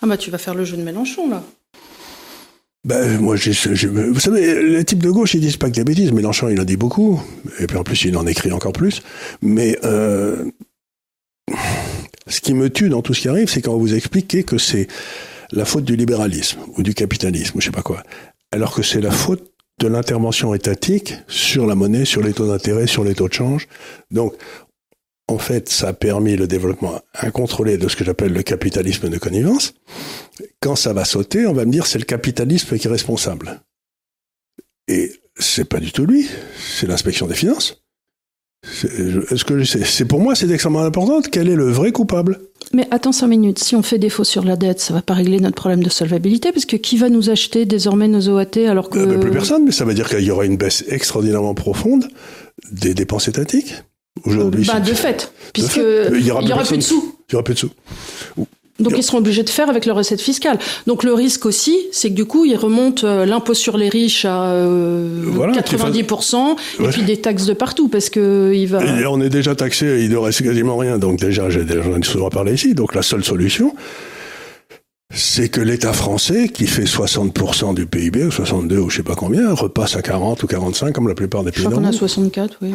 Ah 0.01 0.07
bah 0.07 0.18
tu 0.18 0.32
vas 0.32 0.38
faire 0.38 0.55
le 0.55 0.66
jeu 0.66 0.78
de 0.78 0.84
Mélenchon, 0.84 1.30
là. 1.30 1.43
Ben, 2.86 3.18
moi, 3.18 3.38
vous 3.38 4.20
savez, 4.20 4.61
les 4.61 4.84
types 4.84 5.01
de 5.01 5.09
gauche, 5.09 5.36
ils 5.36 5.39
disent 5.39 5.55
pas 5.55 5.70
que 5.70 5.76
des 5.76 5.86
bêtises. 5.86 6.11
Mélenchon, 6.11 6.49
il 6.49 6.59
en 6.59 6.66
dit 6.66 6.76
beaucoup. 6.76 7.22
Et 7.59 7.68
puis, 7.68 7.78
en 7.78 7.84
plus, 7.84 8.03
il 8.03 8.18
en 8.18 8.28
écrit 8.28 8.51
encore 8.51 8.74
plus. 8.74 9.01
Mais, 9.41 9.78
euh, 9.86 10.43
ce 12.28 12.42
qui 12.42 12.54
me 12.54 12.70
tue 12.70 12.90
dans 12.90 13.02
tout 13.02 13.14
ce 13.14 13.22
qui 13.22 13.30
arrive, 13.30 13.50
c'est 13.50 13.62
quand 13.62 13.78
vous 13.78 13.94
expliquez 13.94 14.44
que 14.44 14.58
c'est 14.58 14.88
la 15.52 15.66
faute 15.66 15.84
du 15.84 15.96
libéralisme 15.96 16.60
ou 16.78 16.84
du 16.84 16.94
capitalisme 16.94 17.58
ou 17.58 17.62
je 17.62 17.66
sais 17.66 17.72
pas 17.72 17.82
quoi. 17.82 18.04
Alors 18.52 18.74
que 18.74 18.84
c'est 18.84 19.02
la 19.02 19.12
faute 19.12 19.52
de 19.80 19.88
l'intervention 19.88 20.54
étatique 20.54 21.16
sur 21.28 21.66
la 21.66 21.76
monnaie, 21.76 22.06
sur 22.06 22.22
les 22.22 22.34
taux 22.34 22.48
d'intérêt, 22.48 22.88
sur 22.88 23.04
les 23.04 23.16
taux 23.16 23.28
de 23.28 23.34
change. 23.34 23.68
Donc, 24.12 24.36
en 25.28 25.38
fait, 25.38 25.70
ça 25.70 25.90
a 25.90 25.94
permis 25.94 26.36
le 26.36 26.48
développement 26.48 27.02
incontrôlé 27.16 27.78
de 27.78 27.88
ce 27.88 27.96
que 27.96 28.04
j'appelle 28.04 28.34
le 28.34 28.44
capitalisme 28.44 29.10
de 29.10 29.18
connivence. 29.18 29.74
Quand 30.62 30.76
ça 30.76 30.94
va 30.94 31.06
sauter, 31.06 31.48
on 31.48 31.54
va 31.54 31.66
me 31.66 31.72
dire 31.72 31.86
c'est 31.86 32.00
le 32.00 32.06
capitalisme 32.06 32.78
qui 32.78 32.88
est 32.88 32.92
responsable. 32.92 33.62
Et 34.88 35.12
c'est 35.38 35.66
pas 35.66 35.80
du 35.80 35.92
tout 35.92 36.06
lui, 36.06 36.28
c'est 36.60 36.88
l'inspection 36.88 37.26
des 37.26 37.36
finances. 37.36 37.83
Est-ce 38.64 39.43
que 39.43 39.64
c'est 39.64 40.05
pour 40.05 40.22
moi 40.22 40.36
c'est 40.36 40.49
extrêmement 40.49 40.84
important. 40.84 41.22
Quel 41.22 41.49
est 41.49 41.55
le 41.55 41.70
vrai 41.70 41.91
coupable 41.91 42.39
Mais 42.74 42.88
attends 42.91 43.11
cinq 43.11 43.28
minutes. 43.28 43.59
Si 43.59 43.76
on 43.76 43.84
fait 43.84 43.99
défaut 43.99 44.24
sur 44.24 44.45
la 44.45 44.55
dette, 44.55 44.80
ça 44.80 44.93
va 44.93 45.01
pas 45.01 45.14
régler 45.14 45.39
notre 45.39 45.55
problème 45.55 45.84
de 45.84 45.89
solvabilité, 45.89 46.51
parce 46.51 46.66
que 46.66 46.78
qui 46.78 46.97
va 46.97 47.09
nous 47.09 47.30
acheter 47.30 47.66
désormais 47.66 48.07
nos 48.07 48.30
OAT 48.30 48.68
alors 48.68 48.89
que 48.89 48.99
euh, 48.99 49.20
Plus 49.20 49.32
personne. 49.32 49.66
Mais 49.66 49.72
ça 49.72 49.84
veut 49.84 49.93
dire 49.93 50.07
qu'il 50.07 50.24
y 50.24 50.32
aura 50.32 50.45
une 50.45 50.57
baisse 50.57 50.86
extraordinairement 50.88 51.53
profonde 51.53 52.07
des 52.72 52.93
dépenses 52.93 53.28
étatiques. 53.28 53.76
Aujourd'hui, 54.26 54.66
bah, 54.66 54.80
de 54.80 54.93
fait, 54.93 55.34
puisque 55.53 55.78
il 55.78 56.26
y 56.26 56.32
aura, 56.32 56.41
plus, 56.64 56.78
de 56.78 56.82
sous. 56.82 57.16
Il 57.30 57.34
y 57.34 57.36
aura 57.36 57.43
plus 57.43 57.55
de 57.55 57.59
sous. 57.59 57.72
Donc 58.80 58.94
ils 58.98 59.04
seront 59.04 59.20
obligés 59.20 59.44
de 59.44 59.50
faire 59.50 59.70
avec 59.70 59.86
leur 59.86 59.96
recette 59.96 60.20
fiscale. 60.22 60.58
Donc 60.88 61.04
le 61.04 61.14
risque 61.14 61.46
aussi, 61.46 61.78
c'est 61.92 62.10
que 62.10 62.16
du 62.16 62.26
coup, 62.26 62.44
ils 62.44 62.56
remontent 62.56 63.06
euh, 63.06 63.26
l'impôt 63.26 63.54
sur 63.54 63.78
les 63.78 63.88
riches 63.88 64.26
à 64.26 64.46
euh, 64.46 65.32
90% 65.54 66.56
et 66.80 66.88
puis 66.88 67.04
des 67.04 67.18
taxes 67.18 67.46
de 67.46 67.54
partout 67.54 67.88
parce 67.88 68.10
que 68.10 68.52
il 68.54 68.66
va. 68.66 68.84
Et 68.84 69.06
on 69.06 69.22
est 69.22 69.30
déjà 69.30 69.54
taxé, 69.54 70.04
il 70.04 70.10
ne 70.10 70.18
reste 70.18 70.44
quasiment 70.44 70.76
rien. 70.78 70.98
Donc 70.98 71.20
déjà, 71.20 71.50
j'en 71.52 71.62
ai 71.62 72.04
souvent 72.04 72.30
parlé 72.30 72.54
ici. 72.54 72.74
Donc 72.74 72.96
la 72.96 73.04
seule 73.04 73.24
solution, 73.24 73.76
c'est 75.14 75.49
que 75.49 75.61
l'État 75.61 75.93
français, 75.93 76.49
qui 76.49 76.66
fait 76.66 76.86
60% 76.86 77.76
du 77.76 77.86
PIB, 77.86 78.26
ou 78.26 78.32
62 78.32 78.80
ou 78.80 78.89
je 78.89 78.97
sais 78.97 79.03
pas 79.03 79.16
combien, 79.16 79.53
repasse 79.53 79.95
à 79.95 80.01
40 80.01 80.41
ou 80.43 80.47
45 80.47 80.91
comme 80.91 81.07
la 81.07 81.14
plupart 81.14 81.43
des 81.43 81.51
pays. 81.51 81.64
Je 81.64 81.70
crois 81.70 81.80
qu'on 81.80 81.88
a 81.88 81.91
64, 81.91 82.57
oui. 82.61 82.74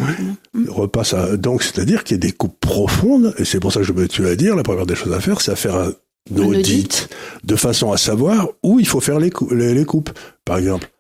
Repasse 0.69 1.15
à, 1.15 1.37
donc 1.37 1.63
c'est-à-dire 1.63 2.05
qu'il 2.05 2.17
y 2.17 2.21
a 2.21 2.21
des 2.21 2.33
coupes 2.33 2.59
profondes, 2.61 3.35
et 3.39 3.45
c'est 3.45 3.61
pour 3.61 3.73
ça 3.73 3.81
que 3.81 3.87
je 3.87 3.93
me 3.93 4.07
tue 4.07 4.27
à 4.27 4.37
dire, 4.37 4.55
la 4.55 4.63
première 4.63 4.87
des 4.87 4.95
choses 4.95 5.13
à 5.13 5.21
faire, 5.21 5.41
c'est 5.41 5.53
à 5.53 5.57
faire 5.57 5.77
un 5.77 5.93
audit, 6.37 7.09
de 7.45 7.57
façon 7.57 7.91
à 7.93 7.97
savoir 7.97 8.49
où 8.63 8.79
il 8.79 8.87
faut 8.87 9.01
faire 9.01 9.19
les, 9.19 9.33
les, 9.51 9.85
coupes. 9.85 10.11
Par 10.45 10.59
exemple, 10.59 10.91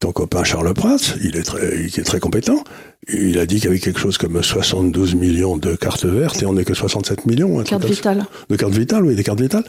ton 0.00 0.10
copain 0.10 0.42
Charles 0.42 0.74
Prats, 0.74 0.96
il 1.22 1.36
est 1.36 1.42
très, 1.42 1.76
il 1.78 2.00
est 2.00 2.04
très 2.04 2.18
compétent. 2.18 2.64
Il 3.12 3.38
a 3.38 3.46
dit 3.46 3.56
qu'il 3.56 3.66
y 3.66 3.68
avait 3.68 3.78
quelque 3.78 4.00
chose 4.00 4.18
comme 4.18 4.42
72 4.42 5.14
millions 5.14 5.56
de 5.56 5.76
cartes 5.76 6.06
vertes 6.06 6.42
et 6.42 6.46
on 6.46 6.54
n'est 6.54 6.64
que 6.64 6.74
67 6.74 7.26
millions. 7.26 7.62
Cartes 7.62 7.84
vitales. 7.84 8.24
De 8.48 8.56
cartes 8.56 8.74
vitales, 8.74 9.04
oui, 9.04 9.14
des 9.14 9.24
cartes 9.24 9.40
vitales. 9.40 9.64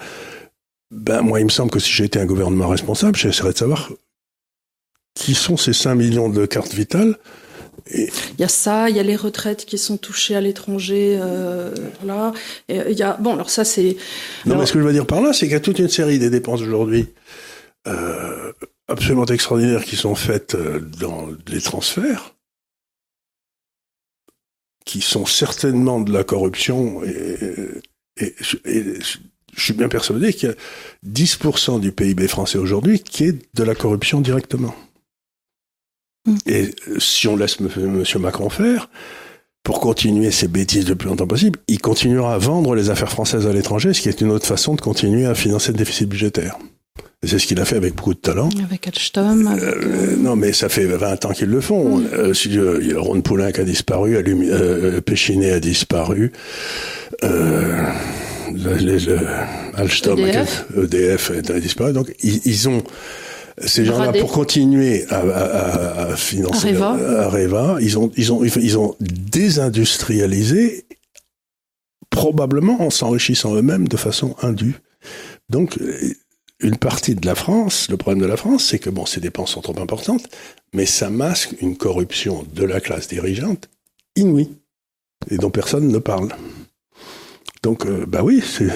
Ben, 0.94 1.24
moi, 1.24 1.40
il 1.40 1.46
me 1.46 1.50
semble 1.50 1.72
que 1.72 1.80
si 1.80 1.92
j'étais 1.92 2.20
un 2.20 2.26
gouvernement 2.26 2.68
responsable, 2.68 3.18
j'essaierais 3.18 3.54
de 3.54 3.58
savoir 3.58 3.90
qui 5.16 5.34
sont 5.34 5.58
ces 5.58 5.74
5 5.74 5.96
millions 5.96 6.30
de 6.30 6.46
cartes 6.46 6.74
vitales. 6.74 7.18
Et... 7.88 8.10
Il 8.38 8.42
y 8.42 8.44
a 8.44 8.48
ça, 8.48 8.90
il 8.90 8.96
y 8.96 9.00
a 9.00 9.04
les 9.04 9.16
retraites 9.16 9.66
qui 9.66 9.80
sont 9.80 9.98
touchées 9.98 10.36
à 10.36 10.42
l'étranger, 10.42 11.18
euh, 11.20 11.74
voilà. 12.02 12.32
Et 12.70 12.80
il 12.92 12.98
y 12.98 13.02
a 13.02 13.18
bon, 13.20 13.34
alors 13.34 13.50
ça 13.50 13.66
c'est. 13.66 13.98
Non, 14.46 14.58
mais 14.58 14.66
ce 14.68 14.74
que 14.74 14.80
je 14.80 14.86
veux 14.86 14.94
dire 14.94 15.08
par 15.08 15.22
là, 15.22 15.34
c'est 15.34 15.48
qu'il 15.48 15.54
y 15.54 15.56
a 15.56 15.60
toute 15.60 15.80
une 15.80 15.90
série 15.90 16.20
des 16.20 16.30
dépenses 16.30 16.62
aujourd'hui 16.62 17.08
euh, 17.88 18.54
absolument 18.88 19.26
extraordinaires 19.26 19.84
qui 19.84 19.96
sont 19.96 20.16
faites 20.16 20.54
euh, 20.56 20.80
dans 20.80 21.30
les 21.48 21.62
transferts, 21.62 22.36
qui 24.86 25.02
sont 25.02 25.26
certainement 25.26 26.00
de 26.00 26.14
la 26.14 26.24
corruption 26.24 27.04
et, 27.04 27.82
et, 28.18 28.36
et 28.66 29.00
je 29.56 29.64
suis 29.64 29.74
bien 29.74 29.90
persuadé 29.90 30.34
qu'il 30.34 30.50
y 30.50 30.52
a 30.52 30.56
10% 31.08 31.80
du 31.80 31.92
PIB 31.92 32.28
français 32.28 32.58
aujourd'hui 32.58 33.00
qui 33.00 33.26
est 33.26 33.56
de 33.56 33.64
la 33.64 33.76
corruption 33.76 34.22
directement. 34.22 34.76
Mm. 36.26 36.36
Et 36.46 36.76
euh, 36.88 37.00
si 37.00 37.28
on 37.28 37.36
laisse 37.36 37.58
M. 37.60 38.04
Macron 38.20 38.50
faire, 38.50 38.90
pour 39.64 39.80
continuer 39.80 40.32
ces 40.32 40.48
bêtises 40.48 40.90
le 40.90 40.96
plus 40.96 41.08
longtemps 41.08 41.28
possible, 41.28 41.60
il 41.68 41.80
continuera 41.80 42.36
à 42.36 42.38
vendre 42.38 42.76
les 42.76 42.90
affaires 42.90 43.10
françaises 43.10 43.48
à 43.48 43.54
l'étranger, 43.54 43.94
ce 43.94 44.02
qui 44.02 44.10
est 44.10 44.22
une 44.22 44.32
autre 44.32 44.46
façon 44.46 44.76
de 44.76 44.82
continuer 44.82 45.26
à 45.26 45.36
financer 45.36 45.72
le 45.72 45.78
déficit 45.78 46.10
budgétaire. 46.10 46.58
Et 47.24 47.28
c'est 47.28 47.40
ce 47.40 47.48
qu'il 47.48 47.60
a 47.62 47.66
fait 47.66 47.78
avec 47.78 47.96
beaucoup 47.96 48.14
de 48.14 48.20
talent. 48.20 48.50
Avec 48.62 48.86
Alstom. 48.86 49.48
Avec... 49.48 49.64
Euh, 49.64 50.18
non, 50.18 50.36
mais 50.36 50.52
ça 50.52 50.68
fait 50.68 50.86
20 50.86 51.26
ans 51.26 51.32
qu'ils 51.32 51.50
le 51.50 51.62
font. 51.62 52.00
Mm. 52.00 52.08
Euh, 52.14 52.34
il 52.82 52.92
y 52.92 52.94
a 52.94 53.00
Ron 53.00 53.22
Poulin 53.22 53.54
qui 53.54 53.62
a 53.62 53.64
disparu, 53.64 54.18
euh, 54.18 55.00
Péchinet 55.00 55.52
a 55.52 55.60
disparu. 55.62 56.34
Euh, 57.24 57.84
le, 58.52 58.98
le, 58.98 59.20
Alstom, 59.76 60.20
EDF. 60.20 60.66
EDF 60.76 61.32
a 61.50 61.60
disparu. 61.60 61.94
Donc, 61.94 62.14
ils, 62.22 62.70
ont 62.70 62.84
ces 63.58 63.86
gens-là 63.86 64.14
pour 64.14 64.32
continuer 64.32 65.06
à, 65.10 65.20
à, 65.20 66.02
à 66.12 66.16
financer 66.16 66.76
Areva. 66.76 67.78
ils 67.82 67.98
ont 67.98 68.12
ils 68.18 68.32
ont 68.32 68.44
ils 68.44 68.78
ont 68.78 68.96
désindustrialisé 69.00 70.86
probablement 72.10 72.82
en 72.82 72.90
s'enrichissant 72.90 73.56
eux-mêmes 73.56 73.88
de 73.88 73.98
façon 73.98 74.36
indue. 74.42 74.76
Donc 75.50 75.78
une 76.60 76.78
partie 76.78 77.16
de 77.16 77.26
la 77.26 77.36
France, 77.36 77.90
le 77.90 77.98
problème 77.98 78.22
de 78.22 78.28
la 78.28 78.38
France, 78.38 78.66
c'est 78.66 78.80
que 78.80 78.90
bon, 78.90 79.06
ces 79.06 79.20
dépenses 79.20 79.52
sont 79.52 79.62
trop 79.62 79.78
importantes, 79.80 80.28
mais 80.74 80.86
ça 80.86 81.10
masque 81.10 81.56
une 81.62 81.76
corruption 81.76 82.46
de 82.54 82.64
la 82.64 82.80
classe 82.80 83.08
dirigeante 83.08 83.70
inouïe 84.16 84.50
et 85.30 85.38
dont 85.38 85.50
personne 85.50 85.90
ne 85.90 86.00
parle. 86.00 86.30
Donc, 87.64 87.86
euh, 87.86 88.06
bah 88.06 88.20
oui, 88.24 88.44
c'est. 88.46 88.70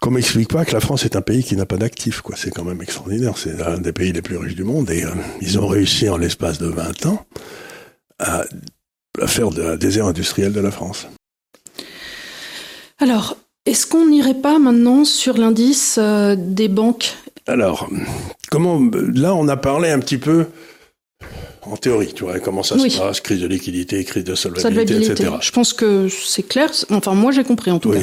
Qu'on 0.00 0.10
m'explique 0.10 0.50
pas 0.50 0.66
que 0.66 0.72
la 0.72 0.80
France 0.80 1.06
est 1.06 1.16
un 1.16 1.22
pays 1.22 1.42
qui 1.42 1.56
n'a 1.56 1.64
pas 1.64 1.78
d'actifs, 1.78 2.20
quoi. 2.20 2.36
C'est 2.36 2.50
quand 2.50 2.64
même 2.64 2.82
extraordinaire. 2.82 3.38
C'est 3.38 3.60
un 3.62 3.78
des 3.78 3.92
pays 3.92 4.12
les 4.12 4.20
plus 4.20 4.36
riches 4.36 4.54
du 4.54 4.64
monde 4.64 4.90
et 4.90 5.02
euh, 5.02 5.10
ils 5.40 5.58
ont 5.58 5.66
réussi 5.66 6.10
en 6.10 6.18
l'espace 6.18 6.58
de 6.58 6.66
20 6.66 7.06
ans 7.06 7.24
à, 8.18 8.44
faire 9.26 9.48
un 9.48 9.76
désert 9.76 10.06
industriel 10.06 10.52
de 10.52 10.60
la 10.60 10.70
France. 10.70 11.06
Alors, 12.98 13.38
est-ce 13.64 13.86
qu'on 13.86 14.06
n'irait 14.08 14.34
pas 14.34 14.58
maintenant 14.58 15.06
sur 15.06 15.38
l'indice 15.38 15.96
euh, 15.98 16.36
des 16.38 16.68
banques? 16.68 17.14
Alors, 17.46 17.88
comment 18.50 18.80
là 18.92 19.34
on 19.34 19.48
a 19.48 19.56
parlé 19.56 19.88
un 19.88 20.00
petit 20.00 20.18
peu 20.18 20.46
en 21.66 21.76
théorie, 21.76 22.12
tu 22.14 22.24
vois, 22.24 22.38
comment 22.40 22.62
ça 22.62 22.78
se 22.78 22.98
passe, 22.98 23.20
crise 23.20 23.40
de 23.40 23.46
liquidité, 23.46 24.04
crise 24.04 24.24
de 24.24 24.34
solvabilité, 24.34 24.96
etc. 24.96 25.34
Je 25.40 25.50
pense 25.50 25.72
que 25.72 26.08
c'est 26.08 26.42
clair. 26.42 26.70
Enfin, 26.90 27.14
moi, 27.14 27.32
j'ai 27.32 27.44
compris 27.44 27.70
en 27.70 27.78
tout 27.78 27.90
cas. 27.90 27.98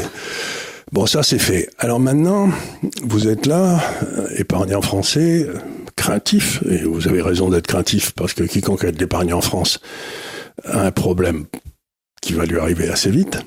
Bon, 0.92 1.06
ça 1.06 1.24
c'est 1.24 1.40
fait. 1.40 1.70
Alors 1.78 2.02
maintenant, 2.02 2.50
vous 3.02 3.30
êtes 3.30 3.46
là, 3.46 3.82
euh, 4.04 4.28
épargnant 4.36 4.82
français, 4.82 5.46
euh, 5.48 5.54
craintif, 5.96 6.62
et 6.70 6.80
vous 6.84 7.08
avez 7.08 7.22
raison 7.22 7.50
d'être 7.50 7.68
craintif 7.68 8.12
parce 8.12 8.34
que 8.34 8.44
quiconque 8.44 8.84
a 8.84 8.92
de 8.92 8.98
l'épargne 8.98 9.34
en 9.34 9.40
France 9.40 9.80
a 10.66 10.82
un 10.82 10.92
problème 10.92 11.46
qui 12.22 12.34
va 12.34 12.46
lui 12.46 12.60
arriver 12.60 12.90
assez 12.90 13.10
vite. 13.10 13.40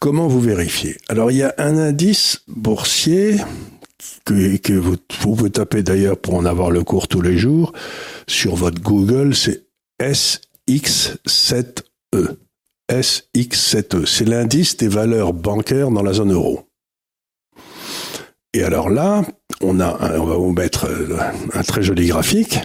Comment 0.00 0.28
vous 0.28 0.40
vérifiez? 0.40 0.96
Alors 1.08 1.30
il 1.32 1.38
y 1.38 1.42
a 1.42 1.54
un 1.58 1.76
indice 1.76 2.42
boursier 2.46 3.38
que, 4.24 4.72
vous, 4.72 4.92
vous 4.92 4.96
pouvez 5.20 5.50
taper 5.50 5.82
d'ailleurs 5.82 6.18
pour 6.18 6.34
en 6.34 6.44
avoir 6.44 6.70
le 6.70 6.82
cours 6.82 7.08
tous 7.08 7.20
les 7.20 7.36
jours 7.38 7.72
sur 8.26 8.54
votre 8.56 8.80
Google, 8.80 9.34
c'est 9.34 9.66
SX7E. 10.00 11.82
SX7E, 12.90 14.06
c'est 14.06 14.28
l'indice 14.28 14.76
des 14.76 14.88
valeurs 14.88 15.32
bancaires 15.32 15.90
dans 15.90 16.02
la 16.02 16.12
zone 16.12 16.32
euro. 16.32 16.68
Et 18.52 18.62
alors 18.62 18.88
là, 18.88 19.24
on, 19.60 19.80
a 19.80 20.18
on 20.18 20.26
va 20.26 20.36
vous 20.36 20.52
mettre 20.52 20.86
euh, 20.86 21.16
un 21.54 21.62
très 21.62 21.82
joli 21.82 22.06
graphique 22.06 22.58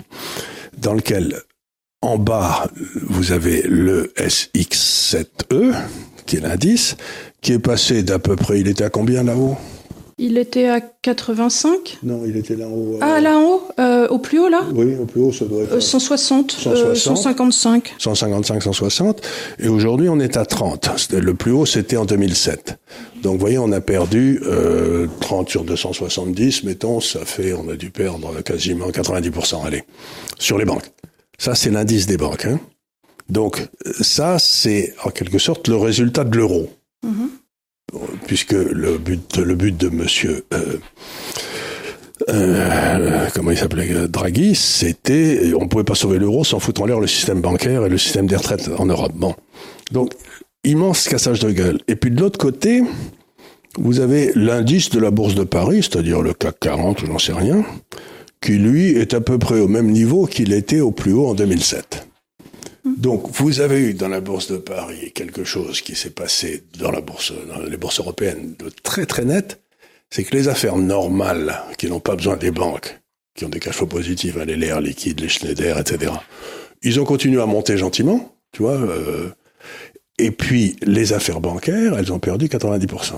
dans 0.78 0.94
lequel 0.94 1.42
en 2.02 2.18
bas, 2.18 2.70
vous 3.02 3.32
avez 3.32 3.62
le 3.64 4.14
SX7E, 4.18 5.76
qui 6.26 6.38
est 6.38 6.42
l'indice, 6.42 6.96
qui 7.42 7.54
est 7.54 7.60
passé 7.60 8.04
d'à 8.04 8.20
peu 8.20 8.36
près, 8.36 8.60
il 8.62 8.68
était 8.68 8.86
à 8.86 8.90
combien 8.90 9.24
là-haut? 9.24 9.58
Il 10.20 10.38
était 10.38 10.67
à 10.67 10.82
85 10.82 11.99
Non, 12.03 12.24
il 12.26 12.36
était 12.36 12.55
là 12.55 12.67
en 12.67 12.72
haut. 12.72 12.97
Ah, 13.01 13.22
là 13.22 13.38
en 13.38 13.43
haut 13.43 13.63
euh, 13.80 14.07
Au 14.09 14.20
plus 14.20 14.38
haut, 14.39 14.49
là 14.49 14.61
Oui, 14.74 14.95
au 15.01 15.05
plus 15.05 15.22
haut, 15.22 15.32
ça 15.32 15.45
doit 15.45 15.63
être... 15.63 15.80
160, 15.80 16.51
155. 16.51 17.95
155, 17.97 18.61
160. 18.61 19.22
Et 19.59 19.70
aujourd'hui, 19.70 20.09
on 20.09 20.20
est 20.20 20.36
à 20.36 20.45
30. 20.45 21.11
Le 21.13 21.34
plus 21.34 21.51
haut, 21.51 21.65
c'était 21.65 21.95
en 21.95 22.05
2007. 22.05 22.78
Donc, 23.24 23.34
vous 23.36 23.39
voyez, 23.39 23.57
on 23.57 23.72
a 23.72 23.80
perdu 23.80 24.41
euh, 24.45 25.07
30 25.22 25.49
sur 25.49 25.63
270, 25.63 26.65
mettons, 26.65 26.99
ça 26.99 27.24
fait, 27.24 27.53
on 27.53 27.70
a 27.70 27.76
dû 27.76 27.89
perdre 27.89 28.41
quasiment 28.41 28.89
90%, 28.89 29.65
allez, 29.65 29.84
sur 30.38 30.57
les 30.57 30.65
banques. 30.65 30.91
Ça, 31.38 31.55
c'est 31.55 31.70
l'indice 31.70 32.05
des 32.05 32.17
banques. 32.17 32.45
Hein. 32.45 32.59
Donc, 33.30 33.67
ça, 34.01 34.38
c'est 34.38 34.93
en 35.03 35.11
quelque 35.11 35.39
sorte 35.39 35.70
le 35.70 35.78
résultat 35.78 36.26
de 36.26 36.36
l'euro. 36.38 36.70
Mm-hmm 37.05 37.39
puisque 38.30 38.52
le 38.52 39.00
but, 39.00 39.38
le 39.38 39.56
but 39.56 39.76
de 39.76 39.90
Monsieur, 39.90 40.46
euh, 40.54 40.78
euh, 42.30 43.26
comment 43.34 43.50
il 43.50 43.58
s'appelait, 43.58 44.08
Draghi, 44.08 44.54
c'était, 44.54 45.52
on 45.60 45.68
pouvait 45.68 45.84
pas 45.84 45.96
sauver 45.96 46.20
l'euro 46.20 46.44
sans 46.44 46.60
foutre 46.60 46.84
en 46.84 46.86
l'air 46.86 47.00
le 47.00 47.08
système 47.08 47.42
bancaire 47.42 47.88
et 47.88 47.90
le 47.90 47.98
système 47.98 48.28
des 48.28 48.36
retraites 48.36 48.70
en 48.78 48.86
Europe. 48.86 49.14
Bon, 49.16 49.34
donc 49.92 50.12
immense 50.64 51.08
cassage 51.08 51.40
de 51.40 51.50
gueule. 51.50 51.80
Et 51.88 51.96
puis 51.96 52.12
de 52.12 52.22
l'autre 52.22 52.38
côté, 52.38 52.84
vous 53.80 54.00
avez 54.00 54.32
l'indice 54.36 54.92
de 54.92 55.00
la 55.00 55.10
bourse 55.10 55.34
de 55.34 55.44
Paris, 55.44 55.78
c'est-à-dire 55.78 56.22
le 56.22 56.36
CAC 56.36 56.60
40, 56.60 57.08
j'en 57.08 57.18
sais 57.18 57.34
rien, 57.34 57.66
qui 58.42 58.60
lui 58.60 58.92
est 58.92 59.16
à 59.16 59.22
peu 59.22 59.40
près 59.40 59.60
au 59.60 59.68
même 59.68 59.90
niveau 59.90 60.28
qu'il 60.28 60.54
était 60.54 60.82
au 60.82 60.92
plus 60.92 61.14
haut 61.14 61.26
en 61.26 61.34
2007. 61.34 62.09
Donc, 62.98 63.30
vous 63.32 63.62
avez 63.62 63.80
eu 63.80 63.94
dans 63.94 64.08
la 64.08 64.22
bourse 64.22 64.52
de 64.52 64.58
Paris 64.58 65.12
quelque 65.14 65.44
chose 65.44 65.82
qui 65.82 65.96
s'est 65.96 66.10
passé 66.10 66.64
dans 66.78 66.92
la 66.92 67.02
bourse, 67.02 67.34
dans 67.48 67.60
les 67.60 67.78
bourses 67.78 68.00
européennes 68.00 68.56
de 68.60 68.70
très 68.84 69.06
très 69.06 69.26
net, 69.26 69.62
c'est 70.10 70.24
que 70.24 70.36
les 70.36 70.48
affaires 70.48 70.78
normales, 70.78 71.62
qui 71.78 71.88
n'ont 71.88 72.00
pas 72.00 72.16
besoin 72.16 72.36
des 72.36 72.52
banques, 72.52 73.00
qui 73.36 73.46
ont 73.46 73.50
des 73.50 73.60
cash 73.60 73.76
flows 73.76 73.88
positifs, 73.88 74.38
hein, 74.38 74.46
les 74.46 74.56
l'air 74.56 74.82
liquides, 74.82 75.20
les 75.20 75.30
Schneider, 75.30 75.78
etc., 75.78 76.12
ils 76.82 77.00
ont 77.00 77.06
continué 77.06 77.42
à 77.42 77.46
monter 77.46 77.78
gentiment, 77.78 78.36
tu 78.52 78.64
vois, 78.64 78.78
euh, 78.78 79.30
et 80.18 80.32
puis 80.32 80.76
les 80.82 81.14
affaires 81.14 81.42
bancaires, 81.42 81.98
elles 81.98 82.12
ont 82.12 82.20
perdu 82.20 82.48
90%. 82.48 83.14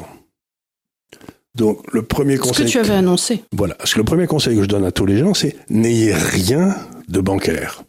Donc 1.55 1.81
le 1.93 2.01
premier 2.03 2.37
conseil... 2.37 2.55
Ce 2.55 2.63
que 2.63 2.67
tu 2.69 2.77
avais 2.79 2.93
annoncé. 2.93 3.43
Voilà, 3.51 3.75
parce 3.75 3.93
que 3.93 3.99
le 3.99 4.05
premier 4.05 4.27
conseil 4.27 4.55
que 4.55 4.63
je 4.63 4.67
donne 4.67 4.85
à 4.85 4.91
tous 4.91 5.05
les 5.05 5.17
gens, 5.17 5.33
c'est 5.33 5.55
n'ayez 5.69 6.13
rien 6.13 6.75
de 7.09 7.19
bancaire. 7.19 7.83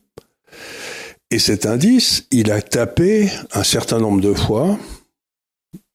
Et 1.32 1.38
cet 1.38 1.64
indice, 1.64 2.26
il 2.30 2.52
a 2.52 2.60
tapé 2.60 3.30
un 3.54 3.64
certain 3.64 3.98
nombre 3.98 4.20
de 4.20 4.34
fois. 4.34 4.78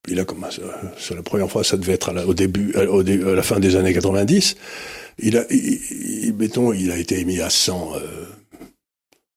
Il 0.07 0.19
a 0.19 0.25
commencé, 0.25 0.63
c'est 0.97 1.13
la 1.13 1.21
première 1.21 1.51
fois, 1.51 1.63
ça 1.63 1.77
devait 1.77 1.93
être 1.93 2.11
au 2.25 2.33
début, 2.33 2.73
au 2.73 3.01
à 3.01 3.35
la 3.35 3.43
fin 3.43 3.59
des 3.59 3.75
années 3.75 3.93
90. 3.93 4.55
Il 5.19 5.37
a, 5.37 5.43
il, 5.51 6.33
mettons, 6.39 6.73
il 6.73 6.89
a 6.89 6.97
été 6.97 7.19
émis 7.19 7.39
à 7.39 7.51
100 7.51 7.91
euh, 7.93 7.99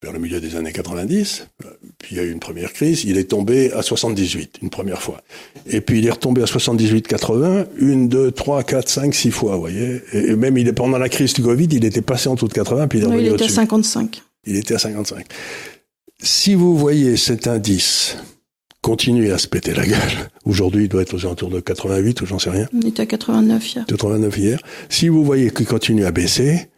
vers 0.02 0.14
le 0.14 0.18
milieu 0.18 0.40
des 0.40 0.56
années 0.56 0.72
90. 0.72 1.48
Puis 1.98 2.08
il 2.12 2.16
y 2.16 2.20
a 2.20 2.22
eu 2.22 2.30
une 2.30 2.40
première 2.40 2.72
crise. 2.72 3.04
Il 3.04 3.18
est 3.18 3.28
tombé 3.28 3.70
à 3.72 3.82
78 3.82 4.60
une 4.62 4.70
première 4.70 5.02
fois. 5.02 5.20
Et 5.66 5.82
puis 5.82 5.98
il 5.98 6.06
est 6.06 6.12
retombé 6.12 6.40
à 6.40 6.46
78-80 6.46 7.66
une, 7.76 8.08
deux, 8.08 8.30
trois, 8.30 8.62
quatre, 8.62 8.88
cinq, 8.88 9.14
six 9.14 9.32
fois, 9.32 9.56
vous 9.56 9.60
voyez. 9.60 10.00
Et, 10.14 10.34
même 10.34 10.56
il 10.56 10.66
est 10.66 10.72
pendant 10.72 10.96
la 10.96 11.10
crise 11.10 11.34
du 11.34 11.42
Covid, 11.42 11.68
il 11.70 11.84
était 11.84 12.00
passé 12.00 12.30
en 12.30 12.36
tout 12.36 12.48
de 12.48 12.54
80 12.54 12.88
puis 12.88 13.00
il 13.00 13.04
est 13.04 13.08
non, 13.08 13.18
il 13.18 13.26
était 13.26 13.44
à 13.44 13.48
55. 13.50 14.22
Il 14.46 14.56
était 14.56 14.76
à 14.76 14.78
55 14.78 15.26
si 16.22 16.54
vous 16.54 16.76
voyez 16.76 17.16
cet 17.16 17.46
indice 17.46 18.16
continuer 18.82 19.30
à 19.30 19.38
se 19.38 19.46
péter 19.46 19.74
la 19.74 19.86
gueule, 19.86 20.30
aujourd'hui 20.44 20.84
il 20.84 20.88
doit 20.88 21.02
être 21.02 21.14
aux 21.14 21.26
alentours 21.26 21.50
de 21.50 21.60
88 21.60 22.20
ou 22.22 22.26
j'en 22.26 22.38
sais 22.38 22.50
rien. 22.50 22.66
Il 22.72 22.88
était 22.88 23.02
à 23.02 23.06
89 23.06 23.74
hier. 23.74 23.84
89 23.86 24.38
hier. 24.38 24.58
Si 24.88 25.08
vous 25.08 25.24
voyez 25.24 25.50
qu'il 25.50 25.66
continue 25.66 26.04
à 26.04 26.10
baisser, 26.10 26.70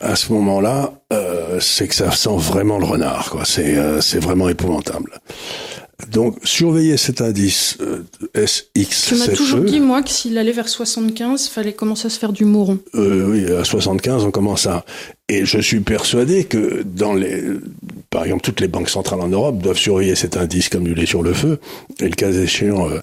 à 0.00 0.16
ce 0.16 0.32
moment-là, 0.32 0.92
euh, 1.12 1.60
c'est 1.60 1.88
que 1.88 1.94
ça 1.94 2.10
sent 2.10 2.36
vraiment 2.36 2.78
le 2.78 2.84
renard. 2.84 3.30
Quoi. 3.30 3.44
C'est, 3.44 3.76
euh, 3.76 4.00
c'est 4.00 4.18
vraiment 4.18 4.48
épouvantable. 4.48 5.20
Donc, 6.10 6.38
surveillez 6.42 6.96
cet 6.96 7.20
indice 7.20 7.78
euh, 7.80 8.02
SX. 8.34 9.06
Tu 9.08 9.14
m'as 9.14 9.28
toujours 9.28 9.60
dit, 9.60 9.80
moi, 9.80 10.02
que 10.02 10.10
s'il 10.10 10.36
allait 10.36 10.52
vers 10.52 10.68
75, 10.68 11.48
fallait 11.48 11.72
commencer 11.72 12.06
à 12.06 12.10
se 12.10 12.18
faire 12.18 12.32
du 12.32 12.44
mouron. 12.44 12.78
Euh, 12.94 13.26
oui, 13.28 13.52
à 13.52 13.64
75, 13.64 14.24
on 14.24 14.30
commence 14.30 14.66
à... 14.66 14.84
Et 15.28 15.44
je 15.44 15.58
suis 15.58 15.80
persuadé 15.80 16.44
que 16.44 16.82
dans 16.84 17.14
les... 17.14 17.42
Par 18.10 18.24
exemple, 18.24 18.42
toutes 18.42 18.60
les 18.60 18.68
banques 18.68 18.90
centrales 18.90 19.20
en 19.20 19.28
Europe 19.28 19.58
doivent 19.62 19.78
surveiller 19.78 20.14
cet 20.16 20.36
indice 20.36 20.68
comme 20.68 20.84
du 20.84 20.94
lait 20.94 21.06
sur 21.06 21.22
le 21.22 21.32
feu. 21.32 21.60
Et 22.00 22.08
le 22.08 22.14
cas 22.14 22.32
échéant... 22.32 22.90
Euh, 22.90 23.00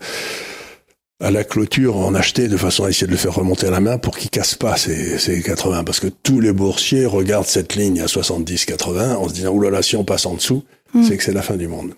à 1.22 1.32
la 1.32 1.44
clôture 1.44 1.98
en 1.98 2.16
acheter 2.16 2.48
de 2.48 2.56
façon 2.56 2.86
à 2.86 2.90
essayer 2.90 3.06
de 3.06 3.12
le 3.12 3.18
faire 3.18 3.36
remonter 3.36 3.68
à 3.68 3.72
la 3.72 3.82
main 3.82 3.98
pour 3.98 4.18
qu'il 4.18 4.30
casse 4.30 4.56
pas 4.56 4.78
ces, 4.78 5.18
ces 5.18 5.42
80 5.42 5.84
parce 5.84 6.00
que 6.00 6.08
tous 6.08 6.40
les 6.40 6.54
boursiers 6.54 7.06
regardent 7.06 7.46
cette 7.46 7.76
ligne 7.76 8.00
à 8.00 8.06
70-80 8.06 9.16
en 9.16 9.28
se 9.28 9.34
disant 9.34 9.52
oulala 9.52 9.82
si 9.82 9.98
on 9.98 10.06
passe 10.06 10.26
en 10.26 10.36
dessous 10.36 10.64
hmm. 10.94 11.04
c'est 11.04 11.18
que 11.18 11.24
c'est 11.24 11.34
la 11.34 11.42
fin 11.42 11.58
du 11.58 11.68
monde. 11.68 11.94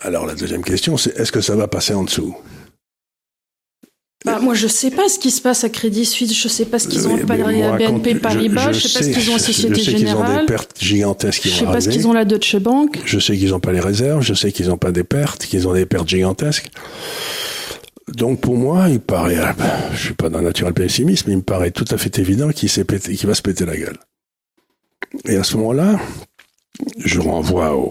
Alors 0.00 0.26
la 0.26 0.34
deuxième 0.34 0.62
question, 0.62 0.96
c'est 0.96 1.16
est-ce 1.18 1.32
que 1.32 1.40
ça 1.40 1.56
va 1.56 1.68
passer 1.68 1.94
en 1.94 2.04
dessous? 2.04 2.36
Bah, 4.24 4.38
moi, 4.40 4.54
je 4.54 4.66
sais 4.66 4.90
pas 4.90 5.06
ce 5.10 5.18
qui 5.18 5.30
se 5.30 5.42
passe 5.42 5.64
à 5.64 5.68
Crédit 5.68 6.06
Suisse, 6.06 6.34
je 6.34 6.48
sais 6.48 6.64
pas 6.64 6.78
ce 6.78 6.88
qu'ils 6.88 7.06
ont 7.06 7.14
à 7.14 7.76
BNP 7.76 8.14
Paribas, 8.14 8.72
je, 8.72 8.88
sais 8.88 8.98
pas 8.98 9.04
ce 9.04 9.10
qu'ils 9.10 9.30
ont 9.30 9.34
à 9.34 9.38
Société 9.38 9.74
je 9.74 9.90
sais 9.90 9.96
qu'ils 9.96 10.14
ont 10.14 10.40
des 10.40 10.46
pertes 10.46 10.78
gigantesques 10.80 11.42
qui 11.42 11.50
Je 11.50 11.56
sais 11.56 11.64
pas 11.66 11.82
ce 11.82 11.90
qu'ils 11.90 12.08
ont 12.08 12.14
la 12.14 12.24
Deutsche 12.24 12.56
Bank. 12.56 13.02
Je 13.04 13.18
sais 13.18 13.36
qu'ils 13.36 13.50
n'ont 13.50 13.60
pas 13.60 13.72
les 13.72 13.80
réserves, 13.80 14.22
je 14.22 14.32
sais 14.32 14.50
qu'ils 14.50 14.68
n'ont 14.68 14.78
pas 14.78 14.92
des 14.92 15.04
pertes, 15.04 15.44
qu'ils 15.44 15.68
ont 15.68 15.74
des 15.74 15.84
pertes 15.84 16.08
gigantesques. 16.08 16.70
Donc 18.08 18.40
pour 18.40 18.56
moi, 18.56 18.88
il 18.88 19.00
paraît, 19.00 19.36
ah, 19.36 19.54
bah, 19.58 19.90
je 19.92 20.06
suis 20.06 20.14
pas 20.14 20.30
d'un 20.30 20.40
naturel 20.40 20.72
pessimisme, 20.72 21.24
mais 21.26 21.34
il 21.34 21.38
me 21.38 21.42
paraît 21.42 21.70
tout 21.70 21.86
à 21.90 21.98
fait 21.98 22.18
évident 22.18 22.50
qu'il 22.50 22.70
qu'il 22.70 23.26
va 23.26 23.34
se 23.34 23.42
péter 23.42 23.66
la 23.66 23.76
gueule. 23.76 23.98
Et 25.26 25.36
à 25.36 25.44
ce 25.44 25.58
moment-là, 25.58 26.00
je 26.96 27.20
renvoie 27.20 27.76
au, 27.76 27.90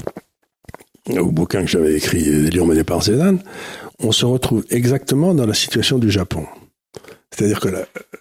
au 1.10 1.32
bouquin 1.32 1.62
que 1.62 1.70
j'avais 1.70 1.96
écrit, 1.96 2.24
Les 2.24 2.50
lions 2.50 2.66
menés 2.66 2.84
par 2.84 3.04
Zédan, 3.04 3.38
on 4.00 4.12
se 4.12 4.26
retrouve 4.26 4.66
exactement 4.70 5.34
dans 5.34 5.46
la 5.46 5.54
situation 5.54 6.00
du 6.00 6.12
Japon. 6.12 6.46
C'est-à-dire 7.32 7.60
que 7.60 7.70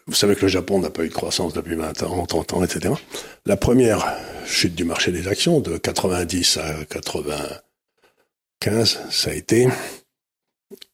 vous 0.06 0.14
savez 0.14 0.34
que 0.34 0.42
le 0.42 0.48
Japon 0.48 0.80
n'a 0.80 0.90
pas 0.90 1.04
eu 1.04 1.08
de 1.08 1.14
croissance 1.14 1.52
depuis 1.52 1.74
20 1.74 2.02
ans, 2.04 2.24
30 2.24 2.54
ans, 2.54 2.64
etc. 2.64 2.94
La 3.44 3.58
première 3.58 4.16
chute 4.46 4.74
du 4.74 4.84
marché 4.84 5.12
des 5.12 5.28
actions 5.28 5.60
de 5.60 5.76
90 5.76 6.56
à 6.56 6.84
95, 6.86 9.00
ça 9.10 9.30
a 9.30 9.34
été 9.34 9.68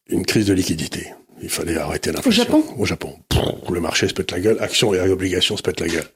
une 0.09 0.25
crise 0.25 0.47
de 0.47 0.53
liquidité. 0.53 1.13
Il 1.41 1.49
fallait 1.49 1.77
arrêter 1.77 2.11
l'inflation. 2.11 2.29
Au 2.29 2.45
Japon? 2.45 2.65
Au 2.77 2.85
Japon. 2.85 3.17
le 3.71 3.79
marché 3.79 4.09
se 4.09 4.13
pète 4.13 4.31
la 4.31 4.41
gueule, 4.41 4.57
actions 4.59 4.93
et 4.93 4.99
obligations 4.99 5.55
se 5.55 5.61
pètent 5.61 5.79
la 5.79 5.87
gueule. 5.87 6.09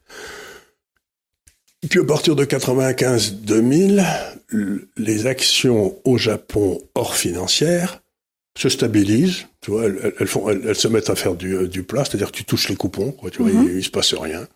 Puis 1.90 2.00
à 2.00 2.04
partir 2.06 2.36
de 2.36 2.46
95-2000, 2.46 4.06
les 4.98 5.28
actions 5.28 5.98
au 6.06 6.18
Japon 6.18 6.82
hors 6.96 7.16
financière 7.16 8.02
se 8.58 8.70
stabilisent. 8.70 9.48
Tu 9.62 9.72
vois, 9.72 9.86
elles, 9.86 10.28
font, 10.28 10.50
elles, 10.50 10.76
se 10.76 10.88
mettent 10.88 11.10
à 11.10 11.16
faire 11.16 11.36
du, 11.36 11.68
du 11.68 11.84
plat, 11.84 12.06
c'est-à-dire 12.06 12.32
que 12.32 12.38
tu 12.38 12.46
touches 12.46 12.70
les 12.70 12.76
coupons. 12.76 13.12
Quoi, 13.12 13.32
tu 13.32 13.42
vois, 13.42 13.52
mhm. 13.52 13.68
il, 13.68 13.76
ne 13.78 13.82
se 13.82 13.90
passe 13.90 14.14
rien. 14.14 14.48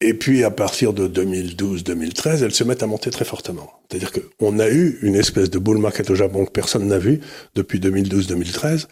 Et 0.00 0.14
puis 0.14 0.42
à 0.42 0.50
partir 0.50 0.92
de 0.92 1.06
2012-2013, 1.06 2.42
elles 2.42 2.54
se 2.54 2.64
mettent 2.64 2.82
à 2.82 2.86
monter 2.86 3.10
très 3.10 3.24
fortement. 3.24 3.72
C'est-à-dire 3.88 4.10
qu'on 4.12 4.58
a 4.58 4.68
eu 4.68 4.98
une 5.02 5.14
espèce 5.14 5.48
de 5.48 5.58
bull 5.58 5.78
market 5.78 6.10
au 6.10 6.14
Japon 6.14 6.44
que 6.44 6.50
personne 6.50 6.88
n'a 6.88 6.98
vu 6.98 7.20
depuis 7.54 7.78
2012-2013, 7.78 8.86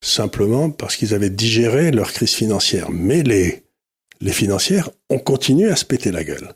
simplement 0.00 0.70
parce 0.70 0.96
qu'ils 0.96 1.12
avaient 1.12 1.28
digéré 1.28 1.90
leur 1.90 2.12
crise 2.12 2.32
financière. 2.32 2.90
Mais 2.90 3.22
les 3.22 3.67
les 4.20 4.32
financières 4.32 4.90
ont 5.10 5.18
continué 5.18 5.68
à 5.70 5.76
se 5.76 5.84
péter 5.84 6.10
la 6.10 6.24
gueule. 6.24 6.54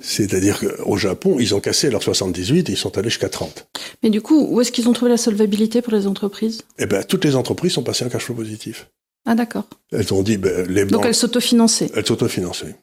C'est-à-dire 0.00 0.60
qu'au 0.60 0.96
Japon, 0.96 1.36
ils 1.40 1.54
ont 1.54 1.60
cassé 1.60 1.90
leur 1.90 2.02
78 2.02 2.68
et 2.68 2.72
ils 2.72 2.78
sont 2.78 2.96
allés 2.96 3.08
jusqu'à 3.08 3.28
30. 3.28 3.66
Mais 4.02 4.10
du 4.10 4.20
coup, 4.20 4.46
où 4.48 4.60
est-ce 4.60 4.70
qu'ils 4.70 4.88
ont 4.88 4.92
trouvé 4.92 5.10
la 5.10 5.16
solvabilité 5.16 5.82
pour 5.82 5.92
les 5.92 6.06
entreprises? 6.06 6.62
Eh 6.78 6.86
bien, 6.86 7.02
toutes 7.02 7.24
les 7.24 7.34
entreprises 7.34 7.72
sont 7.72 7.82
passées 7.82 8.04
en 8.04 8.08
cash 8.08 8.24
flow 8.24 8.34
positif. 8.34 8.88
Ah 9.26 9.34
d'accord. 9.34 9.66
Elles 9.90 10.12
ont 10.12 10.22
dit, 10.22 10.36
ben, 10.36 10.66
les 10.68 10.84
banques... 10.84 10.92
Donc 10.92 11.06
elles 11.06 11.14
s'autofinançaient 11.14 11.90
Elles 11.94 12.06
s'autofinançaient. 12.06 12.76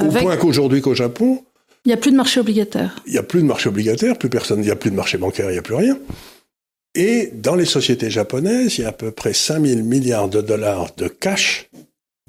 Au 0.00 0.06
point 0.06 0.36
qu'aujourd'hui, 0.36 0.80
qu'au 0.80 0.94
Japon... 0.94 1.44
Il 1.84 1.88
n'y 1.88 1.94
a 1.94 1.96
plus 1.96 2.10
de 2.10 2.16
marché 2.16 2.40
obligataire. 2.40 2.96
Il 3.06 3.12
n'y 3.12 3.18
a 3.18 3.22
plus 3.22 3.40
de 3.40 3.46
marché 3.46 3.68
obligataire, 3.68 4.18
plus 4.18 4.28
personne, 4.28 4.58
il 4.60 4.66
n'y 4.66 4.70
a 4.70 4.76
plus 4.76 4.90
de 4.90 4.96
marché 4.96 5.16
bancaire, 5.16 5.48
il 5.48 5.54
n'y 5.54 5.58
a 5.58 5.62
plus 5.62 5.76
rien. 5.76 5.98
Et 6.94 7.30
dans 7.32 7.54
les 7.54 7.64
sociétés 7.64 8.10
japonaises, 8.10 8.76
il 8.78 8.82
y 8.82 8.84
a 8.84 8.88
à 8.88 8.92
peu 8.92 9.12
près 9.12 9.32
5000 9.32 9.84
milliards 9.84 10.28
de 10.28 10.42
dollars 10.42 10.88
de 10.96 11.08
cash 11.08 11.70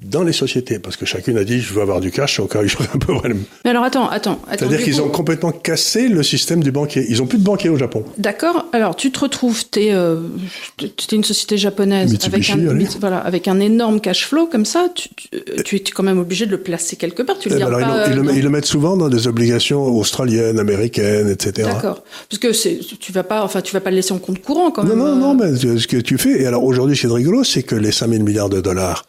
dans 0.04 0.22
les 0.22 0.32
sociétés, 0.32 0.78
parce 0.78 0.96
que 0.96 1.06
chacune 1.06 1.36
a 1.38 1.44
dit 1.44 1.60
je 1.60 1.72
veux 1.72 1.82
avoir 1.82 2.00
du 2.00 2.10
cash 2.10 2.40
au 2.40 2.46
cas 2.46 2.62
où 2.62 2.66
j'aurai 2.68 2.86
un 2.94 2.98
problème. 2.98 3.42
Mais 3.64 3.70
alors 3.70 3.84
attends, 3.84 4.08
attends. 4.08 4.40
attends 4.48 4.56
C'est-à-dire 4.58 4.82
qu'ils 4.84 4.96
coup- 4.96 5.02
ont 5.02 5.08
complètement 5.10 5.52
cassé 5.52 6.08
le 6.08 6.22
système 6.22 6.62
du 6.62 6.72
banquier. 6.72 7.04
Ils 7.08 7.22
ont 7.22 7.26
plus 7.26 7.38
de 7.38 7.44
banquier 7.44 7.68
au 7.70 7.76
Japon. 7.76 8.04
D'accord. 8.18 8.66
Alors 8.72 8.96
tu 8.96 9.10
te 9.12 9.20
retrouves, 9.20 9.64
t'es 9.68 9.88
euh, 9.92 10.20
t'es 10.76 11.16
une 11.16 11.24
société 11.24 11.56
japonaise 11.56 12.16
avec 12.24 12.50
un 12.50 12.56
voilà 13.00 13.18
avec 13.18 13.48
un 13.48 13.60
énorme 13.60 14.00
cash 14.00 14.26
flow 14.26 14.46
comme 14.46 14.64
ça. 14.64 14.88
Tu, 14.94 15.08
tu, 15.64 15.64
tu 15.64 15.76
es 15.76 15.80
quand 15.92 16.02
même 16.02 16.18
obligé 16.18 16.46
de 16.46 16.50
le 16.50 16.58
placer 16.60 16.96
quelque 16.96 17.22
part. 17.22 17.38
Tu 17.38 17.48
le 17.48 17.56
Eh 17.56 17.58
ben 17.60 17.66
alors, 17.66 17.80
pas. 17.80 18.06
ils, 18.08 18.18
euh, 18.18 18.22
le- 18.22 18.32
ils 18.34 18.42
le 18.42 18.50
mettent 18.50 18.64
souvent 18.66 18.96
dans 18.96 19.08
des 19.08 19.26
obligations 19.28 19.82
australiennes, 19.84 20.58
américaines, 20.58 21.28
etc. 21.30 21.68
D'accord. 21.72 22.02
Parce 22.28 22.38
que 22.40 22.52
c'est 22.52 22.80
tu 23.00 23.12
vas 23.12 23.22
pas 23.24 23.42
enfin 23.44 23.60
tu 23.62 23.72
vas 23.72 23.80
pas 23.80 23.90
le 23.90 23.96
laisser 23.96 24.12
en 24.12 24.18
compte 24.18 24.40
courant 24.42 24.70
quand 24.70 24.82
Non, 24.84 24.90
même. 24.90 24.98
non, 24.98 25.06
euh. 25.06 25.14
non, 25.16 25.34
mais 25.34 25.56
tu- 25.58 25.78
ce 25.78 25.86
que 25.86 25.96
tu 25.98 26.18
fais, 26.18 26.42
et 26.42 26.46
alors 26.46 26.64
aujourd'hui, 26.64 26.96
ce 26.96 27.02
qui 27.02 27.06
est 27.06 27.10
rigolo, 27.14 27.44
c'est 27.44 27.62
que 27.62 27.74
les 27.74 27.92
5000 27.92 28.22
milliards 28.24 28.48
de 28.50 28.60
dollars 28.60 29.04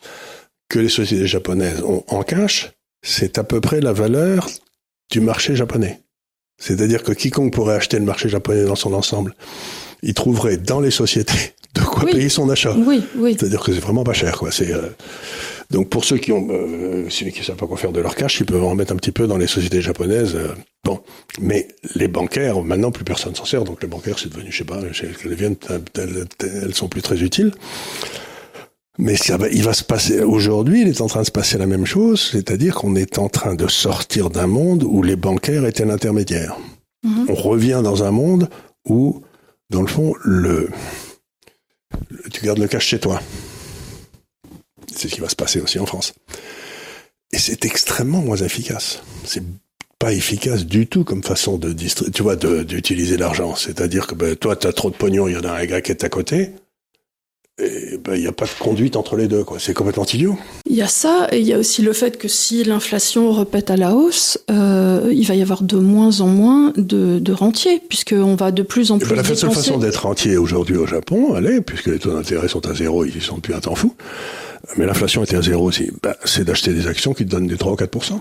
que 0.74 0.80
les 0.80 0.90
sociétés 0.90 1.28
japonaises 1.28 1.82
ont 1.84 2.04
en 2.08 2.24
cash, 2.24 2.72
c'est 3.04 3.38
à 3.38 3.44
peu 3.44 3.62
près 3.62 3.80
la 3.80 3.94
valeur 3.94 4.50
du 5.12 5.20
marché 5.22 5.56
japonais. 5.56 6.02
C'est-à-dire 6.58 7.04
que 7.04 7.12
quiconque 7.12 7.54
pourrait 7.54 7.76
acheter 7.76 8.00
le 8.00 8.06
marché 8.06 8.28
japonais 8.28 8.66
dans 8.66 8.76
son 8.76 8.94
ensemble, 8.94 9.36
il 10.02 10.16
trouverait 10.16 10.58
dans 10.58 10.80
les 10.80 10.90
sociétés 10.90 11.54
de 11.76 11.82
quoi 11.82 12.06
Oui. 12.06 12.12
payer 12.14 12.30
son 12.30 12.50
achat. 12.50 12.76
Oui, 12.76 13.04
oui. 13.18 13.36
C'est-à-dire 13.38 13.62
que 13.62 13.72
c'est 13.72 13.80
vraiment 13.80 14.04
pas 14.04 14.14
cher, 14.14 14.38
quoi. 14.40 14.52
C'est 14.52 14.72
euh, 14.74 14.90
donc 15.70 15.90
pour 15.90 16.06
ceux 16.06 16.18
qui 16.18 16.32
ont, 16.32 16.48
euh, 16.50 17.06
ceux 17.10 17.28
qui 17.28 17.44
savent 17.44 17.56
pas 17.56 17.68
quoi 17.68 17.78
faire 17.78 17.92
de 17.92 18.02
leur 18.02 18.16
cash, 18.16 18.40
ils 18.40 18.46
peuvent 18.48 18.64
en 18.64 18.74
mettre 18.74 18.94
un 18.94 18.96
petit 18.98 19.12
peu 19.12 19.28
dans 19.28 19.38
les 19.38 19.48
sociétés 19.48 19.82
japonaises. 19.82 20.34
euh, 20.36 20.54
bon, 20.84 21.00
mais 21.40 21.68
les 21.96 22.08
bancaires, 22.08 22.62
maintenant 22.64 22.92
plus 22.92 23.04
personne 23.06 23.36
s'en 23.36 23.46
sert, 23.46 23.64
donc 23.64 23.82
les 23.84 23.88
bancaires 23.88 24.18
c'est 24.18 24.30
devenu, 24.30 24.52
je 24.52 24.58
sais 24.58 24.64
pas, 24.64 24.80
chez- 24.92 25.08
qu'elles 25.10 25.32
deviennent, 25.32 25.56
elles, 25.98 26.26
elles 26.64 26.74
sont 26.76 26.88
plus 26.88 27.02
très 27.04 27.22
utiles. 27.22 27.52
Mais 29.00 29.16
ça 29.16 29.38
va, 29.38 29.50
il 29.50 29.64
va 29.64 29.74
se 29.74 29.84
passer 29.84 30.20
aujourd'hui, 30.22 30.82
il 30.82 30.88
est 30.88 31.02
en 31.02 31.08
train 31.08 31.22
de 31.22 31.26
se 31.26 31.32
passer 31.32 31.58
la 31.58 31.66
même 31.66 31.86
chose, 31.86 32.30
c'est-à-dire 32.32 32.76
qu'on 32.76 32.96
est 32.96 33.18
en 33.18 33.28
train 33.28 33.56
de 33.56 33.68
sortir 33.68 34.30
d'un 34.30 34.46
monde 34.48 34.84
où 34.84 35.02
les 35.02 35.16
bancaires 35.16 35.66
étaient 35.66 35.86
l'intermédiaire. 35.86 36.58
Mhm. 37.04 37.26
On 37.30 37.34
revient 37.34 37.82
dans 37.84 38.04
un 38.04 38.12
monde 38.12 38.50
où, 38.88 39.22
dans 39.72 39.82
le 39.82 39.88
fond, 39.88 40.14
le, 40.24 40.70
le- 42.10 42.30
tu 42.32 42.46
gardes 42.46 42.60
le 42.60 42.68
cash 42.68 42.86
chez 42.88 43.00
toi. 43.00 43.20
C'est 44.96 45.08
ce 45.10 45.16
qui 45.16 45.22
va 45.22 45.30
se 45.30 45.36
passer 45.36 45.60
aussi 45.60 45.80
en 45.80 45.86
France. 45.88 46.14
Et 47.32 47.40
c'est 47.40 47.66
extrêmement 47.66 48.22
moins 48.22 48.38
efficace. 48.38 49.02
C'est 49.26 49.44
pas 49.98 50.14
efficace 50.14 50.66
du 50.68 50.86
tout 50.86 51.04
comme 51.04 51.24
façon 51.24 51.58
de 51.58 51.74
tu 51.74 52.22
vois, 52.22 52.36
d'utiliser 52.36 53.18
l'argent. 53.18 53.56
C'est-à-dire 53.56 54.06
que 54.06 54.14
ben, 54.14 54.36
toi, 54.36 54.56
tu 54.56 54.68
as 54.68 54.74
trop 54.74 54.92
de 54.92 54.96
pognon, 54.96 55.28
il 55.28 55.34
y 55.34 55.38
en 55.38 55.44
a 55.46 55.52
un 55.52 55.66
gars 55.66 55.82
qui 55.82 55.92
est 55.92 56.04
à 56.04 56.10
côté. 56.10 56.52
Et 57.62 58.00
ben, 58.04 58.16
il 58.16 58.22
n'y 58.22 58.28
a 58.28 58.32
pas 58.32 58.46
de 58.46 58.52
conduite 58.60 58.96
entre 58.96 59.16
les 59.16 59.28
deux. 59.28 59.46
C'est 59.60 59.76
complètement 59.76 60.06
idiot. 60.06 60.40
Il 60.68 60.76
y 60.76 60.82
a 60.82 60.88
ça, 60.88 61.28
et 61.32 61.40
il 61.40 61.46
y 61.46 61.54
a 61.54 61.60
aussi 61.60 61.84
le 61.84 61.94
fait 61.94 62.18
que 62.18 62.28
si 62.28 62.64
l'inflation 62.64 63.32
repète 63.32 63.70
à 63.70 63.78
la 63.78 63.94
hausse, 63.94 64.40
euh, 64.50 65.12
il 65.14 65.28
va 65.28 65.36
y 65.36 65.42
avoir 65.44 65.62
de 65.62 65.78
moins 65.78 66.22
en 66.22 66.28
moins 66.28 66.74
de, 66.76 67.20
de 67.20 67.32
rentiers, 67.32 67.80
puisqu'on 67.88 68.36
va 68.36 68.52
de 68.52 68.64
plus 68.64 68.90
en 68.90 68.98
Et 68.98 69.02
plus 69.02 69.10
ben, 69.10 69.18
la 69.18 69.24
seule 69.24 69.52
façon 69.52 69.78
d'être 69.78 70.08
entier 70.08 70.38
aujourd'hui 70.38 70.78
au 70.78 70.88
Japon, 70.88 71.36
allez, 71.36 71.62
puisque 71.62 71.88
les 71.88 72.00
taux 72.00 72.14
d'intérêt 72.14 72.48
sont 72.48 72.68
à 72.68 72.74
zéro, 72.74 73.06
ils 73.06 73.16
y 73.16 73.22
sont 73.22 73.36
depuis 73.36 73.54
un 73.54 73.60
temps 73.60 73.76
fou, 73.76 73.94
mais 74.76 74.88
l'inflation 74.88 75.24
était 75.24 75.36
à 75.36 75.44
zéro 75.44 75.68
aussi, 75.68 75.92
ben, 76.02 76.16
c'est 76.26 76.46
d'acheter 76.46 76.74
des 76.74 76.88
actions 76.88 77.14
qui 77.14 77.24
te 77.24 77.30
donnent 77.30 77.48
des 77.48 77.58
3 77.58 77.74
ou 77.74 77.76
4% 77.76 78.20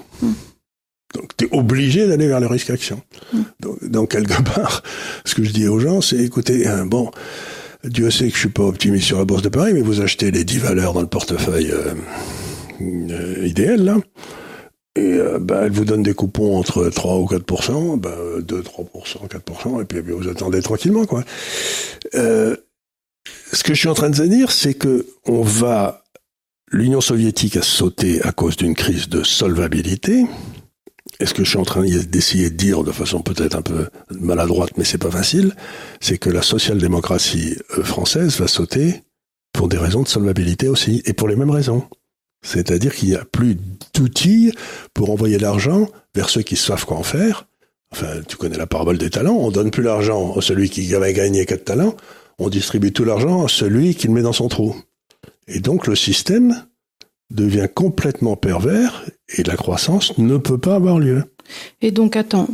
Donc, 1.15 1.31
tu 1.39 1.47
es 1.47 1.49
obligé 1.53 2.07
d'aller 2.07 2.29
vers 2.29 2.41
le 2.41 2.49
risque 2.49 2.69
action. 2.69 3.01
Donc, 3.61 3.83
donc, 3.83 4.11
quelque 4.11 4.43
part, 4.43 4.83
ce 5.25 5.35
que 5.35 5.43
je 5.43 5.53
dis 5.53 5.67
aux 5.69 5.79
gens, 5.79 6.03
c'est 6.03 6.19
écoutez, 6.19 6.67
hein, 6.67 6.85
bon, 6.85 7.11
Dieu 7.85 8.11
sait 8.11 8.29
que 8.29 8.35
je 8.35 8.41
suis 8.41 8.49
pas 8.49 8.63
optimiste 8.63 9.07
sur 9.07 9.19
la 9.19 9.25
bourse 9.25 9.43
de 9.43 9.49
Paris, 9.49 9.73
mais 9.75 9.81
vous 9.81 10.01
achetez 10.01 10.31
les 10.31 10.45
10 10.45 10.59
valeurs 10.59 10.93
dans 10.93 11.01
le 11.01 11.09
portefeuille 11.09 11.73
euh, 11.73 11.95
euh, 12.81 13.47
idéal. 13.47 13.97
Et 14.95 15.15
euh, 15.15 15.39
bah, 15.41 15.63
elle 15.65 15.73
vous 15.73 15.85
donne 15.85 16.03
des 16.03 16.15
coupons 16.15 16.57
entre 16.57 16.89
3 16.89 17.17
ou 17.19 17.25
4% 17.25 17.99
bah, 17.99 18.15
2, 18.41 18.61
3% 18.61 19.29
4% 19.29 19.83
et 19.83 19.85
puis, 19.85 19.99
eh 19.99 20.03
bien, 20.03 20.15
vous 20.15 20.29
attendez 20.29 20.63
tranquillement. 20.63 21.07
quoi. 21.07 21.25
Ce 22.13 22.57
que 23.65 23.75
je 23.75 23.79
suis 23.79 23.89
en 23.89 23.95
train 23.95 24.11
de 24.11 24.27
dire, 24.27 24.51
c'est 24.51 24.75
que 24.75 25.07
on 25.27 25.43
va... 25.43 25.99
L'Union 26.75 27.03
soviétique 27.03 27.59
a 27.59 27.63
sauté 27.63 28.23
à 28.23 28.33
cause 28.33 28.57
d'une 28.57 28.75
crise 28.75 29.11
de 29.11 29.23
solvabilité. 29.23 30.25
Ce 31.25 31.35
que 31.35 31.45
je 31.45 31.51
suis 31.51 31.59
en 31.59 31.65
train 31.65 31.83
d'essayer 31.83 32.51
de 32.51 32.57
dire 32.57 32.83
de 32.83 32.93
façon 32.93 33.21
peut-être 33.23 33.55
un 33.55 33.63
peu 33.63 33.87
maladroite, 34.11 34.77
mais 34.77 34.85
c'est 34.85 34.99
pas 34.99 35.11
facile, 35.11 35.55
c'est 36.01 36.19
que 36.19 36.31
la 36.31 36.43
social-démocratie 36.43 37.57
euh, 37.79 37.85
française 37.85 38.39
va 38.39 38.49
sauter 38.49 39.03
pour 39.53 39.69
des 39.69 39.79
raisons 39.79 40.03
de 40.03 40.09
solvabilité 40.09 40.69
aussi, 40.69 41.03
et 41.05 41.13
pour 41.13 41.29
les 41.29 41.37
mêmes 41.37 41.51
raisons. 41.51 41.85
C'est-à-dire 42.45 42.95
qu'il 42.95 43.11
n'y 43.11 43.15
a 43.15 43.25
plus 43.25 43.57
d'outils 43.95 44.53
pour 44.95 45.11
envoyer 45.11 45.39
l'argent 45.39 45.89
vers 46.15 46.29
ceux 46.29 46.43
qui 46.43 46.57
savent 46.57 46.85
quoi 46.85 46.97
en 46.97 47.03
faire. 47.03 47.47
Enfin, 47.93 48.21
tu 48.27 48.37
connais 48.37 48.57
la 48.57 48.67
parabole 48.67 48.99
des 48.99 49.11
talents. 49.11 49.37
On 49.37 49.51
donne 49.51 49.71
plus 49.71 49.83
l'argent 49.83 50.35
à 50.37 50.41
celui 50.41 50.71
qui 50.71 50.91
va 50.93 51.13
gagner 51.13 51.47
quatre 51.47 51.65
talents. 51.65 51.95
On 52.39 52.49
distribue 52.49 52.93
tout 52.93 53.05
l'argent 53.05 53.45
à 53.45 53.49
celui 53.49 53.95
qui 53.95 54.09
le 54.09 54.15
met 54.15 54.23
dans 54.23 54.33
son 54.33 54.49
trou. 54.49 54.75
Et 55.47 55.61
donc, 55.61 55.87
le 55.87 55.95
système 55.95 56.65
devient 57.33 57.69
complètement 57.73 58.37
pervers 58.37 59.05
et 59.37 59.43
la 59.43 59.57
croissance 59.57 60.17
ne 60.19 60.37
peut 60.37 60.59
pas 60.59 60.75
avoir 60.77 60.99
lieu. 60.99 61.25
Et 61.81 61.91
donc, 61.91 62.17
attends. 62.17 62.49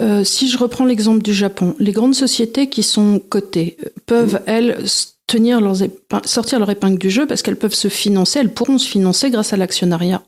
Euh, 0.00 0.24
si 0.24 0.48
je 0.48 0.56
reprends 0.56 0.84
l'exemple 0.86 1.22
du 1.22 1.34
Japon, 1.34 1.74
les 1.78 1.92
grandes 1.92 2.14
sociétés 2.14 2.68
qui 2.68 2.82
sont 2.82 3.20
cotées 3.28 3.76
euh, 3.84 3.88
peuvent, 4.06 4.40
elles, 4.46 4.78
tenir 5.26 5.60
leurs 5.60 5.76
sortir 6.24 6.58
leur 6.58 6.70
épingle 6.70 6.98
du 6.98 7.10
jeu 7.10 7.26
parce 7.26 7.42
qu'elles 7.42 7.56
peuvent 7.56 7.74
se 7.74 7.88
financer, 7.88 8.38
elles 8.40 8.52
pourront 8.52 8.78
se 8.78 8.88
financer 8.88 9.30
grâce 9.30 9.52
à 9.52 9.56
l'actionnariat. 9.56 10.22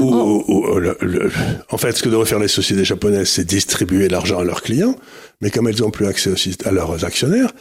Le- 0.00 1.30
en 1.70 1.76
fait, 1.76 1.92
ce 1.96 2.02
que 2.02 2.08
devraient 2.08 2.24
faire 2.26 2.38
les 2.38 2.48
sociétés 2.48 2.84
japonaises, 2.84 3.28
c'est 3.28 3.44
distribuer 3.44 4.08
l'argent 4.08 4.38
à 4.38 4.44
leurs 4.44 4.62
clients, 4.62 4.96
mais 5.40 5.50
comme 5.50 5.68
elles 5.68 5.80
n'ont 5.80 5.90
plus 5.90 6.06
accès 6.06 6.30
au 6.30 6.36
syst- 6.36 6.66
à 6.66 6.70
leurs 6.70 7.04
actionnaires, 7.04 7.52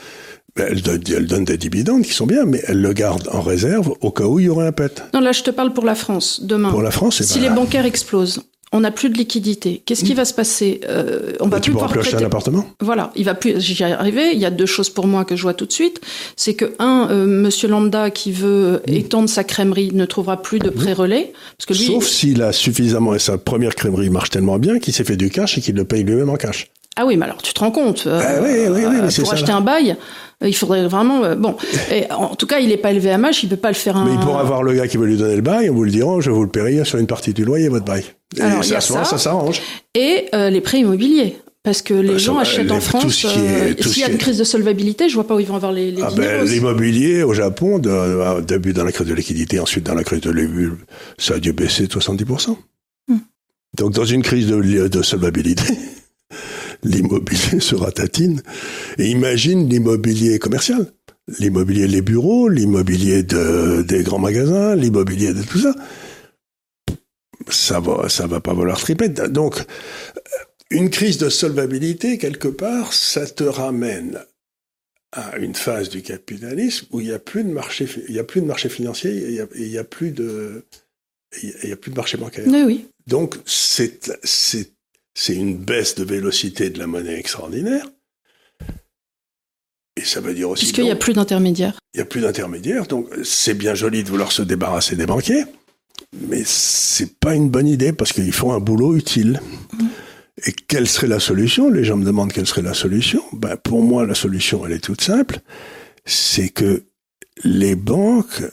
ben, 0.56 0.68
elles 0.70 1.26
donnent 1.28 1.44
des 1.46 1.58
dividendes 1.58 2.04
qui 2.04 2.14
sont 2.14 2.26
bien, 2.26 2.46
mais 2.46 2.62
elles 2.68 2.82
le 2.82 2.94
gardent 2.94 3.28
en 3.32 3.42
réserve 3.42 3.94
au 4.00 4.12
cas 4.12 4.24
où 4.26 4.40
il 4.40 4.46
y 4.46 4.50
aurait 4.50 4.68
un 4.68 4.72
pet. 4.72 5.04
Non, 5.14 5.20
là, 5.20 5.34
je 5.34 5.44
te 5.44 5.52
parle 5.52 5.74
pour 5.74 5.84
la 5.86 5.96
France, 5.96 6.42
demain. 6.44 6.70
Pour 6.70 6.82
la 6.82 6.92
France, 6.92 7.18
c'est 7.18 7.24
si 7.26 7.40
pas- 7.40 7.50
les 7.50 7.54
bancaires 7.54 7.86
explosent, 7.86 8.42
on 8.72 8.80
n'a 8.80 8.92
plus 8.92 9.10
de 9.10 9.18
liquidité. 9.18 9.82
Qu'est-ce 9.86 10.06
qui 10.06 10.14
va 10.14 10.24
se 10.24 10.34
passer 10.34 10.80
Euh, 10.88 11.34
On 11.42 11.46
va 11.46 11.58
Ben, 11.58 11.62
tu 11.62 11.72
plus 11.72 11.74
pourras 11.76 11.88
pouvoir 11.88 11.92
plus 12.04 12.10
acheter 12.14 12.24
un 12.24 12.28
appartement? 12.28 12.66
Voilà, 12.80 13.12
il 13.18 13.26
va 13.26 13.34
plus. 13.36 13.60
J'y 13.60 13.84
arriver. 13.84 14.32
Il 14.34 14.40
y 14.40 14.46
a 14.46 14.50
deux 14.52 14.66
choses 14.66 14.90
pour 14.90 15.08
moi 15.08 15.24
que 15.26 15.36
je 15.36 15.42
vois 15.42 15.54
tout 15.54 15.66
de 15.66 15.72
suite. 15.74 16.00
C'est 16.38 16.54
que 16.56 16.74
un, 16.80 17.08
euh, 17.12 17.26
Monsieur 17.26 17.68
Lambda 17.68 18.10
qui 18.10 18.32
veut 18.32 18.82
étendre 18.88 19.28
sa 19.30 19.44
crèmerie 19.44 19.92
ne 19.94 20.06
trouvera 20.06 20.42
plus 20.42 20.60
de 20.60 20.70
pré-relais 20.70 21.34
parce 21.58 21.66
que 21.68 21.74
lui. 21.74 21.86
Sauf 21.94 22.08
s'il 22.08 22.42
a 22.42 22.52
suffisamment, 22.54 23.14
et 23.14 23.20
sa 23.20 23.38
première 23.38 23.76
crèmerie 23.76 24.10
marche 24.10 24.30
tellement 24.30 24.58
bien 24.58 24.80
qu'il 24.80 24.94
s'est 24.94 25.04
fait 25.06 25.18
du 25.18 25.30
cash 25.30 25.58
et 25.58 25.62
qu'il 25.62 25.76
le 25.76 25.84
paye 25.86 26.04
lui-même 26.04 26.30
en 26.30 26.36
cash. 26.38 26.68
Ah 26.96 27.06
oui, 27.06 27.18
mais 27.18 27.26
alors 27.26 27.42
tu 27.42 27.54
te 27.54 27.60
rends 27.60 27.72
compte 27.72 28.06
euh, 28.08 28.22
Ah 28.24 28.42
oui, 28.42 28.50
oui, 28.70 28.86
oui, 28.88 28.96
mais 29.04 29.12
c'est 29.12 29.22
Pour 29.22 29.30
ça, 29.32 29.36
acheter 29.36 29.52
un 29.52 29.62
bail, 29.62 29.98
euh, 30.44 30.48
il 30.48 30.54
faudrait 30.56 30.88
vraiment. 30.88 31.24
euh, 31.24 31.36
bon, 31.36 31.56
et 31.92 32.10
en 32.12 32.36
tout 32.36 32.48
cas, 32.48 32.60
il 32.60 32.70
n'est 32.70 32.78
pas 32.78 32.92
élevé 32.92 33.12
à 33.12 33.18
mâche. 33.18 33.44
Il 33.44 33.50
peut 33.50 33.58
pas 33.58 33.68
le 33.70 33.74
faire. 33.76 33.98
Un... 33.98 34.06
Mais 34.06 34.14
il 34.14 34.20
pourra 34.20 34.40
avoir 34.42 34.64
le 34.64 34.74
gars 34.74 34.88
qui 34.88 34.98
veut 34.98 35.06
lui 35.08 35.18
donner 35.18 35.36
le 35.36 35.42
bail, 35.42 35.70
on 35.70 35.74
vous 35.74 35.84
le 35.84 35.92
dira, 35.92 36.20
je 36.22 36.32
vous 36.32 36.44
le 36.44 36.50
paierai 36.50 36.84
sur 36.86 36.98
une 37.00 37.08
partie 37.08 37.34
du 37.34 37.44
loyer, 37.44 37.68
votre 37.70 37.86
bail. 37.86 38.04
Et 38.38 38.42
Alors, 38.42 38.64
il 38.64 38.66
y 38.66 38.70
ça, 38.70 38.76
a 38.76 38.78
à 38.78 38.82
ce 38.82 38.90
moment-là, 38.94 39.06
ça. 39.10 39.18
ça 39.18 39.24
s'arrange. 39.24 39.62
Et 39.94 40.26
les 40.34 40.62
prêts 40.62 40.80
immobiliers. 40.80 41.38
Parce 41.64 41.82
que 41.82 41.96
les 41.96 42.10
Bah, 42.10 42.14
ça 42.14 42.18
gens 42.20 42.36
va, 42.36 42.42
achètent 42.42 42.66
les- 42.66 42.72
en 42.74 42.80
France. 42.80 43.16
S'il 43.16 44.02
y 44.02 44.04
a 44.04 44.10
une 44.12 44.20
crise 44.20 44.38
de 44.38 44.44
solvabilité, 44.44 45.10
je 45.10 45.16
vois 45.16 45.26
pas 45.26 45.34
où 45.36 45.40
ils 45.40 45.48
vont 45.48 45.56
avoir 45.56 45.72
les, 45.72 45.90
les 45.90 46.04
Ah 46.04 46.12
ben, 46.16 46.46
l'immobilier 46.46 47.24
au 47.24 47.34
Japon, 47.34 47.80
de, 47.80 47.90
au 48.38 48.42
début 48.42 48.72
dans 48.72 48.84
la 48.84 48.92
crise 48.92 49.08
de 49.08 49.16
liquidité, 49.16 49.60
ensuite 49.60 49.84
dans 49.84 49.96
la 49.96 50.04
crise 50.04 50.22
de 50.22 50.30
l'ébul, 50.30 50.78
ça 51.18 51.34
a 51.34 51.40
dû 51.40 51.54
baisser 51.54 51.88
de 51.88 51.92
70%. 51.92 52.56
Hmm. 53.08 53.16
Donc 53.80 53.94
dans 53.94 54.06
une 54.06 54.22
crise 54.22 54.46
de, 54.46 54.88
de 54.88 55.02
solvabilité, 55.02 55.64
l'immobilier 56.86 57.60
se 57.60 57.76
ratatine. 57.76 58.42
Et 58.98 59.10
imagine 59.10 59.68
l'immobilier 59.70 60.40
commercial, 60.40 60.92
l'immobilier 61.40 61.88
les 61.88 62.02
bureaux, 62.02 62.48
l'immobilier 62.48 63.24
de, 63.24 63.82
des 63.82 64.04
grands 64.04 64.20
magasins, 64.20 64.76
l'immobilier 64.76 65.34
de 65.34 65.44
tout 65.44 65.60
ça. 65.60 65.76
Ça 67.50 67.80
va, 67.80 68.10
ça 68.10 68.28
va 68.28 68.40
pas 68.40 68.54
valoir 68.54 68.80
triper. 68.80 69.10
Donc, 69.10 69.62
une 70.72 70.90
crise 70.90 71.18
de 71.18 71.30
solvabilité, 71.30 72.18
quelque 72.18 72.48
part, 72.48 72.94
ça 72.94 73.28
te 73.28 73.44
ramène 73.44 74.20
à 75.12 75.38
une 75.38 75.56
phase 75.56 75.90
du 75.90 76.02
capitalisme 76.02 76.88
où 76.92 77.00
il 77.02 77.08
n'y 77.08 77.14
a 77.14 77.20
plus 77.20 77.44
de 77.44 77.50
marché, 77.52 77.88
il 78.10 78.16
y 78.16 78.20
a 78.20 78.24
plus 78.24 78.42
de 78.42 78.48
marché 78.48 78.68
financier, 78.70 79.12
il 79.12 79.34
y 79.36 79.40
a, 79.42 79.48
il 79.56 79.68
y 79.68 79.78
a 79.78 79.84
plus 79.84 80.12
de, 80.12 80.64
il 81.42 81.50
a- 81.50 81.54
il 81.64 81.70
y 81.70 81.72
a 81.72 81.78
plus 81.78 81.92
de 81.92 81.96
marché 81.96 82.18
bancaire. 82.18 82.46
Oui, 82.48 82.64
oui. 82.66 82.88
Donc 83.08 83.36
c'est 83.46 84.12
c'est 84.24 84.72
c'est 85.16 85.34
une 85.34 85.58
baisse 85.58 85.96
de 85.96 86.04
vélocité 86.04 86.70
de 86.70 86.78
la 86.78 86.86
monnaie 86.86 87.18
extraordinaire. 87.18 87.88
Et 89.98 90.04
ça 90.04 90.22
veut 90.22 90.34
dire 90.34 90.50
aussi 90.50 90.66
Puisqu'il 90.66 90.84
n'y 90.84 90.92
a 90.92 90.96
plus 90.96 91.14
d'intermédiaires. 91.14 91.80
il 91.94 92.00
y 92.00 92.02
a 92.02 92.06
plus 92.06 92.22
d'intermédiaires. 92.22 92.86
Donc 92.86 93.10
c'est 93.24 93.54
bien 93.56 93.74
joli 93.74 94.04
de 94.04 94.10
vouloir 94.10 94.32
se 94.32 94.44
débarrasser 94.44 94.96
des 94.96 95.06
banquiers, 95.06 95.46
mais 96.30 96.44
c'est 96.46 97.18
pas 97.18 97.34
une 97.34 97.50
bonne 97.50 97.68
idée 97.68 97.94
parce 97.94 98.14
qu'ils 98.14 98.34
font 98.34 98.54
un 98.54 98.60
boulot 98.60 98.96
utile. 98.96 99.42
Et 100.46 100.52
quelle 100.52 100.88
serait 100.88 101.08
la 101.08 101.22
solution? 101.22 101.70
Les 101.72 101.86
gens 101.86 101.96
me 101.96 102.06
demandent 102.06 102.34
quelle 102.34 102.46
serait 102.46 102.62
la 102.62 102.74
solution. 102.74 103.24
Ben, 103.32 103.56
pour 103.56 103.82
moi, 103.82 104.06
la 104.06 104.16
solution, 104.16 104.66
elle 104.66 104.74
est 104.74 104.84
toute 104.84 105.00
simple. 105.02 105.40
C'est 106.04 106.50
que 106.50 106.84
les 107.46 107.76
banques 107.76 108.44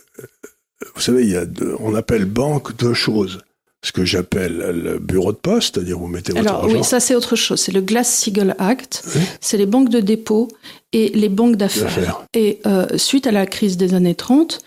vous 0.94 1.00
savez, 1.00 1.22
il 1.24 1.30
y 1.30 1.36
a 1.36 1.46
deux, 1.46 1.74
on 1.80 1.94
appelle 1.94 2.24
banque 2.24 2.76
deux 2.76 2.94
choses. 2.94 3.40
Ce 3.84 3.90
que 3.90 4.04
j'appelle 4.04 4.58
le 4.84 4.98
bureau 5.00 5.32
de 5.32 5.36
poste, 5.36 5.74
c'est-à-dire 5.74 5.98
vous 5.98 6.06
mettez 6.06 6.32
votre 6.32 6.46
Alors 6.48 6.64
argent. 6.64 6.76
oui, 6.76 6.84
ça 6.84 7.00
c'est 7.00 7.16
autre 7.16 7.34
chose. 7.34 7.58
C'est 7.60 7.72
le 7.72 7.80
Glass-Steagall 7.80 8.54
Act. 8.58 9.04
C'est 9.40 9.56
les 9.56 9.66
banques 9.66 9.88
de 9.88 9.98
dépôt 10.00 10.46
et 10.92 11.08
les 11.14 11.28
banques 11.28 11.56
d'affaires. 11.56 12.24
Et 12.34 12.60
euh, 12.66 12.86
suite 12.96 13.26
à 13.26 13.32
la 13.32 13.44
crise 13.44 13.76
des 13.76 13.94
années 13.94 14.14
30, 14.14 14.60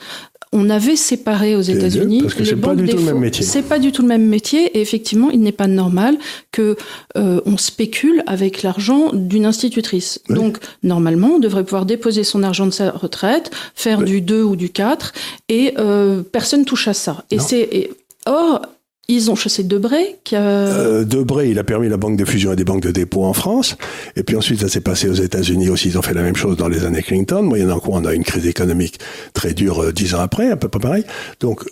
on 0.52 0.70
avait 0.70 0.96
séparé 0.98 1.56
aux 1.56 1.62
États-Unis 1.62 2.22
parce 2.24 2.34
que 2.34 2.40
les 2.44 2.46
c'est 2.50 2.56
pas 2.58 2.76
du 2.76 2.88
tout 2.88 2.98
le 2.98 3.04
même 3.04 3.20
métier. 3.20 3.46
C'est 3.46 3.62
pas 3.62 3.80
du 3.80 3.92
tout 3.94 4.02
le 4.02 4.08
même 4.10 4.26
métier 4.26 4.66
et 4.78 4.82
effectivement, 4.82 5.30
il 5.32 5.40
n'est 5.42 5.52
pas 5.54 5.68
normal 5.68 6.18
que 6.52 6.76
euh, 7.18 7.40
on 7.46 7.56
spécule 7.58 8.22
avec 8.28 8.64
l'argent 8.64 9.12
d'une 9.14 9.46
institutrice. 9.46 10.20
Oui. 10.30 10.36
Donc 10.36 10.58
normalement, 10.84 11.36
on 11.36 11.40
devrait 11.40 11.64
pouvoir 11.64 11.86
déposer 11.86 12.24
son 12.26 12.44
argent 12.44 12.66
de 12.66 12.72
sa 12.72 12.92
retraite, 12.92 13.52
faire 13.76 14.00
Oui. 14.00 14.06
du 14.06 14.22
2 14.22 14.44
ou 14.44 14.56
du 14.58 14.70
4 14.70 15.14
et 15.48 15.74
euh, 15.78 16.22
personne 16.22 16.66
touche 16.66 16.88
à 16.90 16.94
ça. 16.94 17.24
Et 17.32 17.40
c'est 17.40 17.62
et- 17.72 17.92
or 18.26 18.62
ils 19.08 19.30
ont 19.30 19.36
chassé 19.36 19.64
Debré 19.64 20.18
qui 20.24 20.36
Euh, 20.36 21.04
Debré, 21.04 21.50
il 21.50 21.60
a 21.60 21.64
permis 21.64 21.90
la 21.90 21.98
banque 21.98 22.18
de 22.18 22.26
fusion 22.26 22.54
et 22.54 22.56
des 22.56 22.64
banques 22.64 22.82
de 22.82 22.92
dépôt 22.92 23.24
en 23.24 23.34
France. 23.34 23.76
Et 24.16 24.24
puis 24.24 24.36
ensuite, 24.36 24.62
ça 24.62 24.70
s'est 24.70 24.82
passé 24.82 25.10
aux 25.10 25.14
États-Unis 25.14 25.70
aussi. 25.70 25.90
Ils 25.90 25.98
ont 25.98 26.02
fait 26.02 26.14
la 26.14 26.24
même 26.24 26.36
chose 26.36 26.58
dans 26.58 26.68
les 26.68 26.86
années 26.86 27.04
Clinton. 27.04 27.44
Moyennant 27.44 27.80
quoi, 27.80 27.98
on 27.98 28.06
a 28.06 28.14
une 28.14 28.24
crise 28.24 28.48
économique 28.48 29.00
très 29.34 29.54
dure 29.54 29.84
euh, 29.84 29.94
dix 29.94 30.16
ans 30.16 30.22
après, 30.22 30.50
à 30.50 30.56
peu 30.56 30.70
près 30.70 30.80
pareil. 30.80 31.04
Donc, 31.40 31.64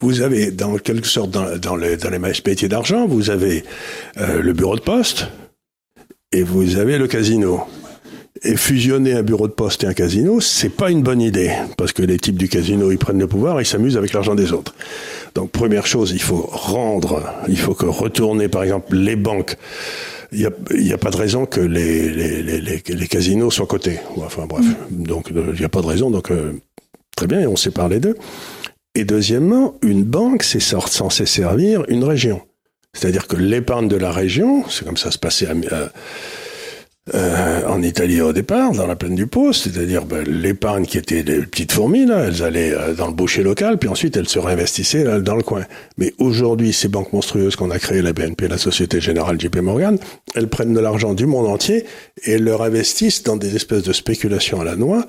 vous 0.00 0.20
avez, 0.20 0.52
dans 0.52 0.76
quelque 0.78 1.08
sorte, 1.08 1.30
dans, 1.30 1.56
dans 1.56 1.74
les, 1.74 1.96
dans 1.96 2.10
les 2.10 2.20
métiers 2.20 2.68
d'argent, 2.68 3.06
vous 3.06 3.30
avez 3.30 3.64
euh, 4.18 4.40
le 4.40 4.52
bureau 4.52 4.76
de 4.76 4.80
poste 4.80 5.26
et 6.30 6.44
vous 6.44 6.76
avez 6.76 6.98
le 6.98 7.08
casino. 7.08 7.62
Et 8.42 8.56
fusionner 8.56 9.14
un 9.14 9.22
bureau 9.22 9.48
de 9.48 9.52
poste 9.52 9.82
et 9.82 9.86
un 9.88 9.94
casino, 9.94 10.40
c'est 10.40 10.68
pas 10.68 10.90
une 10.90 11.02
bonne 11.02 11.20
idée, 11.20 11.50
parce 11.76 11.92
que 11.92 12.02
les 12.02 12.18
types 12.18 12.36
du 12.36 12.48
casino, 12.48 12.92
ils 12.92 12.98
prennent 12.98 13.18
le 13.18 13.26
pouvoir 13.26 13.60
ils 13.60 13.66
s'amusent 13.66 13.96
avec 13.96 14.12
l'argent 14.12 14.36
des 14.36 14.52
autres. 14.52 14.74
Donc 15.34 15.50
première 15.50 15.86
chose, 15.86 16.12
il 16.12 16.22
faut 16.22 16.48
rendre, 16.52 17.22
il 17.48 17.58
faut 17.58 17.74
que 17.74 17.86
retourner, 17.86 18.48
par 18.48 18.62
exemple, 18.62 18.94
les 18.94 19.16
banques. 19.16 19.56
Il 20.30 20.38
n'y 20.40 20.46
a, 20.46 20.50
y 20.74 20.92
a 20.92 20.98
pas 20.98 21.10
de 21.10 21.16
raison 21.16 21.46
que 21.46 21.60
les, 21.60 22.10
les, 22.10 22.42
les, 22.42 22.60
les, 22.60 23.06
casinos 23.08 23.50
soient 23.50 23.66
cotés. 23.66 23.98
Enfin 24.16 24.46
bref, 24.46 24.66
donc 24.90 25.32
euh, 25.32 25.52
il 25.54 25.58
n'y 25.58 25.64
a 25.64 25.70
pas 25.70 25.80
de 25.80 25.86
raison. 25.86 26.10
Donc 26.10 26.30
euh, 26.30 26.52
très 27.16 27.26
bien, 27.26 27.48
on 27.48 27.56
sépare 27.56 27.88
les 27.88 27.98
deux. 27.98 28.14
Et 28.94 29.04
deuxièmement, 29.04 29.74
une 29.82 30.04
banque, 30.04 30.42
c'est 30.42 30.60
censé 30.60 31.24
servir 31.24 31.84
une 31.88 32.04
région. 32.04 32.42
C'est-à-dire 32.92 33.26
que 33.26 33.36
l'épargne 33.36 33.88
de 33.88 33.96
la 33.96 34.12
région, 34.12 34.64
c'est 34.68 34.84
comme 34.84 34.96
ça 34.96 35.10
se 35.10 35.18
passait 35.18 35.46
à, 35.46 35.52
à- 35.74 35.90
euh, 37.14 37.66
en 37.66 37.82
Italie 37.82 38.20
au 38.20 38.32
départ, 38.32 38.72
dans 38.72 38.86
la 38.86 38.96
plaine 38.96 39.14
du 39.14 39.26
Pô, 39.26 39.52
c'est-à-dire 39.52 40.04
ben, 40.04 40.24
l'épargne 40.24 40.84
qui 40.84 40.98
était 40.98 41.22
des 41.22 41.40
petites 41.40 41.72
fourmis, 41.72 42.06
là, 42.06 42.24
elles 42.26 42.42
allaient 42.42 42.72
euh, 42.72 42.94
dans 42.94 43.06
le 43.06 43.12
boucher 43.12 43.42
local, 43.42 43.78
puis 43.78 43.88
ensuite 43.88 44.16
elles 44.16 44.28
se 44.28 44.38
réinvestissaient 44.38 45.04
là, 45.04 45.20
dans 45.20 45.36
le 45.36 45.42
coin. 45.42 45.64
Mais 45.96 46.12
aujourd'hui, 46.18 46.72
ces 46.72 46.88
banques 46.88 47.12
monstrueuses 47.12 47.56
qu'on 47.56 47.70
a 47.70 47.78
créées, 47.78 48.02
la 48.02 48.12
BNP, 48.12 48.48
la 48.48 48.58
Société 48.58 49.00
Générale 49.00 49.40
JP 49.40 49.56
Morgan, 49.58 49.98
elles 50.34 50.48
prennent 50.48 50.74
de 50.74 50.80
l'argent 50.80 51.14
du 51.14 51.26
monde 51.26 51.46
entier 51.46 51.84
et 52.24 52.32
elles 52.32 52.44
le 52.44 52.54
réinvestissent 52.54 53.22
dans 53.22 53.36
des 53.36 53.56
espèces 53.56 53.82
de 53.82 53.92
spéculations 53.92 54.60
à 54.60 54.64
la 54.64 54.76
noix, 54.76 55.06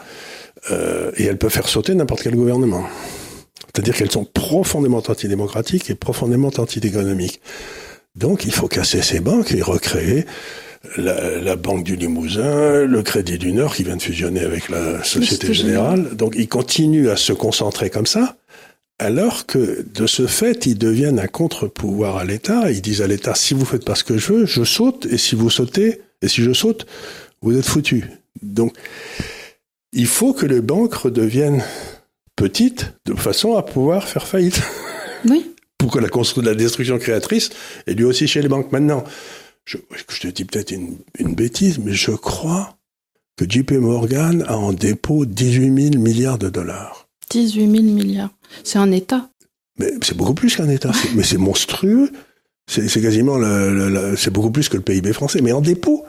euh, 0.71 1.11
et 1.17 1.25
elles 1.25 1.37
peuvent 1.37 1.51
faire 1.51 1.67
sauter 1.67 1.95
n'importe 1.95 2.23
quel 2.23 2.35
gouvernement. 2.35 2.83
C'est-à-dire 3.73 3.95
qu'elles 3.95 4.11
sont 4.11 4.25
profondément 4.25 4.97
antidémocratiques 5.05 5.89
et 5.89 5.95
profondément 5.95 6.51
anti-économiques. 6.57 7.41
Donc 8.15 8.45
il 8.45 8.51
faut 8.51 8.67
casser 8.67 9.01
ces 9.01 9.19
banques 9.19 9.51
et 9.53 9.61
recréer 9.61 10.25
la, 10.97 11.39
la 11.39 11.55
Banque 11.55 11.83
du 11.83 11.95
Limousin, 11.95 12.85
le 12.85 13.01
Crédit 13.03 13.37
du 13.37 13.51
Nord 13.51 13.75
qui 13.75 13.83
vient 13.83 13.97
de 13.97 14.01
fusionner 14.01 14.41
avec 14.41 14.69
la 14.69 15.03
Société 15.03 15.53
Générale. 15.53 16.15
Donc 16.15 16.35
ils 16.37 16.47
continuent 16.47 17.09
à 17.09 17.17
se 17.17 17.33
concentrer 17.33 17.89
comme 17.89 18.05
ça, 18.05 18.37
alors 18.97 19.45
que 19.45 19.85
de 19.93 20.07
ce 20.07 20.27
fait, 20.27 20.65
ils 20.65 20.77
deviennent 20.77 21.19
un 21.19 21.27
contre-pouvoir 21.27 22.17
à 22.17 22.25
l'État. 22.25 22.71
Ils 22.71 22.81
disent 22.81 23.01
à 23.01 23.07
l'État, 23.07 23.35
si 23.35 23.53
vous 23.53 23.65
faites 23.65 23.85
pas 23.85 23.95
ce 23.95 24.03
que 24.03 24.17
je 24.17 24.33
veux, 24.33 24.45
je 24.45 24.63
saute, 24.63 25.05
et 25.05 25.17
si 25.17 25.35
vous 25.35 25.49
sautez, 25.49 26.01
et 26.21 26.27
si 26.27 26.43
je 26.43 26.53
saute, 26.53 26.85
vous 27.41 27.57
êtes 27.57 27.65
foutu. 27.65 28.05
Donc 28.41 28.75
il 29.91 30.07
faut 30.07 30.33
que 30.33 30.45
les 30.45 30.61
banques 30.61 30.93
redeviennent 30.93 31.63
petites 32.35 32.93
de 33.05 33.15
façon 33.15 33.57
à 33.57 33.63
pouvoir 33.63 34.07
faire 34.07 34.27
faillite 34.27 34.61
oui. 35.25 35.51
pour 35.77 35.91
que 35.91 35.99
la, 35.99 36.09
la 36.43 36.55
destruction 36.55 36.97
créatrice 36.99 37.49
ait 37.87 37.93
lieu 37.93 38.05
aussi 38.05 38.27
chez 38.27 38.41
les 38.41 38.47
banques. 38.47 38.71
Maintenant, 38.71 39.03
je, 39.69 39.77
je 40.09 40.19
te 40.21 40.27
dis 40.27 40.45
peut-être 40.45 40.71
une, 40.71 40.97
une 41.19 41.35
bêtise, 41.35 41.77
mais 41.79 41.93
je 41.93 42.11
crois 42.11 42.77
que 43.37 43.45
JP 43.49 43.71
Morgan 43.73 44.43
a 44.47 44.57
en 44.57 44.73
dépôt 44.73 45.25
18 45.25 45.91
000 45.91 46.01
milliards 46.03 46.37
de 46.39 46.49
dollars. 46.49 47.07
18 47.29 47.69
000 47.69 47.83
milliards. 47.83 48.31
C'est 48.63 48.79
un 48.79 48.91
État. 48.91 49.29
Mais 49.77 49.91
c'est 50.01 50.17
beaucoup 50.17 50.33
plus 50.33 50.55
qu'un 50.55 50.67
État. 50.69 50.91
Mais 51.15 51.23
c'est 51.23 51.37
monstrueux. 51.37 52.11
C'est 52.67 53.01
quasiment 53.01 53.37
le, 53.37 53.73
le- 53.73 53.89
le- 53.89 54.15
c'est 54.17 54.31
beaucoup 54.31 54.51
plus 54.51 54.69
que 54.69 54.77
le 54.77 54.83
PIB 54.83 55.13
français. 55.13 55.41
Mais 55.41 55.51
en 55.51 55.61
dépôt. 55.61 56.03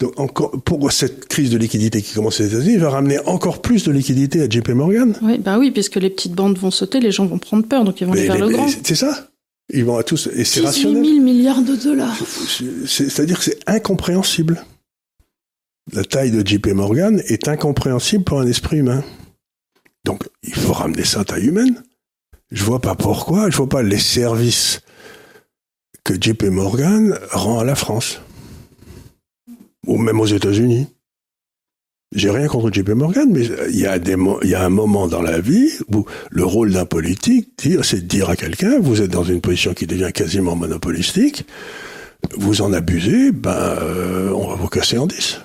Donc 0.00 0.18
encore, 0.18 0.50
pour 0.62 0.90
cette 0.90 1.26
crise 1.26 1.50
de 1.50 1.56
liquidité 1.58 2.02
qui 2.02 2.12
commence 2.14 2.40
aux 2.40 2.44
États-Unis, 2.44 2.74
il 2.74 2.80
va 2.80 2.90
ramener 2.90 3.18
encore 3.26 3.62
plus 3.62 3.84
de 3.84 3.92
liquidité 3.92 4.42
à 4.42 4.48
JP 4.48 4.70
Morgan. 4.70 5.14
Oui, 5.22 5.38
bah 5.38 5.58
oui, 5.58 5.70
puisque 5.70 5.96
les 5.96 6.10
petites 6.10 6.32
bandes 6.32 6.58
vont 6.58 6.72
sauter, 6.72 6.98
les 6.98 7.12
gens 7.12 7.26
vont 7.26 7.38
prendre 7.38 7.64
peur, 7.66 7.84
donc 7.84 8.00
ils 8.00 8.06
vont 8.06 8.12
aller 8.12 8.22
Mais- 8.22 8.26
vers 8.36 8.46
mais- 8.46 8.50
le 8.52 8.56
grand. 8.56 8.68
c'est 8.84 8.94
ça. 8.96 9.28
Ils 9.72 9.84
vont 9.84 9.96
à 9.96 10.02
tous. 10.04 10.28
Et 10.34 10.44
c'est 10.44 10.60
18 10.60 10.66
rationnel. 10.66 11.04
000 11.04 11.20
milliards 11.20 11.62
de 11.62 11.76
dollars. 11.76 12.16
C'est- 12.18 12.86
c'est- 12.86 13.08
C'est-à-dire 13.08 13.38
que 13.38 13.44
c'est 13.44 13.58
incompréhensible. 13.66 14.64
La 15.92 16.04
taille 16.04 16.30
de 16.30 16.46
JP 16.46 16.68
Morgan 16.74 17.20
est 17.26 17.48
incompréhensible 17.48 18.22
pour 18.24 18.40
un 18.40 18.46
esprit 18.46 18.78
humain. 18.78 19.02
Donc, 20.04 20.28
il 20.42 20.54
faut 20.54 20.72
ramener 20.72 21.04
ça 21.04 21.20
à 21.20 21.24
taille 21.24 21.46
humaine. 21.46 21.82
Je 22.50 22.64
vois 22.64 22.80
pas 22.80 22.94
pourquoi, 22.94 23.50
je 23.50 23.56
vois 23.56 23.68
pas 23.68 23.82
les 23.82 23.98
services 23.98 24.80
que 26.04 26.14
JP 26.20 26.44
Morgan 26.44 27.18
rend 27.30 27.58
à 27.60 27.64
la 27.64 27.74
France. 27.74 28.20
Ou 29.86 29.96
même 29.98 30.20
aux 30.20 30.26
États-Unis. 30.26 30.86
J'ai 32.14 32.30
rien 32.30 32.46
contre 32.46 32.70
JP 32.72 32.90
Morgan, 32.90 33.28
mais 33.30 33.46
il 33.70 33.78
y, 33.80 33.86
a 33.86 33.98
des 33.98 34.16
mo- 34.16 34.38
il 34.42 34.50
y 34.50 34.54
a 34.54 34.62
un 34.64 34.68
moment 34.68 35.08
dans 35.08 35.22
la 35.22 35.40
vie 35.40 35.70
où 35.94 36.04
le 36.30 36.44
rôle 36.44 36.72
d'un 36.72 36.84
politique, 36.84 37.48
dire- 37.58 37.84
c'est 37.84 38.00
de 38.02 38.06
dire 38.06 38.28
à 38.28 38.36
quelqu'un, 38.36 38.78
vous 38.80 39.00
êtes 39.00 39.10
dans 39.10 39.24
une 39.24 39.40
position 39.40 39.72
qui 39.72 39.86
devient 39.86 40.10
quasiment 40.12 40.54
monopolistique, 40.54 41.46
vous 42.36 42.60
en 42.62 42.72
abusez, 42.72 43.32
ben, 43.32 43.50
euh, 43.50 44.30
on 44.30 44.46
va 44.48 44.54
vous 44.54 44.68
casser 44.68 44.98
en 44.98 45.06
10. 45.06 45.40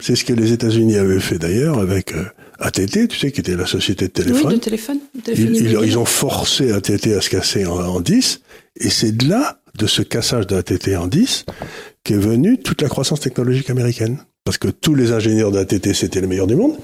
C'est 0.00 0.14
ce 0.16 0.24
que 0.24 0.32
les 0.32 0.52
États-Unis 0.52 0.96
avaient 0.96 1.20
fait 1.20 1.38
d'ailleurs 1.38 1.78
avec 1.78 2.12
euh, 2.14 2.24
AT&T, 2.60 3.08
tu 3.08 3.18
sais, 3.18 3.32
qui 3.32 3.40
était 3.40 3.56
la 3.56 3.66
société 3.66 4.06
de 4.06 4.12
téléphone. 4.12 4.48
Oui, 4.48 4.54
de 4.54 4.60
téléphone. 4.60 4.98
de 5.14 5.32
Ils, 5.84 5.98
ont 5.98 6.04
forcé 6.04 6.72
AT&T 6.72 7.14
à 7.14 7.20
se 7.20 7.30
casser 7.30 7.64
en, 7.66 7.78
en 7.78 8.00
10, 8.00 8.40
et 8.80 8.90
c'est 8.90 9.12
de 9.16 9.28
là, 9.28 9.60
de 9.76 9.86
ce 9.86 10.02
cassage 10.02 10.46
de 10.46 10.56
AT&T 10.56 10.96
en 10.96 11.06
10, 11.06 11.46
qu'est 12.04 12.14
venue 12.14 12.58
toute 12.58 12.82
la 12.82 12.88
croissance 12.88 13.20
technologique 13.20 13.70
américaine. 13.70 14.18
Parce 14.44 14.58
que 14.58 14.68
tous 14.68 14.94
les 14.94 15.12
ingénieurs 15.12 15.50
de 15.50 15.58
AT&T, 15.58 15.92
c'était 15.94 16.20
les 16.20 16.26
meilleurs 16.26 16.46
du 16.46 16.56
monde. 16.56 16.76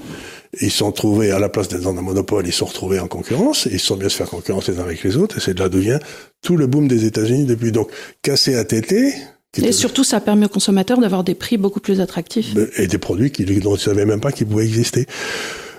Ils 0.61 0.71
se 0.71 0.77
sont 0.77 0.91
trouvés, 0.91 1.31
à 1.31 1.39
la 1.39 1.49
place 1.49 1.67
d'être 1.67 1.81
dans 1.81 1.97
un 1.97 2.01
monopole, 2.01 2.45
ils 2.47 2.51
se 2.53 2.59
sont 2.59 2.65
retrouvés 2.65 2.99
en 2.99 3.07
concurrence, 3.07 3.67
et 3.67 3.73
ils 3.73 3.79
sont 3.79 3.97
bien 3.97 4.07
se 4.07 4.15
faire 4.15 4.29
concurrence 4.29 4.69
les 4.69 4.79
uns 4.79 4.83
avec 4.83 5.03
les 5.03 5.17
autres, 5.17 5.37
et 5.37 5.41
c'est 5.41 5.53
de 5.53 5.59
là 5.59 5.67
d'où 5.69 5.79
vient 5.79 5.99
tout 6.41 6.55
le 6.55 6.67
boom 6.67 6.87
des 6.87 7.05
États-Unis 7.05 7.45
depuis. 7.45 7.71
Donc, 7.71 7.89
casser 8.21 8.55
AT&T, 8.55 9.13
Et 9.57 9.71
surtout, 9.71 10.03
ça 10.03 10.21
permet 10.21 10.45
aux 10.45 10.49
consommateurs 10.49 10.99
d'avoir 10.99 11.23
des 11.23 11.35
prix 11.35 11.57
beaucoup 11.57 11.79
plus 11.79 11.99
attractifs. 12.01 12.53
et 12.77 12.87
des 12.87 12.97
produits 12.97 13.31
dont 13.31 13.71
ils 13.71 13.73
ne 13.73 13.77
savaient 13.77 14.05
même 14.05 14.21
pas 14.21 14.31
qu'ils 14.31 14.47
pouvaient 14.47 14.65
exister. 14.65 15.07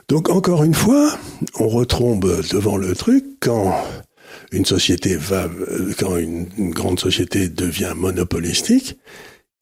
Donc 0.08 0.30
encore 0.30 0.62
une 0.62 0.74
fois, 0.74 1.18
on 1.58 1.68
retombe 1.68 2.42
devant 2.52 2.76
le 2.76 2.94
truc 2.94 3.24
quand 3.40 3.74
une 4.52 4.64
société 4.64 5.16
va, 5.16 5.46
euh, 5.46 5.92
quand 5.98 6.16
une, 6.16 6.46
une 6.56 6.70
grande 6.70 7.00
société 7.00 7.48
devient 7.48 7.92
monopolistique, 7.96 8.98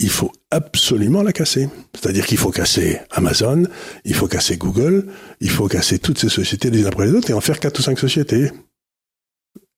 il 0.01 0.11
faut 0.11 0.33
absolument 0.51 1.23
la 1.23 1.33
casser. 1.33 1.69
C'est-à-dire 1.95 2.27
qu'il 2.27 2.39
faut 2.39 2.51
casser 2.51 2.99
Amazon, 3.11 3.65
il 4.05 4.15
faut 4.15 4.27
casser 4.27 4.57
Google, 4.57 5.07
il 5.41 5.51
faut 5.51 5.69
casser 5.69 5.99
toutes 5.99 6.19
ces 6.19 6.29
sociétés 6.29 6.71
les 6.71 6.81
unes 6.81 6.87
après 6.87 7.07
les 7.07 7.13
autres 7.13 7.31
et 7.31 7.35
en 7.35 7.41
faire 7.41 7.61
quatre 7.61 7.79
ou 7.79 7.83
cinq 7.83 7.99
sociétés. 7.99 8.51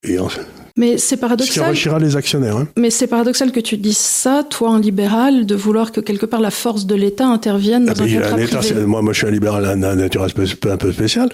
Et 0.03 0.19
en, 0.19 0.27
Mais 0.75 0.97
c'est 0.97 1.09
ce 1.09 1.15
qui 1.15 1.21
paradoxal. 1.21 1.63
enrichira 1.65 1.99
les 1.99 2.15
actionnaires. 2.15 2.55
Hein. 2.57 2.67
Mais 2.77 2.91
c'est 2.91 3.07
paradoxal 3.07 3.51
que 3.51 3.59
tu 3.59 3.77
dises 3.77 3.97
ça, 3.97 4.43
toi, 4.47 4.69
un 4.69 4.79
libéral, 4.79 5.45
de 5.45 5.55
vouloir 5.55 5.91
que 5.91 5.99
quelque 6.01 6.25
part 6.27 6.39
la 6.39 6.51
force 6.51 6.85
de 6.85 6.93
l'État 6.95 7.27
intervienne 7.27 7.85
dans 7.85 7.93
Ah, 7.97 8.03
un 8.03 8.07
contrat 8.07 8.59
privé. 8.59 8.61
c'est- 8.61 8.85
moi, 8.85 9.01
moi, 9.01 9.11
je 9.13 9.17
suis 9.19 9.27
un 9.27 9.31
libéral 9.31 9.65
à 9.65 9.75
na- 9.75 9.95
nature 9.95 10.23
un 10.23 10.29
peu, 10.77 10.91
spéciale. 10.93 11.29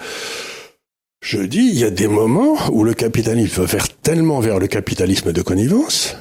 Je 1.22 1.40
dis, 1.40 1.58
il 1.72 1.78
y 1.78 1.84
a 1.84 1.90
des 1.90 2.08
moments 2.08 2.56
où 2.72 2.84
le 2.84 2.94
capitalisme 2.94 3.62
va 3.62 3.66
faire 3.68 3.88
tellement 4.02 4.40
vers 4.40 4.58
le 4.58 4.66
capitalisme 4.66 5.32
de 5.32 5.42
connivence. 5.42 6.16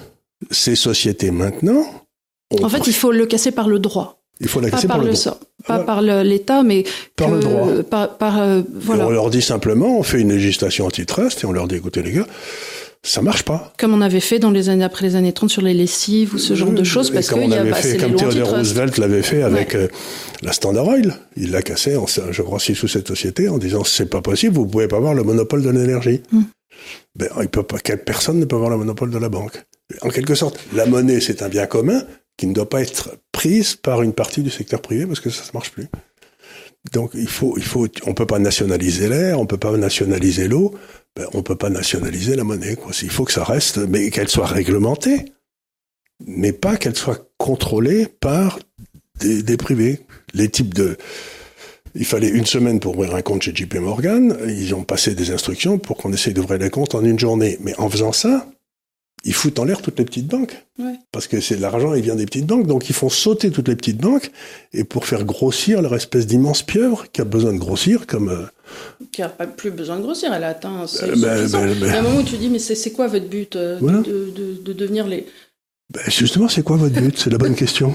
Ces 0.51 0.76
sociétés 0.76 1.32
maintenant, 1.32 1.86
En 2.62 2.70
fait, 2.70 2.86
il 2.88 2.94
faut 2.94 3.12
le 3.12 3.26
casser 3.26 3.52
par 3.52 3.68
le 3.68 3.80
droit, 3.80 4.22
il 4.39 4.48
faut 4.48 4.60
la 4.60 4.70
pas 4.70 4.78
casser 4.78 4.88
par, 4.88 4.98
par, 4.98 5.06
le 5.06 5.12
le 5.12 5.16
sort, 5.16 5.34
droit. 5.36 5.48
pas 5.66 5.74
Voilà. 5.78 5.84
par 5.86 6.02
le- 6.02 6.24
l'État, 6.24 6.64
mais 6.64 6.84
Par 7.16 7.30
que- 7.30 7.34
le 7.36 7.39
droit. 7.41 7.68
par, 7.89 8.18
par, 8.18 8.41
euh, 8.41 8.62
voilà. 8.74 9.08
On 9.08 9.10
leur 9.10 9.30
dit 9.30 9.41
simplement, 9.41 9.98
on 10.00 10.04
fait 10.04 10.20
une 10.22 10.32
législation 10.32 10.86
antitrust 10.86 11.44
et 11.44 11.46
on 11.46 11.52
leur 11.52 11.68
dit, 11.68 11.76
écoutez 11.76 12.04
les 12.04 12.12
gars, 12.12 12.28
ça 13.06 13.22
marche 13.22 13.44
pas. 13.44 13.74
Comme 13.78 13.94
on 13.94 14.02
avait 14.02 14.20
fait 14.22 14.39
dans 14.39 14.52
les 14.52 14.70
années 14.70 14.84
après 14.84 15.06
les 15.06 15.16
années 15.16 15.34
30 15.34 15.50
sur 15.50 15.62
les 15.62 15.74
lessives 15.74 16.36
ou 16.36 16.38
ce 16.38 16.54
genre 16.54 16.72
de 16.72 16.84
choses, 16.84 17.10
parce 17.12 17.28
que 17.28 17.36
y 17.39 17.54
a 17.54 17.74
fait, 17.74 17.98
comme 17.98 18.16
Theodore 18.16 18.50
Roosevelt 18.52 18.98
l'avait 18.98 19.24
fait 19.24 19.41
avec 19.41 19.76
euh, 19.76 19.88
la 20.41 20.54
Standard 20.54 20.88
Oil, 20.88 21.14
il 21.36 21.52
l'a 21.52 21.62
cassé, 21.62 21.96
en, 21.98 22.06
je 22.08 22.41
crois, 22.41 22.60
six 22.60 22.76
sous 22.76 22.88
cette 22.88 23.08
société 23.08 23.50
en 23.50 23.58
disant 23.58 23.84
c'est 23.84 24.10
pas 24.10 24.22
possible, 24.22 24.56
vous 24.56 24.68
pouvez 24.68 24.88
pas 24.88 24.98
avoir 24.98 25.14
le 25.16 25.24
monopole 25.24 25.64
de 25.64 25.70
l'énergie. 25.70 26.22
Hmm. 26.32 26.44
Ben, 27.16 27.30
il 27.41 27.50
peut 27.50 27.64
pas, 27.64 27.78
personne 28.06 28.39
ne 28.39 28.46
peut 28.46 28.56
avoir 28.56 28.72
le 28.72 28.78
monopole 28.78 29.10
de 29.12 29.18
la 29.18 29.30
banque? 29.30 29.64
En 30.02 30.10
quelque 30.10 30.34
sorte, 30.34 30.58
la 30.74 30.86
monnaie 30.86 31.20
c'est 31.20 31.41
un 31.44 31.50
bien 31.50 31.66
commun 31.66 32.04
qui 32.38 32.47
ne 32.47 32.53
doit 32.53 32.69
pas 32.69 32.81
être 32.81 33.17
prise 33.31 33.75
par 33.75 34.01
une 34.01 34.13
partie 34.13 34.41
du 34.41 34.49
secteur 34.49 34.81
privé 34.81 35.05
parce 35.05 35.19
que 35.19 35.29
ça 35.29 35.43
ne 35.45 35.51
marche 35.53 35.71
plus. 35.71 35.88
Donc 36.91 37.11
il 37.13 37.27
faut, 37.27 37.55
il 37.57 37.63
faut, 37.63 37.88
on 38.05 38.13
peut 38.13 38.25
pas 38.25 38.39
nationaliser 38.39 39.07
l'air, 39.07 39.39
on 39.39 39.45
peut 39.45 39.57
pas 39.57 39.75
nationaliser 39.77 40.47
l'eau, 40.47 40.75
ben, 41.15 41.27
on 41.34 41.41
peut 41.41 41.55
pas 41.55 41.69
nationaliser 41.69 42.36
la 42.36 42.43
monnaie. 42.43 42.75
Il 43.01 43.09
faut 43.09 43.23
que 43.23 43.31
ça 43.31 43.43
reste, 43.43 43.77
mais 43.77 44.09
qu'elle 44.09 44.27
soit 44.27 44.47
réglementée, 44.47 45.25
mais 46.25 46.51
pas 46.51 46.75
qu'elle 46.75 46.95
soit 46.95 47.29
contrôlée 47.38 48.07
par 48.07 48.59
des, 49.19 49.43
des, 49.43 49.57
privés. 49.57 50.01
Les 50.34 50.49
types 50.49 50.73
de, 50.73 50.97
il 51.95 52.05
fallait 52.05 52.29
une 52.29 52.45
semaine 52.45 52.79
pour 52.79 52.97
ouvrir 52.97 53.15
un 53.15 53.21
compte 53.21 53.43
chez 53.43 53.55
JP 53.55 53.75
Morgan. 53.75 54.36
Ils 54.47 54.73
ont 54.73 54.84
passé 54.84 55.13
des 55.13 55.31
instructions 55.31 55.77
pour 55.77 55.97
qu'on 55.97 56.11
essaye 56.11 56.34
d'ouvrir 56.34 56.59
les 56.59 56.71
comptes 56.71 56.95
en 56.95 57.03
une 57.03 57.19
journée. 57.19 57.57
Mais 57.61 57.75
en 57.77 57.89
faisant 57.89 58.11
ça, 58.11 58.47
ils 59.24 59.34
foutent 59.34 59.59
en 59.59 59.65
l'air 59.65 59.82
toutes 59.82 59.99
les 59.99 60.05
petites 60.05 60.28
banques. 60.28 60.65
Parce 61.11 61.28
que 61.28 61.39
c'est 61.39 61.57
l'argent, 61.57 61.93
il 61.93 62.01
vient 62.01 62.15
des 62.15 62.26
petites 62.26 62.45
banques, 62.45 62.67
donc 62.67 62.89
ils 62.89 62.95
font 62.95 63.09
sauter 63.09 63.51
toutes 63.51 63.67
les 63.67 63.76
petites 63.76 63.99
banques, 63.99 64.32
et 64.74 64.84
pour 64.84 65.05
faire 65.05 65.24
grossir 65.24 65.82
leur 65.82 65.95
espèce 65.95 66.28
d'immense 66.28 66.63
pieuvre 66.63 67.05
qui 67.11 67.21
a 67.21 67.24
besoin 67.24 67.53
de 67.53 67.59
grossir, 67.59 68.07
comme... 68.07 68.30
Euh, 68.30 68.45
qui 69.11 69.21
n'a 69.21 69.30
pas 69.30 69.47
plus 69.47 69.71
besoin 69.71 69.97
de 69.97 70.01
grossir, 70.01 70.34
elle 70.34 70.43
a 70.43 70.49
atteint 70.49 70.82
un 70.82 70.88
seuil 70.88 71.11
ben, 71.11 71.47
ben, 71.47 71.49
ben, 71.49 71.78
Il 71.80 71.88
y 71.88 71.89
a 71.89 71.99
un 71.99 72.01
moment 72.01 72.19
où 72.19 72.24
tu 72.24 72.38
dis, 72.38 72.49
mais 72.49 72.59
c'est 72.59 72.91
quoi 72.91 73.07
votre 73.07 73.28
but 73.28 73.55
euh, 73.55 73.80
de, 73.80 74.57
de, 74.61 74.74
devenir 74.74 75.07
les... 75.07 75.28
justement, 76.07 76.49
c'est 76.49 76.63
quoi 76.63 76.78
votre 76.78 76.99
but? 76.99 77.17
C'est 77.17 77.30
la 77.30 77.38
bonne 77.38 77.55
question. 77.55 77.93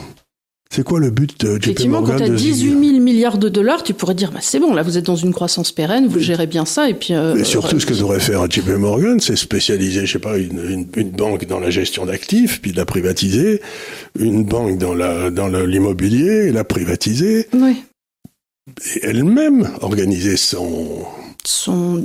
C'est 0.71 0.85
quoi 0.85 1.01
le 1.01 1.11
but 1.11 1.41
de 1.41 1.55
JP 1.55 1.65
Effectivement, 1.65 2.03
quand 2.03 2.17
tu 2.17 2.25
as 2.25 2.29
18 2.29 2.69
000 2.69 3.01
milliards 3.01 3.39
de 3.39 3.49
dollars, 3.49 3.83
tu 3.83 3.95
pourrais 3.95 4.15
dire, 4.15 4.31
bah, 4.33 4.41
c'est 4.43 4.61
bon, 4.61 4.75
là, 4.75 4.83
vous 4.83 4.99
êtes 4.99 5.07
dans 5.07 5.17
une 5.17 5.33
croissance 5.33 5.73
pérenne, 5.73 6.07
vous 6.07 6.21
gérez 6.21 6.47
bien 6.47 6.67
ça, 6.67 6.91
et 6.91 6.95
puis... 6.95 7.15
Euh, 7.15 7.35
Mais 7.35 7.45
surtout, 7.45 7.81
ce 7.81 7.87
que 7.87 7.95
devrait 7.95 8.21
faire 8.21 8.49
JP 8.51 8.69
Morgan, 8.77 9.19
c'est 9.19 9.35
spécialiser, 9.35 10.05
je 10.05 10.13
sais 10.13 10.19
pas, 10.19 10.37
une, 10.37 10.87
une, 10.95 11.11
banque 11.11 11.47
dans 11.47 11.59
la 11.59 11.71
gestion 11.71 12.05
d'actifs, 12.05 12.61
puis 12.61 12.73
la 12.73 12.85
privatiser, 12.85 13.63
une 14.19 14.45
banque 14.45 14.79
dans 14.79 14.95
la 14.95 15.31
dans 15.31 15.49
l'immobilier, 15.49 16.53
la 16.53 16.65
privatiser. 16.65 17.49
Oui. 17.55 17.83
Et 18.95 19.07
elle-même 19.07 19.71
organiser 19.81 20.37
son... 20.37 21.05
Son 21.45 22.05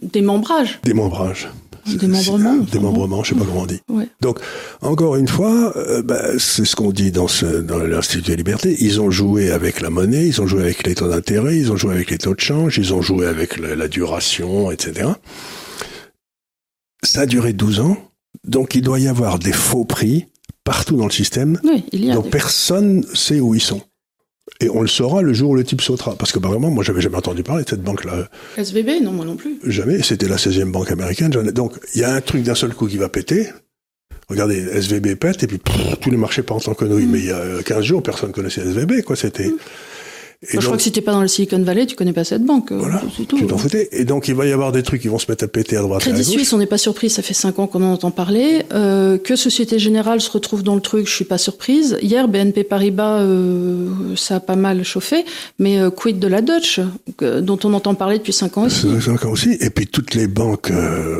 démembrage. 0.00 0.80
Démembrage. 0.84 1.48
Démembrement. 1.86 2.56
Démembrement, 2.70 3.22
je 3.24 3.30
sais 3.30 3.38
pas 3.38 3.44
comment 3.44 3.62
on 3.62 3.66
dit. 3.66 3.80
Donc, 4.20 4.38
encore 4.82 5.16
une 5.16 5.28
fois, 5.28 5.76
euh, 5.76 6.02
bah, 6.02 6.38
c'est 6.38 6.64
ce 6.64 6.76
qu'on 6.76 6.92
dit 6.92 7.10
dans, 7.10 7.28
ce, 7.28 7.46
dans 7.46 7.78
l'Institut 7.78 8.30
de 8.30 8.36
Liberté. 8.36 8.76
Ils 8.80 9.00
ont 9.00 9.10
joué 9.10 9.50
avec 9.50 9.80
la 9.80 9.90
monnaie, 9.90 10.26
ils 10.26 10.40
ont 10.40 10.46
joué 10.46 10.62
avec 10.62 10.86
les 10.86 10.94
taux 10.94 11.08
d'intérêt, 11.08 11.56
ils 11.56 11.72
ont 11.72 11.76
joué 11.76 11.94
avec 11.94 12.10
les 12.10 12.18
taux 12.18 12.34
de 12.34 12.40
change, 12.40 12.78
ils 12.78 12.94
ont 12.94 13.02
joué 13.02 13.26
avec 13.26 13.58
la, 13.58 13.88
duration, 13.88 14.70
etc. 14.70 15.08
Ça 17.02 17.22
a 17.22 17.26
duré 17.26 17.52
12 17.52 17.80
ans. 17.80 17.96
Donc, 18.44 18.74
il 18.74 18.82
doit 18.82 19.00
y 19.00 19.08
avoir 19.08 19.38
des 19.38 19.52
faux 19.52 19.84
prix 19.84 20.26
partout 20.64 20.96
dans 20.96 21.06
le 21.06 21.10
système. 21.10 21.58
Oui, 21.64 21.84
il 21.92 22.04
y 22.04 22.10
a 22.10 22.14
donc, 22.14 22.30
personne 22.30 23.04
sait 23.14 23.40
où 23.40 23.54
ils 23.54 23.60
sont. 23.60 23.82
Et 24.60 24.68
on 24.68 24.82
le 24.82 24.88
saura 24.88 25.22
le 25.22 25.32
jour 25.32 25.50
où 25.50 25.54
le 25.54 25.64
type 25.64 25.80
sautera. 25.80 26.16
Parce 26.16 26.32
que 26.32 26.38
vraiment, 26.38 26.70
moi, 26.70 26.84
j'avais 26.84 27.00
jamais 27.00 27.16
entendu 27.16 27.42
parler 27.42 27.64
de 27.64 27.68
cette 27.68 27.82
banque-là. 27.82 28.28
SVB, 28.58 29.02
non, 29.02 29.12
moi 29.12 29.24
non 29.24 29.36
plus. 29.36 29.58
Jamais. 29.64 30.02
C'était 30.02 30.28
la 30.28 30.36
16e 30.36 30.70
banque 30.70 30.90
américaine. 30.90 31.30
Donc, 31.30 31.74
il 31.94 32.00
y 32.00 32.04
a 32.04 32.12
un 32.14 32.20
truc 32.20 32.42
d'un 32.42 32.54
seul 32.54 32.74
coup 32.74 32.86
qui 32.86 32.98
va 32.98 33.08
péter. 33.08 33.48
Regardez, 34.28 34.62
SVB 34.80 35.16
pète, 35.16 35.42
et 35.42 35.46
puis 35.48 35.58
tous 36.00 36.10
les 36.10 36.16
marchés 36.16 36.42
partent 36.42 36.68
en 36.68 36.74
conneries. 36.74 37.06
Mm. 37.06 37.10
Mais 37.10 37.18
il 37.18 37.26
y 37.26 37.32
a 37.32 37.62
15 37.64 37.84
jours, 37.84 38.02
personne 38.02 38.32
connaissait 38.32 38.60
SVB, 38.60 39.02
quoi. 39.02 39.16
C'était. 39.16 39.50
Je 40.48 40.58
crois 40.58 40.78
que 40.78 40.82
si 40.82 40.90
t'es 40.90 41.02
pas 41.02 41.12
dans 41.12 41.20
le 41.20 41.28
Silicon 41.28 41.62
Valley, 41.62 41.84
tu 41.84 41.96
connais 41.96 42.14
pas 42.14 42.24
cette 42.24 42.44
banque. 42.44 42.72
Euh, 42.72 42.78
voilà, 42.78 43.02
tout, 43.28 43.36
tu 43.36 43.46
t'en 43.46 43.58
foutais. 43.58 43.90
Et 43.92 44.06
donc 44.06 44.26
il 44.26 44.34
va 44.34 44.46
y 44.46 44.52
avoir 44.52 44.72
des 44.72 44.82
trucs 44.82 45.02
qui 45.02 45.08
vont 45.08 45.18
se 45.18 45.30
mettre 45.30 45.44
à 45.44 45.48
péter 45.48 45.76
à 45.76 45.82
droite 45.82 46.00
Crédit 46.00 46.22
à. 46.22 46.24
Suisse, 46.24 46.54
on 46.54 46.58
n'est 46.58 46.64
pas 46.64 46.78
surpris, 46.78 47.10
ça 47.10 47.20
fait 47.20 47.34
cinq 47.34 47.58
ans 47.58 47.66
qu'on 47.66 47.82
en 47.82 47.92
entend 47.92 48.10
parler. 48.10 48.62
Euh, 48.72 49.18
que 49.18 49.36
Société 49.36 49.78
Générale 49.78 50.22
se 50.22 50.30
retrouve 50.30 50.62
dans 50.62 50.74
le 50.74 50.80
truc, 50.80 51.06
je 51.06 51.12
suis 51.12 51.26
pas 51.26 51.36
surprise. 51.36 51.98
Hier, 52.00 52.26
BNP 52.26 52.64
Paribas, 52.64 53.20
euh, 53.20 53.90
ça 54.16 54.36
a 54.36 54.40
pas 54.40 54.56
mal 54.56 54.82
chauffé, 54.82 55.26
mais 55.58 55.78
euh, 55.78 55.90
quid 55.90 56.18
de 56.18 56.26
la 56.26 56.40
Dutch, 56.40 56.80
dont 57.20 57.58
on 57.64 57.74
entend 57.74 57.94
parler 57.94 58.16
depuis 58.16 58.32
cinq 58.32 58.56
ans 58.56 58.64
aussi. 58.64 58.88
Cinq 58.98 59.26
ans 59.26 59.32
aussi. 59.32 59.58
Et 59.60 59.68
puis 59.68 59.88
toutes 59.88 60.14
les 60.14 60.26
banques 60.26 60.70
euh, 60.70 61.18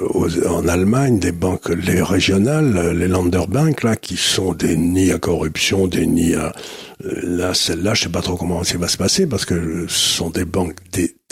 en 0.49 0.67
Allemagne, 0.67 1.19
des 1.19 1.33
banques 1.33 1.69
les 1.69 2.01
régionales, 2.01 2.97
les 2.97 3.07
Landerbank 3.09 3.83
là, 3.83 3.97
qui 3.97 4.17
sont 4.17 4.55
des 4.55 4.79
nids 4.79 5.13
à 5.13 5.19
corruption, 5.19 5.87
des 5.89 6.07
nids 6.07 6.37
à 6.37 6.55
Là, 7.03 7.55
celle-là, 7.55 7.95
je 7.95 8.03
sais 8.03 8.09
pas 8.11 8.21
trop 8.21 8.37
comment 8.37 8.63
ça 8.63 8.77
va 8.77 8.89
se 8.89 8.99
passer 8.99 9.27
parce 9.27 9.45
que 9.45 9.87
ce 9.89 10.17
sont 10.17 10.31
des 10.31 10.45
banques 10.45 10.77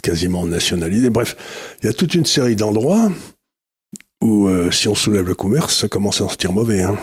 quasiment 0.03 0.47
nationalisées. 0.47 1.11
Bref, 1.11 1.37
il 1.83 1.87
y 1.87 1.89
a 1.89 1.93
toute 1.93 2.15
une 2.15 2.25
série 2.25 2.57
d'endroits 2.57 3.11
où, 4.23 4.49
euh, 4.49 4.71
si 4.71 4.89
on 4.89 4.95
soulève 4.95 5.27
le 5.27 5.35
commerce, 5.35 5.81
ça 5.81 5.89
commence 5.89 6.21
à 6.21 6.25
en 6.25 6.29
sortir 6.29 6.53
mauvais. 6.53 6.83
Hein. 6.83 6.97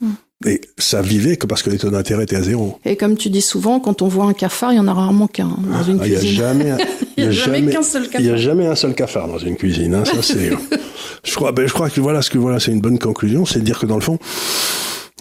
Hmm. 0.00 0.12
Et 0.46 0.60
ça 0.78 1.02
vivait 1.02 1.36
que 1.36 1.46
parce 1.46 1.62
que 1.62 1.70
les 1.70 1.78
taux 1.78 1.90
d'intérêt 1.90 2.24
étaient 2.24 2.36
à 2.36 2.42
zéro. 2.42 2.78
Et 2.84 2.96
comme 2.96 3.16
tu 3.16 3.28
dis 3.28 3.42
souvent, 3.42 3.80
quand 3.80 4.02
on 4.02 4.08
voit 4.08 4.26
un 4.26 4.34
cafard, 4.34 4.72
il 4.72 4.76
y 4.76 4.80
en 4.80 4.88
a 4.88 4.92
rarement 4.92 5.26
qu'un 5.26 5.48
hein, 5.48 5.58
dans 5.70 5.82
une 5.82 5.98
cuisine. 5.98 6.78
Il 7.16 7.22
n'y 7.22 7.28
a 7.28 7.30
jamais, 7.32 7.62
y 7.62 7.62
a 7.62 7.62
jamais 7.62 7.72
qu'un 7.72 7.82
seul 7.82 8.06
cafard. 8.06 8.20
Il 8.20 8.26
y 8.26 8.30
a 8.30 8.36
jamais 8.36 8.66
un 8.66 8.74
seul 8.74 8.92
cafard 8.94 9.28
dans 9.28 9.38
une 9.38 9.56
cuisine. 9.56 9.94
Hein, 9.94 10.04
ça 10.04 10.20
c'est. 10.20 10.50
je 11.24 11.34
crois, 11.34 11.52
ben, 11.52 11.66
je 11.66 11.72
crois 11.72 11.88
que 11.88 12.00
voilà 12.00 12.22
ce 12.22 12.30
que 12.30 12.38
voilà, 12.38 12.58
c'est 12.58 12.72
une 12.72 12.80
bonne 12.80 12.98
conclusion, 12.98 13.46
c'est 13.46 13.60
de 13.60 13.64
dire 13.64 13.78
que 13.78 13.86
dans 13.86 13.94
le 13.94 14.00
fond, 14.00 14.18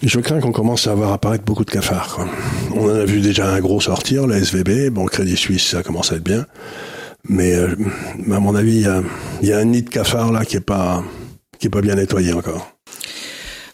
je 0.01 0.19
crains 0.19 0.39
qu'on 0.39 0.51
commence 0.51 0.87
à 0.87 0.95
voir 0.95 1.13
apparaître 1.13 1.43
beaucoup 1.45 1.65
de 1.65 1.71
cafards. 1.71 2.27
On 2.75 2.85
en 2.85 2.95
a 2.95 3.05
vu 3.05 3.21
déjà 3.21 3.47
un 3.47 3.59
gros 3.59 3.79
sortir, 3.79 4.27
la 4.27 4.37
SVB. 4.37 4.89
Bon, 4.89 5.05
Crédit 5.05 5.37
Suisse, 5.37 5.67
ça 5.67 5.83
commence 5.83 6.11
à 6.11 6.15
être 6.15 6.23
bien. 6.23 6.45
Mais, 7.29 7.53
euh, 7.53 7.75
à 8.31 8.39
mon 8.39 8.55
avis, 8.55 8.85
il 9.41 9.47
y 9.47 9.53
a, 9.53 9.57
un 9.57 9.65
nid 9.65 9.83
de 9.83 9.89
cafards 9.89 10.31
là 10.31 10.43
qui 10.43 10.57
est 10.57 10.61
pas 10.61 11.03
qui 11.59 11.67
est 11.67 11.69
pas 11.69 11.81
bien 11.81 11.95
nettoyé 11.95 12.33
encore. 12.33 12.75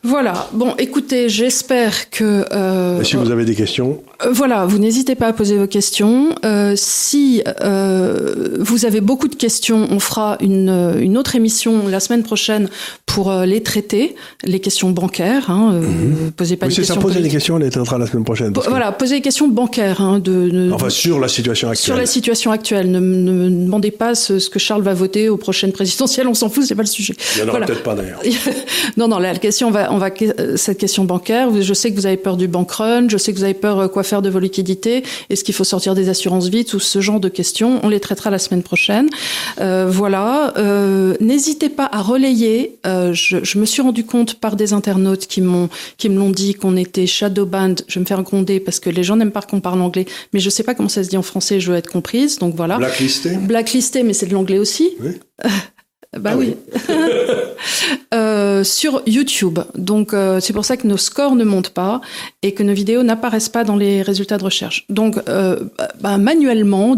Voilà. 0.03 0.47
Bon, 0.53 0.75
écoutez, 0.77 1.29
j'espère 1.29 2.09
que. 2.09 2.45
Euh, 2.53 3.03
si 3.03 3.15
vous 3.15 3.31
avez 3.31 3.45
des 3.45 3.55
questions. 3.55 4.03
Euh, 4.23 4.31
voilà, 4.31 4.65
vous 4.65 4.79
n'hésitez 4.79 5.15
pas 5.15 5.27
à 5.27 5.33
poser 5.33 5.57
vos 5.57 5.67
questions. 5.67 6.35
Euh, 6.45 6.73
si 6.75 7.41
euh, 7.61 8.57
vous 8.59 8.85
avez 8.85 9.01
beaucoup 9.01 9.27
de 9.27 9.35
questions, 9.35 9.87
on 9.89 9.99
fera 9.99 10.37
une, 10.41 10.95
une 10.99 11.17
autre 11.17 11.35
émission 11.35 11.87
la 11.87 11.99
semaine 11.99 12.23
prochaine 12.23 12.69
pour 13.05 13.31
euh, 13.31 13.45
les 13.45 13.63
traiter, 13.63 14.15
les 14.43 14.59
questions 14.59 14.91
bancaires. 14.91 15.49
Hein, 15.49 15.79
mm 15.81 16.31
Posez 16.35 16.57
pas 16.57 16.67
oui, 16.67 16.71
des 16.71 16.75
questions. 16.77 16.95
Ça, 16.95 17.01
poser 17.01 17.21
des 17.21 17.29
questions, 17.29 17.55
on 17.55 17.57
les 17.57 17.69
traitera 17.69 17.97
la 17.97 18.05
semaine 18.05 18.23
prochaine. 18.23 18.53
Voilà, 18.67 18.91
posez 18.91 19.15
des 19.15 19.21
questions 19.21 19.47
bancaires. 19.47 20.01
Hein, 20.01 20.19
de, 20.19 20.49
de, 20.49 20.71
enfin, 20.71 20.89
sur 20.89 21.19
la 21.19 21.27
situation 21.27 21.69
actuelle. 21.69 21.85
Sur 21.85 21.95
la 21.95 22.05
situation 22.05 22.51
actuelle. 22.51 22.91
Ne, 22.91 22.99
ne, 22.99 23.65
demandez 23.65 23.91
pas 23.91 24.15
ce, 24.15 24.39
ce, 24.39 24.49
que 24.49 24.59
Charles 24.59 24.83
va 24.83 24.93
voter 24.93 25.29
aux 25.29 25.37
prochaines 25.37 25.71
présidentielles. 25.71 26.27
On 26.27 26.33
s'en 26.33 26.49
fout, 26.49 26.63
c'est 26.65 26.75
pas 26.75 26.83
le 26.83 26.87
sujet. 26.87 27.15
Il 27.35 27.41
y 27.41 27.43
en 27.43 27.49
aura 27.49 27.61
peut-être 27.61 27.83
pas 27.83 27.95
d'ailleurs. 27.95 28.21
non, 28.97 29.07
non, 29.07 29.19
la 29.19 29.35
question 29.35 29.71
va 29.71 29.91
on 29.91 29.97
va 29.97 30.09
euh, 30.21 30.55
cette 30.55 30.77
question 30.77 31.03
bancaire. 31.05 31.49
Je 31.59 31.73
sais 31.73 31.91
que 31.91 31.95
vous 31.95 32.05
avez 32.05 32.17
peur 32.17 32.37
du 32.37 32.47
bank 32.47 32.71
run, 32.71 33.09
je 33.09 33.17
sais 33.17 33.33
que 33.33 33.37
vous 33.37 33.43
avez 33.43 33.53
peur 33.53 33.79
euh, 33.79 33.87
quoi 33.87 34.03
faire 34.09 34.21
de 34.21 34.29
vos 34.29 34.39
liquidités. 34.39 35.03
Est-ce 35.29 35.43
qu'il 35.43 35.53
faut 35.53 35.63
sortir 35.63 35.95
des 35.95 36.09
assurances 36.09 36.49
vides 36.49 36.73
ou 36.73 36.79
ce 36.79 36.99
genre 37.01 37.19
de 37.19 37.29
questions 37.29 37.79
On 37.83 37.89
les 37.89 37.99
traitera 37.99 38.29
la 38.29 38.39
semaine 38.39 38.63
prochaine. 38.63 39.09
Euh, 39.59 39.87
voilà. 39.89 40.53
Euh, 40.57 41.15
N'hésitez 41.19 41.69
pas 41.69 41.89
à 41.91 42.01
relayer. 42.01 42.77
Euh, 42.85 43.13
je, 43.13 43.37
je, 43.43 43.59
me 43.59 43.65
suis 43.65 43.81
rendu 43.81 44.03
compte 44.05 44.35
par 44.35 44.55
des 44.55 44.73
internautes 44.73 45.27
qui 45.27 45.41
m'ont 45.41 45.69
qui 45.97 46.09
me 46.09 46.17
l'ont 46.17 46.29
dit 46.29 46.53
qu'on 46.53 46.75
était 46.75 47.07
shadow 47.07 47.45
band. 47.45 47.75
Je 47.87 47.95
vais 47.95 48.01
me 48.01 48.05
faire 48.05 48.23
gronder 48.23 48.59
parce 48.59 48.79
que 48.79 48.89
les 48.89 49.03
gens 49.03 49.15
n'aiment 49.15 49.31
pas 49.31 49.41
qu'on 49.41 49.61
parle 49.61 49.81
anglais, 49.81 50.05
mais 50.33 50.39
je 50.39 50.49
sais 50.49 50.63
pas 50.63 50.73
comment 50.73 50.89
ça 50.89 51.03
se 51.03 51.09
dit 51.09 51.17
en 51.17 51.21
français. 51.21 51.59
Je 51.59 51.71
veux 51.71 51.77
être 51.77 51.89
comprise. 51.89 52.39
Donc 52.39 52.55
voilà. 52.55 52.77
Blacklisté. 52.77 53.35
Blacklisté, 53.37 54.03
mais 54.03 54.13
c'est 54.13 54.27
de 54.27 54.33
l'anglais 54.33 54.59
aussi. 54.59 54.89
Oui. 55.01 55.11
Bah 56.17 56.31
ah 56.33 56.37
oui. 56.37 56.55
euh, 58.15 58.63
sur 58.63 59.03
YouTube. 59.05 59.59
Donc 59.75 60.13
euh, 60.15 60.39
c'est 60.39 60.53
pour 60.53 60.65
ça 60.65 60.75
que 60.75 60.87
nos 60.87 60.97
scores 60.97 61.35
ne 61.35 61.43
montent 61.43 61.69
pas 61.69 62.01
et 62.41 62.53
que 62.53 62.63
nos 62.63 62.73
vidéos 62.73 63.03
n'apparaissent 63.03 63.49
pas 63.49 63.63
dans 63.63 63.75
les 63.75 64.01
résultats 64.01 64.39
de 64.39 64.43
recherche. 64.43 64.85
Donc 64.89 65.19
euh, 65.29 65.65
bah, 66.01 66.17
manuellement, 66.17 66.97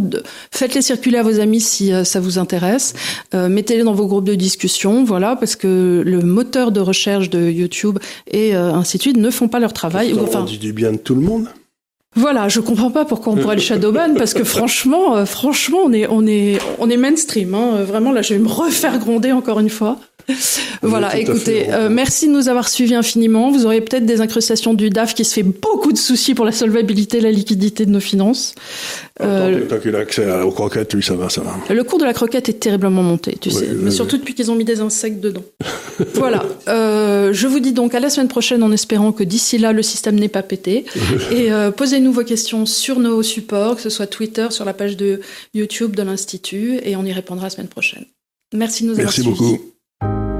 faites-les 0.52 0.82
circuler 0.82 1.18
à 1.18 1.24
vos 1.24 1.42
amis 1.42 1.60
si 1.60 1.92
euh, 1.92 2.06
ça 2.06 2.22
vous 2.22 2.40
intéresse. 2.40 2.94
Euh, 3.34 3.50
mettez-les 3.50 3.84
dans 3.84 3.94
vos 3.94 4.08
groupes 4.08 4.24
de 4.24 4.36
discussion, 4.36 5.04
voilà, 5.04 5.36
parce 5.36 5.58
que 5.58 6.04
le 6.06 6.22
moteur 6.22 6.72
de 6.72 6.80
recherche 6.80 7.30
de 7.30 7.50
YouTube 7.50 8.00
et 8.30 8.54
ainsi 8.56 8.96
de 8.96 9.02
suite 9.02 9.18
ne 9.18 9.30
font 9.30 9.50
pas 9.50 9.60
leur 9.60 9.74
travail. 9.74 10.14
Enfin, 10.18 10.42
on 10.42 10.46
dit 10.46 10.58
du 10.58 10.72
bien 10.72 10.94
de 10.94 10.98
tout 10.98 11.16
le 11.16 11.22
monde. 11.22 11.48
Voilà, 12.16 12.50
je 12.50 12.60
comprends 12.60 12.92
pas 12.92 13.06
pourquoi 13.06 13.34
on 13.34 13.38
pourrait 13.38 13.56
le 13.56 13.62
shadowban 13.62 14.16
parce 14.18 14.34
que 14.34 14.44
franchement, 14.44 15.16
euh, 15.16 15.26
franchement, 15.26 15.78
on 15.86 15.94
est, 15.94 16.08
on 16.10 16.28
est, 16.28 16.60
on 16.80 16.90
est 16.90 16.98
mainstream. 16.98 17.56
Hein. 17.56 17.84
Vraiment, 17.84 18.12
là, 18.12 18.22
je 18.22 18.34
vais 18.34 18.40
me 18.40 18.50
refaire 18.50 19.00
gronder 19.00 19.32
encore 19.32 19.62
une 19.62 19.70
fois. 19.70 19.98
Voilà, 20.82 21.18
écoutez, 21.18 21.72
euh, 21.72 21.90
merci 21.90 22.28
de 22.28 22.34
nous 22.34 22.50
avoir 22.50 22.70
suivis 22.70 22.96
infiniment. 22.96 23.52
Vous 23.52 23.66
aurez 23.66 23.82
peut-être 23.82 24.06
des 24.06 24.22
incrustations 24.22 24.74
du 24.74 24.90
DAF 24.90 25.14
qui 25.14 25.26
se 25.26 25.34
fait 25.34 25.44
beaucoup 25.44 25.92
de 25.92 25.98
soucis 25.98 26.34
pour 26.34 26.46
la 26.46 26.52
solvabilité 26.52 27.18
et 27.18 27.22
la 27.22 27.32
liquidité 27.32 27.86
de 27.86 27.92
nos 27.92 28.00
finances. 28.00 28.56
Euh, 29.22 29.68
tant 29.68 29.78
qu'il 29.80 29.96
a 29.96 30.00
accès 30.00 30.30
aux 30.42 30.52
croquettes, 30.52 30.94
lui, 30.94 31.04
ça 31.04 31.16
va, 31.16 31.30
ça 31.30 31.42
va. 31.42 31.74
Le 31.74 31.84
cours 31.84 32.00
de 32.00 32.06
la 32.06 32.14
croquette 32.14 32.50
est 32.50 32.60
terriblement 32.60 33.04
monté, 33.04 33.38
tu 33.40 33.52
sais, 33.52 33.70
mais 33.74 33.92
surtout 33.92 34.18
depuis 34.18 34.34
qu'ils 34.34 34.50
ont 34.52 34.56
mis 34.56 34.66
des 34.66 34.82
insectes 34.82 35.20
dedans. 35.20 35.44
voilà, 36.16 36.44
euh, 36.68 37.34
je 37.34 37.48
vous 37.48 37.60
dis 37.60 37.74
donc 37.74 37.94
à 37.94 38.00
la 38.00 38.10
semaine 38.10 38.28
prochaine 38.28 38.64
en 38.64 38.72
espérant 38.72 39.12
que 39.12 39.24
d'ici 39.24 39.58
là, 39.58 39.74
le 39.74 39.84
système 39.84 40.16
n'est 40.16 40.30
pas 40.30 40.44
pété. 40.44 40.86
et 41.32 41.52
euh, 41.52 41.72
posez-nous 41.72 42.12
vos 42.12 42.24
questions 42.24 42.66
sur 42.66 43.00
nos 43.00 43.22
supports, 43.22 43.76
que 43.76 43.82
ce 43.82 43.90
soit 43.90 44.08
Twitter, 44.08 44.48
sur 44.50 44.66
la 44.66 44.74
page 44.74 44.98
de 44.98 45.22
YouTube 45.54 45.96
de 45.96 46.04
l'Institut, 46.04 46.80
et 46.84 46.96
on 46.96 47.06
y 47.06 47.14
répondra 47.14 47.46
la 47.46 47.50
semaine 47.50 47.68
prochaine. 47.68 48.06
Merci 48.54 48.84
de 48.84 48.90
nous 48.90 49.00
avoir 49.00 49.14
suivis. 49.14 49.30
Merci 49.30 49.44
beaucoup. 49.44 49.71
thank 50.02 50.14
you 50.14 50.31